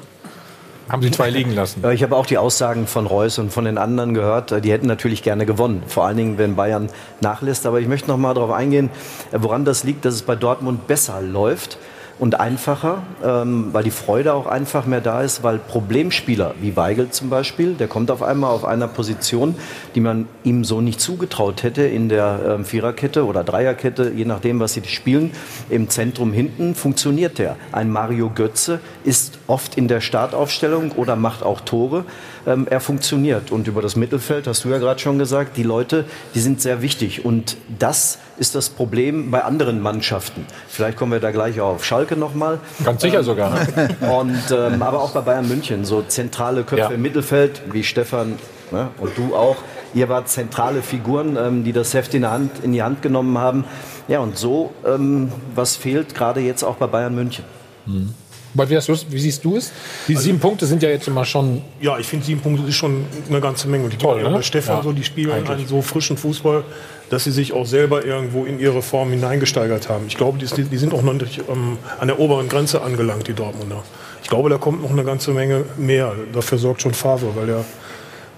haben 0.89 1.01
sie 1.01 1.11
zwei 1.11 1.29
liegen 1.29 1.51
lassen? 1.53 1.83
Ich 1.91 2.03
habe 2.03 2.15
auch 2.15 2.25
die 2.25 2.37
Aussagen 2.37 2.87
von 2.87 3.07
Reus 3.07 3.39
und 3.39 3.51
von 3.51 3.65
den 3.65 3.77
anderen 3.77 4.13
gehört. 4.13 4.63
Die 4.63 4.71
hätten 4.71 4.87
natürlich 4.87 5.21
gerne 5.23 5.45
gewonnen. 5.45 5.83
Vor 5.87 6.05
allen 6.05 6.17
Dingen, 6.17 6.37
wenn 6.37 6.55
Bayern 6.55 6.89
nachlässt. 7.19 7.65
Aber 7.65 7.81
ich 7.81 7.87
möchte 7.87 8.07
noch 8.07 8.17
mal 8.17 8.33
darauf 8.33 8.51
eingehen, 8.51 8.89
woran 9.31 9.65
das 9.65 9.83
liegt, 9.83 10.05
dass 10.05 10.13
es 10.13 10.21
bei 10.21 10.35
Dortmund 10.35 10.87
besser 10.87 11.21
läuft 11.21 11.77
und 12.19 12.39
einfacher, 12.39 13.03
ähm, 13.23 13.69
weil 13.73 13.83
die 13.83 13.91
Freude 13.91 14.33
auch 14.33 14.47
einfach 14.47 14.85
mehr 14.85 15.01
da 15.01 15.21
ist, 15.21 15.43
weil 15.43 15.59
Problemspieler 15.59 16.55
wie 16.61 16.75
Weigel 16.75 17.09
zum 17.09 17.29
Beispiel, 17.29 17.73
der 17.73 17.87
kommt 17.87 18.09
auf 18.09 18.23
einmal 18.23 18.51
auf 18.51 18.65
einer 18.65 18.87
Position, 18.87 19.55
die 19.93 19.99
man 19.99 20.27
ihm 20.43 20.63
so 20.63 20.81
nicht 20.81 20.99
zugetraut 20.99 21.63
hätte 21.63 21.83
in 21.83 22.09
der 22.09 22.39
ähm, 22.47 22.65
Viererkette 22.65 23.25
oder 23.25 23.43
Dreierkette, 23.43 24.11
je 24.15 24.25
nachdem, 24.25 24.59
was 24.59 24.73
sie 24.73 24.83
spielen. 24.85 25.31
Im 25.69 25.89
Zentrum 25.89 26.33
hinten 26.33 26.73
funktioniert 26.73 27.37
der. 27.37 27.55
Ein 27.71 27.91
Mario 27.91 28.31
Götze 28.33 28.79
ist 29.03 29.37
oft 29.47 29.77
in 29.77 29.87
der 29.87 30.01
Startaufstellung 30.01 30.93
oder 30.93 31.15
macht 31.15 31.43
auch 31.43 31.61
Tore. 31.61 32.05
Ähm, 32.47 32.65
er 32.69 32.79
funktioniert. 32.79 33.51
Und 33.51 33.67
über 33.67 33.81
das 33.81 33.95
Mittelfeld, 33.97 34.47
hast 34.47 34.63
du 34.63 34.69
ja 34.69 34.77
gerade 34.77 34.99
schon 34.99 35.19
gesagt, 35.19 35.57
die 35.57 35.63
Leute, 35.63 36.05
die 36.33 36.39
sind 36.39 36.61
sehr 36.61 36.81
wichtig. 36.81 37.25
Und 37.25 37.57
das 37.77 38.19
ist 38.37 38.55
das 38.55 38.69
Problem 38.69 39.29
bei 39.31 39.43
anderen 39.43 39.81
Mannschaften. 39.81 40.45
Vielleicht 40.69 40.97
kommen 40.97 41.11
wir 41.11 41.19
da 41.19 41.31
gleich 41.31 41.59
auf 41.59 41.83
Schalke 41.83 42.15
nochmal. 42.15 42.59
Ganz 42.85 43.01
sicher 43.01 43.23
sogar. 43.23 43.59
Und, 44.01 44.41
ähm, 44.51 44.81
aber 44.81 45.01
auch 45.01 45.11
bei 45.11 45.21
Bayern 45.21 45.47
München, 45.47 45.83
so 45.83 46.01
zentrale 46.01 46.63
Köpfe 46.63 46.77
Ja. 46.83 46.89
im 46.89 47.01
Mittelfeld, 47.01 47.61
wie 47.71 47.83
Stefan 47.83 48.35
ne, 48.71 48.89
und 48.99 49.17
du 49.17 49.35
auch. 49.35 49.57
Ihr 49.93 50.09
wart 50.09 50.29
zentrale 50.29 50.81
Figuren, 50.81 51.37
ähm, 51.37 51.63
die 51.63 51.73
das 51.73 51.93
Heft 51.93 52.13
in, 52.13 52.29
Hand, 52.29 52.63
in 52.63 52.71
die 52.71 52.83
Hand 52.83 53.01
genommen 53.01 53.37
haben. 53.37 53.65
Ja, 54.07 54.19
und 54.19 54.37
so, 54.37 54.73
ähm, 54.85 55.31
was 55.55 55.75
fehlt 55.75 56.15
gerade 56.15 56.39
jetzt 56.39 56.63
auch 56.63 56.75
bei 56.75 56.87
Bayern 56.87 57.15
München? 57.15 57.43
Robert, 57.85 58.05
wie, 58.53 58.75
du's- 58.75 59.05
wie 59.09 59.19
siehst 59.19 59.43
du 59.45 59.57
es? 59.57 59.71
Die 60.07 60.15
sieben 60.15 60.39
Punkte 60.39 60.65
sind 60.65 60.81
ja 60.83 60.89
jetzt 60.89 61.07
immer 61.07 61.25
schon. 61.25 61.61
Ja, 61.81 61.97
ich 61.97 62.07
finde 62.07 62.25
sieben 62.25 62.41
Punkte 62.41 62.67
ist 62.67 62.75
schon 62.75 63.05
eine 63.29 63.39
ganze 63.41 63.67
Menge. 63.67 63.85
Und 63.85 63.93
die 63.93 63.97
Toll, 63.97 64.23
ne? 64.23 64.41
Stefan 64.43 64.77
Ja, 64.77 64.83
so, 64.83 64.91
die 64.91 65.03
spielen 65.03 65.31
eigentlich. 65.31 65.49
einen 65.49 65.67
so 65.67 65.81
frischen 65.81 66.17
Fußball, 66.17 66.63
dass 67.09 67.23
sie 67.23 67.31
sich 67.31 67.53
auch 67.53 67.65
selber 67.65 68.03
irgendwo 68.05 68.45
in 68.45 68.59
ihre 68.59 68.81
Form 68.81 69.11
hineingesteigert 69.11 69.89
haben. 69.89 70.05
Ich 70.07 70.17
glaube, 70.17 70.37
die, 70.37 70.45
die 70.63 70.77
sind 70.77 70.93
auch 70.93 71.01
noch 71.03 71.13
nicht 71.13 71.39
ähm, 71.49 71.77
an 71.99 72.07
der 72.07 72.19
oberen 72.19 72.49
Grenze 72.49 72.81
angelangt, 72.81 73.27
die 73.27 73.33
Dortmunder. 73.33 73.83
Ich 74.23 74.29
glaube, 74.29 74.49
da 74.49 74.57
kommt 74.57 74.81
noch 74.81 74.91
eine 74.91 75.03
ganze 75.05 75.31
Menge 75.31 75.63
mehr. 75.77 76.13
Dafür 76.33 76.57
sorgt 76.57 76.81
schon 76.81 76.93
Favre, 76.93 77.27
weil 77.35 77.47
er 77.49 77.65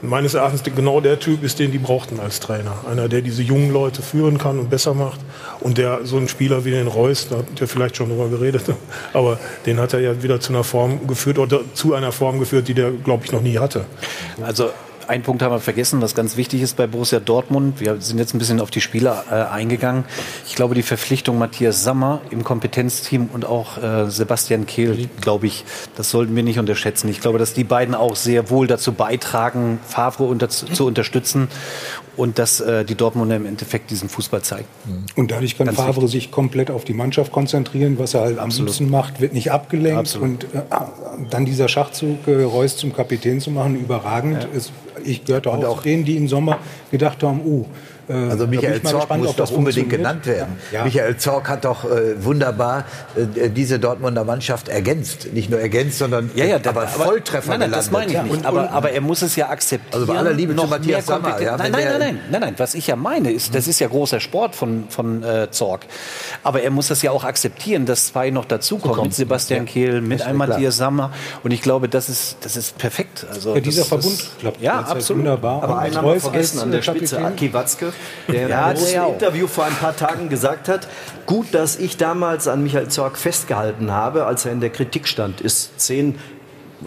meines 0.02 0.34
Erachtens 0.34 0.64
genau 0.64 1.02
der 1.02 1.20
Typ 1.20 1.44
ist, 1.44 1.60
den 1.60 1.72
die 1.72 1.78
brauchten 1.78 2.20
als 2.20 2.40
Trainer. 2.40 2.74
Einer, 2.90 3.08
der 3.10 3.22
diese 3.22 3.42
jungen 3.42 3.72
Leute 3.72 4.02
führen 4.02 4.38
kann 4.38 4.60
und 4.60 4.70
besser 4.70 4.94
macht. 4.94 5.20
Und 5.60 5.78
der 5.78 6.06
so 6.06 6.18
ein 6.18 6.28
Spieler 6.28 6.66
wie 6.66 6.72
den 6.72 6.88
Reus, 6.88 7.28
da 7.30 7.38
habt 7.38 7.60
ihr 7.60 7.68
vielleicht 7.68 7.98
schon 7.98 8.10
drüber 8.10 8.30
geredet, 8.30 8.64
aber 9.14 9.40
den 9.66 9.80
hat 9.80 9.94
er 9.94 10.00
ja 10.00 10.24
wieder 10.24 10.40
zu 10.40 10.54
einer 10.54 10.64
Form 10.64 11.08
geführt 11.08 11.40
oder 11.40 11.62
zu 11.74 11.94
einer 11.94 12.12
Form 12.12 12.40
geführt, 12.40 12.68
die 12.68 12.74
der, 12.74 12.92
glaube 12.92 13.26
ich, 13.26 13.32
noch 13.32 13.42
nie 13.42 13.58
hatte. 13.58 13.86
Also 14.42 14.70
einen 15.10 15.24
Punkt 15.24 15.42
haben 15.42 15.52
wir 15.52 15.60
vergessen, 15.60 16.04
was 16.04 16.14
ganz 16.14 16.38
wichtig 16.38 16.62
ist 16.62 16.78
bei 16.78 16.86
Borussia 16.86 17.20
Dortmund. 17.20 17.80
Wir 17.80 18.00
sind 18.00 18.20
jetzt 18.20 18.36
ein 18.36 18.38
bisschen 18.38 18.62
auf 18.62 18.70
die 18.70 18.80
Spieler 18.80 19.26
äh, 19.32 19.34
eingegangen. 19.34 20.06
Ich 20.46 20.56
glaube, 20.56 20.76
die 20.76 20.84
Verpflichtung 20.84 21.40
Matthias 21.40 21.84
Sammer 21.84 22.22
im 22.30 22.44
Kompetenzteam 22.44 23.28
und 23.34 23.44
auch 23.44 23.82
äh, 23.82 24.10
Sebastian 24.12 24.68
Kehl, 24.68 25.10
glaube 25.20 25.48
ich, 25.48 25.66
das 25.96 26.12
sollten 26.12 26.36
wir 26.36 26.44
nicht 26.44 26.60
unterschätzen. 26.60 27.10
Ich 27.10 27.22
glaube, 27.22 27.40
dass 27.40 27.56
die 27.56 27.64
beiden 27.64 27.96
auch 27.96 28.16
sehr 28.16 28.52
wohl 28.52 28.68
dazu 28.68 28.92
beitragen, 28.94 29.80
Favre 29.88 30.26
unter, 30.26 30.48
zu 30.48 30.86
unterstützen 30.86 31.48
und 32.18 32.40
dass 32.40 32.60
äh, 32.60 32.84
die 32.86 32.96
Dortmunder 32.96 33.36
im 33.36 33.46
Endeffekt 33.46 33.92
diesen 33.92 34.10
Fußball 34.10 34.42
zeigen. 34.42 34.68
Und 35.16 35.32
dadurch 35.32 35.58
kann 35.58 35.68
Ganz 35.68 35.78
Favre 35.78 36.08
sich 36.08 36.32
komplett 36.32 36.72
auf 36.72 36.84
die 36.84 36.94
Mannschaft 36.94 37.32
konzentrieren. 37.32 37.98
Was 38.00 38.14
er 38.14 38.22
halt 38.22 38.40
am 38.40 38.46
Absolut. 38.46 38.70
liebsten 38.70 38.90
macht, 38.90 39.22
wird 39.22 39.34
nicht 39.34 39.52
abgelenkt. 39.52 40.00
Absolut. 40.00 40.44
Und 40.44 40.56
äh, 40.56 40.62
dann 41.30 41.46
dieser 41.46 41.68
Schachzug, 41.68 42.28
äh, 42.28 42.44
Reus 42.44 42.78
zum 42.78 42.94
Kapitän 42.94 43.40
zu 43.40 43.52
machen, 43.52 43.80
überragend. 43.80 44.48
Es, 44.56 44.72
ich 45.04 45.26
gehörte 45.26 45.52
auch, 45.52 45.78
zu 45.78 45.84
denen, 45.84 46.06
die 46.06 46.18
im 46.18 46.28
Sommer 46.28 46.58
gedacht 46.92 47.24
haben, 47.24 47.42
uh, 47.46 47.62
äh, 47.62 47.66
Also 48.10 48.30
da 48.30 48.36
bin 48.46 48.60
Michael 48.60 48.82
Zorc 48.82 49.02
gespannt, 49.02 49.24
muss 49.24 49.36
doch 49.36 49.52
unbedingt 49.52 49.90
genannt 49.90 50.26
werden. 50.26 50.58
Ja. 50.72 50.84
Michael 50.84 51.18
Zorc 51.18 51.48
hat 51.48 51.64
doch 51.66 51.86
äh, 51.86 52.24
wunderbar 52.24 52.86
äh, 53.36 53.50
diese 53.50 53.78
Dortmunder 53.80 54.24
Mannschaft 54.24 54.68
ergänzt. 54.68 55.32
Nicht 55.34 55.50
nur 55.50 55.60
ergänzt, 55.60 56.00
sondern 56.00 56.32
Ja, 56.36 56.46
ja, 56.46 56.58
äh, 56.58 56.68
aber, 56.68 56.88
Volltreffer 56.88 57.52
Nein, 57.52 57.60
nein, 57.62 57.72
das 57.72 57.92
meine 57.92 58.08
gelandet. 58.12 58.32
ich 58.34 58.38
nicht. 58.40 58.48
aber, 58.48 58.72
aber 58.72 58.92
er 58.92 59.02
muss 59.02 59.22
es 59.22 59.36
ja 59.36 59.50
akzeptieren. 59.50 59.94
Also 59.94 60.08
bei 60.08 60.18
aller 60.18 60.34
Liebe 60.34 60.56
zu 60.56 60.62
noch 60.64 60.70
Matthias 60.70 61.06
Sammer, 61.06 61.40
ja, 61.42 61.56
nein, 61.58 61.72
nein, 61.72 61.82
der- 61.82 61.92
nein, 61.92 62.00
nein, 62.00 62.20
nein, 62.32 62.42
nein. 62.42 62.54
Was 62.58 62.74
ich 62.74 62.88
ja 62.88 62.96
meine, 62.96 63.32
ist, 63.32 63.54
das 63.54 63.68
ist 63.68 63.80
ja 63.80 63.88
großer 63.88 64.20
Sport 64.20 64.56
von, 64.56 64.86
von 64.90 65.24
äh, 65.24 65.52
Zorg. 65.52 65.82
Aber 66.44 66.62
er 66.62 66.72
muss 66.72 66.88
das 66.88 67.02
ja 67.04 67.12
auch 67.12 67.24
akzeptieren, 67.24 67.86
dass 67.86 68.08
zwei 68.08 68.30
noch 68.32 68.46
dazukommen. 68.46 69.04
Mit 69.04 69.14
Sebastian 69.14 69.66
Kehl, 69.66 70.02
mit 70.02 70.22
einem. 70.24 70.38
Matthias 70.40 70.78
Sammer. 70.78 71.12
Und 71.44 71.52
ich 71.52 71.62
glaube, 71.62 71.90
das 71.90 72.10
ist, 72.10 72.38
das 72.42 72.56
ist 72.58 72.78
perfekt. 72.78 73.26
Also, 73.30 73.54
Ja, 73.56 73.62
dieser 73.62 73.82
das, 73.82 73.88
Verbund 73.90 74.20
das, 74.20 74.30
klappt 74.40 74.62
Ja, 74.62 74.80
absolut. 74.80 75.24
wunderbar. 75.24 75.62
Aber 75.64 75.80
einen 75.80 75.96
haben 75.96 76.08
wir 76.08 76.20
vergessen 76.20 76.60
an 76.60 76.72
der 76.72 76.80
äh, 76.80 76.84
Spitze. 76.84 77.20
Aki 77.24 77.54
Watzke, 77.54 77.92
der 78.28 78.44
in 78.44 78.50
Ja, 78.50 78.66
einem 78.66 78.78
großen. 78.78 79.04
Interview 79.14 79.48
vor 79.48 79.66
ein 79.66 79.76
paar 79.76 79.96
Tagen 79.96 80.30
gesagt 80.30 80.68
hat, 80.68 80.88
gut, 81.26 81.48
dass 81.54 81.78
ich 81.78 81.98
damals 81.98 82.48
an 82.48 82.64
Michael 82.64 82.88
Zorc 82.90 83.18
festgehalten 83.18 83.92
habe, 83.92 84.26
als 84.26 84.46
er 84.46 84.52
in 84.52 84.62
der 84.62 84.70
Kritik 84.70 85.08
stand, 85.08 85.42
ist 85.42 85.80
zehn 85.80 86.18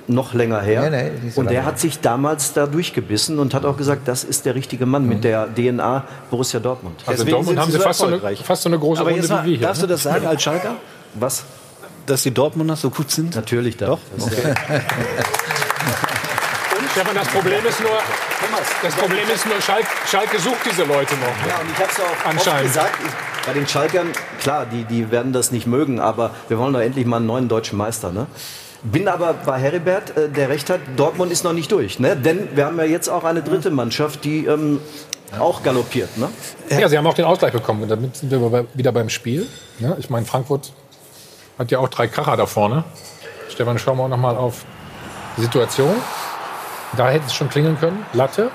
noch 0.07 0.33
länger 0.33 0.61
her. 0.63 0.89
Nee, 0.91 1.11
nee, 1.23 1.31
so 1.31 1.41
und 1.41 1.51
der 1.51 1.65
hat 1.67 1.79
sich 1.79 2.01
damals 2.01 2.55
da 2.55 2.67
durchgebissen 2.67 3.39
und 3.39 3.53
hat 3.53 3.65
auch 3.67 3.77
gesagt, 3.77 4.09
das 4.09 4.25
ist 4.25 4.47
der 4.47 4.55
richtige 4.55 4.87
Mann 4.87 5.07
mit 5.07 5.23
der 5.23 5.49
DNA 5.55 6.05
Borussia 6.31 6.61
Dortmund. 6.61 7.01
Also 7.07 7.11
in 7.11 7.17
Deswegen 7.17 7.31
Dortmund 7.33 7.49
sind 7.49 7.61
haben 7.61 7.71
sie 7.73 7.77
so 7.79 7.83
fast 7.85 7.99
so, 8.01 8.07
eine, 8.07 8.37
fast 8.37 8.63
so 8.63 8.69
eine 8.71 8.79
große 8.79 9.01
Aber 9.03 9.11
Runde 9.11 9.29
mal, 9.29 9.45
wie 9.45 9.51
wir 9.51 9.57
hier. 9.59 9.67
darfst 9.67 9.83
du 9.83 9.87
ne? 9.87 9.93
das 9.93 10.03
sagen 10.03 10.27
als 10.27 10.43
Schalker? 10.43 10.77
Was? 11.15 11.45
Dass 12.07 12.23
die 12.23 12.31
Dortmunder 12.33 12.77
so 12.77 12.89
gut 12.91 13.11
sind? 13.11 13.35
Natürlich 13.37 13.77
Doch. 13.77 13.99
Okay. 14.19 14.55
Stefan, 16.93 17.15
das 17.15 17.29
Problem 17.29 17.65
ist 17.67 17.81
nur, 17.81 17.99
das 18.83 18.95
Problem 18.95 19.31
ist 19.35 19.47
nur, 19.47 19.61
Schalke, 19.63 19.87
Schalke 20.07 20.39
sucht 20.39 20.59
diese 20.71 20.85
Leute 20.85 21.15
noch. 21.15 21.49
Ja, 21.49 21.59
und 21.61 21.71
ich 21.71 21.79
habe 21.79 21.91
es 21.91 22.01
auch 22.01 22.29
Anscheinend. 22.29 22.67
gesagt, 22.67 22.99
ich, 23.03 23.47
bei 23.47 23.53
den 23.55 23.67
Schalkern, 23.67 24.09
klar, 24.41 24.67
die, 24.71 24.85
die 24.85 25.11
werden 25.11 25.33
das 25.33 25.53
nicht 25.53 25.67
mögen, 25.67 26.01
aber 26.01 26.33
wir 26.49 26.59
wollen 26.59 26.75
doch 26.75 26.81
endlich 26.81 27.07
mal 27.07 27.17
einen 27.17 27.27
neuen 27.27 27.49
deutschen 27.49 27.79
Meister. 27.79 28.13
Ne? 28.13 28.27
Bin 28.83 29.09
aber 29.09 29.33
bei 29.33 29.59
Heribert, 29.59 30.15
äh, 30.19 30.29
der 30.29 30.51
recht 30.51 30.69
hat, 30.69 30.81
Dortmund 30.97 31.33
ist 31.33 31.45
noch 31.45 31.55
nicht 31.55 31.73
durch. 31.73 31.99
Ne? 31.99 32.15
Denn 32.15 32.55
wir 32.55 32.67
haben 32.67 32.77
ja 32.77 32.85
jetzt 32.85 33.09
auch 33.09 33.25
eine 33.25 33.43
dritte 33.43 33.71
Mannschaft, 33.71 34.25
die 34.25 34.45
ähm, 34.45 34.79
auch 35.39 35.63
galoppiert. 35.63 36.19
Ne? 36.19 36.29
Ja, 36.69 36.91
sie 36.91 36.99
haben 36.99 37.07
auch 37.07 37.15
den 37.15 37.25
Ausgleich 37.25 37.55
bekommen. 37.55 37.85
Und 37.85 37.89
damit 37.89 38.17
sind 38.17 38.31
wir 38.31 38.67
wieder 38.75 38.93
beim 38.93 39.09
Spiel. 39.09 39.47
Ja, 39.79 39.97
ich 39.99 40.11
meine, 40.11 40.27
Frankfurt 40.27 40.75
hat 41.59 41.71
ja 41.71 41.79
auch 41.79 41.89
drei 41.89 42.07
Kracher 42.07 42.37
da 42.37 42.45
vorne. 42.45 42.85
Stefan, 43.49 43.79
schauen 43.79 43.97
wir 43.97 44.05
auch 44.05 44.09
noch 44.09 44.19
mal 44.19 44.37
auf 44.37 44.67
die 45.39 45.41
Situation. 45.41 45.95
Da 46.97 47.09
hätte 47.11 47.25
es 47.27 47.35
schon 47.35 47.49
klingeln 47.49 47.79
können. 47.79 48.05
Latte. 48.13 48.51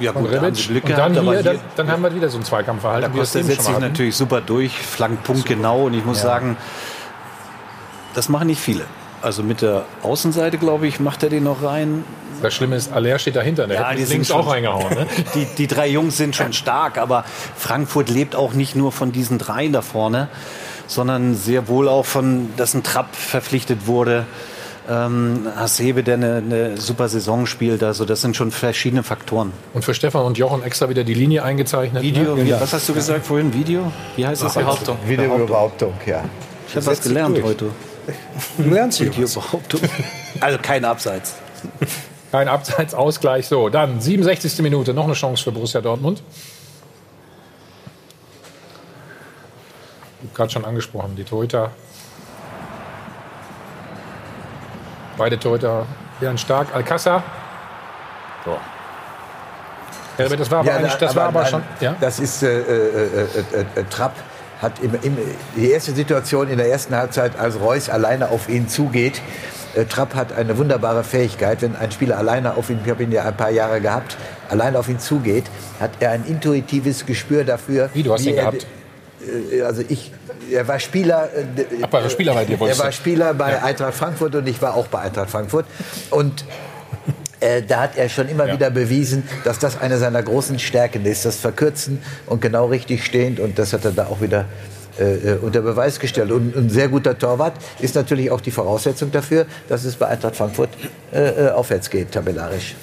Ja, 0.00 0.12
gut, 0.12 0.32
da 0.32 0.40
haben 0.40 0.54
sie 0.54 0.68
Glück 0.68 0.84
Und 0.84 0.90
dann, 0.92 1.12
gehabt, 1.12 1.30
hier, 1.30 1.42
dann, 1.42 1.58
dann 1.76 1.90
haben 1.90 2.02
wir 2.02 2.14
wieder 2.14 2.28
so 2.28 2.38
ein 2.38 2.44
Zweikampfverhalten. 2.44 3.12
Da 3.12 3.18
Costa 3.18 3.42
setzt 3.42 3.64
sich 3.66 3.78
natürlich 3.78 4.16
super 4.16 4.40
durch, 4.40 4.72
flankt 4.76 5.24
punktgenau 5.24 5.84
und 5.84 5.94
ich 5.94 6.04
muss 6.04 6.18
Ja. 6.18 6.24
sagen, 6.30 6.56
das 8.14 8.28
machen 8.28 8.46
nicht 8.48 8.60
viele. 8.60 8.84
Also 9.20 9.42
mit 9.42 9.62
der 9.62 9.84
Außenseite, 10.02 10.58
glaube 10.58 10.86
ich, 10.88 10.98
macht 11.00 11.22
er 11.22 11.28
den 11.30 11.44
noch 11.44 11.62
rein. 11.62 12.04
Das 12.42 12.54
Schlimme 12.54 12.74
ist, 12.74 12.92
Aller 12.92 13.18
steht 13.20 13.36
dahinter. 13.36 13.68
Der 13.68 13.88
hätte 13.88 14.00
sind 14.00 14.10
links 14.10 14.28
schon- 14.28 14.40
auch 14.40 14.50
reingehauen. 14.50 14.88
Ne? 14.94 15.06
Die, 15.34 15.44
die 15.56 15.66
drei 15.68 15.86
Jungs 15.88 16.16
sind 16.16 16.34
schon 16.34 16.52
stark, 16.52 16.98
aber 16.98 17.24
Frankfurt 17.56 18.08
lebt 18.10 18.34
auch 18.34 18.52
nicht 18.54 18.74
nur 18.74 18.90
von 18.90 19.12
diesen 19.12 19.38
dreien 19.38 19.72
da 19.72 19.80
vorne, 19.82 20.28
sondern 20.88 21.36
sehr 21.36 21.68
wohl 21.68 21.88
auch 21.88 22.04
von, 22.04 22.50
dass 22.56 22.74
ein 22.74 22.82
Trapp 22.82 23.14
verpflichtet 23.14 23.86
wurde. 23.86 24.26
Ähm, 24.88 25.46
Hasebe, 25.54 26.02
der 26.02 26.14
eine, 26.14 26.36
eine 26.38 26.76
super 26.76 27.08
Saison 27.08 27.46
spielt, 27.46 27.84
also 27.84 28.04
das 28.04 28.20
sind 28.20 28.34
schon 28.34 28.50
verschiedene 28.50 29.04
Faktoren. 29.04 29.52
Und 29.74 29.84
für 29.84 29.94
Stefan 29.94 30.24
und 30.24 30.38
Jochen 30.38 30.62
extra 30.64 30.88
wieder 30.88 31.04
die 31.04 31.14
Linie 31.14 31.44
eingezeichnet. 31.44 32.02
Video, 32.02 32.34
ne? 32.34 32.44
wie, 32.44 32.52
was 32.52 32.72
hast 32.72 32.88
du 32.88 32.94
gesagt 32.94 33.24
vorhin? 33.24 33.54
Video? 33.54 33.92
Wie 34.16 34.26
heißt 34.26 34.42
das? 34.42 34.54
Behauptung. 34.54 34.98
Videobehauptung, 35.06 35.94
ja. 36.04 36.24
Ich 36.68 36.74
habe 36.74 36.86
was 36.86 37.00
gelernt 37.00 37.36
durch. 37.36 37.46
heute. 37.46 37.66
Du 38.58 38.70
lernst 38.70 38.98
hier. 38.98 39.06
Videobehauptung. 39.06 39.80
Also 40.40 40.58
kein 40.58 40.84
Abseits. 40.84 41.36
Kein 42.32 42.48
Abseitsausgleich. 42.48 43.46
So, 43.46 43.68
dann 43.68 44.00
67. 44.00 44.58
Minute. 44.62 44.94
Noch 44.94 45.04
eine 45.04 45.12
Chance 45.12 45.44
für 45.44 45.52
Borussia 45.52 45.80
Dortmund. 45.80 46.22
Gerade 50.34 50.50
schon 50.50 50.64
angesprochen, 50.64 51.14
die 51.14 51.24
Torhüter. 51.24 51.70
Beide 55.22 55.38
Torhüter 55.38 55.86
wären 56.18 56.36
stark. 56.36 56.74
Alcázar. 56.74 57.22
So. 58.44 58.58
Herbert, 60.16 60.40
das 60.40 60.50
war 60.50 60.58
aber, 60.58 60.68
Ja, 60.68 60.76
eigentlich, 60.78 60.94
das 60.94 61.14
war 61.14 61.28
aber 61.28 61.42
nein, 61.42 61.50
schon. 61.52 61.62
Ja? 61.78 61.94
Das 62.00 62.18
ist 62.18 62.42
äh, 62.42 62.48
äh, 62.48 62.62
äh, 62.62 63.22
äh, 63.22 63.80
äh, 63.80 63.84
Trapp 63.88 64.16
hat 64.60 64.80
im, 64.82 64.96
im, 65.00 65.16
die 65.54 65.70
erste 65.70 65.92
Situation 65.92 66.48
in 66.48 66.58
der 66.58 66.68
ersten 66.68 66.96
Halbzeit, 66.96 67.38
als 67.38 67.60
Reus 67.60 67.88
alleine 67.88 68.30
auf 68.30 68.48
ihn 68.48 68.66
zugeht. 68.68 69.22
Äh, 69.76 69.84
Trapp 69.84 70.16
hat 70.16 70.32
eine 70.32 70.58
wunderbare 70.58 71.04
Fähigkeit, 71.04 71.62
wenn 71.62 71.76
ein 71.76 71.92
Spieler 71.92 72.18
alleine 72.18 72.56
auf 72.56 72.68
ihn, 72.68 72.80
ich 72.84 72.90
habe 72.90 73.04
ihn 73.04 73.12
ja 73.12 73.22
ein 73.24 73.36
paar 73.36 73.50
Jahre 73.50 73.80
gehabt, 73.80 74.16
alleine 74.50 74.76
auf 74.76 74.88
ihn 74.88 74.98
zugeht, 74.98 75.44
hat 75.78 75.92
er 76.00 76.10
ein 76.10 76.24
intuitives 76.26 77.06
Gespür 77.06 77.44
dafür. 77.44 77.90
Wie, 77.94 78.02
du 78.02 78.12
hast 78.12 78.26
ihn 78.26 78.34
er- 78.34 78.40
gehabt? 78.50 78.66
Also 79.64 79.84
ich, 79.88 80.10
er 80.52 80.68
war 80.68 80.78
Spieler. 80.78 81.28
äh, 81.34 81.64
Ach, 81.82 81.92
war 81.92 82.02
er 82.02 82.10
Spieler 82.10 82.34
bei 82.34 82.44
dir, 82.44 82.60
Er 82.60 82.78
war? 82.78 82.92
Spieler 82.92 83.34
bei 83.34 83.62
Eintracht 83.62 83.94
Frankfurt 83.94 84.34
und 84.34 84.48
ich 84.48 84.60
war 84.62 84.74
auch 84.74 84.86
bei 84.86 85.00
Eintracht 85.00 85.30
Frankfurt. 85.30 85.66
Und 86.10 86.44
äh, 87.40 87.62
da 87.62 87.82
hat 87.82 87.96
er 87.96 88.08
schon 88.08 88.28
immer 88.28 88.46
wieder 88.52 88.70
bewiesen, 88.70 89.28
dass 89.44 89.58
das 89.58 89.80
eine 89.80 89.98
seiner 89.98 90.22
großen 90.22 90.58
Stärken 90.58 91.04
ist, 91.06 91.24
das 91.24 91.36
Verkürzen 91.36 92.00
und 92.26 92.40
genau 92.40 92.66
richtig 92.66 93.04
stehend. 93.04 93.40
Und 93.40 93.58
das 93.58 93.72
hat 93.72 93.84
er 93.84 93.92
da 93.92 94.06
auch 94.06 94.20
wieder 94.20 94.44
äh, 94.98 95.04
äh, 95.32 95.38
unter 95.38 95.62
Beweis 95.62 95.98
gestellt. 95.98 96.30
Und 96.30 96.54
ein 96.54 96.70
sehr 96.70 96.88
guter 96.88 97.18
Torwart 97.18 97.54
ist 97.80 97.94
natürlich 97.94 98.30
auch 98.30 98.40
die 98.40 98.50
Voraussetzung 98.50 99.10
dafür, 99.10 99.46
dass 99.68 99.84
es 99.84 99.96
bei 99.96 100.06
Eintracht 100.06 100.36
Frankfurt 100.36 100.68
äh, 101.12 101.46
äh, 101.46 101.50
aufwärts 101.50 101.88
geht, 101.90 102.12
tabellarisch. 102.12 102.74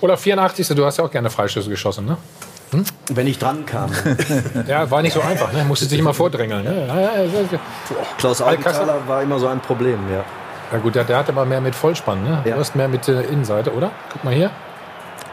Oder 0.00 0.16
84. 0.16 0.68
Du 0.68 0.84
hast 0.84 0.98
ja 0.98 1.04
auch 1.04 1.10
gerne 1.10 1.30
Freistöße 1.30 1.70
geschossen, 1.70 2.04
ne? 2.06 2.18
Wenn 3.10 3.26
ich 3.26 3.38
dran 3.38 3.64
kam. 3.66 3.90
Ja, 4.66 4.90
war 4.90 5.02
nicht 5.02 5.12
so 5.12 5.20
einfach, 5.20 5.52
ne? 5.52 5.64
Musste 5.64 5.86
sich 5.86 5.98
immer 5.98 6.14
vordrängeln. 6.14 6.64
Ne? 6.64 6.86
Ja, 6.88 7.00
ja, 7.00 7.22
ja, 7.22 7.40
ja. 7.52 7.58
Klaus 8.18 8.40
Alcázar? 8.40 8.82
Augenthaler 8.82 9.08
war 9.08 9.22
immer 9.22 9.38
so 9.38 9.46
ein 9.46 9.60
Problem, 9.60 9.98
ja. 10.12 10.24
Ja 10.72 10.78
gut, 10.78 10.96
der, 10.96 11.04
der 11.04 11.18
hat 11.18 11.28
aber 11.28 11.44
mehr 11.44 11.60
mit 11.60 11.74
Vollspann, 11.74 12.24
ne? 12.24 12.42
Du 12.44 12.54
hast 12.56 12.74
mehr 12.74 12.88
mit 12.88 13.06
der 13.06 13.28
Innenseite, 13.28 13.72
oder? 13.72 13.92
Guck 14.12 14.24
mal 14.24 14.34
hier. 14.34 14.50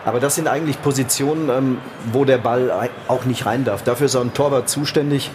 Aber 0.05 0.19
das 0.19 0.35
sind 0.35 0.47
eigentlich 0.47 0.81
Positionen, 0.81 1.49
ähm, 1.49 1.77
wo 2.11 2.25
der 2.25 2.37
Ball 2.37 2.89
auch 3.07 3.25
nicht 3.25 3.45
rein 3.45 3.63
darf. 3.63 3.83
Dafür 3.83 4.05
ist 4.05 4.15
auch 4.15 4.21
ein 4.21 4.33
Torwart 4.33 4.69
zuständig, 4.69 5.31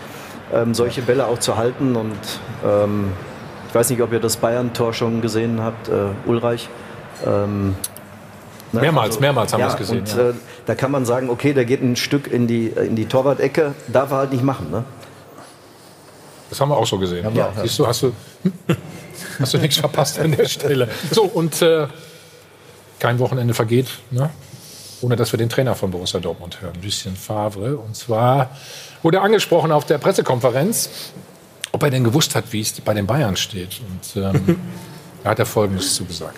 ähm, 0.52 0.74
solche 0.74 1.02
Bälle 1.02 1.26
auch 1.26 1.38
zu 1.38 1.56
halten. 1.56 1.96
Und 1.96 2.18
ähm, 2.64 3.12
ich 3.68 3.74
weiß 3.74 3.90
nicht, 3.90 4.02
ob 4.02 4.12
ihr 4.12 4.20
das 4.20 4.36
Bayern-Tor 4.36 4.92
schon 4.92 5.20
gesehen 5.20 5.62
habt, 5.62 5.88
äh, 5.88 5.92
Ulreich. 6.26 6.68
Ne, 8.72 8.80
Mehrmals, 8.80 9.18
mehrmals 9.18 9.52
haben 9.52 9.60
wir 9.60 9.68
es 9.68 9.76
gesehen, 9.76 10.00
Und, 10.00 10.16
ja. 10.16 10.30
äh, 10.30 10.34
da 10.66 10.74
kann 10.74 10.90
man 10.90 11.06
sagen, 11.06 11.30
okay, 11.30 11.54
der 11.54 11.64
geht 11.64 11.82
ein 11.82 11.96
Stück 11.96 12.30
in 12.30 12.46
die, 12.46 12.66
in 12.66 12.96
die 12.96 13.06
Torwart-Ecke, 13.06 13.74
darf 13.88 14.10
er 14.10 14.18
halt 14.18 14.32
nicht 14.32 14.44
machen. 14.44 14.70
Ne? 14.70 14.84
Das 16.50 16.60
haben 16.60 16.68
wir 16.70 16.76
auch 16.76 16.86
so 16.86 16.98
gesehen. 16.98 17.24
Ja, 17.34 17.52
ja. 17.54 17.62
Siehst 17.62 17.78
du, 17.78 17.86
hast 17.86 18.02
du, 18.02 18.12
hast 19.38 19.54
du 19.54 19.58
nichts 19.58 19.78
verpasst 19.78 20.18
an 20.18 20.32
der 20.32 20.46
Stelle. 20.46 20.88
So, 21.10 21.22
und 21.22 21.62
äh, 21.62 21.86
kein 22.98 23.18
Wochenende 23.18 23.54
vergeht, 23.54 23.88
ne? 24.10 24.30
ohne 25.00 25.16
dass 25.16 25.32
wir 25.32 25.38
den 25.38 25.48
Trainer 25.48 25.74
von 25.74 25.90
Borussia 25.90 26.20
Dortmund 26.20 26.60
hören, 26.60 26.74
Lucien 26.82 27.16
Favre. 27.16 27.76
Und 27.76 27.96
zwar 27.96 28.50
wurde 29.02 29.20
angesprochen 29.20 29.72
auf 29.72 29.86
der 29.86 29.98
Pressekonferenz, 29.98 30.90
ob 31.72 31.82
er 31.82 31.90
denn 31.90 32.04
gewusst 32.04 32.34
hat, 32.34 32.52
wie 32.52 32.60
es 32.60 32.72
bei 32.80 32.94
den 32.94 33.06
Bayern 33.06 33.36
steht. 33.36 33.80
Und 33.80 34.22
ähm, 34.22 34.58
da 35.24 35.30
hat 35.30 35.38
er 35.38 35.46
Folgendes 35.46 35.94
zugesagt. 35.94 36.36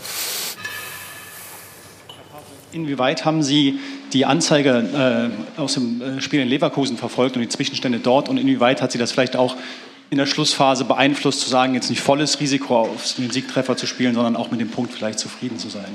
Inwieweit 2.72 3.24
haben 3.24 3.42
Sie 3.42 3.80
die 4.12 4.26
Anzeige 4.26 5.30
äh, 5.56 5.60
aus 5.60 5.74
dem 5.74 6.00
äh, 6.00 6.20
Spiel 6.20 6.40
in 6.40 6.48
Leverkusen 6.48 6.96
verfolgt 6.96 7.36
und 7.36 7.42
die 7.42 7.48
Zwischenstände 7.48 7.98
dort? 7.98 8.28
Und 8.28 8.36
inwieweit 8.36 8.82
hat 8.82 8.92
Sie 8.92 8.98
das 8.98 9.12
vielleicht 9.12 9.36
auch 9.36 9.56
in 10.10 10.18
der 10.18 10.26
Schlussphase 10.26 10.84
beeinflusst, 10.84 11.40
zu 11.40 11.48
sagen, 11.48 11.74
jetzt 11.74 11.88
nicht 11.90 12.00
volles 12.00 12.40
Risiko 12.40 12.80
auf 12.80 13.14
den 13.16 13.30
Siegtreffer 13.30 13.76
zu 13.76 13.86
spielen, 13.86 14.14
sondern 14.14 14.36
auch 14.36 14.50
mit 14.50 14.60
dem 14.60 14.68
Punkt 14.68 14.92
vielleicht 14.92 15.18
zufrieden 15.18 15.58
zu 15.58 15.68
sein? 15.68 15.90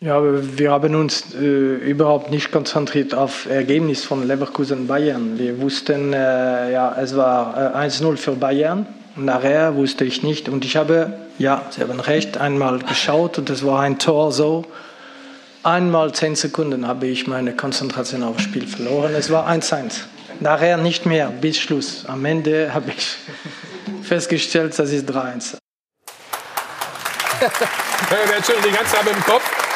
Ja, 0.00 0.20
wir 0.20 0.72
haben 0.72 0.96
uns 0.96 1.34
äh, 1.34 1.44
überhaupt 1.44 2.30
nicht 2.32 2.50
konzentriert 2.50 3.14
auf 3.14 3.48
Ergebnis 3.48 4.04
von 4.04 4.26
Leverkusen 4.26 4.88
Bayern. 4.88 5.38
Wir 5.38 5.60
wussten, 5.60 6.12
äh, 6.12 6.72
ja, 6.72 6.96
es 7.00 7.16
war 7.16 7.76
äh, 7.76 7.86
1-0 7.86 8.16
für 8.16 8.32
Bayern. 8.32 8.86
Nachher 9.14 9.76
wusste 9.76 10.04
ich 10.04 10.24
nicht. 10.24 10.48
Und 10.48 10.64
ich 10.64 10.76
habe, 10.76 11.12
ja, 11.38 11.62
Sie 11.70 11.82
haben 11.82 12.00
recht, 12.00 12.38
einmal 12.38 12.80
geschaut 12.80 13.38
und 13.38 13.48
es 13.50 13.64
war 13.64 13.80
ein 13.80 13.98
Tor 13.98 14.32
so. 14.32 14.64
Einmal 15.64 16.12
zehn 16.12 16.34
Sekunden 16.34 16.88
habe 16.88 17.06
ich 17.06 17.28
meine 17.28 17.54
Konzentration 17.54 18.24
aufs 18.24 18.42
Spiel 18.42 18.66
verloren. 18.66 19.14
Es 19.14 19.30
war 19.30 19.48
1-1. 19.48 20.00
Nachher 20.40 20.76
nicht 20.76 21.06
mehr, 21.06 21.28
bis 21.28 21.58
Schluss. 21.60 22.04
Am 22.06 22.24
Ende 22.24 22.74
habe 22.74 22.90
ich 22.96 23.16
festgestellt, 24.02 24.76
das 24.76 24.90
ist 24.90 25.08
3-1. 25.08 25.58
Der 27.40 28.42
schüttelt 28.42 28.64
die 28.64 28.72
ganze 28.72 28.92
Zeit 28.92 29.06
dem 29.06 29.22
Kopf. 29.24 29.71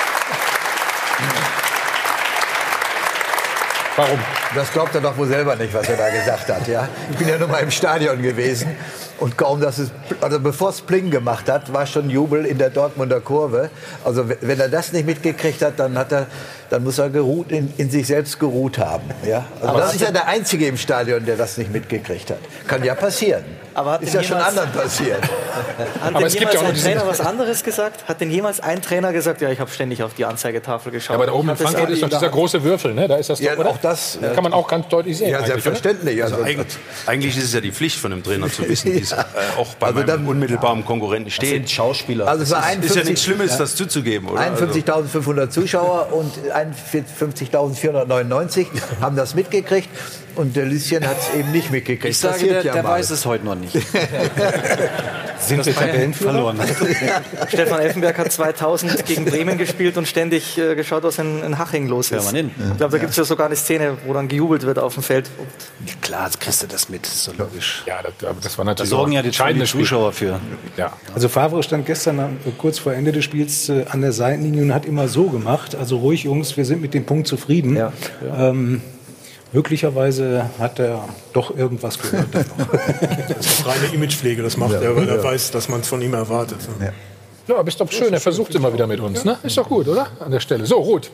Warum? 3.97 4.19
Das 4.55 4.71
glaubt 4.73 4.95
er 4.95 5.01
doch 5.01 5.17
wohl 5.17 5.27
selber 5.27 5.57
nicht, 5.57 5.73
was 5.73 5.89
er 5.89 5.97
da 5.97 6.11
gesagt 6.11 6.49
hat. 6.49 6.69
Ja? 6.69 6.89
Ich 7.11 7.17
bin 7.17 7.29
ja 7.29 7.39
nur 7.39 7.49
mal 7.49 7.63
im 7.63 7.71
Stadion 7.71 8.21
gewesen 8.21 8.77
und 9.19 9.39
kaum, 9.39 9.61
dass 9.61 9.79
es, 9.79 9.91
also 10.21 10.39
bevor 10.39 10.69
es 10.71 10.83
Pling 10.83 11.11
gemacht 11.11 11.49
hat, 11.49 11.73
war 11.73 11.87
schon 11.87 12.11
Jubel 12.11 12.45
in 12.45 12.59
der 12.59 12.69
Dortmunder 12.69 13.21
Kurve. 13.21 13.71
Also 14.05 14.29
wenn 14.29 14.61
er 14.61 14.69
das 14.69 14.93
nicht 14.93 15.07
mitgekriegt 15.07 15.63
hat, 15.63 15.79
dann 15.79 15.97
hat 15.97 16.13
er, 16.13 16.27
dann 16.69 16.85
muss 16.85 16.99
er 16.99 17.09
geruht, 17.09 17.51
in, 17.51 17.73
in 17.79 17.91
sich 17.91 18.07
selbst 18.07 18.39
geruht 18.39 18.77
haben. 18.79 19.09
Ja? 19.27 19.47
Also 19.57 19.69
Aber 19.69 19.81
das 19.81 19.95
ist 19.95 20.01
ja 20.03 20.09
er- 20.09 20.13
der 20.13 20.29
Einzige 20.29 20.67
im 20.67 20.77
Stadion, 20.77 21.25
der 21.25 21.37
das 21.37 21.57
nicht 21.57 21.73
mitgekriegt 21.73 22.29
hat. 22.31 22.39
Kann 22.67 22.85
ja 22.85 22.95
passieren. 22.95 23.45
Aber 23.77 23.93
hat 23.93 24.03
ist 24.03 24.15
denn 24.15 24.23
ja 24.23 24.27
schon 24.27 24.39
jemals- 24.39 24.57
anderen 24.59 24.73
passiert. 24.73 25.21
Hat 26.01 26.15
denn 26.23 26.29
jemals 26.31 26.57
ein 26.65 26.75
Trainer 26.75 27.07
was 27.07 27.21
anderes 27.21 27.63
gesagt? 27.63 28.09
Hat 28.09 28.21
denn 28.21 28.31
jemals 28.31 28.61
ein 28.61 28.81
Trainer 28.81 29.13
gesagt, 29.13 29.41
ja, 29.43 29.51
ich 29.51 29.61
habe 29.61 29.71
ständig 29.71 30.03
auf 30.03 30.15
die 30.15 30.25
Anzeigetafel 30.25 30.91
geschaut? 30.93 31.11
Ja, 31.11 31.17
aber 31.17 31.27
da 31.27 31.33
oben 31.33 31.51
in 31.51 31.57
Frankfurt 31.57 31.91
ist 31.91 32.03
doch 32.03 32.09
dieser 32.09 32.29
große 32.31 32.65
Würfel, 32.65 32.95
ne? 32.95 33.07
Da 33.07 33.17
ist 33.17 33.29
das 33.29 33.39
doch, 33.39 33.45
Ja, 33.47 33.55
oder? 33.57 33.69
auch 33.71 33.77
das, 33.79 34.19
Da 34.21 34.29
ja. 34.29 34.35
kann 34.35 34.45
man 34.45 34.55
auch 34.55 34.67
ganz 34.67 34.89
deutlich 34.89 35.19
sehen. 35.19 35.29
Ja, 35.31 35.45
selbstverständlich. 35.45 36.23
Also 36.23 36.37
Also, 36.37 36.47
eigentlich, 36.47 36.67
eigentlich 37.07 37.37
ist 37.37 37.45
es 37.45 37.53
ja 37.53 37.61
die 37.61 37.73
Pflicht 37.73 37.99
von 37.99 38.13
einem 38.13 38.23
Trainer 38.23 38.51
zu 38.51 38.67
wissen, 38.67 38.95
wie 38.95 39.01
es 39.01 39.13
äh, 39.13 39.17
auch 39.59 39.75
bei 39.75 39.89
Also 39.89 40.01
meinem 40.01 40.27
unmittelbaren 40.29 40.83
Konkurrenten 40.85 41.31
steht. 41.31 41.51
sind 41.51 41.71
Schauspieler. 41.71 42.27
Also 42.29 42.45
es 42.45 42.51
war 42.51 42.61
ist, 42.73 42.85
ist 42.85 42.95
ja 42.97 43.03
51 43.03 43.09
nichts 43.11 43.25
Schlimmes, 43.25 43.51
ja. 43.53 43.59
das 43.59 43.77
zuzugeben, 43.77 44.29
oder? 44.31 44.41
Also, 44.41 44.65
51.500 44.65 45.51
Zuschauer 45.51 46.09
und 46.13 46.33
51.499 46.55 48.67
haben 49.01 49.17
das 49.17 49.35
mitgekriegt 49.35 49.89
und 50.37 50.57
der 50.57 50.67
Lucien 50.67 51.07
hat 51.07 51.19
es 51.19 51.35
eben 51.39 51.53
nicht 51.53 51.71
mitgekriegt. 51.71 52.11
Ich 52.11 52.19
sage, 52.19 52.47
der, 52.47 52.63
ja 52.63 52.73
der 52.73 52.85
weiß 52.85 53.11
es 53.11 53.27
heute 53.27 53.45
noch 53.45 53.55
nicht. 53.55 53.73
Sind 55.39 55.65
wir 55.65 55.75
Tabellenführer? 55.75 56.33
verloren. 56.33 56.59
Stefan 57.49 57.81
Effenberg 57.81 58.19
hat 58.19 58.33
2000 58.33 59.05
gegen 59.05 59.25
Bremen 59.25 59.59
gespielt 59.59 59.97
und 59.97 60.09
ständig 60.09 60.57
äh, 60.59 60.75
geschaut, 60.75 61.03
was 61.03 61.19
in, 61.19 61.43
in 61.43 61.59
Haching 61.59 61.89
los 61.89 62.11
ist. 62.11 62.25
Permanent. 62.25 62.53
Ich 62.59 62.77
glaube, 62.77 62.93
da 62.93 62.99
gibt 62.99 63.11
es 63.11 63.17
ja 63.17 63.25
sogar 63.25 63.47
eine 63.47 63.57
Szene, 63.57 63.97
wo 64.07 64.13
dann 64.13 64.29
gejubelt 64.29 64.63
wird 64.63 64.79
auf 64.79 64.95
dem 64.95 65.03
Feld. 65.03 65.31
Klar, 66.01 66.27
jetzt 66.27 66.41
kriegst 66.41 66.63
du 66.63 66.67
das 66.67 66.89
mit, 66.89 67.07
ist 67.07 67.25
so 67.25 67.33
logisch. 67.37 67.83
Ja, 67.87 68.01
das, 68.03 68.13
das 68.41 68.59
war 68.59 68.65
Da 68.65 68.71
natürlich 68.71 68.91
sorgen 68.91 69.13
auch 69.13 69.17
ja 69.17 69.23
die 69.23 69.29
entscheidendes 69.29 69.69
Spiel. 69.71 69.83
Zuschauer 69.83 70.13
für. 70.13 70.41
Ja. 70.77 70.93
Also 71.15 71.29
Favre 71.29 71.63
stand 71.63 71.87
gestern 71.87 72.19
äh, 72.19 72.51
kurz 72.57 72.79
vor 72.79 72.93
Ende 72.95 73.13
des 73.13 73.25
Spiels 73.25 73.69
äh, 73.69 73.85
an 73.91 74.01
der 74.01 74.13
Seitenlinie 74.13 74.63
und 74.63 74.75
hat 74.75 74.87
immer 74.87 75.09
so 75.09 75.25
gemacht. 75.25 75.75
Also 75.75 75.99
ruhig, 75.99 76.25
Jungs, 76.25 76.57
wir 76.57 76.65
sind 76.65 76.81
mit 76.81 76.95
dem 76.95 77.05
Punkt 77.05 77.27
zufrieden. 77.27 77.79
Ähm, 78.37 78.81
möglicherweise 79.57 80.51
hat 80.59 80.79
er 80.79 81.09
doch 81.33 81.57
irgendwas 81.57 81.99
gehört. 81.99 82.29
Das 83.29 83.47
ist 83.47 83.67
reine 83.67 83.87
Imagepflege, 83.95 84.43
das 84.43 84.57
macht 84.57 84.73
Ja. 84.73 84.81
er, 84.81 84.97
weil 84.97 85.09
er 85.09 85.17
Ja. 85.17 85.25
weiß, 85.25 85.51
dass 85.51 85.69
man 85.69 85.81
es 85.81 85.89
von 85.89 86.01
ihm 86.03 86.15
erwartet. 86.15 86.59
Ja, 87.49 87.57
aber 87.57 87.69
ist 87.69 87.81
doch 87.81 87.91
schön, 87.91 88.13
er 88.13 88.21
versucht 88.21 88.55
immer 88.55 88.73
wieder 88.73 88.87
mit 88.87 89.01
uns, 89.01 89.25
ne? 89.25 89.39
Ist 89.43 89.57
doch 89.57 89.69
gut, 89.69 89.89
oder? 89.89 90.09
An 90.21 90.31
der 90.31 90.41
Stelle. 90.41 90.67
So, 90.67 90.77
Ruth. 90.77 91.11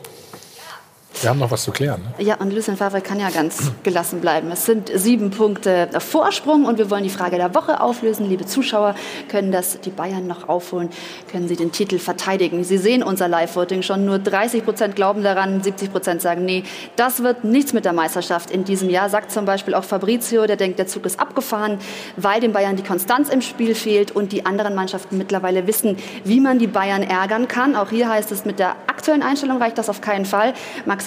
Wir 1.21 1.29
haben 1.29 1.39
noch 1.39 1.51
was 1.51 1.63
zu 1.63 1.71
klären. 1.71 2.01
Ne? 2.17 2.25
Ja, 2.25 2.35
und 2.35 2.51
Lucien 2.51 2.75
Favre 2.75 3.01
kann 3.01 3.19
ja 3.19 3.29
ganz 3.29 3.71
gelassen 3.83 4.19
bleiben. 4.19 4.51
Es 4.51 4.65
sind 4.65 4.91
sieben 4.93 5.31
Punkte 5.31 5.89
Vorsprung 5.99 6.65
und 6.65 6.77
wir 6.77 6.89
wollen 6.89 7.03
die 7.03 7.09
Frage 7.09 7.37
der 7.37 7.53
Woche 7.55 7.81
auflösen. 7.81 8.27
Liebe 8.27 8.45
Zuschauer, 8.45 8.95
können 9.29 9.51
das 9.51 9.79
die 9.79 9.89
Bayern 9.89 10.27
noch 10.27 10.49
aufholen? 10.49 10.89
Können 11.31 11.47
sie 11.47 11.55
den 11.55 11.71
Titel 11.71 11.99
verteidigen? 11.99 12.63
Sie 12.63 12.77
sehen 12.77 13.03
unser 13.03 13.27
Live-Voting 13.27 13.83
schon. 13.83 14.05
Nur 14.05 14.19
30 14.19 14.65
Prozent 14.65 14.95
glauben 14.95 15.23
daran, 15.23 15.61
70 15.61 15.91
Prozent 15.91 16.21
sagen, 16.21 16.45
nee, 16.45 16.63
das 16.95 17.23
wird 17.23 17.43
nichts 17.43 17.73
mit 17.73 17.85
der 17.85 17.93
Meisterschaft 17.93 18.51
in 18.51 18.63
diesem 18.63 18.89
Jahr. 18.89 19.09
Sagt 19.09 19.31
zum 19.31 19.45
Beispiel 19.45 19.75
auch 19.75 19.83
Fabrizio, 19.83 20.45
der 20.45 20.57
denkt, 20.57 20.79
der 20.79 20.87
Zug 20.87 21.05
ist 21.05 21.19
abgefahren, 21.19 21.77
weil 22.17 22.41
den 22.41 22.51
Bayern 22.51 22.75
die 22.75 22.83
Konstanz 22.83 23.29
im 23.29 23.41
Spiel 23.41 23.75
fehlt 23.75 24.11
und 24.11 24.31
die 24.31 24.45
anderen 24.45 24.75
Mannschaften 24.75 25.17
mittlerweile 25.17 25.67
wissen, 25.67 25.97
wie 26.23 26.39
man 26.39 26.59
die 26.59 26.67
Bayern 26.67 27.03
ärgern 27.03 27.47
kann. 27.47 27.75
Auch 27.75 27.89
hier 27.89 28.09
heißt 28.09 28.31
es, 28.31 28.45
mit 28.45 28.59
der 28.59 28.75
aktuellen 28.87 29.23
Einstellung 29.23 29.61
reicht 29.61 29.77
das 29.77 29.89
auf 29.89 30.01
keinen 30.01 30.25
Fall. 30.25 30.53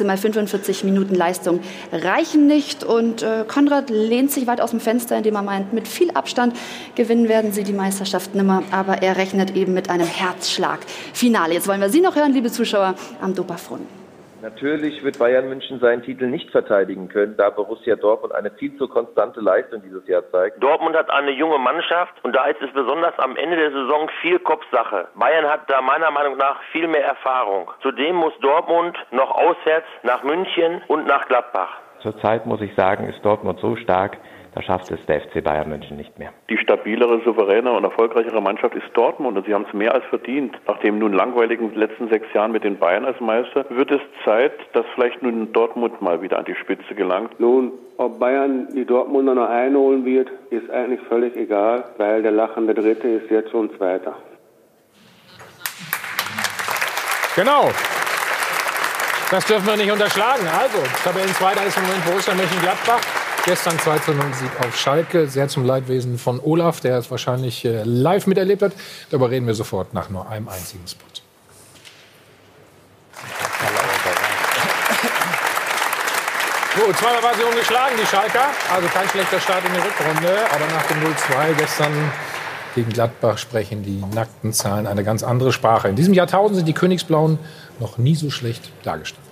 Maximal 0.04 0.16
45 0.16 0.84
Minuten 0.84 1.14
Leistung 1.14 1.60
reichen 1.92 2.46
nicht. 2.46 2.84
Und 2.84 3.22
äh, 3.22 3.44
Konrad 3.46 3.90
lehnt 3.90 4.30
sich 4.30 4.46
weit 4.46 4.60
aus 4.60 4.70
dem 4.70 4.80
Fenster, 4.80 5.16
indem 5.16 5.36
er 5.36 5.42
meint, 5.42 5.72
mit 5.72 5.88
viel 5.88 6.10
Abstand 6.10 6.56
gewinnen 6.94 7.28
werden 7.28 7.52
sie 7.52 7.64
die 7.64 7.72
Meisterschaft 7.72 8.34
nimmer. 8.34 8.62
Aber 8.70 9.02
er 9.02 9.16
rechnet 9.16 9.56
eben 9.56 9.74
mit 9.74 9.90
einem 9.90 10.06
Herzschlag. 10.06 10.80
Finale. 11.12 11.54
Jetzt 11.54 11.68
wollen 11.68 11.80
wir 11.80 11.90
Sie 11.90 12.00
noch 12.00 12.16
hören, 12.16 12.32
liebe 12.32 12.50
Zuschauer, 12.50 12.94
am 13.20 13.34
Dopafront. 13.34 14.05
Natürlich 14.46 15.02
wird 15.02 15.18
Bayern 15.18 15.48
München 15.48 15.80
seinen 15.80 16.02
Titel 16.02 16.28
nicht 16.28 16.52
verteidigen 16.52 17.08
können, 17.08 17.36
da 17.36 17.50
Borussia 17.50 17.96
Dortmund 17.96 18.32
eine 18.32 18.52
viel 18.52 18.78
zu 18.78 18.86
konstante 18.86 19.40
Leistung 19.40 19.82
dieses 19.82 20.06
Jahr 20.06 20.22
zeigt. 20.30 20.62
Dortmund 20.62 20.94
hat 20.94 21.10
eine 21.10 21.32
junge 21.32 21.58
Mannschaft 21.58 22.14
und 22.22 22.32
da 22.36 22.44
ist 22.44 22.62
es 22.62 22.72
besonders 22.72 23.18
am 23.18 23.36
Ende 23.36 23.56
der 23.56 23.72
Saison 23.72 24.08
viel 24.22 24.38
Kopfsache. 24.38 25.08
Bayern 25.16 25.46
hat 25.46 25.68
da 25.68 25.82
meiner 25.82 26.12
Meinung 26.12 26.36
nach 26.36 26.60
viel 26.70 26.86
mehr 26.86 27.04
Erfahrung. 27.04 27.72
Zudem 27.82 28.14
muss 28.14 28.34
Dortmund 28.40 28.96
noch 29.10 29.32
auswärts 29.32 29.88
nach 30.04 30.22
München 30.22 30.80
und 30.86 31.08
nach 31.08 31.26
Gladbach. 31.26 31.80
Zurzeit 32.02 32.46
muss 32.46 32.60
ich 32.60 32.72
sagen, 32.76 33.08
ist 33.08 33.24
Dortmund 33.24 33.58
so 33.58 33.74
stark, 33.74 34.16
da 34.56 34.62
schafft 34.62 34.90
es 34.90 34.98
der 35.04 35.20
FC 35.20 35.44
Bayern 35.44 35.68
München 35.68 35.98
nicht 35.98 36.18
mehr. 36.18 36.32
Die 36.48 36.56
stabilere, 36.56 37.20
souveräne 37.26 37.70
und 37.72 37.84
erfolgreichere 37.84 38.40
Mannschaft 38.40 38.74
ist 38.74 38.86
Dortmund 38.94 39.36
und 39.36 39.44
sie 39.44 39.52
haben 39.52 39.66
es 39.68 39.74
mehr 39.74 39.92
als 39.92 40.02
verdient. 40.06 40.56
Nach 40.66 40.78
dem 40.78 40.98
nun 40.98 41.12
langweiligen 41.12 41.74
letzten 41.74 42.08
sechs 42.08 42.26
Jahren 42.32 42.52
mit 42.52 42.64
den 42.64 42.78
Bayern 42.78 43.04
als 43.04 43.20
Meister 43.20 43.66
wird 43.68 43.90
es 43.90 44.00
Zeit, 44.24 44.54
dass 44.72 44.86
vielleicht 44.94 45.22
nun 45.22 45.52
Dortmund 45.52 46.00
mal 46.00 46.22
wieder 46.22 46.38
an 46.38 46.46
die 46.46 46.54
Spitze 46.54 46.94
gelangt. 46.94 47.38
Nun, 47.38 47.70
ob 47.98 48.18
Bayern 48.18 48.68
die 48.74 48.86
Dortmunder 48.86 49.34
noch 49.34 49.50
einholen 49.50 50.06
wird, 50.06 50.30
ist 50.48 50.70
eigentlich 50.70 51.00
völlig 51.02 51.36
egal, 51.36 51.84
weil 51.98 52.22
der 52.22 52.32
lachende 52.32 52.72
Dritte 52.72 53.08
ist 53.08 53.30
jetzt 53.30 53.50
schon 53.50 53.70
Zweiter. 53.76 54.16
Genau. 57.34 57.68
Das 59.30 59.44
dürfen 59.44 59.66
wir 59.66 59.76
nicht 59.76 59.92
unterschlagen. 59.92 60.46
Also, 60.48 60.78
Tabellenzweiter 61.04 61.66
ist 61.66 61.76
im 61.76 61.82
Moment 61.82 62.06
Borussia 62.06 62.32
Mönchengladbach. 62.32 63.25
Gestern 63.46 63.78
2 63.78 63.98
zu 64.00 64.10
0 64.12 64.34
Sieg 64.34 64.50
auf 64.58 64.76
Schalke. 64.76 65.28
Sehr 65.28 65.46
zum 65.46 65.64
Leidwesen 65.64 66.18
von 66.18 66.40
Olaf, 66.40 66.80
der 66.80 66.98
es 66.98 67.12
wahrscheinlich 67.12 67.64
äh, 67.64 67.84
live 67.84 68.26
miterlebt 68.26 68.60
hat. 68.60 68.72
Darüber 69.10 69.30
reden 69.30 69.46
wir 69.46 69.54
sofort 69.54 69.94
nach 69.94 70.10
nur 70.10 70.28
einem 70.28 70.48
einzigen 70.48 70.84
Spot. 70.88 71.06
Gut, 76.74 76.96
zweimal 76.98 77.22
war 77.22 77.34
sie 77.36 77.44
ungeschlagen, 77.44 77.96
die 78.02 78.06
Schalker. 78.06 78.46
Also 78.74 78.88
kein 78.88 79.08
schlechter 79.08 79.38
Start 79.38 79.64
in 79.64 79.72
der 79.74 79.84
Rückrunde. 79.84 80.38
Aber 80.50 80.66
nach 80.66 80.86
dem 80.88 80.98
0-2 80.98 81.54
gestern 81.56 81.92
gegen 82.74 82.90
Gladbach 82.90 83.38
sprechen 83.38 83.84
die 83.84 84.02
nackten 84.12 84.52
Zahlen 84.52 84.88
eine 84.88 85.04
ganz 85.04 85.22
andere 85.22 85.52
Sprache. 85.52 85.88
In 85.88 85.94
diesem 85.94 86.14
Jahrtausend 86.14 86.56
sind 86.56 86.66
die 86.66 86.74
Königsblauen 86.74 87.38
noch 87.78 87.96
nie 87.96 88.16
so 88.16 88.28
schlecht 88.28 88.72
dargestellt. 88.82 89.25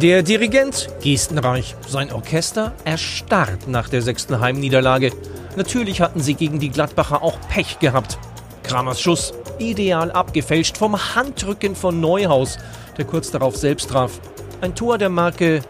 Der 0.00 0.22
Dirigent 0.22 0.88
gestenreich, 1.02 1.76
sein 1.86 2.10
Orchester 2.10 2.72
erstarrt 2.86 3.68
nach 3.68 3.90
der 3.90 4.00
sechsten 4.00 4.40
Heimniederlage. 4.40 5.12
Natürlich 5.56 6.00
hatten 6.00 6.20
sie 6.20 6.32
gegen 6.32 6.58
die 6.58 6.70
Gladbacher 6.70 7.22
auch 7.22 7.38
Pech 7.50 7.80
gehabt. 7.80 8.18
Kramers 8.62 8.98
Schuss, 8.98 9.34
ideal 9.58 10.10
abgefälscht 10.10 10.78
vom 10.78 10.96
Handrücken 11.14 11.76
von 11.76 12.00
Neuhaus, 12.00 12.56
der 12.96 13.04
kurz 13.04 13.30
darauf 13.30 13.56
selbst 13.56 13.90
traf. 13.90 14.20
Ein 14.62 14.74
Tor 14.74 14.96
der 14.96 15.10
Marke 15.10 15.60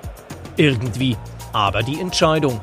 irgendwie, 0.56 1.16
aber 1.52 1.82
die 1.82 1.98
Entscheidung. 1.98 2.60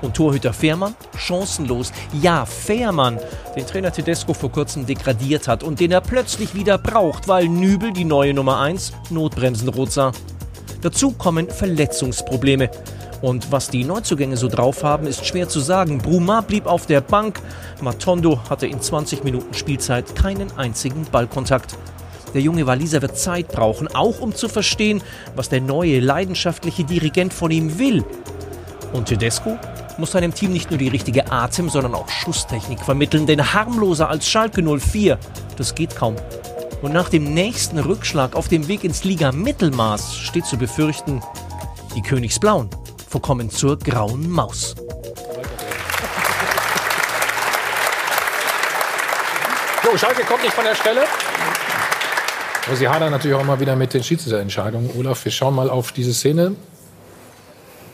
Und 0.00 0.16
Torhüter 0.16 0.54
Fährmann? 0.54 0.94
Chancenlos. 1.18 1.92
Ja, 2.22 2.46
Fährmann, 2.46 3.18
den 3.54 3.66
Trainer 3.66 3.92
Tedesco 3.92 4.32
vor 4.32 4.50
kurzem 4.50 4.86
degradiert 4.86 5.48
hat 5.48 5.64
und 5.64 5.80
den 5.80 5.92
er 5.92 6.00
plötzlich 6.00 6.54
wieder 6.54 6.78
braucht, 6.78 7.28
weil 7.28 7.46
Nübel, 7.46 7.92
die 7.92 8.04
neue 8.06 8.32
Nummer 8.32 8.60
1, 8.60 8.94
Notbremsen 9.10 9.68
rot 9.68 9.92
sah. 9.92 10.12
Dazu 10.84 11.12
kommen 11.12 11.48
Verletzungsprobleme. 11.48 12.70
Und 13.22 13.50
was 13.50 13.70
die 13.70 13.84
Neuzugänge 13.84 14.36
so 14.36 14.48
drauf 14.48 14.84
haben, 14.84 15.06
ist 15.06 15.24
schwer 15.24 15.48
zu 15.48 15.60
sagen. 15.60 15.96
Bruma 15.96 16.42
blieb 16.42 16.66
auf 16.66 16.84
der 16.84 17.00
Bank. 17.00 17.40
Matondo 17.80 18.38
hatte 18.50 18.66
in 18.66 18.82
20 18.82 19.24
Minuten 19.24 19.54
Spielzeit 19.54 20.14
keinen 20.14 20.52
einzigen 20.58 21.06
Ballkontakt. 21.10 21.78
Der 22.34 22.42
junge 22.42 22.66
Waliser 22.66 23.00
wird 23.00 23.16
Zeit 23.16 23.48
brauchen, 23.48 23.88
auch 23.88 24.20
um 24.20 24.34
zu 24.34 24.46
verstehen, 24.46 25.02
was 25.34 25.48
der 25.48 25.62
neue, 25.62 26.00
leidenschaftliche 26.00 26.84
Dirigent 26.84 27.32
von 27.32 27.50
ihm 27.50 27.78
will. 27.78 28.04
Und 28.92 29.06
Tedesco 29.06 29.56
muss 29.96 30.12
seinem 30.12 30.34
Team 30.34 30.52
nicht 30.52 30.68
nur 30.70 30.78
die 30.78 30.88
richtige 30.88 31.32
Atem, 31.32 31.70
sondern 31.70 31.94
auch 31.94 32.10
Schusstechnik 32.10 32.80
vermitteln, 32.80 33.26
denn 33.26 33.54
harmloser 33.54 34.10
als 34.10 34.28
Schalke 34.28 34.62
04, 34.62 35.18
das 35.56 35.74
geht 35.74 35.96
kaum. 35.96 36.16
Und 36.84 36.92
nach 36.92 37.08
dem 37.08 37.32
nächsten 37.32 37.78
Rückschlag 37.78 38.36
auf 38.36 38.48
dem 38.48 38.68
Weg 38.68 38.84
ins 38.84 39.04
Liga-Mittelmaß 39.04 40.18
steht 40.18 40.44
zu 40.44 40.58
befürchten, 40.58 41.22
die 41.96 42.02
Königsblauen 42.02 42.68
verkommen 43.08 43.48
zur 43.48 43.78
grauen 43.78 44.28
Maus. 44.28 44.74
So, 49.82 49.96
Schalke 49.96 50.24
kommt 50.24 50.42
nicht 50.42 50.52
von 50.52 50.64
der 50.64 50.74
Stelle. 50.74 51.04
Aber 52.66 52.76
sie 52.76 52.86
hadern 52.86 53.12
natürlich 53.12 53.34
auch 53.34 53.40
immer 53.40 53.58
wieder 53.58 53.76
mit 53.76 53.94
den 53.94 54.04
Schiedsrichterentscheidungen. 54.04 54.90
Olaf, 54.98 55.24
wir 55.24 55.32
schauen 55.32 55.54
mal 55.54 55.70
auf 55.70 55.90
diese 55.90 56.12
Szene. 56.12 56.54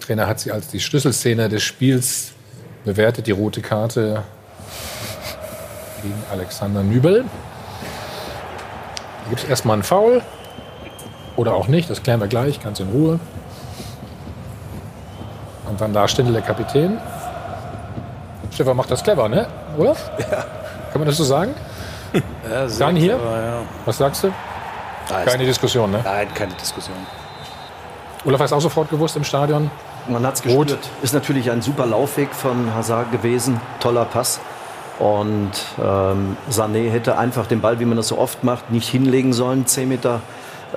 Der 0.01 0.07
Trainer 0.07 0.27
hat 0.27 0.41
sie 0.41 0.51
als 0.51 0.67
die 0.67 0.81
Schlüsselszene 0.81 1.49
des 1.49 1.63
Spiels 1.63 2.33
bewertet, 2.85 3.29
die 3.29 3.33
rote 3.33 3.61
Karte 3.61 4.25
gegen 6.03 6.21
Alexander 6.33 6.83
Nübel. 6.83 7.25
Da 9.31 9.35
gibt 9.37 9.45
es 9.45 9.49
erstmal 9.49 9.75
einen 9.75 9.85
Foul. 9.85 10.23
Oder 11.37 11.55
auch 11.55 11.69
nicht, 11.69 11.89
das 11.89 12.03
klären 12.03 12.19
wir 12.19 12.27
gleich, 12.27 12.61
ganz 12.61 12.81
in 12.81 12.89
Ruhe. 12.91 13.21
Und 15.69 15.81
dann 15.81 15.93
da 15.93 16.09
Stindl, 16.09 16.33
der 16.33 16.43
Kapitän. 16.43 16.99
Stefan 18.53 18.77
macht 18.77 18.91
das 18.91 19.05
clever, 19.05 19.29
ne? 19.29 19.47
Oder? 19.79 19.91
Ja. 20.19 20.27
Kann 20.91 20.99
man 20.99 21.07
das 21.07 21.17
so 21.17 21.23
sagen? 21.25 21.55
Ja, 22.51 22.67
sehr 22.69 22.87
Dann 22.89 22.97
hier? 22.97 23.15
clever, 23.19 23.41
ja. 23.41 23.59
Was 23.85 23.99
sagst 23.99 24.25
du? 24.25 24.29
Ist- 24.29 25.27
Keine 25.27 25.45
Diskussion, 25.45 25.93
ne? 25.93 26.01
Nein, 26.03 26.27
keine 26.35 26.55
Diskussion. 26.55 26.97
Olaf 28.25 28.41
hast 28.41 28.53
auch 28.53 28.61
sofort 28.61 28.91
gewusst 28.91 29.15
im 29.17 29.23
Stadion. 29.23 29.71
Man 30.09 30.27
hat 30.27 30.35
es 30.35 30.43
gespürt. 30.43 30.77
Ist 31.03 31.15
natürlich 31.15 31.49
ein 31.53 31.63
super 31.63 31.87
Laufweg 31.87 32.35
von 32.35 32.75
Hazard 32.75 33.13
gewesen. 33.13 33.61
Toller 33.79 34.07
Pass. 34.07 34.41
Und 35.01 35.53
ähm, 35.83 36.37
Sané 36.51 36.91
hätte 36.91 37.17
einfach 37.17 37.47
den 37.47 37.63
Ball, 37.63 37.81
wie 37.81 37.87
man 37.87 37.97
das 37.97 38.09
so 38.09 38.19
oft 38.19 38.45
macht, 38.45 38.71
nicht 38.71 38.87
hinlegen 38.87 39.33
sollen, 39.33 39.67
10 39.67 39.89
Meter, 39.89 40.21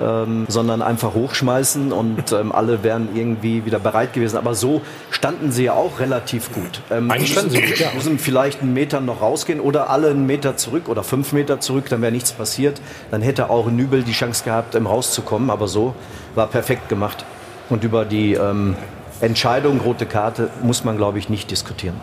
ähm, 0.00 0.46
sondern 0.48 0.80
einfach 0.80 1.12
hochschmeißen 1.12 1.92
und 1.92 2.32
ähm, 2.32 2.50
alle 2.50 2.82
wären 2.82 3.10
irgendwie 3.14 3.66
wieder 3.66 3.78
bereit 3.78 4.14
gewesen. 4.14 4.38
Aber 4.38 4.54
so 4.54 4.80
standen 5.10 5.52
sie 5.52 5.64
ja 5.64 5.74
auch 5.74 6.00
relativ 6.00 6.50
gut. 6.54 6.80
Ähm, 6.90 7.10
Eigentlich 7.10 7.32
standen 7.32 7.50
sie 7.50 7.60
gut, 7.60 7.78
ja. 7.78 7.88
müssen 7.94 8.18
vielleicht 8.18 8.62
einen 8.62 8.72
Meter 8.72 9.02
noch 9.02 9.20
rausgehen 9.20 9.60
oder 9.60 9.90
alle 9.90 10.08
einen 10.08 10.24
Meter 10.24 10.56
zurück 10.56 10.88
oder 10.88 11.02
fünf 11.02 11.34
Meter 11.34 11.60
zurück, 11.60 11.90
dann 11.90 12.00
wäre 12.00 12.10
nichts 12.10 12.32
passiert. 12.32 12.80
Dann 13.10 13.20
hätte 13.20 13.50
auch 13.50 13.66
Nübel 13.66 14.04
die 14.04 14.12
Chance 14.12 14.42
gehabt, 14.42 14.74
ähm, 14.74 14.86
rauszukommen. 14.86 15.50
Aber 15.50 15.68
so 15.68 15.94
war 16.34 16.46
perfekt 16.46 16.88
gemacht. 16.88 17.26
Und 17.68 17.84
über 17.84 18.06
die 18.06 18.32
ähm, 18.32 18.74
Entscheidung, 19.20 19.80
rote 19.80 20.06
Karte, 20.06 20.48
muss 20.62 20.82
man, 20.82 20.96
glaube 20.96 21.18
ich, 21.18 21.28
nicht 21.28 21.50
diskutieren. 21.50 22.00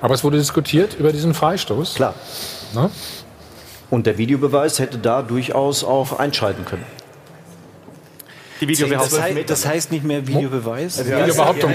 Aber 0.00 0.14
es 0.14 0.24
wurde 0.24 0.38
diskutiert 0.38 0.96
über 0.98 1.12
diesen 1.12 1.34
Freistoß. 1.34 1.94
Klar. 1.94 2.14
Ne? 2.74 2.90
Und 3.90 4.06
der 4.06 4.18
Videobeweis 4.18 4.78
hätte 4.78 4.98
da 4.98 5.22
durchaus 5.22 5.82
auch 5.82 6.18
einschreiten 6.18 6.64
können. 6.64 6.84
Die 8.60 8.66
Videobeweis- 8.66 9.10
das, 9.10 9.20
heißt, 9.20 9.38
das 9.50 9.66
heißt 9.66 9.92
nicht 9.92 10.04
mehr 10.04 10.26
Videobeweis? 10.26 10.98
Ja, 11.08 11.22
Videobehauptung. 11.22 11.72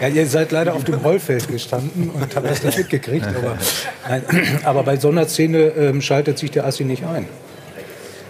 Ja, 0.00 0.08
ihr 0.08 0.26
seid 0.26 0.50
leider 0.50 0.74
auf 0.74 0.84
dem 0.84 0.94
Rollfeld 0.94 1.46
gestanden 1.48 2.10
und 2.10 2.34
habt 2.34 2.48
das 2.48 2.62
nicht 2.62 2.78
mitgekriegt. 2.78 3.26
Aber, 3.26 3.58
nein, 4.08 4.22
aber 4.64 4.82
bei 4.82 4.96
so 4.96 5.08
einer 5.08 5.28
Szene 5.28 5.58
ähm, 5.58 6.00
schaltet 6.00 6.38
sich 6.38 6.50
der 6.50 6.64
Assi 6.66 6.84
nicht 6.84 7.04
ein. 7.04 7.28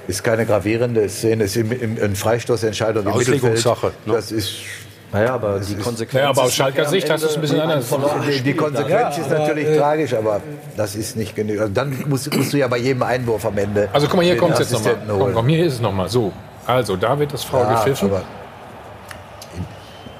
Ist 0.09 0.23
keine 0.23 0.47
gravierende 0.47 1.09
Szene, 1.09 1.45
ist 1.45 1.57
im, 1.57 1.73
im, 1.73 1.99
eine 2.03 2.15
Freistoßentscheidung 2.15 3.07
im 3.07 3.17
Mittelfeld. 3.17 3.65
Das 4.07 4.33
ist 4.33 4.55
naja, 5.13 5.35
aber 5.35 5.61
die 5.61 5.75
Konsequenz. 5.77 6.15
Naja, 6.15 6.29
aber 6.31 6.43
aus 6.43 6.55
Schalker 6.55 6.85
Sicht 6.87 7.09
hast 7.09 7.23
du 7.23 7.29
es 7.29 7.35
ein 7.37 7.41
bisschen 7.41 7.61
anders. 7.61 7.87
Die, 8.29 8.41
die 8.43 8.55
Konsequenz 8.55 9.17
Ja, 9.17 9.23
ist 9.23 9.31
natürlich 9.31 9.67
äh, 9.69 9.79
tragisch, 9.79 10.15
aber 10.15 10.41
das 10.77 10.95
ist 10.97 11.17
nicht 11.17 11.35
genug. 11.35 11.61
Also 11.61 11.73
dann 11.73 11.97
musst, 12.09 12.35
musst 12.35 12.53
du 12.53 12.59
ja 12.59 12.69
bei 12.69 12.79
jedem 12.79 13.03
Einwurf 13.03 13.45
am 13.47 13.57
Ende. 13.57 13.89
Also 13.93 14.07
guck 14.09 14.17
mal, 14.17 14.25
hier 14.25 14.37
kommt 14.37 14.55
es 14.59 14.71
jetzt 14.71 14.73
nochmal. 14.73 14.97
Komm, 15.09 15.35
komm, 15.35 15.49
hier 15.49 15.65
ist 15.65 15.75
es 15.75 15.81
nochmal. 15.81 16.09
So. 16.09 16.33
Also, 16.67 16.97
da 16.97 17.17
wird 17.19 17.33
das 17.33 17.45
Foul 17.45 17.61
Ja, 17.61 17.75
gepfiffen. 17.85 18.11
aber 18.11 18.23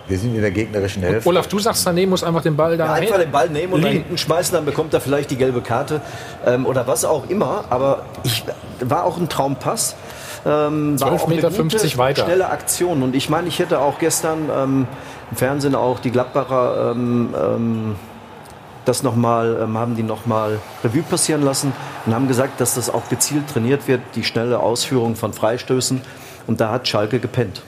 wir 0.09 0.17
sind 0.19 0.37
in 0.37 0.41
der 0.41 0.53
gegnerischen 0.53 1.03
Hälfte. 1.03 1.29
Olaf, 1.29 1.49
du 1.49 1.59
sagst, 1.59 1.85
Sané 1.87 2.07
muss 2.07 2.23
einfach 2.23 2.43
den 2.43 2.55
Ball 2.57 2.77
da 2.77 2.87
Ja, 2.87 2.93
einfach 2.93 3.19
den 3.19 3.33
Ball 3.33 3.49
nehmen 3.49 3.73
und 3.73 3.81
nach 3.81 3.89
liegen. 3.89 4.03
hinten 4.05 4.19
schmeißen, 4.19 4.55
dann 4.55 4.65
bekommt 4.65 4.95
er 4.95 5.01
vielleicht 5.01 5.33
die 5.33 5.37
gelbe 5.37 5.61
Karte 5.63 6.01
ähm, 6.47 6.65
oder 6.65 6.87
was 6.87 7.05
auch 7.05 7.29
immer. 7.29 7.65
Aber 7.71 8.05
ich 8.23 8.45
war 8.81 9.03
auch 9.05 9.17
ein 9.19 9.29
Traumpass. 9.29 9.97
Ähm, 10.47 11.01
war 11.01 11.09
12 11.09 11.21
auch 11.23 11.27
eine 11.27 11.35
Meter 11.37 11.49
gute, 11.49 11.57
50 11.61 11.99
weiter. 11.99 12.25
Schnelle 12.25 12.49
Aktion. 12.49 13.03
Und 13.03 13.17
ich 13.17 13.29
meine, 13.29 13.49
ich 13.49 13.59
hätte 13.59 13.81
auch 13.81 13.99
gestern 13.99 14.49
ähm, 14.55 14.87
im 15.31 15.37
Fernsehen 15.37 15.75
auch 15.75 15.99
die 15.99 16.11
Gladbacher 16.13 16.93
ähm, 16.93 17.35
ähm, 17.37 17.95
das 18.85 19.03
noch 19.03 19.17
mal, 19.17 19.59
ähm, 19.61 19.77
haben 19.77 19.97
die 19.97 20.05
nochmal 20.05 20.61
Revue 20.85 21.03
passieren 21.03 21.43
lassen 21.43 21.73
und 22.07 22.15
haben 22.15 22.29
gesagt, 22.29 22.61
dass 22.61 22.75
das 22.75 22.89
auch 22.89 23.09
gezielt 23.09 23.49
trainiert 23.49 23.89
wird, 23.89 24.01
die 24.15 24.23
schnelle 24.23 24.61
Ausführung 24.61 25.17
von 25.17 25.33
Freistößen. 25.33 26.01
Und 26.47 26.61
da 26.61 26.71
hat 26.71 26.87
Schalke 26.87 27.19
gepennt. 27.19 27.63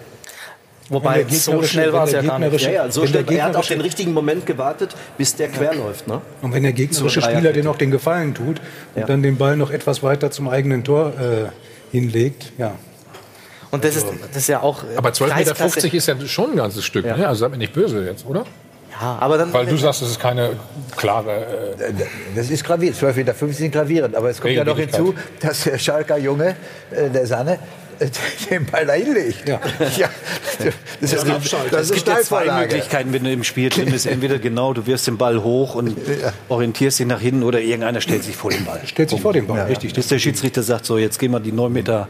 Wobei, 0.90 1.26
so 1.28 1.62
schnell 1.62 1.92
war 1.92 2.04
es 2.04 2.12
ja 2.12 2.22
der 2.22 2.30
gar 2.30 2.38
nicht. 2.38 2.60
Ja, 2.62 2.70
ja, 2.70 2.90
so 2.90 3.06
schnell. 3.06 3.24
Er 3.30 3.44
hat 3.44 3.56
auf 3.56 3.66
den 3.66 3.80
richtigen 3.80 4.14
Moment 4.14 4.46
gewartet, 4.46 4.94
bis 5.18 5.36
der 5.36 5.48
quer 5.48 5.74
läuft. 5.74 6.08
Ne? 6.08 6.22
Und 6.40 6.54
wenn 6.54 6.62
der 6.62 6.72
gegnerische 6.72 7.20
Spieler 7.20 7.52
den 7.52 7.64
noch 7.64 7.76
den 7.76 7.90
Gefallen 7.90 8.34
tut 8.34 8.60
und 8.94 9.00
Ja. 9.00 9.06
dann 9.06 9.22
den 9.22 9.36
Ball 9.36 9.56
noch 9.56 9.70
etwas 9.70 10.02
weiter 10.02 10.30
zum 10.30 10.48
eigenen 10.48 10.84
Tor 10.84 11.12
äh, 11.20 11.48
hinlegt, 11.90 12.52
ja. 12.58 12.74
Und 13.70 13.84
das 13.84 13.96
ist, 13.96 14.06
das 14.32 14.36
ist 14.36 14.48
ja 14.48 14.62
auch. 14.62 14.82
Aber 14.96 15.10
12,50 15.10 15.36
Meter 15.36 15.94
ist 15.94 16.06
ja 16.06 16.26
schon 16.26 16.52
ein 16.52 16.56
ganzes 16.56 16.84
Stück. 16.84 17.04
Ja. 17.04 17.16
Ne? 17.16 17.28
Also 17.28 17.40
seid 17.40 17.50
mir 17.50 17.58
nicht 17.58 17.74
böse 17.74 18.02
jetzt, 18.04 18.24
oder? 18.26 18.44
Ja, 19.00 19.18
aber 19.20 19.38
dann. 19.38 19.52
Weil 19.52 19.66
du 19.66 19.76
sagst, 19.76 20.02
es 20.02 20.12
ist 20.12 20.20
keine 20.20 20.56
klare. 20.96 21.76
Äh, 21.78 21.92
Das 22.34 22.50
ist 22.50 22.64
gravierend, 22.64 22.98
12,50 22.98 23.14
Meter 23.14 23.34
sind 23.52 23.72
gravierend. 23.72 24.16
Aber 24.16 24.30
es 24.30 24.40
kommt 24.40 24.54
ja 24.54 24.64
noch 24.64 24.78
hinzu, 24.78 25.14
dass 25.40 25.64
der 25.64 25.78
Schalker 25.78 26.16
Junge, 26.16 26.56
äh, 26.90 27.10
der 27.10 27.26
Sanne, 27.26 27.54
äh, 27.54 27.58
den 28.50 28.66
Ball 28.66 28.86
da 28.86 28.92
hinlegt. 28.94 29.48
Ja. 29.48 29.60
das 31.00 31.12
ist, 31.12 31.24
eine- 31.24 31.40
das 31.70 31.90
es 31.90 31.92
gibt 31.92 32.08
ja 32.08 32.20
zwei. 32.20 32.44
Möglichkeiten, 32.60 33.12
wenn 33.12 33.24
du 33.24 33.32
im 33.32 33.44
Spiel 33.44 33.68
drin 33.68 33.90
bist. 33.90 34.06
Entweder 34.06 34.38
genau, 34.38 34.72
du 34.72 34.86
wirfst 34.86 35.06
den 35.06 35.18
Ball 35.18 35.42
hoch 35.42 35.74
und 35.74 35.96
orientierst 36.48 36.98
dich 36.98 37.06
nach 37.06 37.20
hinten 37.20 37.42
oder 37.42 37.60
irgendeiner 37.60 38.00
stellt 38.00 38.24
sich 38.24 38.36
vor 38.36 38.50
den 38.50 38.64
Ball. 38.64 38.80
Stellt 38.86 39.10
sich 39.10 39.20
vor 39.20 39.32
den 39.32 39.46
Ball, 39.46 39.66
richtig. 39.66 39.94
Bis 39.94 40.08
der 40.08 40.18
Schiedsrichter 40.18 40.62
sagt, 40.62 40.86
so 40.86 40.98
jetzt 40.98 41.18
gehen 41.18 41.32
wir 41.32 41.40
die 41.40 41.52
9 41.52 41.72
Meter 41.72 42.08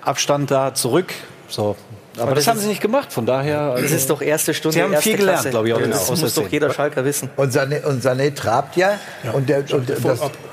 Abstand 0.00 0.50
da 0.50 0.74
zurück. 0.74 1.12
So. 1.48 1.76
Aber, 2.14 2.22
Aber 2.22 2.34
das, 2.34 2.44
das 2.44 2.52
haben 2.54 2.60
sie 2.60 2.66
nicht 2.68 2.80
gemacht, 2.82 3.12
von 3.12 3.24
daher. 3.24 3.74
Das 3.80 3.90
ist 3.90 4.10
doch 4.10 4.20
erste 4.20 4.52
Stunde. 4.52 4.74
Sie 4.74 4.82
haben 4.82 4.92
erste 4.92 5.08
viel 5.08 5.18
gelernt, 5.18 5.38
Klasse. 5.40 5.50
glaube 5.50 5.68
ich, 5.68 5.74
auch 5.74 5.78
Ja, 5.80 5.86
der 5.86 5.94
Das 5.94 6.10
muss 6.10 6.18
Außenszene. 6.18 6.46
doch 6.46 6.52
jeder 6.52 6.72
Schalker 6.72 7.04
wissen. 7.04 7.30
Und 7.36 7.54
Sané, 7.54 7.82
und 7.84 8.04
Sané 8.04 8.34
trabt 8.34 8.76
ja, 8.76 8.98
und, 9.32 9.48
der, 9.48 9.64
und, 9.72 9.88
das, 9.88 9.98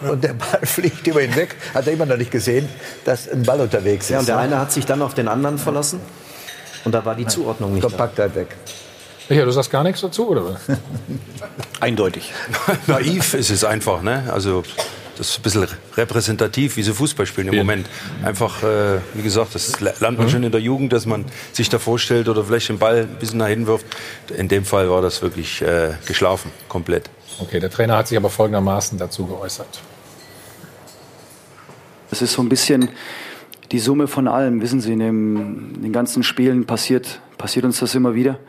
und 0.02 0.24
der 0.24 0.34
Ball 0.34 0.60
fliegt 0.64 1.06
über 1.08 1.22
ihn 1.22 1.36
weg. 1.36 1.56
Hat 1.74 1.88
er 1.88 1.94
immer 1.94 2.06
noch 2.06 2.18
nicht 2.18 2.32
gesehen, 2.32 2.70
dass 3.04 3.28
ein 3.30 3.44
Ball 3.44 3.60
unterwegs 3.60 4.06
ist. 4.06 4.12
Ja, 4.12 4.20
und 4.20 4.28
der 4.28 4.36
ne? 4.38 4.42
eine 4.42 4.60
hat 4.60 4.72
sich 4.72 4.86
dann 4.86 5.02
auf 5.02 5.14
den 5.14 5.28
anderen 5.28 5.58
verlassen. 5.58 6.00
Und 6.86 6.94
da 6.94 7.04
war 7.04 7.16
die 7.16 7.28
Zuordnung 7.28 7.74
nicht 7.74 7.84
da. 7.84 7.90
Kompaktheit 7.90 8.36
weg. 8.36 8.56
Michael, 9.28 9.46
du 9.46 9.52
sagst 9.52 9.70
gar 9.70 9.84
nichts 9.84 10.02
dazu, 10.02 10.30
oder? 10.30 10.46
was? 10.54 10.62
Eindeutig. 11.82 12.32
Naiv 12.88 13.34
ist 13.34 13.50
es 13.52 13.64
einfach, 13.64 14.02
ne? 14.02 14.24
Also 14.34 14.64
das 15.20 15.32
ist 15.32 15.40
ein 15.40 15.42
bisschen 15.42 15.68
repräsentativ, 15.98 16.78
wie 16.78 16.84
sie 16.84 16.94
Fußball 16.94 17.26
spielen 17.26 17.50
im 17.50 17.58
Moment. 17.58 17.90
Einfach, 18.24 18.64
äh, 18.64 19.00
wie 19.14 19.22
gesagt, 19.22 19.54
das 19.54 19.82
lernt 19.82 20.18
man 20.18 20.30
schon 20.30 20.44
in 20.44 20.52
der 20.52 20.62
Jugend, 20.62 20.94
dass 20.94 21.06
man 21.06 21.26
sich 21.52 21.68
da 21.68 21.78
vorstellt 21.78 22.30
oder 22.30 22.46
vielleicht 22.46 22.70
den 22.70 22.80
Ball 22.80 23.02
ein 23.02 23.20
bisschen 23.20 23.40
nach 23.40 23.48
hinten 23.48 23.68
wirft. 23.68 23.86
In 24.38 24.48
dem 24.48 24.64
Fall 24.64 24.90
war 24.90 25.02
das 25.02 25.22
wirklich 25.22 25.62
äh, 25.62 25.92
geschlafen, 26.08 26.52
komplett. 26.70 27.10
Okay, 27.38 27.60
der 27.60 27.70
Trainer 27.70 27.98
hat 27.98 28.08
sich 28.08 28.18
aber 28.18 28.30
folgendermaßen 28.30 28.98
dazu 28.98 29.26
geäußert. 29.26 29.82
Es 32.12 32.22
ist 32.22 32.32
so 32.32 32.42
ein 32.42 32.48
bisschen 32.48 32.88
die 33.74 33.80
Summe 33.80 34.08
von 34.08 34.30
allem. 34.30 34.62
Wissen 34.62 34.80
Sie, 34.80 34.94
in, 34.94 35.00
dem, 35.00 35.76
in 35.76 35.82
den 35.84 35.94
ganzen 35.94 36.24
Spielen 36.24 36.66
passiert, 36.66 37.20
passiert 37.38 37.66
uns 37.66 37.80
das 37.80 37.94
immer 37.94 38.16
wieder. 38.16 38.40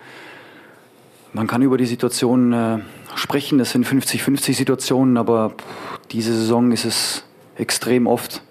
Man 1.32 1.48
kann 1.48 1.62
über 1.62 1.76
die 1.76 1.86
Situation 1.86 2.52
äh, 2.52 2.78
sprechen, 3.14 3.58
das 3.58 3.70
sind 3.70 3.86
50-50 3.86 4.54
Situationen, 4.54 5.16
aber 5.16 5.50
pff, 5.50 5.64
diese 6.12 6.32
Saison 6.34 6.72
ist 6.72 6.84
es 6.84 7.24
extrem 7.56 8.06
oft 8.06 8.42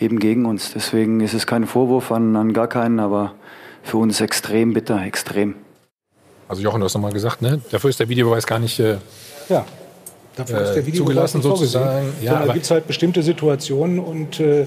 eben 0.00 0.18
gegen 0.18 0.46
uns. 0.46 0.72
Deswegen 0.74 1.20
ist 1.20 1.34
es 1.34 1.46
kein 1.46 1.66
Vorwurf 1.66 2.10
an, 2.12 2.34
an 2.36 2.52
gar 2.52 2.68
keinen, 2.68 3.00
aber 3.00 3.34
für 3.82 3.96
uns 3.98 4.20
extrem 4.20 4.72
bitter, 4.74 5.00
extrem. 5.02 5.54
Also 6.48 6.62
Jochen, 6.62 6.80
du 6.80 6.84
hast 6.84 6.94
nochmal 6.94 7.12
gesagt, 7.12 7.40
ne? 7.42 7.60
Dafür 7.70 7.90
ist 7.90 8.00
der 8.00 8.08
Videobeweis 8.08 8.46
gar 8.46 8.58
nicht 8.58 8.78
äh, 8.80 8.96
Ja. 9.48 9.64
Dafür 10.36 10.60
Äh, 10.60 10.64
ist 10.64 10.74
der 10.74 10.86
Videobeweis 10.86 11.30
zugelassen 11.32 11.36
nicht 11.38 11.44
sozusagen. 11.46 12.12
Ja, 12.22 12.36
aber- 12.40 12.52
gibt 12.54 12.64
es 12.64 12.70
halt 12.70 12.86
bestimmte 12.86 13.22
Situationen 13.22 13.98
und 13.98 14.40
äh, 14.40 14.66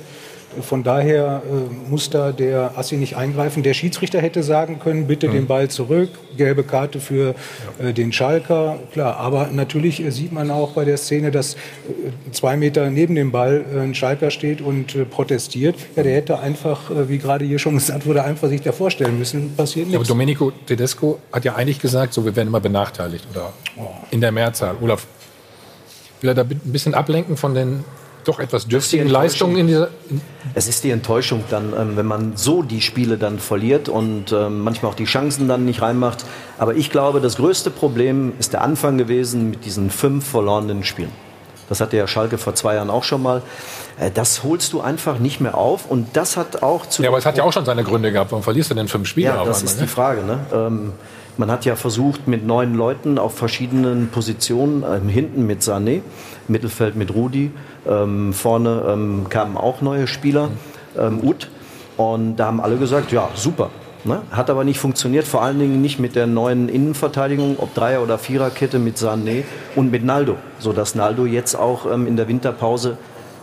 Von 0.62 0.84
daher 0.84 1.42
äh, 1.46 1.90
muss 1.90 2.10
da 2.10 2.32
der 2.32 2.78
Assi 2.78 2.98
nicht 2.98 3.16
eingreifen. 3.18 3.64
Der 3.64 3.74
Schiedsrichter 3.74 4.22
hätte 4.22 4.44
sagen 4.44 4.80
können, 4.80 5.08
bitte 5.08 5.28
den 5.28 5.48
Ball 5.48 5.70
zurück, 5.70 6.10
gelbe 6.38 6.64
Karte 6.64 7.00
für 7.00 7.36
äh, 7.80 7.94
den 7.94 8.12
Schalker. 8.12 8.80
Klar, 8.94 9.18
aber 9.18 9.50
natürlich 9.52 10.04
äh, 10.04 10.12
sieht 10.12 10.32
man 10.32 10.52
auch 10.52 10.72
bei 10.72 10.86
der 10.86 10.98
Szene, 10.98 11.32
dass 11.32 11.56
äh, 11.56 11.58
zwei 12.32 12.58
Meter 12.58 12.90
neben 12.90 13.16
dem 13.16 13.32
Ball 13.32 13.66
äh, 13.74 13.80
ein 13.80 13.96
Schalker 13.96 14.32
steht 14.32 14.62
und 14.62 14.96
äh, 14.96 15.06
protestiert. 15.06 15.76
Ja, 15.96 16.04
der 16.04 16.16
hätte 16.16 16.40
einfach, 16.40 16.92
wie 17.08 17.18
gerade 17.18 17.46
hier 17.46 17.60
schon 17.60 17.76
gesagt 17.76 18.06
wurde, 18.06 18.24
einfach 18.24 18.50
sich 18.50 18.62
da 18.62 18.72
vorstellen 18.72 19.18
müssen, 19.20 19.56
passiert 19.56 19.88
Ja, 19.88 19.92
aber 19.94 20.00
nichts. 20.00 20.10
Domenico 20.10 20.52
Tedesco 20.66 21.20
hat 21.32 21.46
ja 21.46 21.56
eigentlich 21.56 21.80
gesagt, 21.80 22.14
so 22.14 22.26
wir 22.26 22.36
werden 22.36 22.48
immer 22.48 22.60
benachteiligt 22.60 23.28
oder 23.32 23.54
in 24.12 24.22
der 24.22 24.32
Mehrzahl. 24.32 24.76
Olaf, 24.82 25.06
will 26.22 26.30
er 26.30 26.34
da 26.34 26.42
ein 26.42 26.60
bisschen 26.64 26.94
ablenken 26.94 27.38
von 27.38 27.54
den 27.54 27.84
doch 28.28 28.40
etwas 28.40 28.68
dürftigen 28.68 29.08
Leistungen 29.08 29.58
in 29.58 29.68
dieser. 29.68 29.90
In 30.10 30.22
Es 30.54 30.68
ist 30.68 30.84
die 30.84 30.92
Enttäuschung 30.92 31.44
dann, 31.50 31.74
ähm, 31.78 31.98
wenn 31.98 32.06
man 32.06 32.36
so 32.36 32.62
die 32.62 32.82
Spiele 32.82 33.18
dann 33.18 33.40
verliert 33.40 33.90
und 33.90 34.32
ähm, 34.32 34.62
manchmal 34.62 34.92
auch 34.92 34.96
die 34.96 35.06
Chancen 35.06 35.48
dann 35.48 35.66
nicht 35.66 35.82
reinmacht. 35.82 36.26
Aber 36.58 36.76
ich 36.76 36.92
glaube, 36.92 37.22
das 37.22 37.38
größte 37.38 37.72
Problem 37.72 38.34
ist 38.40 38.54
der 38.54 38.62
Anfang 38.62 38.98
gewesen 38.98 39.50
mit 39.52 39.66
diesen 39.66 39.90
fünf 39.90 40.28
verlorenen 40.28 40.84
Spielen. 40.84 41.12
Das 41.68 41.82
hatte 41.82 41.98
ja 41.98 42.08
Schalke 42.08 42.38
vor 42.38 42.54
zwei 42.54 42.76
Jahren 42.76 42.90
auch 42.90 43.04
schon 43.04 43.24
mal. 43.24 43.42
Äh, 44.00 44.12
Das 44.12 44.44
holst 44.44 44.74
du 44.74 44.82
einfach 44.82 45.20
nicht 45.20 45.42
mehr 45.42 45.56
auf 45.56 45.90
und 45.90 46.16
das 46.16 46.38
hat 46.38 46.64
auch 46.64 46.86
zu. 46.86 47.04
ja, 47.04 47.10
aber 47.10 47.18
es 47.18 47.26
hat 47.26 47.38
ja 47.38 47.44
auch 47.44 47.54
schon 47.54 47.66
seine 47.66 47.84
Gründe 47.84 48.12
gehabt. 48.12 48.32
Warum 48.32 48.44
verlierst 48.44 48.70
du 48.72 48.76
denn 48.76 48.88
fünf 48.88 49.08
Spiele 49.08 49.28
Ja, 49.30 49.44
das 49.44 49.64
ist 49.64 49.78
ne? 49.78 49.84
die 49.84 49.90
Frage. 49.90 50.24
Ne? 50.24 50.40
Ähm, 50.54 50.94
man 51.38 51.52
hat 51.52 51.66
ja 51.66 51.76
versucht, 51.76 52.28
mit 52.28 52.46
neun 52.46 52.76
Leuten 52.76 53.18
auf 53.18 53.36
verschiedenen 53.36 54.10
Positionen, 54.10 54.84
ähm, 54.84 55.10
hinten 55.10 55.46
mit 55.46 55.62
Sané, 55.62 56.02
Mittelfeld 56.48 56.96
mit 56.96 57.14
Rudi, 57.14 57.52
ähm, 57.88 58.34
vorne 58.34 58.84
ähm, 58.88 59.26
kamen 59.30 59.58
auch 59.58 59.82
neue 59.82 60.08
Spieler, 60.08 60.50
ähm, 60.98 61.20
Ut. 61.24 61.50
Und 61.98 62.38
da 62.38 62.48
haben 62.48 62.60
alle 62.60 62.78
gesagt, 62.78 63.12
ja, 63.12 63.30
super. 63.36 63.70
Ne? 64.04 64.22
Hat 64.32 64.50
aber 64.50 64.64
nicht 64.64 64.80
funktioniert, 64.80 65.26
vor 65.26 65.42
allen 65.42 65.58
Dingen 65.58 65.82
nicht 65.82 66.00
mit 66.00 66.16
der 66.16 66.28
neuen 66.28 66.70
Innenverteidigung, 66.70 67.58
ob 67.58 67.74
Dreier- 67.74 68.04
oder 68.04 68.20
Viererkette 68.20 68.78
mit 68.78 68.98
Sané 68.98 69.44
und 69.76 69.90
mit 69.92 70.04
Naldo, 70.04 70.36
sodass 70.60 70.94
Naldo 70.94 71.26
jetzt 71.26 71.56
auch 71.56 71.92
ähm, 71.92 72.06
in 72.06 72.16
der 72.16 72.28
Winterpause 72.28 72.98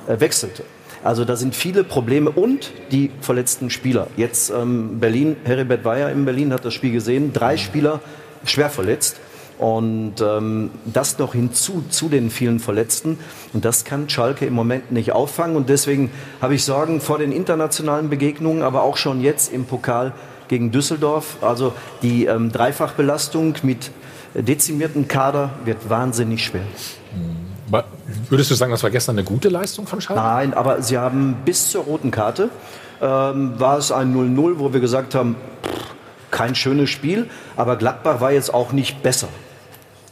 äh, 0.06 0.20
wechselte. 0.20 0.62
Also 1.04 1.24
da 1.24 1.36
sind 1.36 1.54
viele 1.54 1.84
Probleme 1.84 2.30
und 2.30 2.72
die 2.92 3.10
verletzten 3.20 3.70
Spieler. 3.70 4.06
Jetzt 4.16 4.50
ähm, 4.50 5.00
Berlin, 5.00 5.36
Heribert 5.44 5.84
Weyer 5.84 6.10
in 6.10 6.24
Berlin 6.24 6.52
hat 6.52 6.64
das 6.64 6.74
Spiel 6.74 6.92
gesehen, 6.92 7.32
drei 7.32 7.56
Spieler 7.56 8.00
schwer 8.44 8.70
verletzt. 8.70 9.16
Und 9.58 10.14
ähm, 10.20 10.70
das 10.86 11.18
noch 11.18 11.34
hinzu 11.34 11.84
zu 11.88 12.08
den 12.08 12.30
vielen 12.30 12.58
Verletzten. 12.58 13.18
Und 13.52 13.64
das 13.64 13.84
kann 13.84 14.08
Schalke 14.08 14.44
im 14.44 14.54
Moment 14.54 14.90
nicht 14.90 15.12
auffangen. 15.12 15.56
Und 15.56 15.68
deswegen 15.68 16.10
habe 16.40 16.54
ich 16.54 16.64
Sorgen 16.64 17.00
vor 17.00 17.18
den 17.18 17.30
internationalen 17.30 18.10
Begegnungen, 18.10 18.62
aber 18.62 18.82
auch 18.82 18.96
schon 18.96 19.20
jetzt 19.20 19.52
im 19.52 19.64
Pokal 19.64 20.12
gegen 20.48 20.72
Düsseldorf. 20.72 21.36
Also 21.42 21.74
die 22.02 22.26
ähm, 22.26 22.50
Dreifachbelastung 22.50 23.54
mit 23.62 23.90
dezimierten 24.34 25.06
Kader 25.06 25.50
wird 25.64 25.88
wahnsinnig 25.88 26.44
schwer. 26.44 26.62
Aber 27.72 27.84
Würdest 28.28 28.50
du 28.50 28.54
sagen, 28.54 28.70
das 28.70 28.82
war 28.82 28.90
gestern 28.90 29.16
eine 29.16 29.24
gute 29.24 29.48
Leistung 29.48 29.86
von 29.86 30.00
Schalke? 30.00 30.22
Nein, 30.22 30.52
aber 30.54 30.82
sie 30.82 30.98
haben 30.98 31.36
bis 31.44 31.70
zur 31.70 31.84
roten 31.84 32.10
Karte 32.10 32.50
ähm, 33.00 33.58
war 33.58 33.78
es 33.78 33.90
ein 33.90 34.14
0-0, 34.14 34.58
wo 34.58 34.72
wir 34.74 34.80
gesagt 34.80 35.14
haben, 35.14 35.36
pff, 35.64 35.94
kein 36.30 36.54
schönes 36.54 36.90
Spiel, 36.90 37.28
aber 37.56 37.76
Gladbach 37.76 38.20
war 38.20 38.30
jetzt 38.32 38.52
auch 38.52 38.72
nicht 38.72 39.02
besser. 39.02 39.28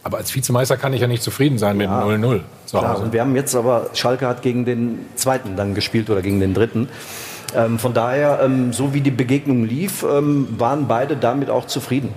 Aber 0.02 0.16
als 0.16 0.34
Vizemeister 0.34 0.78
kann 0.78 0.94
ich 0.94 1.02
ja 1.02 1.06
nicht 1.06 1.22
zufrieden 1.22 1.58
sein 1.58 1.76
mit 1.76 1.86
dem 1.86 1.92
0-0 1.92 2.40
zu 2.64 2.78
Klar, 2.78 2.94
Hause. 2.94 3.02
und 3.04 3.12
wir 3.12 3.20
haben 3.20 3.36
jetzt 3.36 3.54
aber, 3.54 3.90
Schalke 3.92 4.26
hat 4.26 4.40
gegen 4.40 4.64
den 4.64 5.06
zweiten 5.16 5.56
dann 5.56 5.74
gespielt 5.74 6.08
oder 6.08 6.22
gegen 6.22 6.40
den 6.40 6.54
dritten. 6.54 6.88
Ähm, 7.54 7.78
von 7.78 7.92
daher, 7.92 8.40
ähm, 8.42 8.72
so 8.72 8.94
wie 8.94 9.02
die 9.02 9.10
Begegnung 9.10 9.64
lief, 9.64 10.02
ähm, 10.02 10.48
waren 10.58 10.88
beide 10.88 11.16
damit 11.16 11.50
auch 11.50 11.66
zufrieden. 11.66 12.14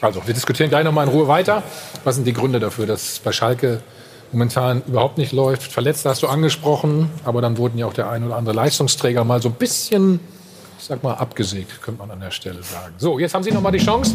Also, 0.00 0.22
wir 0.26 0.34
diskutieren 0.34 0.70
gleich 0.70 0.84
noch 0.84 0.92
mal 0.92 1.02
in 1.02 1.08
Ruhe 1.10 1.28
weiter. 1.28 1.62
Was 2.04 2.14
sind 2.14 2.26
die 2.26 2.32
Gründe 2.32 2.60
dafür, 2.60 2.86
dass 2.86 3.18
bei 3.18 3.32
Schalke 3.32 3.80
momentan 4.32 4.82
überhaupt 4.86 5.18
nicht 5.18 5.32
läuft? 5.32 5.72
Verletzte 5.72 6.08
hast 6.08 6.22
du 6.22 6.28
angesprochen, 6.28 7.10
aber 7.24 7.40
dann 7.40 7.56
wurden 7.58 7.78
ja 7.78 7.86
auch 7.86 7.92
der 7.92 8.10
ein 8.10 8.24
oder 8.24 8.36
andere 8.36 8.54
Leistungsträger 8.54 9.24
mal 9.24 9.42
so 9.42 9.48
ein 9.48 9.54
bisschen, 9.54 10.20
ich 10.78 10.84
sag 10.84 11.02
mal, 11.02 11.14
abgesägt, 11.14 11.82
könnte 11.82 12.00
man 12.00 12.10
an 12.10 12.20
der 12.20 12.30
Stelle 12.30 12.62
sagen. 12.62 12.94
So, 12.98 13.18
jetzt 13.18 13.34
haben 13.34 13.42
Sie 13.42 13.50
noch 13.50 13.60
mal 13.60 13.72
die 13.72 13.84
Chance, 13.84 14.14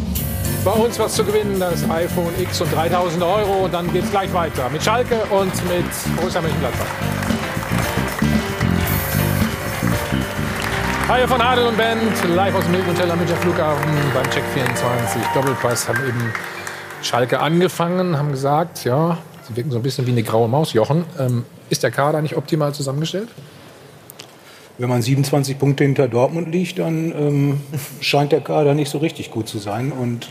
bei 0.63 0.71
uns 0.71 0.97
was 0.99 1.15
zu 1.15 1.23
gewinnen, 1.23 1.59
das 1.59 1.89
iPhone 1.89 2.33
X 2.39 2.61
und 2.61 2.73
3000 2.73 3.23
Euro. 3.23 3.65
Und 3.65 3.73
dann 3.73 3.91
geht's 3.91 4.09
gleich 4.11 4.33
weiter 4.33 4.69
mit 4.69 4.83
Schalke 4.83 5.21
und 5.29 5.53
mit 5.69 5.85
Borussia 6.15 6.41
Mönchengladbach. 6.41 6.85
Hi 11.07 11.27
von 11.27 11.39
Adel 11.39 11.67
und 11.67 11.77
Band, 11.77 12.01
live 12.35 12.55
aus 12.55 12.63
dem 12.63 12.73
Hilton 12.73 12.93
Hotel 12.93 13.11
am 13.11 13.19
Flughafen 13.19 13.91
beim 14.11 14.27
Check 14.31 14.43
24 14.55 15.21
Doppelpass 15.35 15.87
haben 15.87 15.99
eben 15.99 16.33
Schalke 17.03 17.39
angefangen, 17.39 18.17
haben 18.17 18.31
gesagt, 18.31 18.85
ja, 18.85 19.19
sie 19.47 19.55
wirken 19.55 19.71
so 19.71 19.77
ein 19.77 19.83
bisschen 19.83 20.07
wie 20.07 20.11
eine 20.11 20.23
graue 20.23 20.47
Maus. 20.47 20.73
Jochen, 20.73 21.05
ähm, 21.19 21.45
ist 21.69 21.83
der 21.83 21.91
Kader 21.91 22.21
nicht 22.21 22.37
optimal 22.37 22.73
zusammengestellt? 22.73 23.29
Wenn 24.77 24.89
man 24.89 25.01
27 25.01 25.57
Punkte 25.57 25.83
hinter 25.85 26.07
Dortmund 26.07 26.51
liegt, 26.51 26.79
dann 26.79 27.11
ähm, 27.11 27.61
scheint 28.01 28.31
der 28.31 28.41
Kader 28.41 28.73
nicht 28.73 28.89
so 28.89 28.97
richtig 28.97 29.31
gut 29.31 29.47
zu 29.47 29.57
sein. 29.57 29.91
Und 29.91 30.29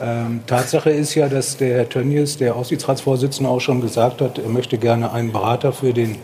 ähm, 0.00 0.40
Tatsache 0.46 0.90
ist 0.90 1.14
ja, 1.14 1.28
dass 1.28 1.56
der 1.56 1.76
Herr 1.76 1.88
Tönnies, 1.88 2.36
der 2.36 2.56
Aufsichtsratsvorsitzende, 2.56 3.50
auch 3.50 3.60
schon 3.60 3.80
gesagt 3.80 4.20
hat, 4.20 4.38
er 4.38 4.48
möchte 4.48 4.78
gerne 4.78 5.12
einen 5.12 5.32
Berater 5.32 5.72
für 5.72 5.92
den 5.92 6.16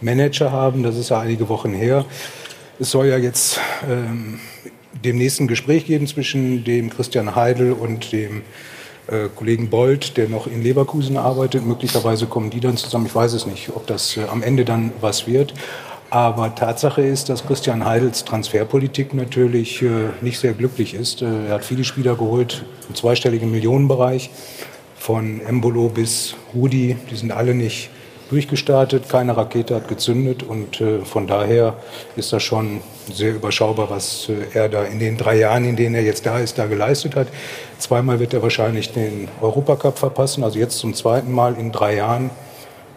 Manager 0.00 0.52
haben. 0.52 0.82
Das 0.82 0.96
ist 0.96 1.10
ja 1.10 1.20
einige 1.20 1.48
Wochen 1.48 1.72
her. 1.72 2.04
Es 2.78 2.90
soll 2.90 3.06
ja 3.06 3.18
jetzt 3.18 3.60
ähm, 3.88 4.40
demnächst 5.04 5.40
ein 5.40 5.48
Gespräch 5.48 5.86
geben 5.86 6.06
zwischen 6.06 6.64
dem 6.64 6.90
Christian 6.90 7.34
Heidel 7.34 7.72
und 7.72 8.12
dem 8.12 8.42
äh, 9.08 9.28
Kollegen 9.34 9.70
Bold, 9.70 10.16
der 10.16 10.28
noch 10.28 10.46
in 10.46 10.62
Leverkusen 10.62 11.16
arbeitet. 11.16 11.66
Möglicherweise 11.66 12.26
kommen 12.26 12.50
die 12.50 12.60
dann 12.60 12.76
zusammen. 12.76 13.06
Ich 13.06 13.14
weiß 13.14 13.32
es 13.32 13.46
nicht, 13.46 13.70
ob 13.74 13.86
das 13.86 14.16
äh, 14.16 14.24
am 14.30 14.42
Ende 14.42 14.64
dann 14.64 14.92
was 15.00 15.26
wird. 15.26 15.54
Aber 16.10 16.54
Tatsache 16.54 17.00
ist, 17.00 17.30
dass 17.30 17.46
Christian 17.46 17.86
Heidels 17.86 18.24
Transferpolitik 18.24 19.14
natürlich 19.14 19.80
äh, 19.82 20.10
nicht 20.20 20.38
sehr 20.38 20.52
glücklich 20.52 20.94
ist. 20.94 21.22
Er 21.22 21.54
hat 21.54 21.64
viele 21.64 21.84
Spieler 21.84 22.16
geholt 22.16 22.64
im 22.88 22.94
zweistelligen 22.94 23.50
Millionenbereich, 23.50 24.30
von 25.02 25.40
Embolo 25.40 25.88
bis 25.88 26.34
Rudi. 26.54 26.96
Die 27.10 27.16
sind 27.16 27.32
alle 27.32 27.54
nicht 27.54 27.90
durchgestartet, 28.32 29.08
keine 29.08 29.36
Rakete 29.36 29.74
hat 29.74 29.88
gezündet 29.88 30.42
und 30.42 30.80
äh, 30.80 31.00
von 31.04 31.26
daher 31.26 31.76
ist 32.16 32.32
das 32.32 32.42
schon 32.42 32.80
sehr 33.12 33.34
überschaubar, 33.34 33.90
was 33.90 34.28
äh, 34.30 34.56
er 34.58 34.68
da 34.70 34.84
in 34.84 34.98
den 34.98 35.18
drei 35.18 35.38
Jahren, 35.38 35.64
in 35.64 35.76
denen 35.76 35.94
er 35.94 36.02
jetzt 36.02 36.24
da 36.24 36.38
ist, 36.38 36.56
da 36.56 36.66
geleistet 36.66 37.14
hat. 37.14 37.28
Zweimal 37.82 38.20
wird 38.20 38.32
er 38.32 38.42
wahrscheinlich 38.42 38.92
den 38.92 39.26
Europacup 39.40 39.98
verpassen, 39.98 40.44
also 40.44 40.56
jetzt 40.56 40.78
zum 40.78 40.94
zweiten 40.94 41.32
Mal 41.32 41.56
in 41.58 41.72
drei 41.72 41.96
Jahren 41.96 42.30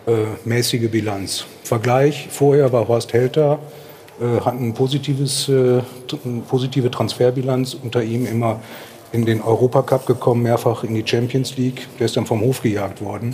äh, 0.05 0.11
mäßige 0.43 0.91
Bilanz. 0.91 1.45
Vergleich, 1.63 2.27
vorher 2.29 2.71
war 2.71 2.87
Horst 2.87 3.11
Helter, 3.11 3.57
äh, 4.21 4.41
hat 4.41 4.53
ein 4.53 4.75
positives, 4.75 5.49
äh, 5.49 5.81
eine 6.23 6.41
positive 6.47 6.91
Transferbilanz, 6.91 7.73
unter 7.73 8.03
ihm 8.03 8.27
immer 8.27 8.59
in 9.11 9.25
den 9.25 9.41
Europacup 9.41 10.05
gekommen, 10.05 10.43
mehrfach 10.43 10.83
in 10.83 10.93
die 10.93 11.03
Champions 11.03 11.57
League, 11.57 11.87
der 11.97 12.05
ist 12.05 12.15
dann 12.15 12.27
vom 12.27 12.41
Hof 12.41 12.61
gejagt 12.61 13.01
worden. 13.01 13.33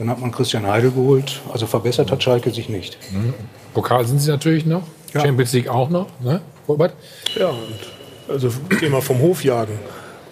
Dann 0.00 0.10
hat 0.10 0.20
man 0.20 0.32
Christian 0.32 0.66
Heidel 0.66 0.90
geholt. 0.90 1.40
Also 1.52 1.66
verbessert 1.66 2.10
hat 2.10 2.24
Schalke 2.24 2.50
sich 2.50 2.68
nicht. 2.68 2.98
Mhm. 3.12 3.34
Pokal 3.72 4.04
sind 4.04 4.18
sie 4.18 4.32
natürlich 4.32 4.66
noch, 4.66 4.82
Champions 5.12 5.52
League 5.52 5.68
auch 5.68 5.90
noch, 5.90 6.08
ne? 6.18 6.40
Robert? 6.66 6.92
Ja, 7.38 7.50
und 7.50 8.34
also 8.34 8.50
Thema 8.80 9.00
vom 9.00 9.20
Hof 9.20 9.44
jagen. 9.44 9.78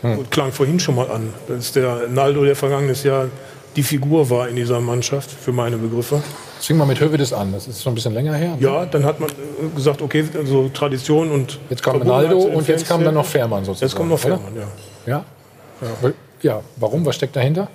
Und 0.03 0.31
klang 0.31 0.53
vorhin 0.53 0.79
schon 0.79 0.95
mal 0.95 1.11
an, 1.11 1.33
dass 1.49 1.73
der 1.73 2.09
Naldo, 2.09 2.45
der 2.45 2.55
vergangenes 2.55 3.03
Jahr 3.03 3.27
die 3.77 3.83
Figur 3.83 4.31
war 4.31 4.49
in 4.49 4.57
dieser 4.57 4.81
Mannschaft, 4.81 5.31
für 5.31 5.53
meine 5.53 5.77
Begriffe. 5.77 6.23
Das 6.57 6.67
fing 6.67 6.79
mal 6.79 6.87
mit 6.87 6.99
Hövedes 7.01 7.33
an, 7.33 7.53
das 7.53 7.69
ist 7.69 7.83
schon 7.83 7.93
ein 7.93 7.95
bisschen 7.95 8.15
länger 8.15 8.35
her. 8.35 8.57
ne? 8.57 8.61
Ja, 8.61 8.87
dann 8.87 9.05
hat 9.05 9.21
man 9.21 9.29
äh, 9.29 9.75
gesagt, 9.75 10.01
okay, 10.01 10.25
also 10.35 10.71
Tradition 10.73 11.31
und. 11.31 11.59
Jetzt 11.69 11.83
kam 11.83 11.97
Ronaldo 11.97 12.45
den 12.45 12.55
und 12.55 12.69
jetzt 12.69 12.89
kam 12.89 13.05
dann 13.05 13.15
noch 13.15 13.27
Fährmann 13.27 13.65
sozusagen. 13.65 13.89
Jetzt 13.89 13.97
kommt 13.97 14.11
noch? 14.11 14.19
Fährmann, 14.19 14.55
ja. 14.57 14.69
Ja? 15.07 15.25
Ja, 15.83 16.11
ja, 16.43 16.61
warum? 16.77 17.05
Was 17.05 17.17
steckt 17.17 17.37
dahinter? 17.37 17.69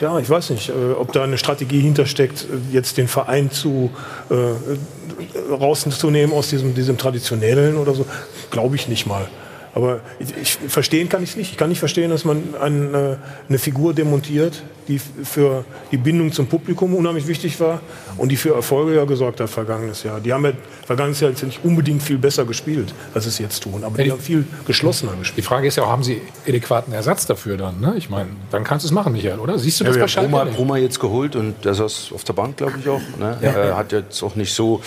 Ja, 0.00 0.18
ich 0.18 0.28
weiß 0.28 0.50
nicht, 0.50 0.70
äh, 0.70 0.92
ob 0.98 1.12
da 1.12 1.22
eine 1.22 1.36
Strategie 1.36 1.80
hintersteckt, 1.80 2.44
äh, 2.44 2.74
jetzt 2.74 2.96
den 2.96 3.08
Verein 3.08 3.50
zu 3.50 3.90
äh, 4.30 5.52
rauszunehmen 5.52 6.34
aus 6.34 6.48
diesem, 6.48 6.74
diesem 6.74 6.96
traditionellen 6.96 7.76
oder 7.76 7.94
so. 7.94 8.06
Glaube 8.50 8.76
ich 8.76 8.88
nicht 8.88 9.06
mal. 9.06 9.28
Aber 9.74 10.00
ich, 10.18 10.36
ich 10.36 10.58
verstehen 10.70 11.08
kann 11.08 11.22
ich 11.22 11.30
es 11.30 11.36
nicht. 11.36 11.52
Ich 11.52 11.56
kann 11.56 11.68
nicht 11.68 11.78
verstehen, 11.78 12.10
dass 12.10 12.24
man 12.24 12.54
eine, 12.60 13.18
eine 13.48 13.58
Figur 13.58 13.94
demontiert, 13.94 14.62
die 14.88 14.98
für 14.98 15.64
die 15.90 15.96
Bindung 15.96 16.32
zum 16.32 16.46
Publikum 16.46 16.94
unheimlich 16.94 17.26
wichtig 17.26 17.58
war 17.60 17.80
und 18.16 18.28
die 18.28 18.36
für 18.36 18.54
Erfolge 18.54 18.96
ja 18.96 19.04
gesorgt 19.04 19.40
hat 19.40 19.50
vergangenes 19.50 20.02
Jahr. 20.02 20.20
Die 20.20 20.32
haben 20.32 20.44
ja 20.44 20.52
vergangenes 20.86 21.20
Jahr 21.20 21.30
jetzt 21.30 21.42
nicht 21.42 21.64
unbedingt 21.64 22.02
viel 22.02 22.18
besser 22.18 22.44
gespielt, 22.44 22.94
als 23.14 23.24
sie 23.24 23.30
es 23.30 23.38
jetzt 23.38 23.62
tun. 23.62 23.84
Aber 23.84 24.02
die 24.02 24.10
haben 24.10 24.20
viel 24.20 24.44
geschlossener 24.66 25.12
gespielt. 25.12 25.38
Die 25.38 25.42
Frage 25.42 25.68
ist 25.68 25.76
ja 25.76 25.84
auch, 25.84 25.90
haben 25.90 26.02
Sie 26.02 26.20
adäquaten 26.46 26.92
Ersatz 26.92 27.26
dafür 27.26 27.56
dann? 27.56 27.80
Ne? 27.80 27.94
Ich 27.96 28.10
meine, 28.10 28.30
dann 28.50 28.64
kannst 28.64 28.84
du 28.84 28.88
es 28.88 28.92
machen, 28.92 29.12
Michael, 29.12 29.38
oder? 29.38 29.58
Siehst 29.58 29.80
du 29.80 29.84
das 29.84 29.96
ja, 29.96 30.06
haben 30.06 30.30
Bruma, 30.30 30.44
nicht? 30.44 30.56
Bruma 30.56 30.76
jetzt 30.78 31.00
geholt 31.00 31.36
und 31.36 31.64
der 31.64 31.74
saß 31.74 32.10
auf 32.14 32.24
der 32.24 32.32
Bank, 32.32 32.56
glaube 32.56 32.74
ich 32.80 32.88
auch. 32.88 33.00
Ne? 33.18 33.38
Ja. 33.40 33.50
Er 33.50 33.76
hat 33.76 33.92
jetzt 33.92 34.22
auch 34.22 34.34
nicht 34.34 34.54
so 34.54 34.80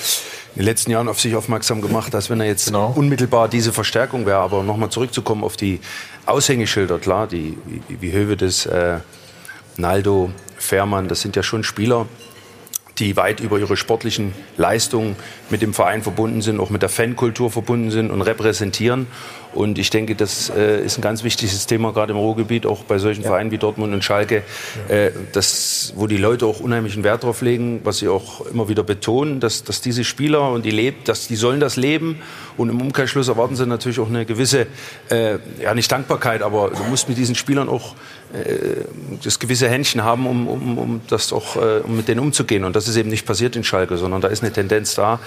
in 0.56 0.62
den 0.62 0.66
letzten 0.66 0.92
Jahren 0.92 1.10
auf 1.10 1.20
sich 1.20 1.36
aufmerksam 1.36 1.82
gemacht, 1.82 2.14
dass 2.14 2.30
wenn 2.30 2.40
er 2.40 2.48
jetzt 2.48 2.74
unmittelbar 2.74 3.50
diese 3.50 3.74
Verstärkung 3.74 4.26
wäre, 4.26 4.38
aber 4.38 4.64
nochmal 4.64 4.90
zurückzukommen 4.90 5.44
auf 5.44 5.58
die 5.58 5.82
Aushängeschilder, 6.26 6.98
klar, 6.98 7.28
die, 7.28 7.58
wie, 7.66 8.02
wie 8.02 8.12
Hövedes, 8.14 8.66
äh, 8.66 9.00
Naldo, 9.78 10.32
Fährmann, 10.58 11.08
das 11.08 11.22
sind 11.22 11.36
ja 11.36 11.44
schon 11.44 11.64
Spieler, 11.64 12.08
die 12.98 13.18
weit 13.18 13.42
über 13.42 13.60
ihre 13.60 13.76
sportlichen 13.76 14.34
Leistungen 14.58 15.16
mit 15.50 15.62
dem 15.62 15.74
Verein 15.74 16.02
verbunden 16.02 16.42
sind, 16.42 16.60
auch 16.60 16.70
mit 16.70 16.82
der 16.82 16.90
Fankultur 16.90 17.52
verbunden 17.52 17.92
sind 17.92 18.10
und 18.10 18.22
repräsentieren. 18.22 19.08
Und 19.56 19.80
ich 19.80 19.90
denke, 19.90 20.16
das 20.16 20.50
äh, 20.50 20.84
ist 20.84 20.98
ein 20.98 21.02
ganz 21.02 21.24
wichtiges 21.24 21.66
Thema, 21.66 21.94
gerade 21.94 22.12
im 22.12 22.20
Ruhrgebiet, 22.20 22.66
auch 22.66 22.84
bei 22.84 22.98
solchen 22.98 23.24
ja. 23.24 23.30
Vereinen 23.30 23.52
wie 23.52 23.58
Dortmund 23.58 23.94
und 23.94 24.04
Schalke, 24.04 24.44
äh, 24.90 25.12
das, 25.32 25.94
wo 25.96 26.08
die 26.08 26.18
Leute 26.18 26.46
auch 26.46 26.60
unheimlichen 26.60 27.04
Wert 27.04 27.24
drauf 27.24 27.42
legen, 27.42 27.80
was 27.84 28.00
sie 28.00 28.10
auch 28.10 28.46
immer 28.48 28.68
wieder 28.68 28.84
betonen, 28.84 29.40
dass, 29.40 29.64
dass 29.64 29.80
diese 29.80 30.04
Spieler 30.04 30.52
und 30.52 30.66
die 30.66 30.72
lebt, 30.72 31.08
dass 31.08 31.28
die 31.28 31.38
sollen 31.38 31.62
das 31.62 31.78
leben. 31.78 32.22
Und 32.58 32.70
im 32.70 32.82
Umkehrschluss 32.82 33.28
erwarten 33.30 33.56
sie 33.56 33.66
natürlich 33.66 34.00
auch 34.00 34.10
eine 34.10 34.26
gewisse, 34.26 34.68
äh, 35.10 35.38
ja 35.62 35.74
nicht 35.74 35.92
Dankbarkeit, 35.92 36.42
aber 36.42 36.72
du 36.72 36.84
musst 36.84 37.08
mit 37.08 37.18
diesen 37.18 37.36
Spielern 37.36 37.70
auch 37.70 37.96
äh, 38.34 38.84
das 39.24 39.40
gewisse 39.40 39.70
Händchen 39.70 40.04
haben, 40.04 40.28
um, 40.28 40.48
um, 40.48 40.78
um 40.78 41.02
das 41.08 41.32
auch, 41.32 41.56
äh, 41.56 41.80
um 41.84 41.96
mit 41.96 42.10
denen 42.10 42.20
umzugehen. 42.20 42.66
Und 42.66 42.76
das 42.76 42.88
ist 42.88 42.98
eben 42.98 43.10
nicht 43.10 43.26
passiert 43.26 43.56
in 43.56 43.64
Schalke, 43.64 43.96
sondern 43.98 44.20
da 44.20 44.28
ist 44.28 44.44
eine 44.44 44.52
Tendenz 44.52 44.96
da, 44.96 45.20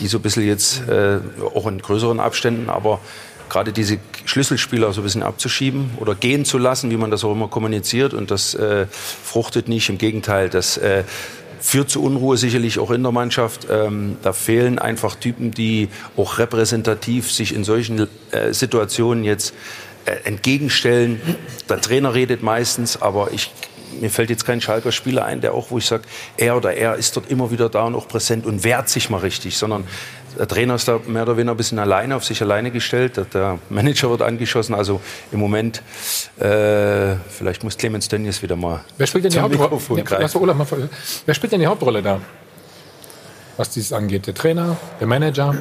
die 0.00 0.08
so 0.08 0.18
ein 0.18 0.22
bisschen 0.22 0.46
jetzt 0.46 0.88
äh, 0.88 1.18
auch 1.54 1.66
in 1.66 1.78
größeren 1.80 2.18
Abständen, 2.18 2.70
aber 2.70 3.00
gerade 3.48 3.72
diese 3.72 3.98
Schlüsselspieler 4.24 4.92
so 4.92 5.00
ein 5.00 5.04
bisschen 5.04 5.22
abzuschieben 5.22 5.90
oder 5.98 6.14
gehen 6.14 6.44
zu 6.44 6.58
lassen, 6.58 6.90
wie 6.90 6.96
man 6.96 7.10
das 7.10 7.24
auch 7.24 7.32
immer 7.32 7.48
kommuniziert. 7.48 8.14
Und 8.14 8.30
das 8.30 8.54
äh, 8.54 8.86
fruchtet 8.90 9.68
nicht. 9.68 9.88
Im 9.88 9.98
Gegenteil, 9.98 10.48
das 10.48 10.76
äh, 10.76 11.04
führt 11.60 11.90
zu 11.90 12.02
Unruhe 12.02 12.36
sicherlich 12.36 12.78
auch 12.78 12.90
in 12.90 13.02
der 13.02 13.12
Mannschaft. 13.12 13.66
Ähm, 13.70 14.16
da 14.22 14.32
fehlen 14.32 14.78
einfach 14.78 15.16
Typen, 15.16 15.50
die 15.50 15.88
auch 16.16 16.38
repräsentativ 16.38 17.32
sich 17.32 17.54
in 17.54 17.64
solchen 17.64 18.08
äh, 18.30 18.52
Situationen 18.52 19.24
jetzt 19.24 19.54
äh, 20.04 20.12
entgegenstellen. 20.24 21.20
Der 21.68 21.80
Trainer 21.80 22.14
redet 22.14 22.42
meistens, 22.42 23.00
aber 23.00 23.32
ich 23.32 23.50
mir 24.00 24.10
fällt 24.10 24.30
jetzt 24.30 24.44
kein 24.44 24.60
Schalker 24.60 24.92
Spieler 24.92 25.24
ein, 25.24 25.40
der 25.40 25.54
auch, 25.54 25.70
wo 25.70 25.78
ich 25.78 25.86
sage, 25.86 26.04
er 26.36 26.56
oder 26.56 26.74
er 26.74 26.96
ist 26.96 27.16
dort 27.16 27.30
immer 27.30 27.50
wieder 27.50 27.68
da 27.68 27.84
und 27.84 27.94
auch 27.94 28.08
präsent 28.08 28.46
und 28.46 28.64
wehrt 28.64 28.88
sich 28.88 29.10
mal 29.10 29.18
richtig, 29.18 29.56
sondern 29.56 29.84
der 30.38 30.48
Trainer 30.48 30.76
ist 30.76 30.88
da 30.88 31.00
mehr 31.06 31.22
oder 31.22 31.36
weniger 31.36 31.52
ein 31.52 31.56
bisschen 31.56 31.78
alleine 31.78 32.16
auf 32.16 32.24
sich 32.24 32.40
alleine 32.40 32.70
gestellt. 32.70 33.20
Der 33.34 33.58
Manager 33.68 34.10
wird 34.10 34.22
angeschossen. 34.22 34.74
Also 34.74 35.00
im 35.32 35.40
Moment, 35.40 35.82
äh, 36.38 37.16
vielleicht 37.28 37.64
muss 37.64 37.76
Clemens 37.76 38.08
Tönnies 38.08 38.42
wieder 38.42 38.56
mal. 38.56 38.80
Wer 38.96 39.06
spielt 39.06 39.24
denn 39.24 39.32
die 39.32 39.40
Hauptrolle? 39.40 39.70
Ja, 39.98 40.18
wer 41.26 41.34
spielt 41.34 41.52
denn 41.52 41.60
die 41.60 41.66
Hauptrolle 41.66 42.02
da? 42.02 42.20
was 43.58 43.70
dies 43.70 43.92
angeht? 43.92 44.26
Der 44.26 44.34
Trainer, 44.34 44.76
der 45.00 45.06
Manager? 45.06 45.54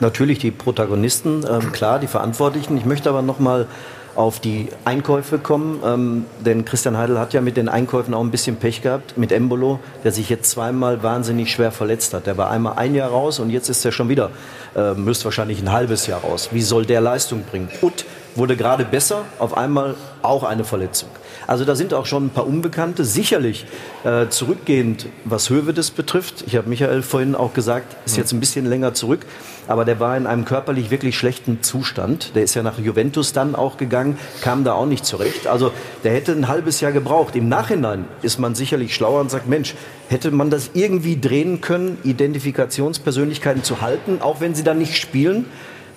Natürlich 0.00 0.40
die 0.40 0.50
Protagonisten, 0.50 1.44
ähm, 1.48 1.72
klar, 1.72 2.00
die 2.00 2.08
Verantwortlichen. 2.08 2.76
Ich 2.76 2.84
möchte 2.84 3.08
aber 3.08 3.22
noch 3.22 3.38
mal 3.38 3.68
auf 4.14 4.40
die 4.40 4.68
Einkäufe 4.84 5.38
kommen. 5.38 5.80
Ähm, 5.84 6.24
denn 6.44 6.64
Christian 6.64 6.96
Heidel 6.96 7.18
hat 7.18 7.32
ja 7.32 7.40
mit 7.40 7.56
den 7.56 7.68
Einkäufen 7.68 8.14
auch 8.14 8.22
ein 8.22 8.30
bisschen 8.30 8.56
Pech 8.56 8.82
gehabt. 8.82 9.16
Mit 9.16 9.32
Embolo, 9.32 9.80
der 10.02 10.12
sich 10.12 10.28
jetzt 10.28 10.50
zweimal 10.50 11.02
wahnsinnig 11.02 11.50
schwer 11.50 11.72
verletzt 11.72 12.14
hat. 12.14 12.26
Der 12.26 12.36
war 12.36 12.50
einmal 12.50 12.74
ein 12.74 12.94
Jahr 12.94 13.10
raus 13.10 13.38
und 13.38 13.50
jetzt 13.50 13.68
ist 13.68 13.84
er 13.84 13.92
schon 13.92 14.08
wieder, 14.08 14.30
äh, 14.76 14.94
müsste 14.94 15.26
wahrscheinlich 15.26 15.60
ein 15.60 15.72
halbes 15.72 16.06
Jahr 16.06 16.20
raus. 16.20 16.50
Wie 16.52 16.62
soll 16.62 16.86
der 16.86 17.00
Leistung 17.00 17.42
bringen? 17.42 17.68
Und 17.80 18.04
wurde 18.34 18.56
gerade 18.56 18.84
besser, 18.84 19.22
auf 19.38 19.56
einmal 19.56 19.94
auch 20.22 20.44
eine 20.44 20.64
Verletzung. 20.64 21.08
Also 21.46 21.64
da 21.64 21.74
sind 21.74 21.94
auch 21.94 22.06
schon 22.06 22.26
ein 22.26 22.30
paar 22.30 22.46
Unbekannte. 22.46 23.04
Sicherlich 23.04 23.66
äh, 24.04 24.28
zurückgehend, 24.28 25.06
was 25.24 25.50
Hövedes 25.50 25.90
betrifft. 25.90 26.44
Ich 26.46 26.56
habe 26.56 26.68
Michael 26.68 27.02
vorhin 27.02 27.34
auch 27.34 27.52
gesagt, 27.52 27.96
ist 28.06 28.16
jetzt 28.16 28.32
ein 28.32 28.40
bisschen 28.40 28.66
länger 28.66 28.94
zurück. 28.94 29.26
Aber 29.66 29.84
der 29.84 29.98
war 29.98 30.16
in 30.16 30.26
einem 30.26 30.44
körperlich 30.44 30.90
wirklich 30.90 31.16
schlechten 31.16 31.62
Zustand. 31.62 32.34
Der 32.34 32.42
ist 32.42 32.54
ja 32.54 32.62
nach 32.62 32.78
Juventus 32.78 33.32
dann 33.32 33.54
auch 33.54 33.76
gegangen, 33.76 34.18
kam 34.42 34.64
da 34.64 34.74
auch 34.74 34.86
nicht 34.86 35.06
zurecht. 35.06 35.46
Also 35.46 35.72
der 36.02 36.12
hätte 36.12 36.32
ein 36.32 36.48
halbes 36.48 36.80
Jahr 36.80 36.92
gebraucht. 36.92 37.34
Im 37.34 37.48
Nachhinein 37.48 38.04
ist 38.22 38.38
man 38.38 38.54
sicherlich 38.54 38.94
schlauer 38.94 39.20
und 39.20 39.30
sagt, 39.30 39.48
Mensch, 39.48 39.74
hätte 40.08 40.30
man 40.30 40.50
das 40.50 40.70
irgendwie 40.74 41.18
drehen 41.18 41.60
können, 41.60 41.98
Identifikationspersönlichkeiten 42.04 43.62
zu 43.62 43.80
halten, 43.80 44.18
auch 44.20 44.40
wenn 44.40 44.54
sie 44.54 44.64
dann 44.64 44.78
nicht 44.78 44.96
spielen? 44.96 45.46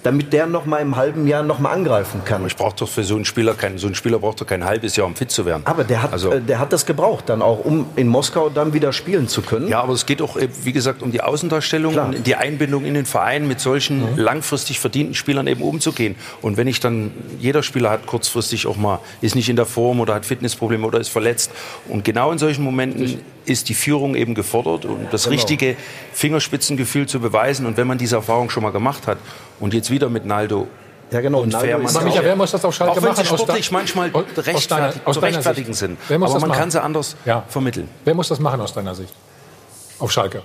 Damit 0.07 0.31
der 0.31 0.47
noch 0.47 0.65
mal 0.65 0.77
im 0.77 0.95
halben 0.95 1.27
Jahr 1.27 1.43
noch 1.43 1.59
mal 1.59 1.71
angreifen 1.71 2.21
kann. 2.23 2.45
Ich 2.47 2.55
brauche 2.55 2.77
doch 2.77 2.87
für 2.87 3.03
so 3.03 3.15
einen 3.15 3.25
Spieler 3.25 3.55
kein, 3.55 3.77
so 3.77 3.87
einen 3.87 3.95
Spieler 3.95 4.19
braucht 4.19 4.39
doch 4.39 4.47
kein 4.47 4.63
halbes 4.63 4.95
Jahr, 4.95 5.05
um 5.05 5.17
fit 5.17 5.29
zu 5.29 5.45
werden. 5.45 5.63
Aber 5.65 5.83
der 5.83 6.01
hat, 6.01 6.13
also, 6.13 6.31
äh, 6.31 6.39
der 6.39 6.59
hat 6.59 6.71
das 6.71 6.85
gebraucht 6.85 7.27
dann 7.27 7.41
auch, 7.41 7.65
um 7.65 7.87
in 7.97 8.07
Moskau 8.07 8.47
dann 8.47 8.73
wieder 8.73 8.93
spielen 8.93 9.27
zu 9.27 9.41
können. 9.41 9.67
Ja, 9.67 9.81
aber 9.81 9.91
es 9.91 10.05
geht 10.05 10.21
auch, 10.21 10.37
äh, 10.37 10.47
wie 10.63 10.71
gesagt, 10.71 11.03
um 11.03 11.11
die 11.11 11.19
Außendarstellung 11.19 11.91
Klar. 11.91 12.07
und 12.07 12.25
die 12.25 12.35
Einbindung 12.35 12.85
in 12.85 12.93
den 12.93 13.05
Verein 13.05 13.49
mit 13.49 13.59
solchen 13.59 14.13
mhm. 14.13 14.17
langfristig 14.17 14.79
verdienten 14.79 15.13
Spielern 15.13 15.45
eben 15.45 15.61
umzugehen. 15.61 16.15
Und 16.41 16.55
wenn 16.55 16.67
ich 16.67 16.79
dann, 16.79 17.11
jeder 17.37 17.61
Spieler 17.61 17.89
hat 17.89 18.05
kurzfristig 18.05 18.65
auch 18.65 18.77
mal, 18.77 18.99
ist 19.19 19.35
nicht 19.35 19.49
in 19.49 19.57
der 19.57 19.65
Form 19.65 19.99
oder 19.99 20.13
hat 20.13 20.25
Fitnessprobleme 20.25 20.87
oder 20.87 21.01
ist 21.01 21.09
verletzt. 21.09 21.51
Und 21.89 22.05
genau 22.05 22.31
in 22.31 22.37
solchen 22.37 22.63
Momenten 22.63 23.19
ist 23.47 23.69
die 23.69 23.73
Führung 23.73 24.15
eben 24.15 24.35
gefordert, 24.35 24.85
um 24.85 25.07
das 25.11 25.23
genau. 25.23 25.35
richtige 25.35 25.75
Fingerspitzengefühl 26.13 27.07
zu 27.07 27.19
beweisen. 27.19 27.65
Und 27.65 27.77
wenn 27.77 27.87
man 27.87 27.97
diese 27.97 28.15
Erfahrung 28.15 28.49
schon 28.49 28.63
mal 28.63 28.71
gemacht 28.71 29.07
hat 29.07 29.17
und 29.59 29.73
jetzt 29.73 29.89
wieder 29.91 30.09
mit 30.09 30.25
Naldo 30.25 30.67
ja, 31.09 31.21
genau. 31.21 31.39
Und 31.39 31.53
Naldo 31.53 31.65
Fairmann. 31.65 32.03
Michael, 32.03 32.25
wer 32.25 32.35
muss 32.35 32.51
das 32.51 32.65
auf 32.65 32.75
Schalke 32.75 32.99
auch 32.99 33.01
wenn 33.01 33.15
sie 33.15 33.25
sportlich 33.25 33.71
manchmal 33.71 34.11
rechtfertig, 34.35 35.01
zu 35.09 35.19
rechtfertigen 35.19 35.73
sind. 35.73 35.97
Aber 36.09 36.19
man 36.19 36.41
machen? 36.41 36.51
kann 36.51 36.71
sie 36.71 36.81
anders 36.81 37.15
ja. 37.23 37.45
vermitteln. 37.47 37.87
Wer 38.03 38.13
muss 38.13 38.27
das 38.27 38.39
machen 38.39 38.59
aus 38.59 38.73
deiner 38.73 38.93
Sicht? 38.93 39.13
Auf 39.99 40.11
Schalke? 40.11 40.41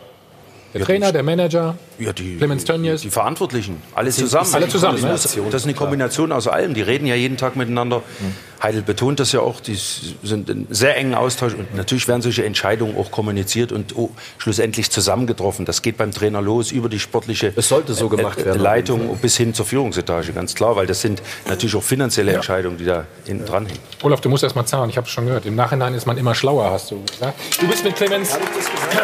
Der 0.73 0.81
ja, 0.81 0.87
Trainer, 0.87 1.13
der 1.13 1.23
Manager, 1.23 1.77
ja, 1.99 2.13
die, 2.13 2.37
Clemens 2.37 2.65
Tönnies. 2.65 3.03
Die 3.03 3.11
Verantwortlichen, 3.11 3.83
alle 3.95 4.11
zusammen. 4.11 4.55
Alle 4.55 4.69
zusammen. 4.69 5.03
Das 5.03 5.25
ist, 5.27 5.39
das 5.51 5.63
ist 5.63 5.65
eine 5.65 5.75
Kombination 5.75 6.33
aus 6.33 6.49
allem. 6.49 6.73
Die 6.73 6.81
reden 6.81 7.07
ja 7.07 7.15
jeden 7.15 7.37
Tag 7.37 7.57
miteinander. 7.57 7.99
Mhm. 7.99 8.63
Heidel 8.63 8.83
betont 8.83 9.21
das 9.21 9.33
ja 9.33 9.41
auch. 9.41 9.61
Die 9.61 9.75
sind 9.75 10.49
in 10.49 10.67
sehr 10.71 10.97
engen 10.97 11.15
Austausch. 11.15 11.53
Und 11.55 11.75
natürlich 11.75 12.09
werden 12.09 12.23
solche 12.23 12.45
Entscheidungen 12.45 12.97
auch 12.97 13.11
kommuniziert 13.11 13.73
und 13.73 13.97
oh, 13.97 14.11
schlussendlich 14.39 14.91
zusammengetroffen. 14.91 15.65
Das 15.65 15.83
geht 15.83 15.97
beim 15.97 16.13
Trainer 16.13 16.41
los 16.41 16.71
über 16.73 16.89
die 16.89 17.01
sportliche 17.01 17.53
es 17.55 17.69
sollte 17.69 17.93
so 17.93 18.09
gemacht 18.09 18.39
äh, 18.39 18.47
werden, 18.47 18.63
Leitung 18.63 19.17
bis 19.19 19.37
hin 19.37 19.53
zur 19.53 19.67
Führungsetage, 19.67 20.33
ganz 20.33 20.55
klar. 20.55 20.77
Weil 20.77 20.87
das 20.87 21.01
sind 21.01 21.23
natürlich 21.47 21.75
auch 21.77 21.83
finanzielle 21.83 22.31
ja. 22.31 22.37
Entscheidungen, 22.37 22.79
die 22.79 22.85
da 22.85 23.07
hinten 23.27 23.45
dran 23.47 23.67
hängen. 23.67 23.79
Olaf, 24.03 24.21
du 24.21 24.29
musst 24.29 24.43
erst 24.43 24.57
mal 24.57 24.65
zahlen. 24.65 24.89
Ich 24.89 24.97
habe 24.97 25.07
es 25.07 25.13
schon 25.13 25.27
gehört. 25.27 25.45
Im 25.45 25.57
Nachhinein 25.57 25.95
ist 25.95 26.07
man 26.07 26.17
immer 26.17 26.35
schlauer, 26.35 26.71
hast 26.71 26.91
du 26.93 27.03
gesagt. 27.03 27.39
Du 27.61 27.67
bist 27.67 27.85
mit 27.85 27.97
Clemens. 27.97 28.31
Ja, 28.31 29.03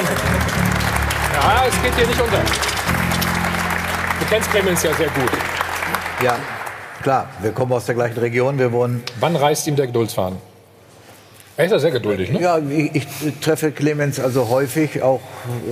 es 1.68 1.82
geht 1.82 1.94
hier 1.94 2.06
nicht 2.06 2.20
unter. 2.20 2.38
Du 4.18 4.26
kennst 4.28 4.50
Clemens 4.50 4.82
ja 4.82 4.92
sehr 4.94 5.08
gut. 5.08 5.30
Ja, 6.22 6.36
klar. 7.02 7.28
Wir 7.40 7.52
kommen 7.52 7.72
aus 7.72 7.86
der 7.86 7.94
gleichen 7.94 8.18
Region. 8.18 8.58
Wir 8.58 8.72
wohnen. 8.72 9.02
Wann 9.20 9.36
reißt 9.36 9.66
ihm 9.66 9.76
der 9.76 9.86
Geduldsfaden? 9.86 10.38
Er 11.56 11.64
ist 11.64 11.72
ja 11.72 11.78
sehr 11.78 11.90
geduldig, 11.90 12.30
ne? 12.30 12.40
Ja, 12.40 12.58
ich, 12.58 12.94
ich 12.94 13.06
treffe 13.40 13.72
Clemens 13.72 14.20
also 14.20 14.48
häufig, 14.48 15.02
auch 15.02 15.20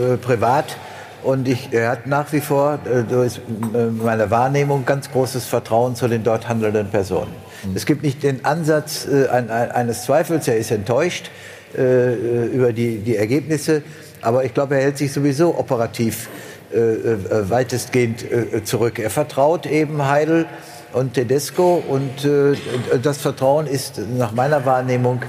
äh, 0.01 0.17
privat. 0.17 0.77
Und 1.23 1.49
ich, 1.49 1.73
er 1.73 1.91
hat 1.91 2.07
nach 2.07 2.33
wie 2.33 2.41
vor 2.41 2.79
äh, 2.85 3.03
durch 3.03 3.39
äh, 3.75 3.87
meine 3.87 4.31
Wahrnehmung 4.31 4.85
ganz 4.85 5.11
großes 5.11 5.47
Vertrauen 5.47 5.97
zu 5.97 6.09
den 6.09 6.23
dort 6.23 6.49
handelnden 6.49 6.91
Personen. 6.91 7.33
Mhm. 7.65 7.77
Es 7.77 7.87
gibt 7.87 8.03
nicht 8.03 8.23
den 8.23 8.45
Ansatz 8.45 9.07
äh, 9.07 9.29
ein, 9.29 9.51
ein, 9.51 9.71
eines 9.73 10.05
Zweifels, 10.05 10.47
er 10.47 10.57
ist 10.57 10.71
enttäuscht 10.71 11.31
äh, 11.77 11.83
äh, 11.83 12.47
über 12.47 12.73
die, 12.73 12.99
die 12.99 13.17
Ergebnisse. 13.17 13.83
Aber 14.23 14.45
ich 14.45 14.55
glaube, 14.55 14.77
er 14.77 14.83
hält 14.83 14.99
sich 14.99 15.13
sowieso 15.13 15.59
operativ 15.59 16.29
äh, 16.73 16.79
äh, 16.79 17.51
weitestgehend 17.51 18.25
äh, 18.31 18.65
zurück. 18.65 18.99
Er 18.99 19.11
vertraut 19.11 19.67
eben 19.67 20.07
Heidel 20.07 20.47
und 20.93 21.15
Tedesco 21.15 21.83
und 21.87 22.25
äh, 22.25 22.57
das 23.03 23.19
Vertrauen 23.19 23.67
ist 23.67 24.01
nach 24.17 24.33
meiner 24.33 24.67
Wahrnehmung 24.67 25.23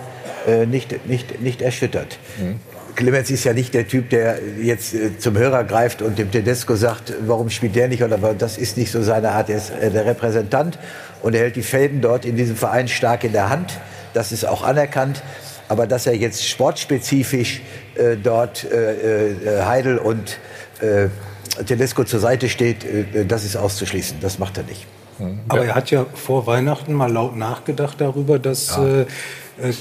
äh, 0.47 0.65
nicht, 0.65 1.07
nicht, 1.07 1.41
nicht 1.41 1.61
erschüttert. 1.61 2.17
Mhm. 2.39 2.59
Clemens 2.95 3.29
ist 3.29 3.43
ja 3.43 3.53
nicht 3.53 3.75
der 3.75 3.87
Typ, 3.87 4.09
der 4.09 4.39
jetzt 4.59 4.95
äh, 4.95 5.19
zum 5.19 5.37
Hörer 5.37 5.63
greift 5.63 6.01
und 6.01 6.17
dem 6.17 6.31
Tedesco 6.31 6.75
sagt, 6.75 7.13
warum 7.27 7.51
spielt 7.51 7.75
der 7.75 7.87
nicht 7.87 8.01
oder 8.01 8.17
das 8.33 8.57
ist 8.57 8.75
nicht 8.75 8.91
so 8.91 9.03
seine 9.03 9.29
Art. 9.29 9.49
Er 9.51 9.57
ist 9.57 9.71
der 9.79 10.05
Repräsentant 10.05 10.79
und 11.21 11.35
er 11.35 11.41
hält 11.41 11.55
die 11.55 11.61
Fäden 11.61 12.01
dort 12.01 12.25
in 12.25 12.35
diesem 12.35 12.55
Verein 12.55 12.87
stark 12.87 13.23
in 13.23 13.33
der 13.33 13.49
Hand. 13.49 13.79
Das 14.15 14.31
ist 14.31 14.47
auch 14.47 14.63
anerkannt. 14.63 15.21
Aber 15.69 15.87
dass 15.87 16.07
er 16.07 16.15
jetzt 16.15 16.47
sportspezifisch 16.47 17.61
äh, 17.95 18.15
dort 18.15 18.63
äh, 18.63 19.31
äh, 19.31 19.63
Heidel 19.63 19.97
und 19.97 20.37
äh, 20.81 21.07
Tedesco 21.65 22.03
zur 22.03 22.19
Seite 22.19 22.49
steht, 22.49 22.83
äh, 22.85 23.25
das 23.25 23.43
ist 23.43 23.57
auszuschließen. 23.57 24.17
Das 24.21 24.39
macht 24.39 24.57
er 24.57 24.63
nicht. 24.63 24.85
Mhm. 25.19 25.39
Aber 25.47 25.65
er 25.65 25.75
hat 25.75 25.91
ja 25.91 26.05
vor 26.13 26.47
Weihnachten 26.47 26.93
mal 26.93 27.11
laut 27.11 27.35
nachgedacht 27.35 27.99
darüber, 27.99 28.39
dass 28.39 28.75
ja. 28.77 29.01
Äh, 29.01 29.05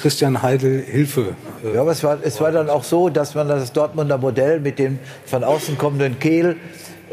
Christian 0.00 0.40
Heidel 0.40 0.82
Hilfe. 0.82 1.34
ja, 1.74 1.82
aber 1.82 1.90
es 1.90 2.02
war, 2.02 2.18
es 2.22 2.40
war 2.40 2.50
dann 2.50 2.70
auch 2.70 2.82
so, 2.82 3.10
dass 3.10 3.34
man 3.34 3.46
das 3.46 3.74
Dortmunder 3.74 4.16
Modell 4.16 4.58
mit 4.58 4.78
dem 4.78 4.98
von 5.26 5.44
außen 5.44 5.76
kommenden 5.76 6.18
Kehl 6.18 6.52
äh, 6.52 6.56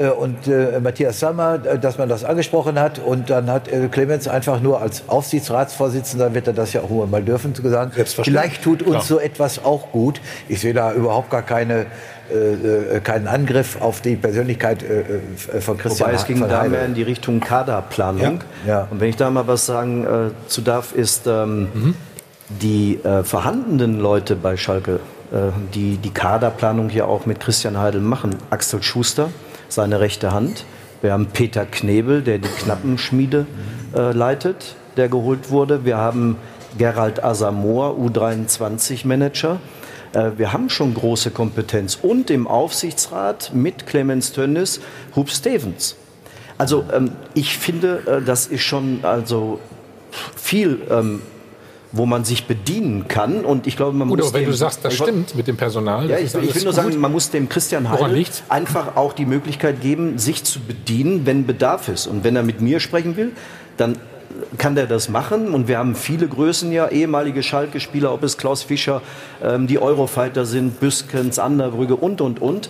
und 0.09 0.47
äh, 0.47 0.79
Matthias 0.79 1.19
Sammer, 1.19 1.59
äh, 1.65 1.77
dass 1.77 1.97
man 1.97 2.09
das 2.09 2.23
angesprochen 2.23 2.79
hat. 2.79 2.99
Und 2.99 3.29
dann 3.29 3.49
hat 3.49 3.67
äh, 3.67 3.87
Clemens 3.89 4.27
einfach 4.27 4.59
nur 4.59 4.81
als 4.81 5.03
Aufsichtsratsvorsitzender, 5.07 6.33
wird 6.33 6.47
er 6.47 6.53
das 6.53 6.73
ja 6.73 6.81
auch 6.81 7.07
mal 7.07 7.21
dürfen, 7.21 7.53
gesagt, 7.53 7.93
vielleicht 8.23 8.63
tut 8.63 8.81
uns 8.81 8.91
Klar. 8.91 9.03
so 9.03 9.19
etwas 9.19 9.63
auch 9.63 9.91
gut. 9.91 10.19
Ich 10.49 10.61
sehe 10.61 10.73
da 10.73 10.93
überhaupt 10.93 11.29
gar 11.29 11.43
keine, 11.43 11.85
äh, 12.31 12.95
äh, 12.95 12.99
keinen 13.01 13.27
Angriff 13.27 13.81
auf 13.81 14.01
die 14.01 14.15
Persönlichkeit 14.15 14.81
äh, 14.81 15.01
äh, 15.57 15.61
von 15.61 15.77
Christian 15.77 16.09
Wobei 16.09 16.17
es 16.19 16.25
ging 16.25 16.39
da 16.47 16.63
mehr 16.63 16.85
in 16.85 16.93
die 16.95 17.03
Richtung 17.03 17.39
Kaderplanung. 17.39 18.39
Ja. 18.65 18.87
Und 18.89 18.99
wenn 18.99 19.09
ich 19.09 19.15
da 19.15 19.29
mal 19.29 19.45
was 19.47 19.65
sagen 19.65 20.05
äh, 20.05 20.47
zu 20.47 20.61
darf, 20.61 20.93
ist 20.93 21.27
ähm, 21.27 21.69
Mhm. 21.73 21.95
die 22.49 22.99
äh, 23.03 23.23
vorhandenen 23.23 23.99
Leute 23.99 24.35
bei 24.35 24.57
Schalke, 24.57 24.99
äh, 25.31 25.51
die 25.73 25.97
die 25.97 26.09
Kaderplanung 26.11 26.89
hier 26.89 27.07
auch 27.07 27.25
mit 27.25 27.39
Christian 27.39 27.77
Heidel 27.77 28.01
machen. 28.01 28.35
Axel 28.49 28.81
Schuster, 28.83 29.29
seine 29.73 29.99
rechte 29.99 30.31
Hand. 30.31 30.65
Wir 31.01 31.13
haben 31.13 31.27
Peter 31.27 31.65
Knebel, 31.65 32.21
der 32.21 32.37
die 32.37 32.47
Knappenschmiede 32.47 33.45
äh, 33.95 34.11
leitet, 34.11 34.75
der 34.95 35.09
geholt 35.09 35.49
wurde. 35.49 35.85
Wir 35.85 35.97
haben 35.97 36.37
Gerald 36.77 37.23
Asamoah, 37.23 37.95
U23-Manager. 37.97 39.59
Äh, 40.13 40.31
Wir 40.37 40.53
haben 40.53 40.69
schon 40.69 40.93
große 40.93 41.31
Kompetenz. 41.31 41.97
Und 42.01 42.29
im 42.29 42.47
Aufsichtsrat 42.47 43.51
mit 43.53 43.85
Clemens 43.85 44.31
Tönnis, 44.31 44.79
Hub 45.15 45.29
Stevens. 45.29 45.95
Also 46.57 46.85
ähm, 46.93 47.11
ich 47.33 47.57
finde, 47.57 48.03
äh, 48.05 48.21
das 48.21 48.47
ist 48.47 48.61
schon 48.61 48.99
also 49.03 49.59
viel, 50.35 50.81
ähm, 50.89 51.21
wo 51.93 52.05
man 52.05 52.25
sich 52.25 52.45
bedienen 52.47 53.07
kann. 53.07 53.45
Und 53.45 53.67
ich 53.67 53.77
glaube, 53.77 53.95
man 53.95 54.09
Gut, 54.09 54.17
muss 54.17 54.27
aber 54.29 54.39
wenn 54.39 54.45
dem- 54.45 54.51
du 54.51 54.57
sagst, 54.57 54.83
das 54.83 54.95
stimmt 54.95 55.35
mit 55.35 55.47
dem 55.47 55.55
Personal. 55.57 56.09
ja, 56.09 56.17
ich, 56.17 56.25
ich 56.25 56.33
will 56.33 56.43
nur 56.63 56.63
gut. 56.63 56.73
sagen, 56.73 56.99
man 56.99 57.11
muss 57.11 57.29
dem 57.29 57.47
Christian 57.47 57.89
Heidel 57.89 58.25
einfach 58.49 58.95
auch 58.95 59.13
die 59.13 59.25
Möglichkeit 59.25 59.79
geben, 59.79 60.17
sich 60.17 60.43
zu 60.43 60.59
bedienen, 60.59 61.25
wenn 61.25 61.45
Bedarf 61.45 61.87
ist. 61.87 62.07
Und 62.07 62.23
wenn 62.23 62.35
er 62.35 62.43
mit 62.43 62.59
mir 62.61 62.79
sprechen 62.79 63.15
will, 63.15 63.31
dann 63.77 63.97
kann 64.57 64.73
der 64.73 64.87
das 64.87 65.07
machen. 65.09 65.53
Und 65.53 65.67
wir 65.67 65.77
haben 65.77 65.93
viele 65.95 66.27
Größen 66.27 66.71
ja, 66.71 66.87
ehemalige 66.89 67.43
Schalke-Spieler, 67.43 68.11
ob 68.11 68.23
es 68.23 68.37
Klaus 68.37 68.63
Fischer, 68.63 69.01
ähm, 69.43 69.67
die 69.67 69.77
Eurofighter 69.77 70.45
sind, 70.45 70.79
Büskens, 70.79 71.37
Anderbrügge 71.37 71.95
und, 71.95 72.19
und, 72.21 72.41
und. 72.41 72.69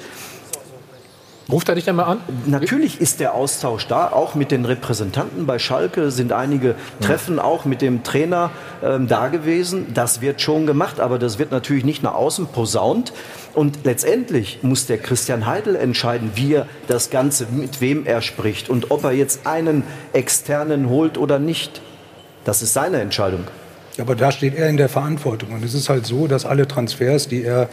Ruft 1.51 1.67
er 1.67 1.75
dich 1.75 1.83
denn 1.83 1.97
mal 1.97 2.05
an? 2.05 2.19
Natürlich 2.45 3.01
ist 3.01 3.19
der 3.19 3.33
Austausch 3.33 3.85
da, 3.87 4.07
auch 4.07 4.33
mit 4.33 4.51
den 4.51 4.63
Repräsentanten 4.63 5.45
bei 5.45 5.59
Schalke 5.59 6.09
sind 6.09 6.31
einige 6.31 6.75
Treffen 7.01 7.37
auch 7.37 7.65
mit 7.65 7.81
dem 7.81 8.03
Trainer 8.03 8.49
ähm, 8.81 9.07
da 9.09 9.27
gewesen. 9.27 9.87
Das 9.93 10.21
wird 10.21 10.41
schon 10.41 10.65
gemacht, 10.65 11.01
aber 11.01 11.19
das 11.19 11.39
wird 11.39 11.51
natürlich 11.51 11.83
nicht 11.83 12.01
nach 12.01 12.13
außen 12.13 12.47
posaunt. 12.47 13.11
Und 13.53 13.79
letztendlich 13.83 14.59
muss 14.61 14.85
der 14.85 14.97
Christian 14.99 15.45
Heidel 15.45 15.75
entscheiden, 15.75 16.31
wie 16.35 16.53
er 16.53 16.67
das 16.87 17.09
Ganze, 17.09 17.45
mit 17.51 17.81
wem 17.81 18.05
er 18.05 18.21
spricht 18.21 18.69
und 18.69 18.89
ob 18.89 19.03
er 19.03 19.11
jetzt 19.11 19.45
einen 19.45 19.83
externen 20.13 20.87
holt 20.87 21.17
oder 21.17 21.39
nicht. 21.39 21.81
Das 22.45 22.61
ist 22.61 22.73
seine 22.73 23.01
Entscheidung. 23.01 23.43
Aber 23.99 24.15
da 24.15 24.31
steht 24.31 24.55
er 24.55 24.69
in 24.69 24.77
der 24.77 24.89
Verantwortung. 24.89 25.51
Und 25.51 25.63
es 25.63 25.73
ist 25.73 25.89
halt 25.89 26.05
so, 26.05 26.27
dass 26.27 26.45
alle 26.45 26.67
Transfers, 26.67 27.27
die 27.27 27.43
er 27.43 27.69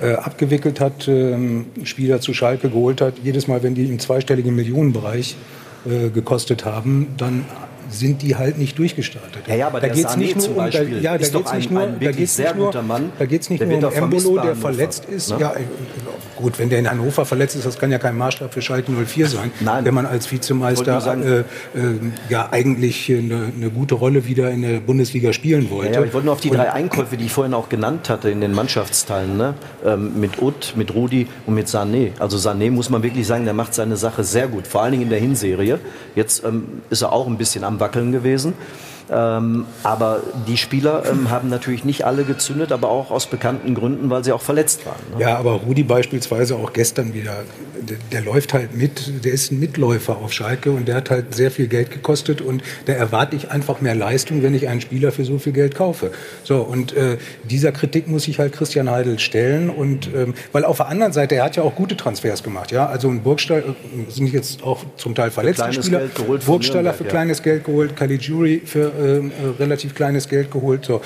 äh, 0.00 0.12
abgewickelt 0.12 0.80
hat, 0.80 1.08
ähm, 1.08 1.66
Spieler 1.84 2.20
zu 2.20 2.34
Schalke 2.34 2.68
geholt 2.68 3.00
hat, 3.00 3.14
jedes 3.22 3.48
Mal, 3.48 3.62
wenn 3.62 3.74
die 3.74 3.86
im 3.86 3.98
zweistelligen 3.98 4.54
Millionenbereich 4.54 5.36
äh, 5.86 6.10
gekostet 6.10 6.64
haben, 6.64 7.08
dann 7.16 7.44
sind 7.90 8.22
die 8.22 8.36
halt 8.36 8.58
nicht 8.58 8.78
durchgestartet. 8.78 9.42
Ja, 9.46 9.54
ja, 9.54 9.66
aber 9.68 9.80
da 9.80 9.88
geht's 9.88 10.12
Sané 10.14 10.18
nicht 10.18 10.36
nur 10.36 10.48
um, 10.50 10.56
da, 10.56 10.68
ja, 10.68 11.12
da 11.12 11.16
geht's 11.18 11.50
ein- 11.50 11.56
nicht 11.58 11.70
nur, 11.70 11.82
ein 11.82 11.96
da 12.00 12.10
geht's 12.12 12.38
nicht 12.38 12.56
nur, 12.56 12.82
Mann. 12.82 13.12
da 13.18 13.24
geht's 13.26 13.50
nicht 13.50 13.60
Der 13.60 13.68
nur 13.68 13.88
um 13.88 13.92
Embolo, 14.12 14.38
der 14.42 14.56
verletzt 14.56 15.04
ist. 15.06 15.30
ne? 15.30 15.36
Ja, 15.40 15.52
äh, 15.52 15.60
gut, 16.36 16.58
wenn 16.58 16.68
der 16.68 16.78
in 16.80 16.90
Hannover 16.90 17.24
verletzt 17.24 17.56
ist, 17.56 17.64
das 17.66 17.78
kann 17.78 17.90
ja 17.90 17.98
kein 17.98 18.16
Maßstab 18.16 18.52
für 18.52 18.60
Schalke 18.62 18.92
04 18.92 19.28
sein. 19.28 19.50
Wenn 19.82 19.94
man 19.94 20.06
als 20.06 20.30
Vizemeister 20.30 21.00
sagen- 21.00 21.22
äh, 21.22 21.38
äh, 21.40 21.44
ja 22.28 22.48
eigentlich 22.50 23.10
eine, 23.10 23.52
eine 23.56 23.70
gute 23.70 23.94
Rolle 23.94 24.26
wieder 24.26 24.50
in 24.50 24.62
der 24.62 24.80
Bundesliga 24.80 25.32
spielen 25.32 25.70
wollte. 25.70 25.92
Ja, 25.94 26.00
ja, 26.00 26.06
ich 26.06 26.12
wollte 26.12 26.26
nur 26.26 26.34
auf 26.34 26.40
die 26.40 26.50
Und- 26.50 26.56
drei 26.58 26.72
Einkäufe, 26.72 27.16
die 27.16 27.26
ich 27.26 27.32
vorhin 27.32 27.54
auch 27.54 27.68
genannt 27.68 28.08
hatte 28.08 28.30
in 28.30 28.40
den 28.40 28.52
Mannschaftsteilen, 28.52 29.36
ne? 29.36 29.54
ähm, 29.84 30.20
mit 30.20 30.40
Ut, 30.42 30.74
mit 30.76 30.94
Rudi 30.94 31.26
und 31.46 31.54
mit 31.54 31.68
Sané. 31.68 32.10
Also 32.18 32.36
Sané 32.36 32.70
muss 32.70 32.90
man 32.90 33.02
wirklich 33.02 33.26
sagen, 33.26 33.44
der 33.44 33.54
macht 33.54 33.74
seine 33.74 33.96
Sache 33.96 34.24
sehr 34.24 34.48
gut, 34.48 34.66
vor 34.66 34.82
allen 34.82 34.92
Dingen 34.92 35.04
in 35.04 35.10
der 35.10 35.20
Hinserie. 35.20 35.78
Jetzt 36.14 36.44
ähm, 36.44 36.64
ist 36.90 37.02
er 37.02 37.12
auch 37.12 37.26
ein 37.26 37.36
bisschen 37.38 37.64
am 37.64 37.75
Wackeln 37.80 38.12
gewesen. 38.12 38.54
Ähm, 39.10 39.66
aber 39.84 40.22
die 40.48 40.56
Spieler 40.56 41.04
ähm, 41.08 41.30
haben 41.30 41.48
natürlich 41.48 41.84
nicht 41.84 42.04
alle 42.04 42.24
gezündet, 42.24 42.72
aber 42.72 42.88
auch 42.88 43.10
aus 43.10 43.26
bekannten 43.26 43.74
Gründen, 43.74 44.10
weil 44.10 44.24
sie 44.24 44.32
auch 44.32 44.42
verletzt 44.42 44.84
waren. 44.84 44.96
Ne? 45.14 45.22
Ja, 45.22 45.38
aber 45.38 45.52
Rudi 45.52 45.84
beispielsweise 45.84 46.56
auch 46.56 46.72
gestern 46.72 47.14
wieder, 47.14 47.44
der, 47.80 47.98
der 48.10 48.22
läuft 48.22 48.52
halt 48.52 48.76
mit, 48.76 49.24
der 49.24 49.32
ist 49.32 49.52
ein 49.52 49.60
Mitläufer 49.60 50.16
auf 50.16 50.32
Schalke 50.32 50.72
und 50.72 50.88
der 50.88 50.96
hat 50.96 51.10
halt 51.10 51.34
sehr 51.34 51.52
viel 51.52 51.68
Geld 51.68 51.90
gekostet 51.90 52.40
und 52.40 52.62
da 52.86 52.94
erwarte 52.94 53.36
ich 53.36 53.50
einfach 53.50 53.80
mehr 53.80 53.94
Leistung, 53.94 54.42
wenn 54.42 54.54
ich 54.54 54.68
einen 54.68 54.80
Spieler 54.80 55.12
für 55.12 55.24
so 55.24 55.38
viel 55.38 55.52
Geld 55.52 55.76
kaufe. 55.76 56.10
So, 56.42 56.62
und 56.62 56.96
äh, 56.96 57.18
dieser 57.44 57.70
Kritik 57.70 58.08
muss 58.08 58.24
sich 58.24 58.40
halt 58.40 58.52
Christian 58.52 58.90
Heidel 58.90 59.20
stellen 59.20 59.70
und, 59.70 60.10
ähm, 60.14 60.34
weil 60.50 60.64
auf 60.64 60.78
der 60.78 60.88
anderen 60.88 61.12
Seite, 61.12 61.36
er 61.36 61.44
hat 61.44 61.54
ja 61.54 61.62
auch 61.62 61.76
gute 61.76 61.96
Transfers 61.96 62.42
gemacht, 62.42 62.72
ja, 62.72 62.86
also 62.86 63.08
ein 63.08 63.22
Burgstall, 63.22 63.60
äh, 63.60 64.10
sind 64.10 64.32
jetzt 64.32 64.64
auch 64.64 64.84
zum 64.96 65.14
Teil 65.14 65.30
verletzte 65.30 65.62
kleines 65.62 65.86
Spieler, 65.86 66.08
Burgstaller 66.44 66.92
für 66.92 67.04
ja. 67.04 67.10
kleines 67.10 67.42
Geld 67.42 67.64
geholt, 67.64 67.94
Caligiuri 67.94 68.62
für 68.64 68.95
äh, 68.96 69.22
relativ 69.58 69.94
kleines 69.94 70.28
Geld 70.28 70.50
geholt, 70.50 70.84
so 70.84 71.00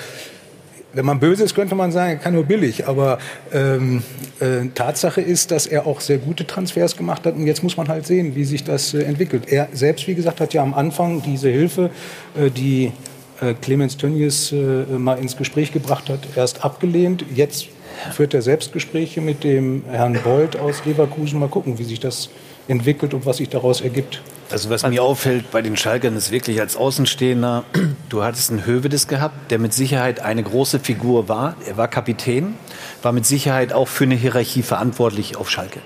wenn 0.92 1.04
man 1.04 1.20
böse 1.20 1.44
ist, 1.44 1.54
könnte 1.54 1.74
man 1.74 1.92
sagen, 1.92 2.10
er 2.10 2.16
kann 2.16 2.34
nur 2.34 2.44
billig. 2.44 2.86
Aber 2.88 3.18
ähm, 3.52 4.02
äh, 4.40 4.66
Tatsache 4.74 5.20
ist, 5.20 5.50
dass 5.50 5.66
er 5.66 5.86
auch 5.86 6.00
sehr 6.00 6.18
gute 6.18 6.46
Transfers 6.46 6.96
gemacht 6.96 7.24
hat. 7.26 7.34
Und 7.34 7.46
jetzt 7.46 7.62
muss 7.62 7.76
man 7.76 7.88
halt 7.88 8.06
sehen, 8.06 8.34
wie 8.34 8.44
sich 8.44 8.64
das 8.64 8.94
äh, 8.94 9.02
entwickelt. 9.02 9.44
Er 9.48 9.68
selbst, 9.72 10.06
wie 10.08 10.14
gesagt, 10.14 10.40
hat 10.40 10.54
ja 10.54 10.62
am 10.62 10.74
Anfang 10.74 11.22
diese 11.22 11.48
Hilfe, 11.48 11.90
äh, 12.36 12.50
die 12.50 12.92
äh, 13.40 13.54
Clemens 13.54 13.96
Tönnies 13.96 14.52
äh, 14.52 14.56
mal 14.98 15.18
ins 15.18 15.36
Gespräch 15.36 15.72
gebracht 15.72 16.08
hat, 16.08 16.20
erst 16.36 16.64
abgelehnt. 16.64 17.24
Jetzt 17.34 17.68
führt 18.12 18.34
er 18.34 18.42
selbst 18.42 18.72
Gespräche 18.72 19.20
mit 19.20 19.44
dem 19.44 19.84
Herrn 19.90 20.18
Bold 20.24 20.58
aus 20.58 20.84
Leverkusen. 20.84 21.38
Mal 21.38 21.48
gucken, 21.48 21.78
wie 21.78 21.84
sich 21.84 22.00
das 22.00 22.30
entwickelt 22.66 23.14
und 23.14 23.26
was 23.26 23.38
sich 23.38 23.48
daraus 23.48 23.80
ergibt. 23.80 24.22
Also 24.50 24.68
was 24.68 24.82
mir 24.82 25.02
auffällt 25.02 25.52
bei 25.52 25.62
den 25.62 25.76
Schalkern 25.76 26.16
ist 26.16 26.32
wirklich 26.32 26.60
als 26.60 26.76
Außenstehender, 26.76 27.64
du 28.08 28.24
hattest 28.24 28.50
einen 28.50 28.66
Hövedes 28.66 29.06
gehabt, 29.06 29.50
der 29.52 29.60
mit 29.60 29.72
Sicherheit 29.72 30.20
eine 30.20 30.42
große 30.42 30.80
Figur 30.80 31.28
war. 31.28 31.54
Er 31.66 31.76
war 31.76 31.86
Kapitän, 31.86 32.54
war 33.02 33.12
mit 33.12 33.24
Sicherheit 33.24 33.72
auch 33.72 33.86
für 33.86 34.04
eine 34.04 34.16
Hierarchie 34.16 34.62
verantwortlich 34.62 35.36
auf 35.36 35.48
Schalke. 35.48 35.80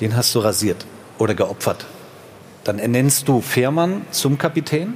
Den 0.00 0.16
hast 0.16 0.34
du 0.34 0.38
rasiert 0.38 0.86
oder 1.18 1.34
geopfert. 1.34 1.84
Dann 2.64 2.78
ernennst 2.78 3.28
du 3.28 3.42
Fährmann 3.42 4.02
zum 4.10 4.38
Kapitän. 4.38 4.94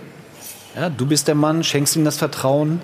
Ja, 0.74 0.88
du 0.88 1.04
bist 1.04 1.28
der 1.28 1.34
Mann, 1.34 1.62
schenkst 1.62 1.96
ihm 1.96 2.04
das 2.04 2.16
Vertrauen. 2.16 2.80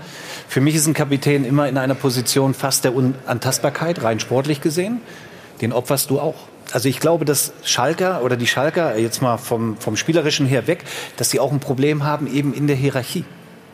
Für 0.48 0.60
mich 0.60 0.74
ist 0.74 0.86
ein 0.86 0.94
Kapitän 0.94 1.44
immer 1.44 1.68
in 1.68 1.78
einer 1.78 1.94
Position 1.94 2.52
fast 2.52 2.85
der 2.85 2.94
Unantastbarkeit, 2.94 4.02
rein 4.02 4.20
sportlich 4.20 4.60
gesehen. 4.60 5.01
Den 5.62 5.73
opferst 5.73 6.10
du 6.10 6.20
auch. 6.20 6.35
Also 6.72 6.88
ich 6.88 7.01
glaube, 7.01 7.24
dass 7.24 7.52
Schalker 7.64 8.22
oder 8.24 8.36
die 8.36 8.47
Schalker, 8.47 8.98
jetzt 8.98 9.22
mal 9.22 9.36
vom, 9.36 9.76
vom 9.78 9.97
Spielerischen 9.97 10.47
her 10.47 10.66
weg, 10.66 10.84
dass 11.16 11.30
sie 11.30 11.40
auch 11.40 11.52
ein 11.52 11.60
Problem 11.60 12.05
haben 12.05 12.26
eben 12.26 12.52
in 12.52 12.66
der 12.66 12.76
Hierarchie. 12.76 13.24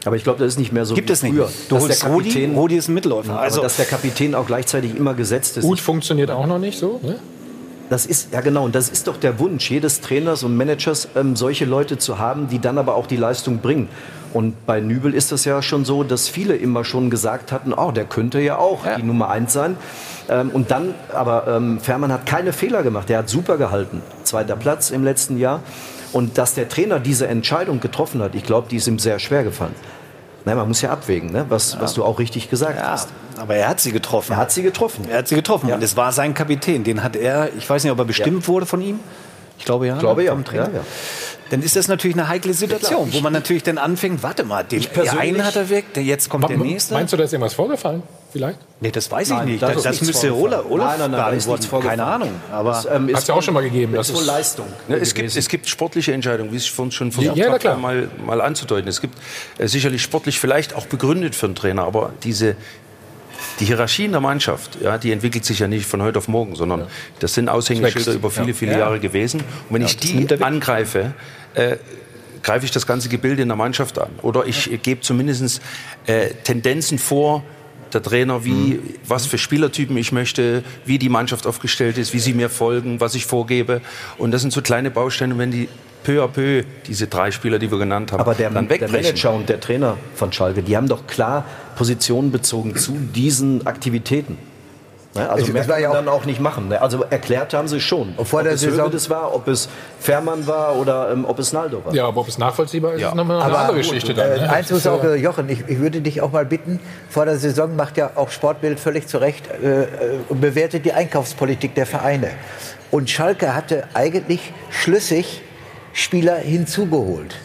Aber 0.05 0.17
ich 0.17 0.25
glaube, 0.25 0.41
das 0.41 0.55
ist 0.55 0.59
nicht 0.59 0.73
mehr 0.73 0.85
so 0.85 0.95
Gibt 0.95 1.09
wie 1.09 1.13
es 1.13 1.23
nicht. 1.23 1.33
früher. 1.35 1.49
Du 1.69 1.75
Dass 1.77 1.85
holst 1.85 2.03
der 2.03 2.11
Kapitän- 2.11 2.55
Rudi 2.55 2.77
ist 2.77 2.89
ein 2.89 2.95
Mitläufer. 2.95 3.35
Ja, 3.35 3.39
Also- 3.39 3.63
dass 3.63 3.77
der 3.77 3.87
Kapitän 3.87 4.35
auch 4.35 4.47
gleichzeitig 4.47 4.97
immer 4.97 5.15
gesetzt 5.15 5.57
ist. 5.57 5.65
Gut 5.65 5.81
funktioniert 5.81 6.31
auch 6.31 6.47
noch 6.47 6.59
nicht 6.59 6.79
so. 6.79 6.99
Ne? 7.03 7.17
Das 7.89 8.07
ist, 8.07 8.33
ja 8.33 8.41
genau, 8.41 8.65
und 8.65 8.75
das 8.75 8.89
ist 8.89 9.07
doch 9.07 9.17
der 9.19 9.39
Wunsch 9.39 9.71
jedes 9.71 10.01
Trainers 10.01 10.43
und 10.45 10.57
Managers, 10.57 11.09
ähm, 11.15 11.37
solche 11.37 11.67
Leute 11.67 11.99
zu 11.99 12.19
haben, 12.19 12.49
die 12.49 12.59
dann 12.59 12.79
aber 12.79 12.95
auch 12.97 13.07
die 13.07 13.17
Leistung 13.17 13.59
bringen. 13.59 13.89
Und 14.33 14.65
bei 14.67 14.81
Nübel 14.81 15.15
ist 15.15 15.31
es 15.31 15.45
ja 15.45 15.61
schon 15.61 15.85
so, 15.85 16.03
dass 16.03 16.27
viele 16.29 16.57
immer 16.57 16.85
schon 16.85 17.11
gesagt 17.11 17.53
hatten, 17.53 17.73
oh, 17.75 17.91
der 17.93 18.05
könnte 18.05 18.41
ja 18.41 18.57
auch 18.57 18.81
die 18.97 19.03
Nummer 19.03 19.29
eins 19.29 19.53
sein. 19.53 19.77
Ähm, 20.29 20.51
und 20.51 20.71
dann, 20.71 20.95
aber 21.13 21.47
ähm, 21.49 21.81
Fährmann 21.81 22.13
hat 22.13 22.27
keine 22.27 22.53
Fehler 22.53 22.83
gemacht, 22.83 23.09
der 23.09 23.19
hat 23.19 23.29
super 23.29 23.57
gehalten. 23.57 24.03
Zweiter 24.25 24.57
Platz 24.57 24.91
im 24.91 25.05
letzten 25.05 25.39
Jahr. 25.39 25.61
Und 26.13 26.39
dass 26.39 26.55
der 26.55 26.69
Trainer 26.69 27.01
diese 27.01 27.27
Entscheidung 27.27 27.81
getroffen 27.81 28.23
hat, 28.23 28.35
ich 28.35 28.45
glaube, 28.45 28.69
die 28.69 28.77
ist 28.77 28.87
ihm 28.87 28.99
sehr 28.99 29.19
schwer 29.19 29.45
gefallen. 29.45 29.75
Nein, 30.45 30.57
man 30.57 30.69
muss 30.69 30.83
ja 30.83 30.91
abwägen, 30.91 31.31
ne? 31.31 31.47
was, 31.49 31.81
was 31.81 31.95
du 31.95 32.05
auch 32.05 32.19
richtig 32.19 32.51
gesagt 32.51 32.83
hast. 32.83 33.11
Aber 33.39 33.55
er 33.55 33.69
hat 33.69 33.81
sie 33.81 33.93
getroffen. 33.93 34.33
Er 34.33 34.39
hat 34.39 34.51
sie 34.51 34.63
getroffen. 34.63 35.07
Er 35.09 35.19
hat 35.19 35.29
sie 35.29 35.37
getroffen. 35.37 35.73
Und 35.73 35.83
es 35.83 35.97
war 35.97 36.13
sein 36.13 36.35
Kapitän. 36.35 36.85
Den 36.85 37.03
hat 37.03 37.17
er, 37.17 37.51
ich 37.57 37.69
weiß 37.69 37.83
nicht, 37.85 37.93
ob 37.93 37.99
er 37.99 38.05
bestimmt 38.05 38.47
wurde 38.49 38.67
von 38.67 38.81
ihm. 38.81 39.01
Ich 39.63 39.67
glaube 39.67 39.87
ja. 39.87 39.95
Ich 39.95 40.01
glaube 40.01 40.25
ja. 40.25 40.35
Trainer. 40.35 40.65
ja, 40.71 40.75
ja. 40.79 40.85
Dann 41.51 41.63
ist 41.63 41.77
das 41.77 41.87
natürlich 41.87 42.17
eine 42.17 42.27
heikle 42.29 42.53
Situation, 42.53 43.11
klar. 43.11 43.21
wo 43.21 43.23
man 43.23 43.33
natürlich 43.33 43.63
dann 43.63 43.79
anfängt, 43.79 44.25
warte 44.25 44.43
mal, 44.43 44.65
den 44.65 44.85
einen 45.17 45.45
hat 45.45 45.55
er 45.55 45.71
weg, 45.71 45.93
der 45.95 46.03
jetzt 46.03 46.29
kommt 46.29 46.49
der 46.49 46.57
nächste. 46.57 46.95
Meinst 46.95 47.13
du, 47.13 47.17
da 47.17 47.23
ist 47.23 47.33
irgendwas 47.33 47.55
vorgefallen? 47.55 48.03
Vielleicht? 48.33 48.59
Nee, 48.81 48.91
das 48.91 49.09
weiß 49.09 49.29
Nein, 49.29 49.39
ich 49.41 49.45
nicht. 49.53 49.63
da 49.63 49.69
Das, 49.69 49.77
ist 49.77 49.85
das 49.85 50.01
müsste 50.03 50.35
Olaf. 50.35 50.65
Olaf 50.69 50.99
Nein, 50.99 51.11
nein, 51.13 51.21
nein, 51.21 51.41
vorgefallen. 51.41 51.85
Keine 51.85 52.05
Ahnung. 52.05 52.31
Aber 52.51 52.71
Das, 52.71 52.87
ähm, 52.87 53.09
ist 53.09 53.17
Hat's 53.17 53.27
ja 53.29 53.35
auch 53.35 53.43
schon 53.43 53.55
mal 53.55 53.63
gegeben. 53.63 53.93
Das 53.95 54.09
ist 54.09 54.15
wohl 54.17 54.23
ist- 54.23 54.27
Leistung. 54.27 54.67
Ne, 54.89 54.97
es, 54.97 55.15
gibt, 55.15 55.37
es 55.37 55.49
gibt 55.49 55.69
sportliche 55.69 56.13
Entscheidungen, 56.13 56.51
wie 56.51 56.57
ich 56.57 56.73
vorhin 56.73 56.91
schon 56.91 57.13
versucht 57.13 57.37
Ja, 57.37 57.53
habe, 57.53 57.77
mal, 57.77 58.09
mal 58.27 58.41
anzudeuten. 58.41 58.89
Es 58.89 59.01
gibt 59.01 59.17
äh, 59.59 59.69
sicherlich 59.69 60.03
sportlich 60.03 60.41
vielleicht 60.41 60.75
auch 60.75 60.87
begründet 60.87 61.37
für 61.37 61.47
einen 61.47 61.55
Trainer, 61.55 61.85
aber 61.85 62.13
diese 62.25 62.57
die 63.61 63.65
Hierarchie 63.65 64.05
in 64.07 64.13
der 64.13 64.21
Mannschaft, 64.21 64.79
ja, 64.83 64.99
die 64.99 65.13
entwickelt 65.13 65.45
sich 65.45 65.59
ja 65.59 65.69
nicht 65.69 65.87
von 65.87 66.03
heute 66.03 66.19
auf 66.19 66.29
morgen, 66.29 66.55
sondern 66.57 66.87
das 67.21 67.35
sind 67.35 67.49
Aushängeschilder 67.49 68.13
über 68.13 68.31
viele, 68.31 68.49
Ja. 68.49 68.55
viele 68.55 68.73
Ja. 68.73 68.79
Jahre 68.81 69.01
gewesen. 69.01 69.41
Und 69.41 69.75
wenn 69.75 69.83
Ja, 69.83 69.89
ich 69.89 69.97
die 69.97 70.27
angreife, 70.43 71.15
äh, 71.55 71.77
greife 72.43 72.65
ich 72.65 72.71
das 72.73 72.87
ganze 72.87 73.09
Gebilde 73.09 73.43
in 73.43 73.49
der 73.49 73.57
Mannschaft 73.57 73.99
an. 73.99 74.11
Oder 74.23 74.47
ich 74.47 74.71
äh, 74.73 74.77
gebe 74.79 75.01
zumindest 75.01 75.61
äh, 76.07 76.31
Tendenzen 76.45 76.99
vor, 76.99 77.43
der 77.93 78.03
Trainer, 78.03 78.43
wie, 78.45 78.81
was 79.07 79.27
für 79.27 79.37
Spielertypen 79.37 79.97
ich 79.99 80.13
möchte, 80.13 80.65
wie 80.87 80.99
die 80.99 81.11
Mannschaft 81.11 81.47
aufgestellt 81.47 81.99
ist, 81.99 82.15
wie 82.15 82.21
sie 82.21 82.33
mir 82.33 82.49
folgen, 82.49 83.01
was 83.01 83.15
ich 83.15 83.27
vorgebe. 83.27 83.83
Und 84.17 84.31
das 84.31 84.41
sind 84.41 84.51
so 84.51 84.63
kleine 84.63 84.91
Bausteine, 84.91 85.37
wenn 85.37 85.51
die 85.51 85.69
peu 86.05 86.23
à 86.23 86.29
peu, 86.29 86.65
diese 86.87 87.07
drei 87.07 87.31
Spieler, 87.31 87.59
die 87.59 87.71
wir 87.71 87.79
genannt 87.79 88.13
haben, 88.13 88.21
Aber 88.21 88.35
der, 88.35 88.51
dann 88.51 88.69
der 88.69 88.81
wegbrechen. 88.81 89.03
Manager 89.05 89.33
und 89.35 89.49
der 89.49 89.61
Trainer 89.61 89.97
von 90.15 90.33
Schalke, 90.33 90.63
die 90.63 90.77
haben 90.77 90.89
doch 90.89 91.07
klar 91.07 91.45
Positionen 91.77 92.31
bezogen 92.33 92.77
zu 92.77 92.93
diesen 92.93 93.67
Aktivitäten. 93.67 94.37
Ne? 95.15 95.29
Also 95.29 95.45
Es- 95.47 95.53
mehr 95.53 95.65
kann 95.67 95.83
ja 95.83 95.89
man 95.91 96.07
dann 96.07 96.09
auch 96.15 96.25
nicht 96.25 96.41
machen. 96.41 96.69
Ne? 96.69 96.81
Also 96.81 97.05
erklärt 97.11 97.53
haben 97.53 97.69
sie 97.69 97.81
schon. 97.81 98.15
vor 98.25 98.41
ob 98.41 98.45
der 98.45 98.55
es 98.55 98.61
Saison- 98.63 98.87
Höwedes 98.87 99.11
war, 99.11 99.35
ob 99.35 99.47
es 99.47 99.69
Fährmann 100.01 100.47
war 100.47 100.75
oder 100.77 101.11
ähm, 101.13 101.27
ob 101.27 101.39
es 101.39 101.53
Naldo 101.53 101.85
war. 101.85 101.95
Ja, 101.95 102.07
aber 102.09 102.23
ob 102.23 102.29
es 102.29 102.39
nachvollziehbar 102.39 102.95
ist, 102.95 103.03
ist 103.03 103.15
nochmal 103.15 103.37
eine 103.43 103.45
Aber 103.45 103.59
andere 103.59 103.77
Geschichte. 103.79 104.15
Dann, 104.15 104.31
äh, 104.33 104.37
ne? 104.39 104.51
eins 104.51 104.69
Das 104.69 104.75
muss 104.75 104.87
auch, 104.87 105.05
äh, 105.05 105.17
äh, 105.17 105.17
Jochen, 105.17 105.51
ich, 105.51 105.65
ich 105.69 105.79
würde 105.81 106.01
dich 106.01 106.23
auch 106.23 106.33
mal 106.33 106.47
bitten, 106.47 106.81
vor 107.11 107.27
der 107.27 107.37
Saison 107.37 107.77
macht 107.77 107.99
ja 107.99 108.13
auch 108.15 108.31
Sportbild 108.31 108.81
völlig 108.81 109.07
zu 109.07 109.19
Recht 109.19 109.45
äh, 109.63 109.83
äh, 109.83 109.87
und 110.31 110.41
bewertet 110.41 110.87
die 110.87 110.95
Einkaufspolitik 110.95 111.75
der 111.75 111.85
Vereine. 111.85 112.31
Und 112.91 113.11
Schalke 113.11 113.55
hatte 113.55 113.85
eigentlich 113.93 114.53
schlüssig 114.71 115.43
Spieler 115.93 116.37
hinzugeholt. 116.37 117.37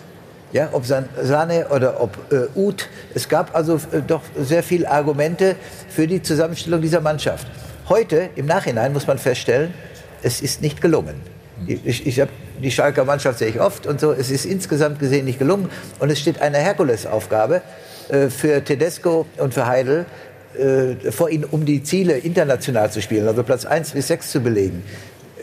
Ja, 0.53 0.69
ob 0.71 0.85
San- 0.85 1.09
Sane 1.21 1.67
oder 1.69 1.99
ob 2.01 2.17
äh, 2.31 2.47
Uth. 2.57 2.87
Es 3.13 3.27
gab 3.27 3.53
also 3.53 3.75
äh, 3.91 4.01
doch 4.05 4.21
sehr 4.39 4.63
viele 4.63 4.89
Argumente 4.89 5.55
für 5.89 6.07
die 6.07 6.21
Zusammenstellung 6.21 6.81
dieser 6.81 7.01
Mannschaft. 7.01 7.47
Heute, 7.89 8.29
im 8.35 8.45
Nachhinein, 8.45 8.93
muss 8.93 9.07
man 9.07 9.17
feststellen, 9.17 9.73
es 10.23 10.41
ist 10.41 10.61
nicht 10.61 10.81
gelungen. 10.81 11.15
Ich, 11.65 12.05
ich 12.05 12.19
hab, 12.19 12.29
die 12.61 12.71
Schalker 12.71 13.03
Mannschaft 13.03 13.39
sehe 13.39 13.49
ich 13.49 13.59
oft 13.59 13.87
und 13.87 13.99
so. 13.99 14.13
Es 14.13 14.29
ist 14.29 14.45
insgesamt 14.45 14.99
gesehen 14.99 15.25
nicht 15.25 15.39
gelungen. 15.39 15.69
Und 15.99 16.09
es 16.11 16.19
steht 16.19 16.41
eine 16.41 16.57
Herkulesaufgabe 16.59 17.61
äh, 18.09 18.29
für 18.29 18.63
Tedesco 18.63 19.25
und 19.37 19.53
für 19.53 19.65
Heidel 19.67 20.05
äh, 20.57 21.11
vor 21.11 21.29
ihnen, 21.29 21.43
um 21.45 21.65
die 21.65 21.83
Ziele 21.83 22.17
international 22.17 22.89
zu 22.91 23.01
spielen, 23.01 23.27
also 23.27 23.43
Platz 23.43 23.65
1 23.65 23.91
bis 23.91 24.07
6 24.07 24.31
zu 24.31 24.39
belegen. 24.39 24.83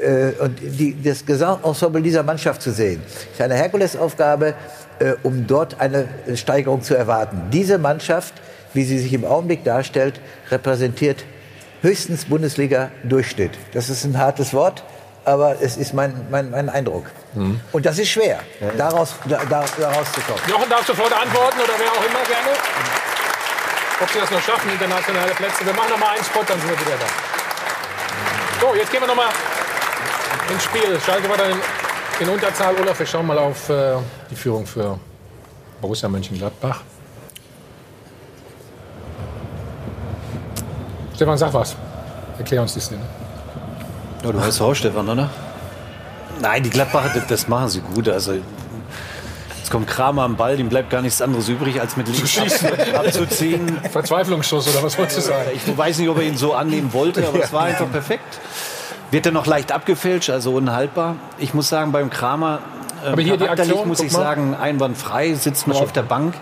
Äh, 0.05 0.33
und 0.39 0.59
die, 0.61 0.97
das 1.03 1.25
Gesamtensemble 1.25 2.03
dieser 2.03 2.23
Mannschaft 2.23 2.61
zu 2.61 2.73
sehen. 2.73 3.03
ist 3.33 3.41
eine 3.41 3.55
Herkulesaufgabe, 3.55 4.55
äh, 4.99 5.15
um 5.23 5.47
dort 5.47 5.81
eine 5.81 6.07
Steigerung 6.35 6.83
zu 6.83 6.95
erwarten. 6.95 7.49
Diese 7.51 7.79
Mannschaft, 7.79 8.35
wie 8.75 8.85
sie 8.85 8.99
sich 8.99 9.13
im 9.13 9.25
Augenblick 9.25 9.65
darstellt, 9.65 10.21
repräsentiert 10.51 11.25
höchstens 11.81 12.27
Bundesliga-Durchschnitt. 12.27 13.53
Das 13.73 13.89
ist 13.89 14.05
ein 14.05 14.19
hartes 14.19 14.53
Wort, 14.53 14.85
aber 15.25 15.57
es 15.63 15.77
ist 15.77 15.95
mein, 15.95 16.13
mein, 16.31 16.51
mein 16.51 16.69
Eindruck. 16.69 17.05
Und 17.73 17.87
das 17.87 17.99
ist 17.99 18.09
schwer, 18.09 18.41
daraus, 18.77 19.15
da, 19.29 19.41
da, 19.49 19.65
daraus 19.79 20.13
zu 20.13 20.21
kommen. 20.21 20.41
Jochen 20.49 20.69
darf 20.69 20.87
sofort 20.87 21.13
antworten 21.13 21.59
oder 21.61 21.75
wer 21.79 21.91
auch 21.91 22.05
immer 22.05 22.25
gerne. 22.25 22.57
Ob 24.01 24.11
sie 24.11 24.19
das 24.19 24.31
noch 24.31 24.41
schaffen, 24.41 24.71
internationale 24.71 25.33
Plätze. 25.33 25.65
Wir 25.65 25.73
machen 25.73 25.91
noch 25.91 25.99
mal 25.99 26.15
einen 26.15 26.25
Spot, 26.25 26.43
dann 26.47 26.59
sind 26.59 26.69
wir 26.69 26.81
wieder 26.81 26.97
da. 26.99 27.07
So, 28.61 28.75
jetzt 28.75 28.91
gehen 28.91 29.01
wir 29.01 29.09
noch 29.09 29.17
mal 29.17 29.29
ins 30.53 30.65
Spiel. 30.65 31.01
Schalke 31.01 31.29
war 31.29 31.37
dann 31.37 31.51
in, 31.51 32.27
in 32.27 32.29
Unterzahl. 32.29 32.75
Olaf, 32.81 32.99
wir 32.99 33.07
schauen 33.07 33.27
mal 33.27 33.39
auf 33.39 33.69
äh, 33.69 33.97
die 34.31 34.37
Führung 34.37 34.67
für 34.67 34.99
Borussia 35.81 36.09
Mönchengladbach. 36.09 36.81
Stefan, 41.15 41.39
sag 41.39 41.53
was. 41.55 41.77
Erklär 42.39 42.63
uns 42.63 42.75
die 42.75 42.81
Szene. 42.81 43.03
Ja, 44.25 44.33
du 44.33 44.39
weißt 44.39 44.61
auch, 44.63 44.75
Stefan, 44.75 45.09
oder? 45.09 45.31
Nein, 46.41 46.63
die 46.63 46.71
Gladbacher, 46.71 47.23
das, 47.29 47.47
machen 47.47 47.69
sie 47.69 47.81
gut. 47.81 48.09
Also, 48.09 48.33
jetzt 49.59 49.71
kommt 49.71 49.87
Kramer 49.87 50.23
am 50.23 50.37
Ball, 50.37 50.57
dem 50.57 50.69
bleibt 50.69 50.91
gar 50.91 51.03
nichts 51.03 51.23
anderes 51.23 51.49
übrig, 51.49 51.81
als 51.81 51.97
mit 51.97 52.09
links 52.09 52.33
schießen. 52.33 52.69
ab, 52.69 52.79
abzuziehen. 53.07 53.79
Verzweiflungsschuss 53.93 54.69
oder 54.75 54.83
was 54.83 54.99
wolltest 54.99 55.19
du 55.19 55.23
sagen? 55.23 55.51
Ich 55.55 55.77
weiß 55.79 55.99
nicht, 55.99 56.09
ob 56.09 56.17
er 56.17 56.25
ihn 56.25 56.37
so 56.37 56.55
annehmen 56.55 56.93
wollte, 56.93 57.27
aber 57.29 57.39
es 57.45 57.53
war 57.53 57.65
einfach 57.65 57.91
perfekt. 57.91 58.41
Wird 59.15 59.27
er 59.27 59.33
noch 59.33 59.47
leicht 59.47 59.71
abgefälscht, 59.71 60.29
also 60.29 60.51
unhaltbar. 60.55 61.15
Ich 61.39 61.55
muss 61.55 61.69
sagen, 61.69 61.93
beim 61.93 62.11
Kramer, 62.11 62.59
ähm, 63.07 63.13
Aber 63.13 63.23
hier 63.23 63.37
die 63.37 63.49
Aktion, 63.49 63.87
muss 63.87 64.01
ich 64.01 64.11
sagen, 64.11 64.57
einwandfrei, 64.61 65.35
sitzt 65.35 65.69
nur 65.69 65.81
auf 65.81 65.93
der 65.93 66.03
Bank, 66.03 66.35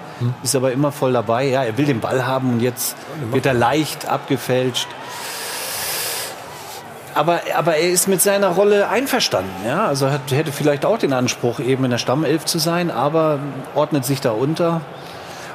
ist 0.43 0.57
aber 0.57 0.73
immer 0.73 0.90
voll 0.90 1.12
dabei. 1.12 1.49
Ja, 1.49 1.65
er 1.65 1.77
will 1.77 1.85
den 1.85 2.01
Ball 2.01 2.27
haben 2.27 2.55
und 2.55 2.61
jetzt 2.61 2.97
wird 3.31 3.44
er 3.44 3.53
leicht 3.53 4.09
abgefälscht. 4.09 4.89
Aber, 7.15 7.40
aber 7.55 7.77
er 7.77 7.90
ist 7.90 8.09
mit 8.09 8.23
seiner 8.23 8.49
Rolle 8.49 8.89
einverstanden. 8.89 9.66
Ja? 9.66 9.85
Also 9.85 10.11
hat, 10.11 10.23
hätte 10.31 10.51
vielleicht 10.51 10.86
auch 10.86 10.97
den 10.97 11.12
Anspruch, 11.12 11.61
eben 11.61 11.85
in 11.85 11.90
der 11.90 11.99
Stammelf 11.99 12.47
zu 12.47 12.59
sein, 12.59 12.90
aber 12.90 13.39
ordnet 13.74 14.07
sich 14.07 14.23
da 14.23 14.31
unter. 14.31 14.81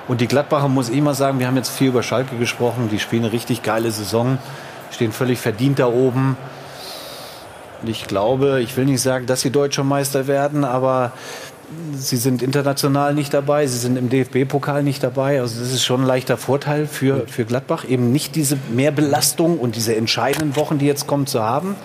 Und 0.07 0.22
die 0.22 0.27
Gladbacher, 0.27 0.68
muss 0.68 0.89
ich 0.89 1.02
mal 1.02 1.15
sagen, 1.15 1.39
wir 1.39 1.48
haben 1.48 1.57
jetzt 1.57 1.72
viel 1.72 1.88
über 1.88 2.03
Schalke 2.03 2.35
gesprochen, 2.38 2.89
die 2.91 2.99
spielen 2.99 3.23
eine 3.23 3.34
richtig 3.34 3.64
geile 3.64 3.89
Saison, 3.89 4.38
stehen 4.91 5.11
völlig 5.11 5.39
verdient 5.39 5.80
da 5.80 5.88
oben. 5.88 6.38
Und 7.81 7.89
ich 7.89 8.07
glaube, 8.07 8.61
ich 8.61 8.75
will 8.77 8.85
nicht 8.85 9.01
sagen, 9.01 9.25
dass 9.25 9.41
sie 9.41 9.51
deutscher 9.51 9.83
Meister 9.83 10.27
werden, 10.27 10.63
aber 10.63 11.13
sie 11.93 12.17
sind 12.17 12.41
international 12.41 13.13
nicht 13.13 13.33
dabei, 13.33 13.67
sie 13.67 13.77
sind 13.77 13.97
im 13.97 14.09
DFB-Pokal 14.09 14.83
nicht 14.83 15.03
dabei. 15.03 15.41
Also 15.41 15.59
das 15.59 15.73
ist 15.73 15.83
schon 15.83 16.01
ein 16.01 16.07
leichter 16.07 16.37
Vorteil 16.37 16.87
für, 16.87 17.27
für 17.27 17.45
Gladbach, 17.45 17.85
eben 17.87 18.11
nicht 18.11 18.35
diese 18.35 18.57
Mehrbelastung 18.73 19.59
und 19.59 19.75
diese 19.75 19.95
entscheidenden 19.95 20.55
Wochen, 20.55 20.77
die 20.77 20.85
jetzt 20.85 21.07
kommen, 21.07 21.27
zu 21.27 21.43
haben. 21.43 21.75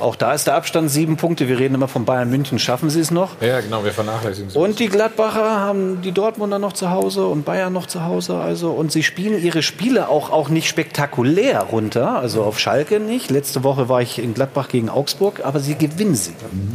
Auch 0.00 0.16
da 0.16 0.32
ist 0.32 0.46
der 0.46 0.54
Abstand 0.54 0.90
sieben 0.90 1.16
Punkte. 1.16 1.48
Wir 1.48 1.58
reden 1.58 1.74
immer 1.74 1.88
von 1.88 2.04
Bayern 2.04 2.30
München. 2.30 2.58
Schaffen 2.58 2.90
sie 2.90 3.00
es 3.00 3.10
noch? 3.10 3.40
Ja, 3.40 3.60
genau, 3.60 3.84
wir 3.84 3.92
vernachlässigen 3.92 4.48
es. 4.50 4.56
Und 4.56 4.78
die 4.78 4.88
Gladbacher 4.88 5.60
haben 5.60 6.00
die 6.02 6.12
Dortmunder 6.12 6.58
noch 6.58 6.72
zu 6.72 6.90
Hause 6.90 7.26
und 7.26 7.44
Bayern 7.44 7.72
noch 7.72 7.86
zu 7.86 8.04
Hause. 8.04 8.36
Also 8.36 8.70
und 8.70 8.92
sie 8.92 9.02
spielen 9.02 9.42
ihre 9.42 9.62
Spiele 9.62 10.08
auch, 10.08 10.30
auch 10.30 10.48
nicht 10.48 10.68
spektakulär 10.68 11.60
runter. 11.62 12.18
Also 12.18 12.42
auf 12.42 12.58
Schalke 12.58 13.00
nicht. 13.00 13.30
Letzte 13.30 13.62
Woche 13.64 13.88
war 13.88 14.02
ich 14.02 14.18
in 14.18 14.34
Gladbach 14.34 14.68
gegen 14.68 14.88
Augsburg, 14.88 15.40
aber 15.44 15.60
sie 15.60 15.74
gewinnen 15.74 16.14
sie. 16.14 16.32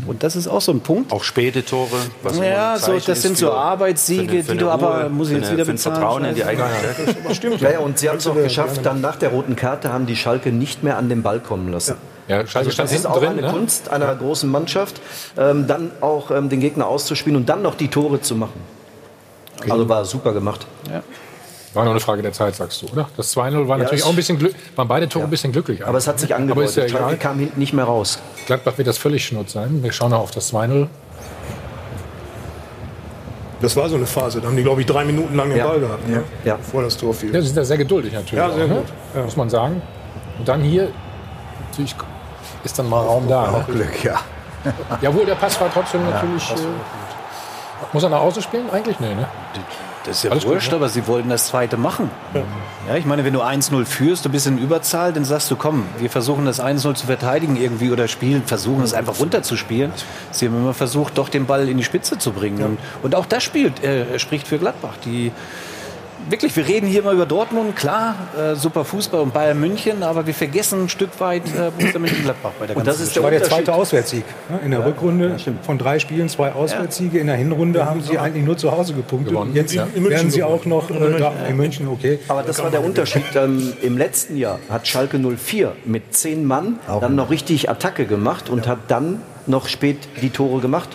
Und 0.08 0.24
das 0.24 0.36
ist 0.36 0.48
auch 0.48 0.62
so 0.62 0.72
ein 0.72 0.82
Punkt. 0.82 1.12
Auch 1.12 1.24
späte 1.24 1.64
Tore. 1.66 1.90
Was 2.24 2.38
immer 2.38 2.46
ja, 2.48 2.78
so, 2.78 2.98
das 3.00 3.22
sind 3.22 3.38
so 3.38 3.52
Arbeitssiege, 3.52 4.44
die 4.44 4.58
du 4.58 4.66
eine 4.66 4.72
aber 4.72 5.02
Ruhe, 5.02 5.10
muss 5.10 5.30
ich 5.30 5.36
jetzt 5.38 5.46
eine- 5.48 5.58
wieder 5.58 5.66
bezahlen. 5.66 5.96
Vertrauen 5.96 6.26
in 6.26 6.36
die 6.36 6.44
eigene 6.44 6.68
Ja. 6.68 7.34
Stärke. 7.34 7.64
Ja, 7.64 7.72
ja, 7.72 7.80
und 7.80 7.98
sie 8.00 8.10
haben 8.10 8.18
es 8.18 8.28
auch 8.28 8.36
geschafft, 8.36 8.82
dann 8.84 9.02
nach 9.02 9.16
der 9.16 9.30
roten 9.30 9.56
Karte 9.56 9.92
haben 9.92 10.06
die 10.06 10.16
Schalke 10.16 10.52
nicht 10.52 10.84
mehr 10.84 10.98
an 10.98 11.10
den 11.10 11.22
Ball 11.24 11.40
kommen 11.40 11.72
lassen. 11.72 11.92
Ja, 11.92 11.98
Schalke 12.28 12.58
Also 12.58 12.72
stand 12.72 12.90
das 12.90 12.98
ist 12.98 13.06
auch 13.06 13.20
drin, 13.20 13.30
eine 13.32 13.42
ne? 13.44 13.50
Kunst 13.52 13.90
einer 13.90 14.14
großen 14.16 14.50
Mannschaft, 14.50 15.00
ähm, 15.38 15.68
dann 15.68 15.92
auch 16.02 16.32
ähm, 16.32 16.50
den 16.50 16.60
Gegner 16.60 16.88
auszuspielen 16.88 17.36
und 17.38 17.48
dann 17.50 17.62
noch 17.62 17.76
die 17.76 17.88
Tore 17.90 18.22
zu 18.22 18.36
machen. 18.36 18.60
Also 19.70 19.88
war 19.88 20.04
super 20.06 20.34
gemacht. 20.34 20.66
War 21.74 21.84
nur 21.84 21.92
eine 21.92 22.00
Frage 22.00 22.22
der 22.22 22.32
Zeit, 22.32 22.56
sagst 22.56 22.82
du, 22.82 22.88
oder? 22.88 23.10
Das 23.18 23.36
2-0 23.36 23.68
war 23.68 23.78
Ja, 23.78 23.84
natürlich 23.84 24.04
auch 24.06 24.10
ein 24.10 24.16
bisschen 24.16 24.40
Glück, 24.40 24.56
waren 24.76 24.88
beide 24.88 25.10
Tore 25.10 25.26
ein 25.26 25.30
bisschen 25.30 25.52
glücklich. 25.52 25.86
Aber 25.86 25.98
es 25.98 26.08
hat 26.08 26.20
sich 26.20 26.30
ne? 26.30 26.36
Aber 26.36 26.42
angedeutet. 26.44 26.90
ja 26.92 26.98
Schalke 26.98 27.18
kam 27.18 27.38
hinten 27.40 27.60
nicht 27.60 27.74
mehr 27.74 27.86
raus. 27.86 28.20
Gladbach 28.46 28.78
wird 28.78 28.88
das 28.88 28.98
völlig 28.98 29.26
schnurz 29.26 29.52
sein. 29.54 29.84
Wir 29.84 29.92
schauen 29.92 30.12
noch 30.12 30.22
auf 30.22 30.32
das 30.32 30.54
2-0. 30.54 30.88
Das 33.62 33.76
war 33.76 33.90
so 33.90 33.96
eine 33.96 34.06
Phase. 34.06 34.42
Da 34.42 34.48
haben 34.48 34.56
die, 34.58 34.64
glaube 34.64 34.82
ich, 34.82 34.88
drei 34.88 35.06
Minuten 35.06 35.36
lang 35.36 35.50
den 35.50 35.58
Ja. 35.58 35.68
Ball 35.68 35.80
gehabt, 35.80 36.08
ne? 36.08 36.24
ja. 36.44 36.56
bevor 36.58 36.84
das 36.84 36.98
Tor 36.98 37.14
fiel. 37.14 37.34
Ja, 37.34 37.42
sie 37.42 37.48
sind 37.48 37.58
da 37.58 37.64
sehr 37.66 37.78
geduldig 37.78 38.14
natürlich. 38.14 38.34
Ja, 38.38 38.52
sehr 38.54 38.66
auch, 38.66 38.70
ne? 38.70 38.84
gut. 39.14 39.24
Muss 39.26 39.36
man 39.38 39.50
sagen. 39.50 39.82
Und 40.40 40.48
dann 40.48 40.62
hier, 40.62 40.90
natürlich 41.72 41.96
ist 42.66 42.78
dann 42.80 42.90
mal 42.90 43.02
Raum 43.02 43.28
da. 43.28 43.44
Auch 43.44 43.68
Ne? 43.68 43.74
Glück, 43.74 44.04
ja. 44.04 44.20
Jawohl, 45.02 45.26
der 45.26 45.36
Pass 45.36 45.60
war 45.62 45.72
trotzdem 45.72 46.02
Ja, 46.02 46.12
natürlich. 46.16 46.52
Äh, 46.52 46.56
muss 47.94 48.04
er 48.04 48.10
nach 48.10 48.20
Hause 48.20 48.42
spielen? 48.42 48.70
Eigentlich? 48.72 49.00
Nee, 49.00 49.14
ne? 49.14 49.28
Das 50.06 50.18
ist 50.18 50.24
ja 50.24 50.32
Alles 50.32 50.44
gut, 50.44 50.54
wurscht, 50.54 50.70
ne? 50.70 50.76
aber 50.78 50.90
sie 50.90 51.08
wollten 51.08 51.30
das 51.30 51.48
zweite 51.48 51.78
machen. 51.78 52.12
Ja. 52.88 52.96
ich 52.96 53.06
meine, 53.06 53.26
wenn 53.26 53.34
du 53.34 53.42
1-0 53.42 53.86
führst, 53.86 54.26
du 54.26 54.30
bist 54.30 54.46
in 54.46 54.58
Überzahl, 54.58 55.14
dann 55.14 55.26
sagst 55.26 55.50
du, 55.50 55.56
komm, 55.56 55.86
wir 55.98 56.10
versuchen 56.10 56.46
das 56.46 56.62
1-0 56.62 56.94
zu 56.94 57.08
verteidigen 57.08 57.56
irgendwie 57.56 57.92
oder 57.92 58.08
spielen, 58.08 58.44
versuchen 58.46 58.84
es 58.84 58.94
einfach 58.94 59.20
runterzuspielen. 59.20 59.92
Sie 60.32 60.48
haben 60.48 60.58
immer 60.58 60.74
versucht, 60.76 61.18
doch 61.18 61.30
den 61.30 61.48
Ball 61.48 61.68
in 61.70 61.78
die 61.78 61.84
Spitze 61.84 62.20
zu 62.20 62.34
bringen. 62.34 62.64
Und, 62.64 62.80
und 63.02 63.16
auch 63.16 63.26
das 63.26 63.44
spielt, 63.44 63.84
äh, 63.84 64.20
spricht 64.20 64.48
für 64.48 64.60
Gladbach. 64.60 64.94
Die, 65.04 65.32
wirklich, 66.30 66.56
wir 66.56 66.68
reden 66.68 66.88
hier 66.88 67.02
immer 67.02 67.12
über 67.12 67.26
Dortmund, 67.26 67.76
klar, 67.76 68.16
äh, 68.38 68.56
super 68.56 68.84
Fußball 68.86 69.22
und 69.22 69.34
Bayern 69.34 69.60
München, 69.60 70.04
aber 70.04 70.26
wir 70.28 70.34
vergessen 70.34 70.84
ein 70.84 70.90
Stück 70.90 71.20
weit 71.20 71.44
äh, 71.48 71.72
Borussia 71.78 72.00
Mönchengladbach 72.00 72.52
bei 72.60 72.68
der 72.68 72.78
Und 72.78 72.84
ganzen 72.86 73.00
das 73.02 73.08
ist 73.08 73.16
Das 73.16 73.24
war 73.24 73.32
der 73.32 73.44
zweite 73.44 73.74
Auswärtssieg. 73.74 74.24
ne? 74.50 74.60
In 74.64 74.72
der 74.72 74.86
Rückrunde 74.86 75.36
von 75.62 75.78
drei 75.78 76.00
Spielen 76.00 76.30
zwei 76.30 76.52
Auswärtssiege. 76.54 77.20
In 77.20 77.28
der 77.28 77.36
Hinrunde 77.36 77.86
haben 77.86 78.02
sie 78.02 78.18
eigentlich 78.18 78.46
nur 78.46 78.58
zu 78.58 78.72
Hause 78.72 78.94
gepunktet. 78.94 79.34
Gewonnen. 79.34 79.52
Und 79.52 79.56
jetzt 79.56 79.74
Ja. 79.74 79.88
werden 79.96 80.30
sie 80.32 80.40
gewonnen. 80.40 80.54
auch 80.62 80.66
noch 80.66 80.90
In 80.90 80.96
äh, 80.98 81.00
München. 81.00 81.20
da, 81.20 81.34
in 81.48 81.58
München, 81.58 81.88
okay. 81.88 82.20
Aber 82.28 82.44
das 82.44 82.62
war 82.64 82.72
der 82.72 82.84
Unterschied. 82.84 83.24
Ähm, 83.36 83.74
Im 83.82 83.98
letzten 83.98 84.38
Jahr 84.38 84.60
hat 84.70 84.88
Schalke 84.88 85.20
04 85.20 85.74
mit 85.86 86.16
zehn 86.16 86.46
Mann 86.46 86.80
dann 87.02 87.16
noch 87.16 87.30
richtig 87.30 87.70
Attacke 87.70 88.06
gemacht 88.06 88.50
und 88.50 88.68
hat 88.68 88.80
dann 88.88 89.22
noch 89.48 89.68
spät 89.68 89.98
die 90.22 90.30
Tore 90.30 90.60
gemacht. 90.62 90.90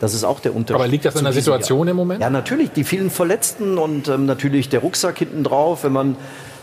Das 0.00 0.14
ist 0.14 0.24
auch 0.24 0.40
der 0.40 0.54
Unterschied. 0.54 0.80
Aber 0.80 0.88
liegt 0.88 1.04
das 1.04 1.16
an 1.16 1.24
der 1.24 1.32
Situation 1.32 1.86
Jahr. 1.86 1.90
im 1.90 1.96
Moment? 1.96 2.20
Ja, 2.20 2.30
natürlich. 2.30 2.70
Die 2.70 2.84
vielen 2.84 3.10
Verletzten 3.10 3.78
und 3.78 4.08
ähm, 4.08 4.26
natürlich 4.26 4.68
der 4.68 4.80
Rucksack 4.80 5.18
hinten 5.18 5.42
drauf, 5.42 5.84
wenn 5.84 5.92
man 5.92 6.16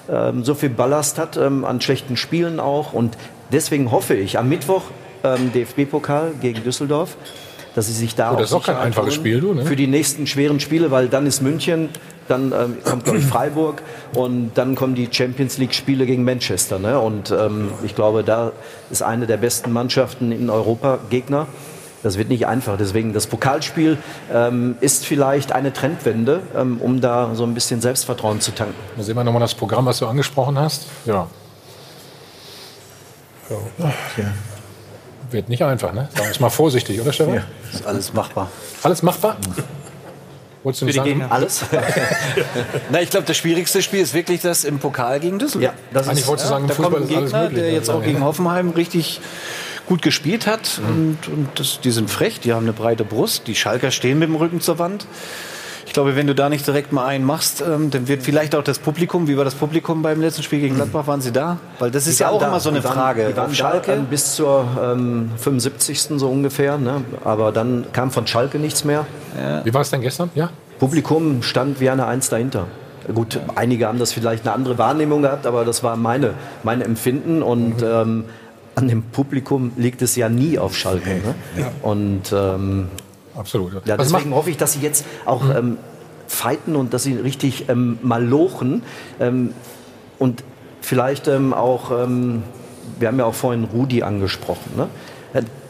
ähm, 0.10 0.44
so 0.44 0.56
viel 0.56 0.70
Ballast 0.70 1.18
hat 1.18 1.38
ähm, 1.38 1.66
an 1.66 1.82
schlechten 1.82 2.18
Spielen 2.18 2.60
auch. 2.60 2.94
Und 2.94 3.18
deswegen 3.52 3.92
hoffe 3.92 4.14
ich 4.14 4.38
am 4.38 4.48
Mittwoch 4.50 4.84
ähm, 5.24 5.52
DFB-Pokal 5.54 6.34
gegen 6.40 6.64
Düsseldorf, 6.64 7.18
dass 7.74 7.88
sie 7.88 7.94
sich 7.94 8.16
da 8.16 8.32
Oh, 8.32 8.36
das 8.38 8.50
ist 8.50 8.56
auch 8.56 8.64
kein 8.64 8.78
einfaches 8.78 9.14
Spiel, 9.14 9.42
du, 9.42 9.54
ne? 9.54 9.66
Für 9.66 9.76
die 9.76 9.88
nächsten 9.88 10.28
schweren 10.28 10.60
Spiele, 10.60 10.92
weil 10.92 11.10
dann 11.10 11.26
ist 11.26 11.42
München, 11.42 11.90
dann 12.28 12.54
ähm, 12.54 12.78
kommt, 12.84 13.04
glaube 13.04 13.20
ich, 13.20 13.26
Freiburg 13.26 13.82
und 14.14 14.52
dann 14.56 14.76
kommen 14.76 14.96
die 14.96 15.10
Champions 15.12 15.58
League-Spiele 15.58 16.06
gegen 16.06 16.24
Manchester. 16.24 16.80
Ne? 16.80 17.00
Und 17.00 17.32
ähm, 17.32 17.70
ich 17.84 17.96
glaube, 17.96 18.24
da 18.24 18.52
ist 18.90 19.04
eine 19.04 19.28
der 19.28 19.38
besten 19.38 19.72
Mannschaften 19.72 20.32
in 20.32 20.50
Europa 20.50 21.00
Gegner. 21.10 21.48
Das 22.06 22.20
wird 22.20 22.30
nicht 22.30 22.46
einfach. 22.46 22.78
Deswegen 22.78 23.14
das 23.14 23.26
Pokalspiel 23.26 23.98
ähm, 24.32 24.76
ist 24.80 25.08
vielleicht 25.08 25.54
eine 25.54 25.74
Trendwende, 25.74 26.42
ähm, 26.56 26.80
um 26.80 27.02
da 27.02 27.34
so 27.34 27.44
ein 27.46 27.56
bisschen 27.56 27.82
Selbstvertrauen 27.82 28.42
zu 28.42 28.52
tanken. 28.52 28.76
Da 28.96 29.02
sehen 29.02 29.16
wir 29.16 29.24
nochmal 29.24 29.40
das 29.40 29.56
Programm, 29.56 29.88
was 29.88 29.98
du 29.98 30.06
angesprochen 30.06 30.60
hast. 30.60 30.86
Ja. 31.08 31.26
Ja. 33.80 33.92
Wird 35.32 35.50
nicht 35.50 35.64
einfach, 35.64 35.94
ne? 35.94 36.08
Sagen 36.14 36.28
wir 36.28 36.32
es 36.32 36.40
mal 36.40 36.52
vorsichtig, 36.52 37.02
oder 37.02 37.12
Stefan? 37.12 37.34
Ja, 37.34 37.44
ist 37.74 37.88
alles 37.88 38.14
machbar. 38.14 38.52
Alles 38.84 39.02
machbar? 39.02 39.38
Wolltest 40.62 40.84
du 40.84 40.86
Für 40.86 40.92
die 40.92 40.98
sagen? 40.98 41.10
Gegner. 41.10 41.32
Alles. 41.32 41.66
Na, 42.92 43.02
ich 43.02 43.10
glaube, 43.10 43.26
das 43.26 43.36
schwierigste 43.36 43.82
Spiel 43.82 44.02
ist 44.02 44.14
wirklich 44.14 44.42
das 44.42 44.64
im 44.64 44.78
Pokal 44.78 45.20
gegen 45.20 45.40
Düsseldorf. 45.40 45.74
Ja, 45.74 45.80
das 45.92 46.08
Eigentlich 46.08 46.20
ist- 46.22 46.28
wolltest 46.28 46.50
du 46.50 46.54
sagen, 46.54 46.68
da 46.68 46.76
kommt 46.76 46.88
Fußball 46.90 47.02
ein 47.02 47.08
ist 47.08 47.16
alles 47.16 47.32
Gegner, 47.32 47.44
möglich, 47.46 47.64
der 47.64 47.72
jetzt 47.74 47.88
ja. 47.88 47.96
auch 47.96 48.04
gegen 48.04 48.24
Hoffenheim 48.24 48.70
richtig 48.70 49.22
gut 49.88 50.02
gespielt 50.02 50.48
hat. 50.48 50.80
Und, 50.88 51.18
und 51.28 51.48
das, 51.56 51.80
die 51.82 51.92
sind 51.92 52.10
frech, 52.10 52.40
die 52.40 52.54
haben 52.54 52.64
eine 52.64 52.74
breite 52.74 53.04
Brust. 53.04 53.48
Die 53.48 53.56
Schalker 53.56 53.92
stehen 53.92 54.20
mit 54.20 54.30
dem 54.30 54.36
Rücken 54.36 54.62
zur 54.62 54.80
Wand. 54.80 55.06
Ich 55.88 55.94
glaube, 55.94 56.16
wenn 56.16 56.28
du 56.28 56.34
da 56.36 56.50
nicht 56.50 56.66
direkt 56.68 56.92
mal 56.92 57.06
einen 57.06 57.24
machst, 57.24 57.62
ähm, 57.62 57.92
dann 57.92 58.08
wird 58.08 58.24
vielleicht 58.24 58.56
auch 58.56 58.64
das 58.64 58.80
Publikum, 58.80 59.28
wie 59.28 59.38
war 59.38 59.46
das 59.46 59.54
Publikum 59.56 60.02
beim 60.02 60.20
letzten 60.20 60.42
Spiel 60.44 60.60
gegen 60.60 60.76
Gladbach, 60.76 61.08
waren 61.08 61.22
sie 61.22 61.32
da? 61.32 61.58
Weil 61.80 61.92
das 61.92 62.08
ist 62.08 62.20
ja 62.20 62.30
auch 62.30 62.40
da. 62.40 62.48
immer 62.48 62.60
so 62.60 62.70
eine 62.70 62.84
waren- 62.84 62.94
Frage. 62.94 63.28
Die 63.30 63.38
waren 63.38 63.46
Auf 63.52 63.56
Schalke 63.56 63.86
Schalke? 63.92 64.02
bis 64.10 64.36
zur 64.36 64.68
ähm, 64.84 65.30
75. 65.38 66.02
so 66.18 66.28
ungefähr. 66.28 66.78
Ne? 66.78 67.02
Aber 67.24 67.52
dann 67.52 67.86
kam 67.94 68.12
von 68.12 68.26
Schalke 68.28 68.58
nichts 68.60 68.84
mehr. 68.84 69.06
Wie 69.64 69.74
war 69.74 69.82
es 69.82 69.92
denn 69.92 70.02
gestern? 70.02 70.32
Ja? 70.36 70.50
Publikum 70.80 71.44
stand 71.44 71.80
wie 71.80 71.90
eine 71.90 72.06
Eins 72.08 72.30
dahinter. 72.30 72.66
Gut, 73.14 73.40
einige 73.54 73.86
haben 73.88 74.00
das 74.00 74.12
vielleicht 74.12 74.46
eine 74.46 74.56
andere 74.56 74.78
Wahrnehmung 74.80 75.22
gehabt, 75.22 75.46
aber 75.46 75.64
das 75.64 75.84
war 75.84 75.96
meine, 75.96 76.34
mein 76.64 76.82
Empfinden. 76.82 77.44
Und 77.44 77.84
ähm, 77.84 78.26
an 78.76 78.88
dem 78.88 79.04
Publikum 79.04 79.72
liegt 79.78 80.02
es 80.02 80.16
ja 80.16 80.30
nie 80.30 80.60
auf 80.60 80.76
Schalke. 80.76 81.10
Ne? 81.10 81.36
Und 81.82 82.34
ähm, 82.34 82.90
Absolut. 83.36 83.74
ja, 83.86 83.98
Was 83.98 84.10
deswegen 84.10 84.36
hoffe 84.36 84.50
ich, 84.50 84.58
dass 84.58 84.74
sie 84.74 84.82
jetzt 84.82 85.06
auch 85.26 85.44
ähm, 85.56 85.78
fighten 86.28 86.76
und 86.76 86.94
dass 86.94 87.04
sie 87.04 87.14
richtig 87.14 87.70
ähm, 87.70 87.98
mal 88.02 88.24
lochen. 88.24 88.84
Ähm, 89.20 89.54
und 90.20 90.44
vielleicht 90.82 91.28
ähm, 91.28 91.54
auch, 91.54 91.92
ähm, 91.92 92.44
wir 93.00 93.08
haben 93.08 93.20
ja 93.20 93.26
auch 93.26 93.34
vorhin 93.34 93.64
Rudi 93.64 94.04
angesprochen. 94.04 94.72
Ne? 94.76 94.88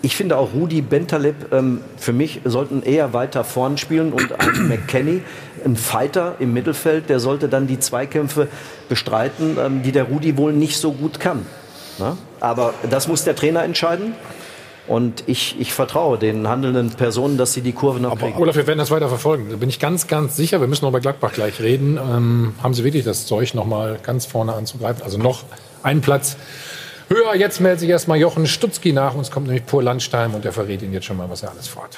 Ich 0.01 0.15
finde 0.15 0.37
auch 0.37 0.53
Rudi 0.53 0.81
Bentaleb 0.81 1.51
ähm, 1.51 1.81
für 1.97 2.13
mich 2.13 2.41
sollten 2.45 2.83
eher 2.83 3.13
weiter 3.13 3.43
vorn 3.43 3.77
spielen 3.77 4.13
und 4.13 4.31
ein 4.39 4.67
McKenny, 4.67 5.21
ein 5.63 5.75
Fighter 5.75 6.35
im 6.39 6.53
Mittelfeld, 6.53 7.09
der 7.09 7.19
sollte 7.19 7.49
dann 7.49 7.65
die 7.65 7.79
Zweikämpfe 7.79 8.47
bestreiten, 8.87 9.57
ähm, 9.59 9.81
die 9.81 9.91
der 9.91 10.03
Rudi 10.03 10.37
wohl 10.37 10.53
nicht 10.53 10.77
so 10.77 10.91
gut 10.91 11.19
kann. 11.19 11.45
Ne? 11.99 12.17
Aber 12.39 12.73
das 12.89 13.07
muss 13.07 13.23
der 13.23 13.35
Trainer 13.35 13.63
entscheiden. 13.63 14.13
Und 14.87 15.23
ich, 15.25 15.59
ich 15.59 15.73
vertraue 15.73 16.19
den 16.19 16.47
handelnden 16.47 16.91
Personen, 16.91 17.37
dass 17.37 17.53
sie 17.53 17.61
die 17.61 17.71
Kurve 17.71 17.99
noch 17.99 18.19
kriegen. 18.19 18.37
Olaf, 18.37 18.55
wir 18.55 18.67
werden 18.67 18.77
das 18.77 18.91
weiter 18.91 19.09
verfolgen. 19.09 19.47
Da 19.49 19.55
bin 19.55 19.67
ich 19.67 19.79
ganz, 19.79 20.05
ganz 20.05 20.35
sicher. 20.35 20.61
Wir 20.61 20.67
müssen 20.67 20.85
noch 20.85 20.91
bei 20.91 20.99
Gladbach 20.99 21.33
gleich 21.33 21.59
reden. 21.59 21.97
Ähm, 21.97 22.53
haben 22.61 22.73
Sie 22.75 22.83
wirklich 22.83 23.03
das 23.03 23.25
Zeug, 23.25 23.55
noch 23.55 23.65
mal 23.65 23.97
ganz 24.03 24.27
vorne 24.27 24.53
anzugreifen? 24.53 25.01
Also 25.01 25.17
noch 25.17 25.43
einen 25.81 26.01
Platz 26.01 26.37
höher. 27.09 27.35
Jetzt 27.35 27.61
meldet 27.61 27.79
sich 27.79 27.89
erstmal 27.89 28.19
Jochen 28.19 28.45
Stutzki 28.45 28.93
nach. 28.93 29.15
Uns 29.15 29.31
kommt 29.31 29.47
nämlich 29.47 29.65
Pur 29.65 29.81
Landstein 29.81 30.35
und 30.35 30.45
der 30.45 30.53
verrät 30.53 30.83
Ihnen 30.83 30.93
jetzt 30.93 31.05
schon 31.05 31.17
mal, 31.17 31.29
was 31.31 31.41
er 31.41 31.49
alles 31.49 31.67
vorhat. 31.67 31.97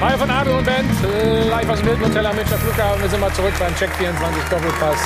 Hi 0.00 0.16
von 0.16 0.30
Adel 0.30 0.54
und 0.54 0.64
Band, 0.64 0.88
live 1.50 1.68
aus 1.68 1.78
dem 1.80 1.88
Hilton 1.88 2.06
Hotel 2.06 2.24
am 2.24 2.34
Münchner 2.34 2.56
Flughafen. 2.56 3.02
Wir 3.02 3.10
sind 3.10 3.20
mal 3.20 3.30
zurück 3.34 3.52
beim 3.58 3.74
Check 3.76 3.90
24 3.90 4.44
Doppelpass. 4.44 4.96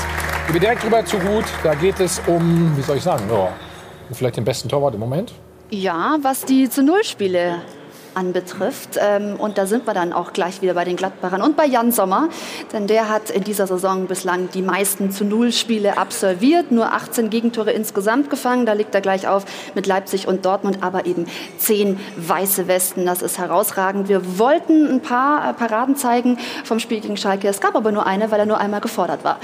Ich 0.46 0.52
bin 0.52 0.60
direkt 0.60 0.84
rüber 0.84 1.04
zu 1.04 1.16
Ruth. 1.16 1.46
Da 1.64 1.74
geht 1.74 1.98
es 1.98 2.22
um, 2.28 2.76
wie 2.76 2.82
soll 2.82 2.98
ich 2.98 3.02
sagen, 3.02 3.24
ja, 3.28 3.48
vielleicht 4.12 4.36
den 4.36 4.44
besten 4.44 4.68
Torwart 4.68 4.94
im 4.94 5.00
Moment. 5.00 5.32
Ja, 5.70 6.16
was 6.22 6.44
die 6.44 6.70
zu 6.70 6.84
Null 6.84 7.02
Spiele 7.02 7.62
anbetrifft. 8.14 8.98
Ähm, 9.00 9.36
und 9.36 9.58
da 9.58 9.66
sind 9.66 9.86
wir 9.86 9.94
dann 9.94 10.12
auch 10.12 10.32
gleich 10.32 10.62
wieder 10.62 10.74
bei 10.74 10.84
den 10.84 10.96
Gladbachern 10.96 11.42
und 11.42 11.56
bei 11.56 11.66
Jan 11.66 11.92
Sommer. 11.92 12.28
Denn 12.72 12.86
der 12.86 13.08
hat 13.08 13.30
in 13.30 13.44
dieser 13.44 13.66
Saison 13.66 14.06
bislang 14.06 14.48
die 14.52 14.62
meisten 14.62 15.10
zu 15.10 15.24
Null 15.24 15.52
Spiele 15.52 15.98
absolviert. 15.98 16.72
Nur 16.72 16.92
18 16.92 17.30
Gegentore 17.30 17.72
insgesamt 17.72 18.30
gefangen. 18.30 18.66
Da 18.66 18.72
liegt 18.72 18.94
er 18.94 19.00
gleich 19.00 19.28
auf 19.28 19.44
mit 19.74 19.86
Leipzig 19.86 20.26
und 20.26 20.44
Dortmund. 20.44 20.78
Aber 20.82 21.06
eben 21.06 21.26
10 21.58 21.98
weiße 22.16 22.68
Westen. 22.68 23.06
Das 23.06 23.22
ist 23.22 23.38
herausragend. 23.38 24.08
Wir 24.08 24.38
wollten 24.38 24.86
ein 24.88 25.00
paar 25.00 25.50
äh, 25.50 25.52
Paraden 25.52 25.96
zeigen 25.96 26.38
vom 26.64 26.78
Spiel 26.78 27.00
gegen 27.00 27.16
Schalke. 27.16 27.48
Es 27.48 27.60
gab 27.60 27.74
aber 27.76 27.92
nur 27.92 28.06
eine, 28.06 28.30
weil 28.30 28.40
er 28.40 28.46
nur 28.46 28.58
einmal 28.58 28.80
gefordert 28.80 29.24
war. 29.24 29.38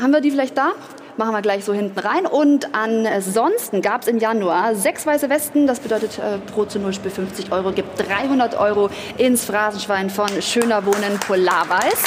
Haben 0.00 0.12
wir 0.12 0.20
die 0.20 0.30
vielleicht 0.30 0.58
da? 0.58 0.72
Machen 1.16 1.32
wir 1.32 1.40
gleich 1.40 1.64
so 1.64 1.72
hinten 1.72 1.98
rein. 1.98 2.26
Und 2.26 2.74
ansonsten 2.74 3.80
gab 3.80 4.02
es 4.02 4.08
im 4.08 4.18
Januar 4.18 4.74
sechs 4.74 5.06
weiße 5.06 5.30
Westen. 5.30 5.66
Das 5.66 5.80
bedeutet 5.80 6.18
äh, 6.18 6.36
pro 6.52 6.66
zu 6.66 6.78
Null 6.78 6.92
Spiel 6.92 7.10
50 7.10 7.52
Euro. 7.52 7.72
Gibt 7.72 7.98
300 7.98 8.58
Euro 8.58 8.90
ins 9.16 9.46
Phrasenschwein 9.46 10.10
von 10.10 10.28
Schöner 10.42 10.84
Wohnen 10.84 11.18
Polarweiß. 11.26 12.02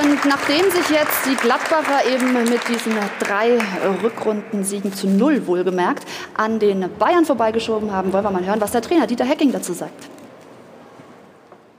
Und 0.00 0.24
nachdem 0.24 0.68
sich 0.70 0.88
jetzt 0.90 1.26
die 1.26 1.36
Gladbacher 1.36 2.06
eben 2.12 2.32
mit 2.32 2.66
diesen 2.68 2.94
drei 3.20 3.58
Rückrundensiegen 4.02 4.92
zu 4.92 5.06
null 5.06 5.46
wohlgemerkt 5.46 6.04
an 6.32 6.58
den 6.58 6.88
Bayern 6.98 7.24
vorbeigeschoben 7.24 7.92
haben, 7.92 8.12
wollen 8.12 8.24
wir 8.24 8.30
mal 8.30 8.44
hören, 8.44 8.60
was 8.60 8.72
der 8.72 8.82
Trainer 8.82 9.06
Dieter 9.06 9.26
Hecking 9.26 9.52
dazu 9.52 9.74
sagt. 9.74 10.13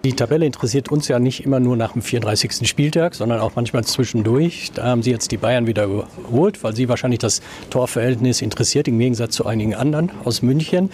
Die 0.06 0.14
Tabelle 0.14 0.46
interessiert 0.46 0.90
uns 0.92 1.08
ja 1.08 1.18
nicht 1.18 1.44
immer 1.46 1.60
nur 1.60 1.76
nach 1.76 1.94
dem 1.94 2.04
34. 2.04 2.70
Spieltag, 2.70 3.16
sondern 3.16 3.40
auch 3.40 3.54
manchmal 3.56 3.86
zwischendurch. 3.86 4.70
Da 4.76 4.84
haben 4.84 5.02
sie 5.02 5.10
jetzt 5.10 5.32
die 5.32 5.38
Bayern 5.38 5.66
wieder 5.66 5.86
überholt, 5.86 6.64
weil 6.64 6.76
sie 6.76 6.88
wahrscheinlich 6.88 7.18
das 7.18 7.42
Torverhältnis 7.72 8.44
interessiert, 8.44 8.88
im 8.88 9.00
Gegensatz 9.00 9.34
zu 9.34 9.48
einigen 9.48 9.74
anderen 9.74 10.12
aus 10.24 10.44
München. 10.44 10.92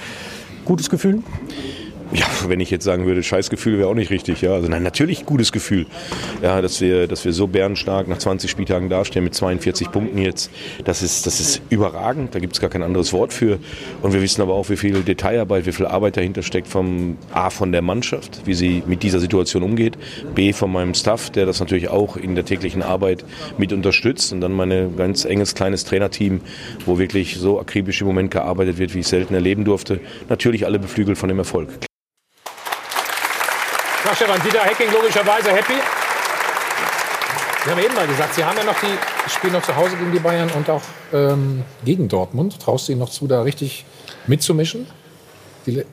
Gutes 0.63 0.89
Gefühl? 0.89 1.23
Ja, 2.13 2.25
wenn 2.47 2.59
ich 2.59 2.69
jetzt 2.69 2.83
sagen 2.83 3.05
würde, 3.05 3.23
Scheißgefühl 3.23 3.77
wäre 3.77 3.87
auch 3.87 3.95
nicht 3.95 4.11
richtig. 4.11 4.41
Ja, 4.41 4.53
also 4.53 4.67
nein, 4.67 4.83
natürlich 4.83 5.25
gutes 5.25 5.53
Gefühl, 5.53 5.85
ja, 6.41 6.61
dass 6.61 6.81
wir, 6.81 7.07
dass 7.07 7.23
wir 7.23 7.31
so 7.31 7.47
bärenstark 7.47 8.09
nach 8.09 8.17
20 8.17 8.51
Spieltagen 8.51 8.89
dastehen 8.89 9.23
mit 9.23 9.33
42 9.33 9.91
Punkten 9.91 10.17
jetzt. 10.17 10.51
Das 10.83 11.03
ist, 11.03 11.25
das 11.25 11.39
ist 11.39 11.61
überragend. 11.69 12.35
Da 12.35 12.39
gibt 12.39 12.53
es 12.53 12.59
gar 12.59 12.69
kein 12.69 12.83
anderes 12.83 13.13
Wort 13.13 13.31
für. 13.31 13.59
Und 14.01 14.11
wir 14.11 14.21
wissen 14.21 14.41
aber 14.41 14.55
auch, 14.55 14.69
wie 14.69 14.75
viel 14.75 15.03
Detailarbeit, 15.03 15.65
wie 15.65 15.71
viel 15.71 15.85
Arbeit 15.85 16.17
dahinter 16.17 16.43
steckt 16.43 16.67
vom 16.67 17.17
A 17.31 17.49
von 17.49 17.71
der 17.71 17.81
Mannschaft, 17.81 18.41
wie 18.43 18.55
sie 18.55 18.83
mit 18.85 19.03
dieser 19.03 19.21
Situation 19.21 19.63
umgeht. 19.63 19.97
B 20.35 20.51
von 20.51 20.69
meinem 20.69 20.93
Staff, 20.93 21.29
der 21.29 21.45
das 21.45 21.61
natürlich 21.61 21.87
auch 21.87 22.17
in 22.17 22.35
der 22.35 22.43
täglichen 22.43 22.83
Arbeit 22.83 23.23
mit 23.57 23.71
unterstützt. 23.71 24.33
Und 24.33 24.41
dann 24.41 24.51
mein 24.51 24.97
ganz 24.97 25.23
enges 25.23 25.55
kleines 25.55 25.85
Trainerteam, 25.85 26.41
wo 26.85 26.99
wirklich 26.99 27.37
so 27.37 27.57
akribisch 27.57 28.01
im 28.01 28.07
Moment 28.07 28.31
gearbeitet 28.31 28.79
wird, 28.79 28.93
wie 28.95 28.99
ich 28.99 29.07
selten 29.07 29.33
erleben 29.33 29.63
durfte. 29.63 30.01
Natürlich 30.27 30.65
alle 30.65 30.77
beflügelt 30.77 31.17
von 31.17 31.29
dem 31.29 31.37
Erfolg. 31.37 31.69
Na, 34.11 34.15
Stefan, 34.17 34.41
Dieter 34.43 34.59
Hecking 34.65 34.91
logischerweise 34.91 35.51
happy. 35.53 35.75
Wir 37.63 37.71
haben 37.71 37.81
eben 37.81 37.93
mal 37.95 38.07
gesagt, 38.07 38.33
Sie 38.35 38.43
haben 38.43 38.57
ja 38.57 38.65
noch 38.65 38.75
die 38.81 39.29
spielen 39.31 39.53
noch 39.53 39.61
zu 39.61 39.73
Hause 39.73 39.95
gegen 39.95 40.11
die 40.11 40.19
Bayern 40.19 40.49
und 40.49 40.69
auch 40.69 40.81
ähm, 41.13 41.63
gegen 41.85 42.09
Dortmund. 42.09 42.59
Traust 42.59 42.87
du 42.87 42.91
ihnen 42.91 42.99
noch 42.99 43.09
zu, 43.09 43.27
da 43.27 43.41
richtig 43.43 43.85
mitzumischen? 44.27 44.85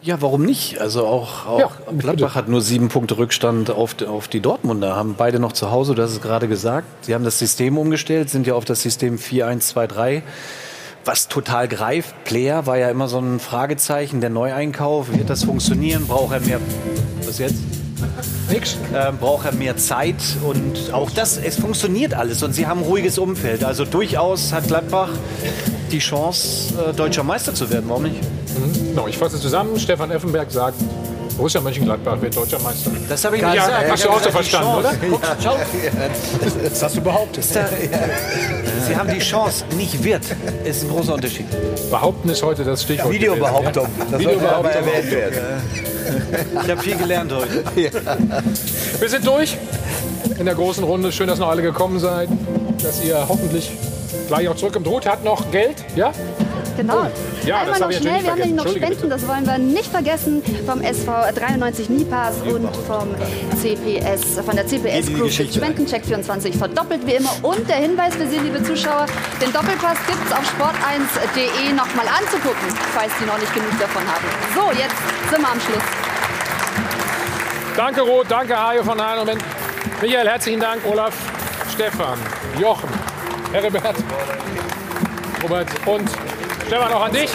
Ja, 0.02 0.20
warum 0.20 0.44
nicht? 0.44 0.80
Also 0.80 1.06
auch, 1.06 1.46
auch 1.46 1.58
Ja, 1.60 1.70
Gladbach 1.96 2.34
hat 2.34 2.48
nur 2.48 2.60
sieben 2.60 2.88
Punkte 2.88 3.18
Rückstand 3.18 3.70
auf, 3.70 3.94
die- 3.94 4.06
auf 4.06 4.26
die 4.26 4.40
Dortmunder. 4.40 4.96
Haben 4.96 5.14
beide 5.16 5.38
noch 5.38 5.52
zu 5.52 5.70
Hause, 5.70 5.94
du 5.94 6.02
hast 6.02 6.10
es 6.12 6.20
gerade 6.20 6.48
gesagt. 6.48 6.86
Sie 7.04 7.14
haben 7.14 7.22
das 7.24 7.38
System 7.38 7.78
umgestellt, 7.78 8.30
sind 8.30 8.48
ja 8.48 8.54
auf 8.54 8.64
das 8.64 8.82
System 8.82 9.16
4-1-2-3, 9.18 10.22
was 11.04 11.28
total 11.28 11.68
greift. 11.68 12.24
Player 12.24 12.66
war 12.66 12.78
ja 12.78 12.90
immer 12.90 13.06
so 13.06 13.20
ein 13.20 13.38
Fragezeichen, 13.38 14.20
der 14.22 14.30
Neueinkauf. 14.30 15.12
Wird 15.12 15.30
das 15.30 15.44
funktionieren? 15.44 16.08
Braucht 16.08 16.32
er 16.32 16.40
mehr. 16.40 16.60
Was 17.24 17.38
jetzt? 17.38 17.58
Nix. 18.50 18.76
Ähm, 18.94 19.18
braucht 19.18 19.46
er 19.46 19.52
mehr 19.52 19.76
Zeit 19.76 20.16
und 20.42 20.92
auch 20.92 21.10
das, 21.10 21.36
es 21.36 21.56
funktioniert 21.56 22.14
alles 22.14 22.42
und 22.42 22.52
sie 22.52 22.66
haben 22.66 22.80
ein 22.80 22.86
ruhiges 22.86 23.18
Umfeld. 23.18 23.64
Also 23.64 23.84
durchaus 23.84 24.52
hat 24.52 24.66
Gladbach 24.68 25.10
die 25.90 25.98
Chance, 25.98 26.74
äh, 26.90 26.92
deutscher 26.92 27.22
Meister 27.22 27.54
zu 27.54 27.70
werden. 27.70 27.84
Warum 27.88 28.04
nicht? 28.04 28.22
Mhm. 28.22 28.88
Genau, 28.90 29.08
ich 29.08 29.18
fasse 29.18 29.38
zusammen. 29.38 29.78
Stefan 29.78 30.10
Effenberg 30.10 30.50
sagt, 30.50 30.80
Borussia 31.38 31.60
Mönchengladbach 31.60 32.20
wird 32.20 32.36
deutscher 32.36 32.58
Meister. 32.58 32.90
Das 33.08 33.24
habe 33.24 33.36
ich 33.36 33.42
ja, 33.42 33.50
nicht 33.52 33.64
gesagt. 33.64 33.90
Hast 33.92 34.04
du 34.04 34.10
auch 34.10 34.20
so 34.20 34.30
verstanden, 34.30 34.74
oder? 34.74 34.92
Guck, 35.08 35.20
schau. 35.40 35.56
Das 36.64 36.82
hast 36.82 36.96
du 36.96 37.00
behauptet. 37.00 37.44
Sie 37.44 38.96
haben 38.96 39.08
die 39.08 39.20
Chance, 39.20 39.64
nicht 39.76 40.02
wird. 40.02 40.24
Ist 40.64 40.82
ein 40.82 40.90
großer 40.90 41.14
Unterschied. 41.14 41.46
Behaupten 41.90 42.28
ist 42.28 42.42
heute 42.42 42.64
das 42.64 42.82
Stichwort. 42.82 43.12
Videobehauptung. 43.12 43.86
Das 44.10 44.10
Ja. 44.10 44.18
Videobehauptung. 44.18 44.72
erwähnt 44.72 45.10
werden. 45.12 45.38
Ich 46.64 46.70
habe 46.70 46.82
viel 46.82 46.96
gelernt 46.96 47.32
heute. 47.32 47.62
Wir 48.98 49.08
sind 49.08 49.24
durch 49.24 49.56
in 50.40 50.44
der 50.44 50.56
großen 50.56 50.82
Runde. 50.82 51.12
Schön, 51.12 51.28
dass 51.28 51.38
noch 51.38 51.50
alle 51.50 51.62
gekommen 51.62 52.00
seid. 52.00 52.28
Dass 52.82 53.04
ihr 53.04 53.24
hoffentlich 53.28 53.70
gleich 54.26 54.48
auch 54.48 54.56
zurückkommt. 54.56 54.88
Ruth 54.88 55.06
hat 55.06 55.22
noch 55.24 55.52
Geld, 55.52 55.76
ja? 55.94 56.10
Genau. 56.78 57.10
Ja, 57.44 57.64
das 57.64 57.74
Einmal 57.74 57.90
noch 57.90 57.98
schnell, 57.98 58.22
wir 58.22 58.30
haben 58.30 58.38
nämlich 58.38 58.54
noch 58.54 58.68
Spenden, 58.68 59.10
das 59.10 59.26
wollen 59.26 59.44
wir 59.44 59.58
nicht 59.58 59.90
vergessen, 59.90 60.44
vom 60.64 60.80
SV 60.80 61.10
93 61.34 61.90
Nipas 61.90 62.36
und 62.42 62.68
vom 62.86 63.08
CPS, 63.60 64.38
von 64.46 64.54
der 64.54 64.64
CPS 64.64 65.12
Group. 65.12 65.28
Spendencheck 65.28 66.04
24 66.04 66.56
verdoppelt 66.56 67.04
wie 67.04 67.14
immer. 67.14 67.32
Und 67.42 67.68
der 67.68 67.78
Hinweis 67.78 68.14
für 68.14 68.28
Sie, 68.28 68.38
liebe 68.38 68.62
Zuschauer, 68.62 69.06
den 69.42 69.52
Doppelpass 69.52 69.98
gibt 70.06 70.24
es 70.24 70.30
auf 70.30 70.44
sport1.de 70.54 71.72
nochmal 71.72 72.06
anzugucken, 72.06 72.68
falls 72.94 73.10
Sie 73.18 73.26
noch 73.26 73.38
nicht 73.40 73.52
genug 73.52 73.76
davon 73.80 74.02
haben. 74.06 74.24
So, 74.54 74.70
jetzt 74.70 74.94
sind 75.32 75.42
wir 75.42 75.50
am 75.50 75.60
Schluss. 75.60 75.82
Danke, 77.76 78.02
Roth. 78.02 78.26
Danke, 78.30 78.56
Hajo 78.56 78.84
von 78.84 79.00
Hahn. 79.02 79.28
Und 79.28 79.36
Michael, 80.00 80.28
herzlichen 80.28 80.60
Dank. 80.60 80.80
Olaf, 80.86 81.14
Stefan, 81.74 82.20
Jochen, 82.60 82.90
Herbert, 83.52 83.96
Robert 85.42 85.68
und 85.86 86.08
Stefan 86.68 86.92
auch 86.92 87.04
an 87.04 87.12
dich. 87.12 87.30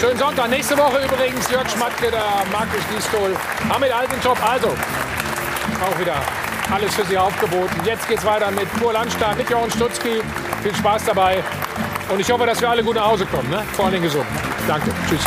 Schönen 0.00 0.18
Sonntag. 0.18 0.48
Nächste 0.48 0.78
Woche 0.78 1.04
übrigens 1.04 1.50
Jörg 1.50 1.68
Schmatke, 1.68 2.10
der 2.10 2.24
Markus 2.50 2.80
Gistol, 2.90 3.36
Hamid 3.68 3.92
Altentop. 3.92 4.38
Also, 4.50 4.68
auch 4.68 6.00
wieder 6.00 6.14
alles 6.74 6.94
für 6.94 7.04
Sie 7.04 7.18
aufgeboten. 7.18 7.78
Jetzt 7.84 8.08
geht's 8.08 8.24
weiter 8.24 8.50
mit 8.50 8.72
Pur 8.80 8.94
Landstein, 8.94 9.36
mit 9.36 9.50
Jochen 9.50 9.70
Stutzki. 9.70 10.22
Viel 10.62 10.74
Spaß 10.74 11.04
dabei. 11.04 11.44
Und 12.08 12.18
ich 12.18 12.32
hoffe, 12.32 12.46
dass 12.46 12.58
wir 12.62 12.70
alle 12.70 12.82
gut 12.82 12.96
nach 12.96 13.08
Hause 13.08 13.26
kommen. 13.26 13.50
Ne? 13.50 13.62
Vor 13.74 13.84
allem 13.86 14.00
gesund. 14.00 14.26
Danke. 14.66 14.90
Tschüss. 15.06 15.26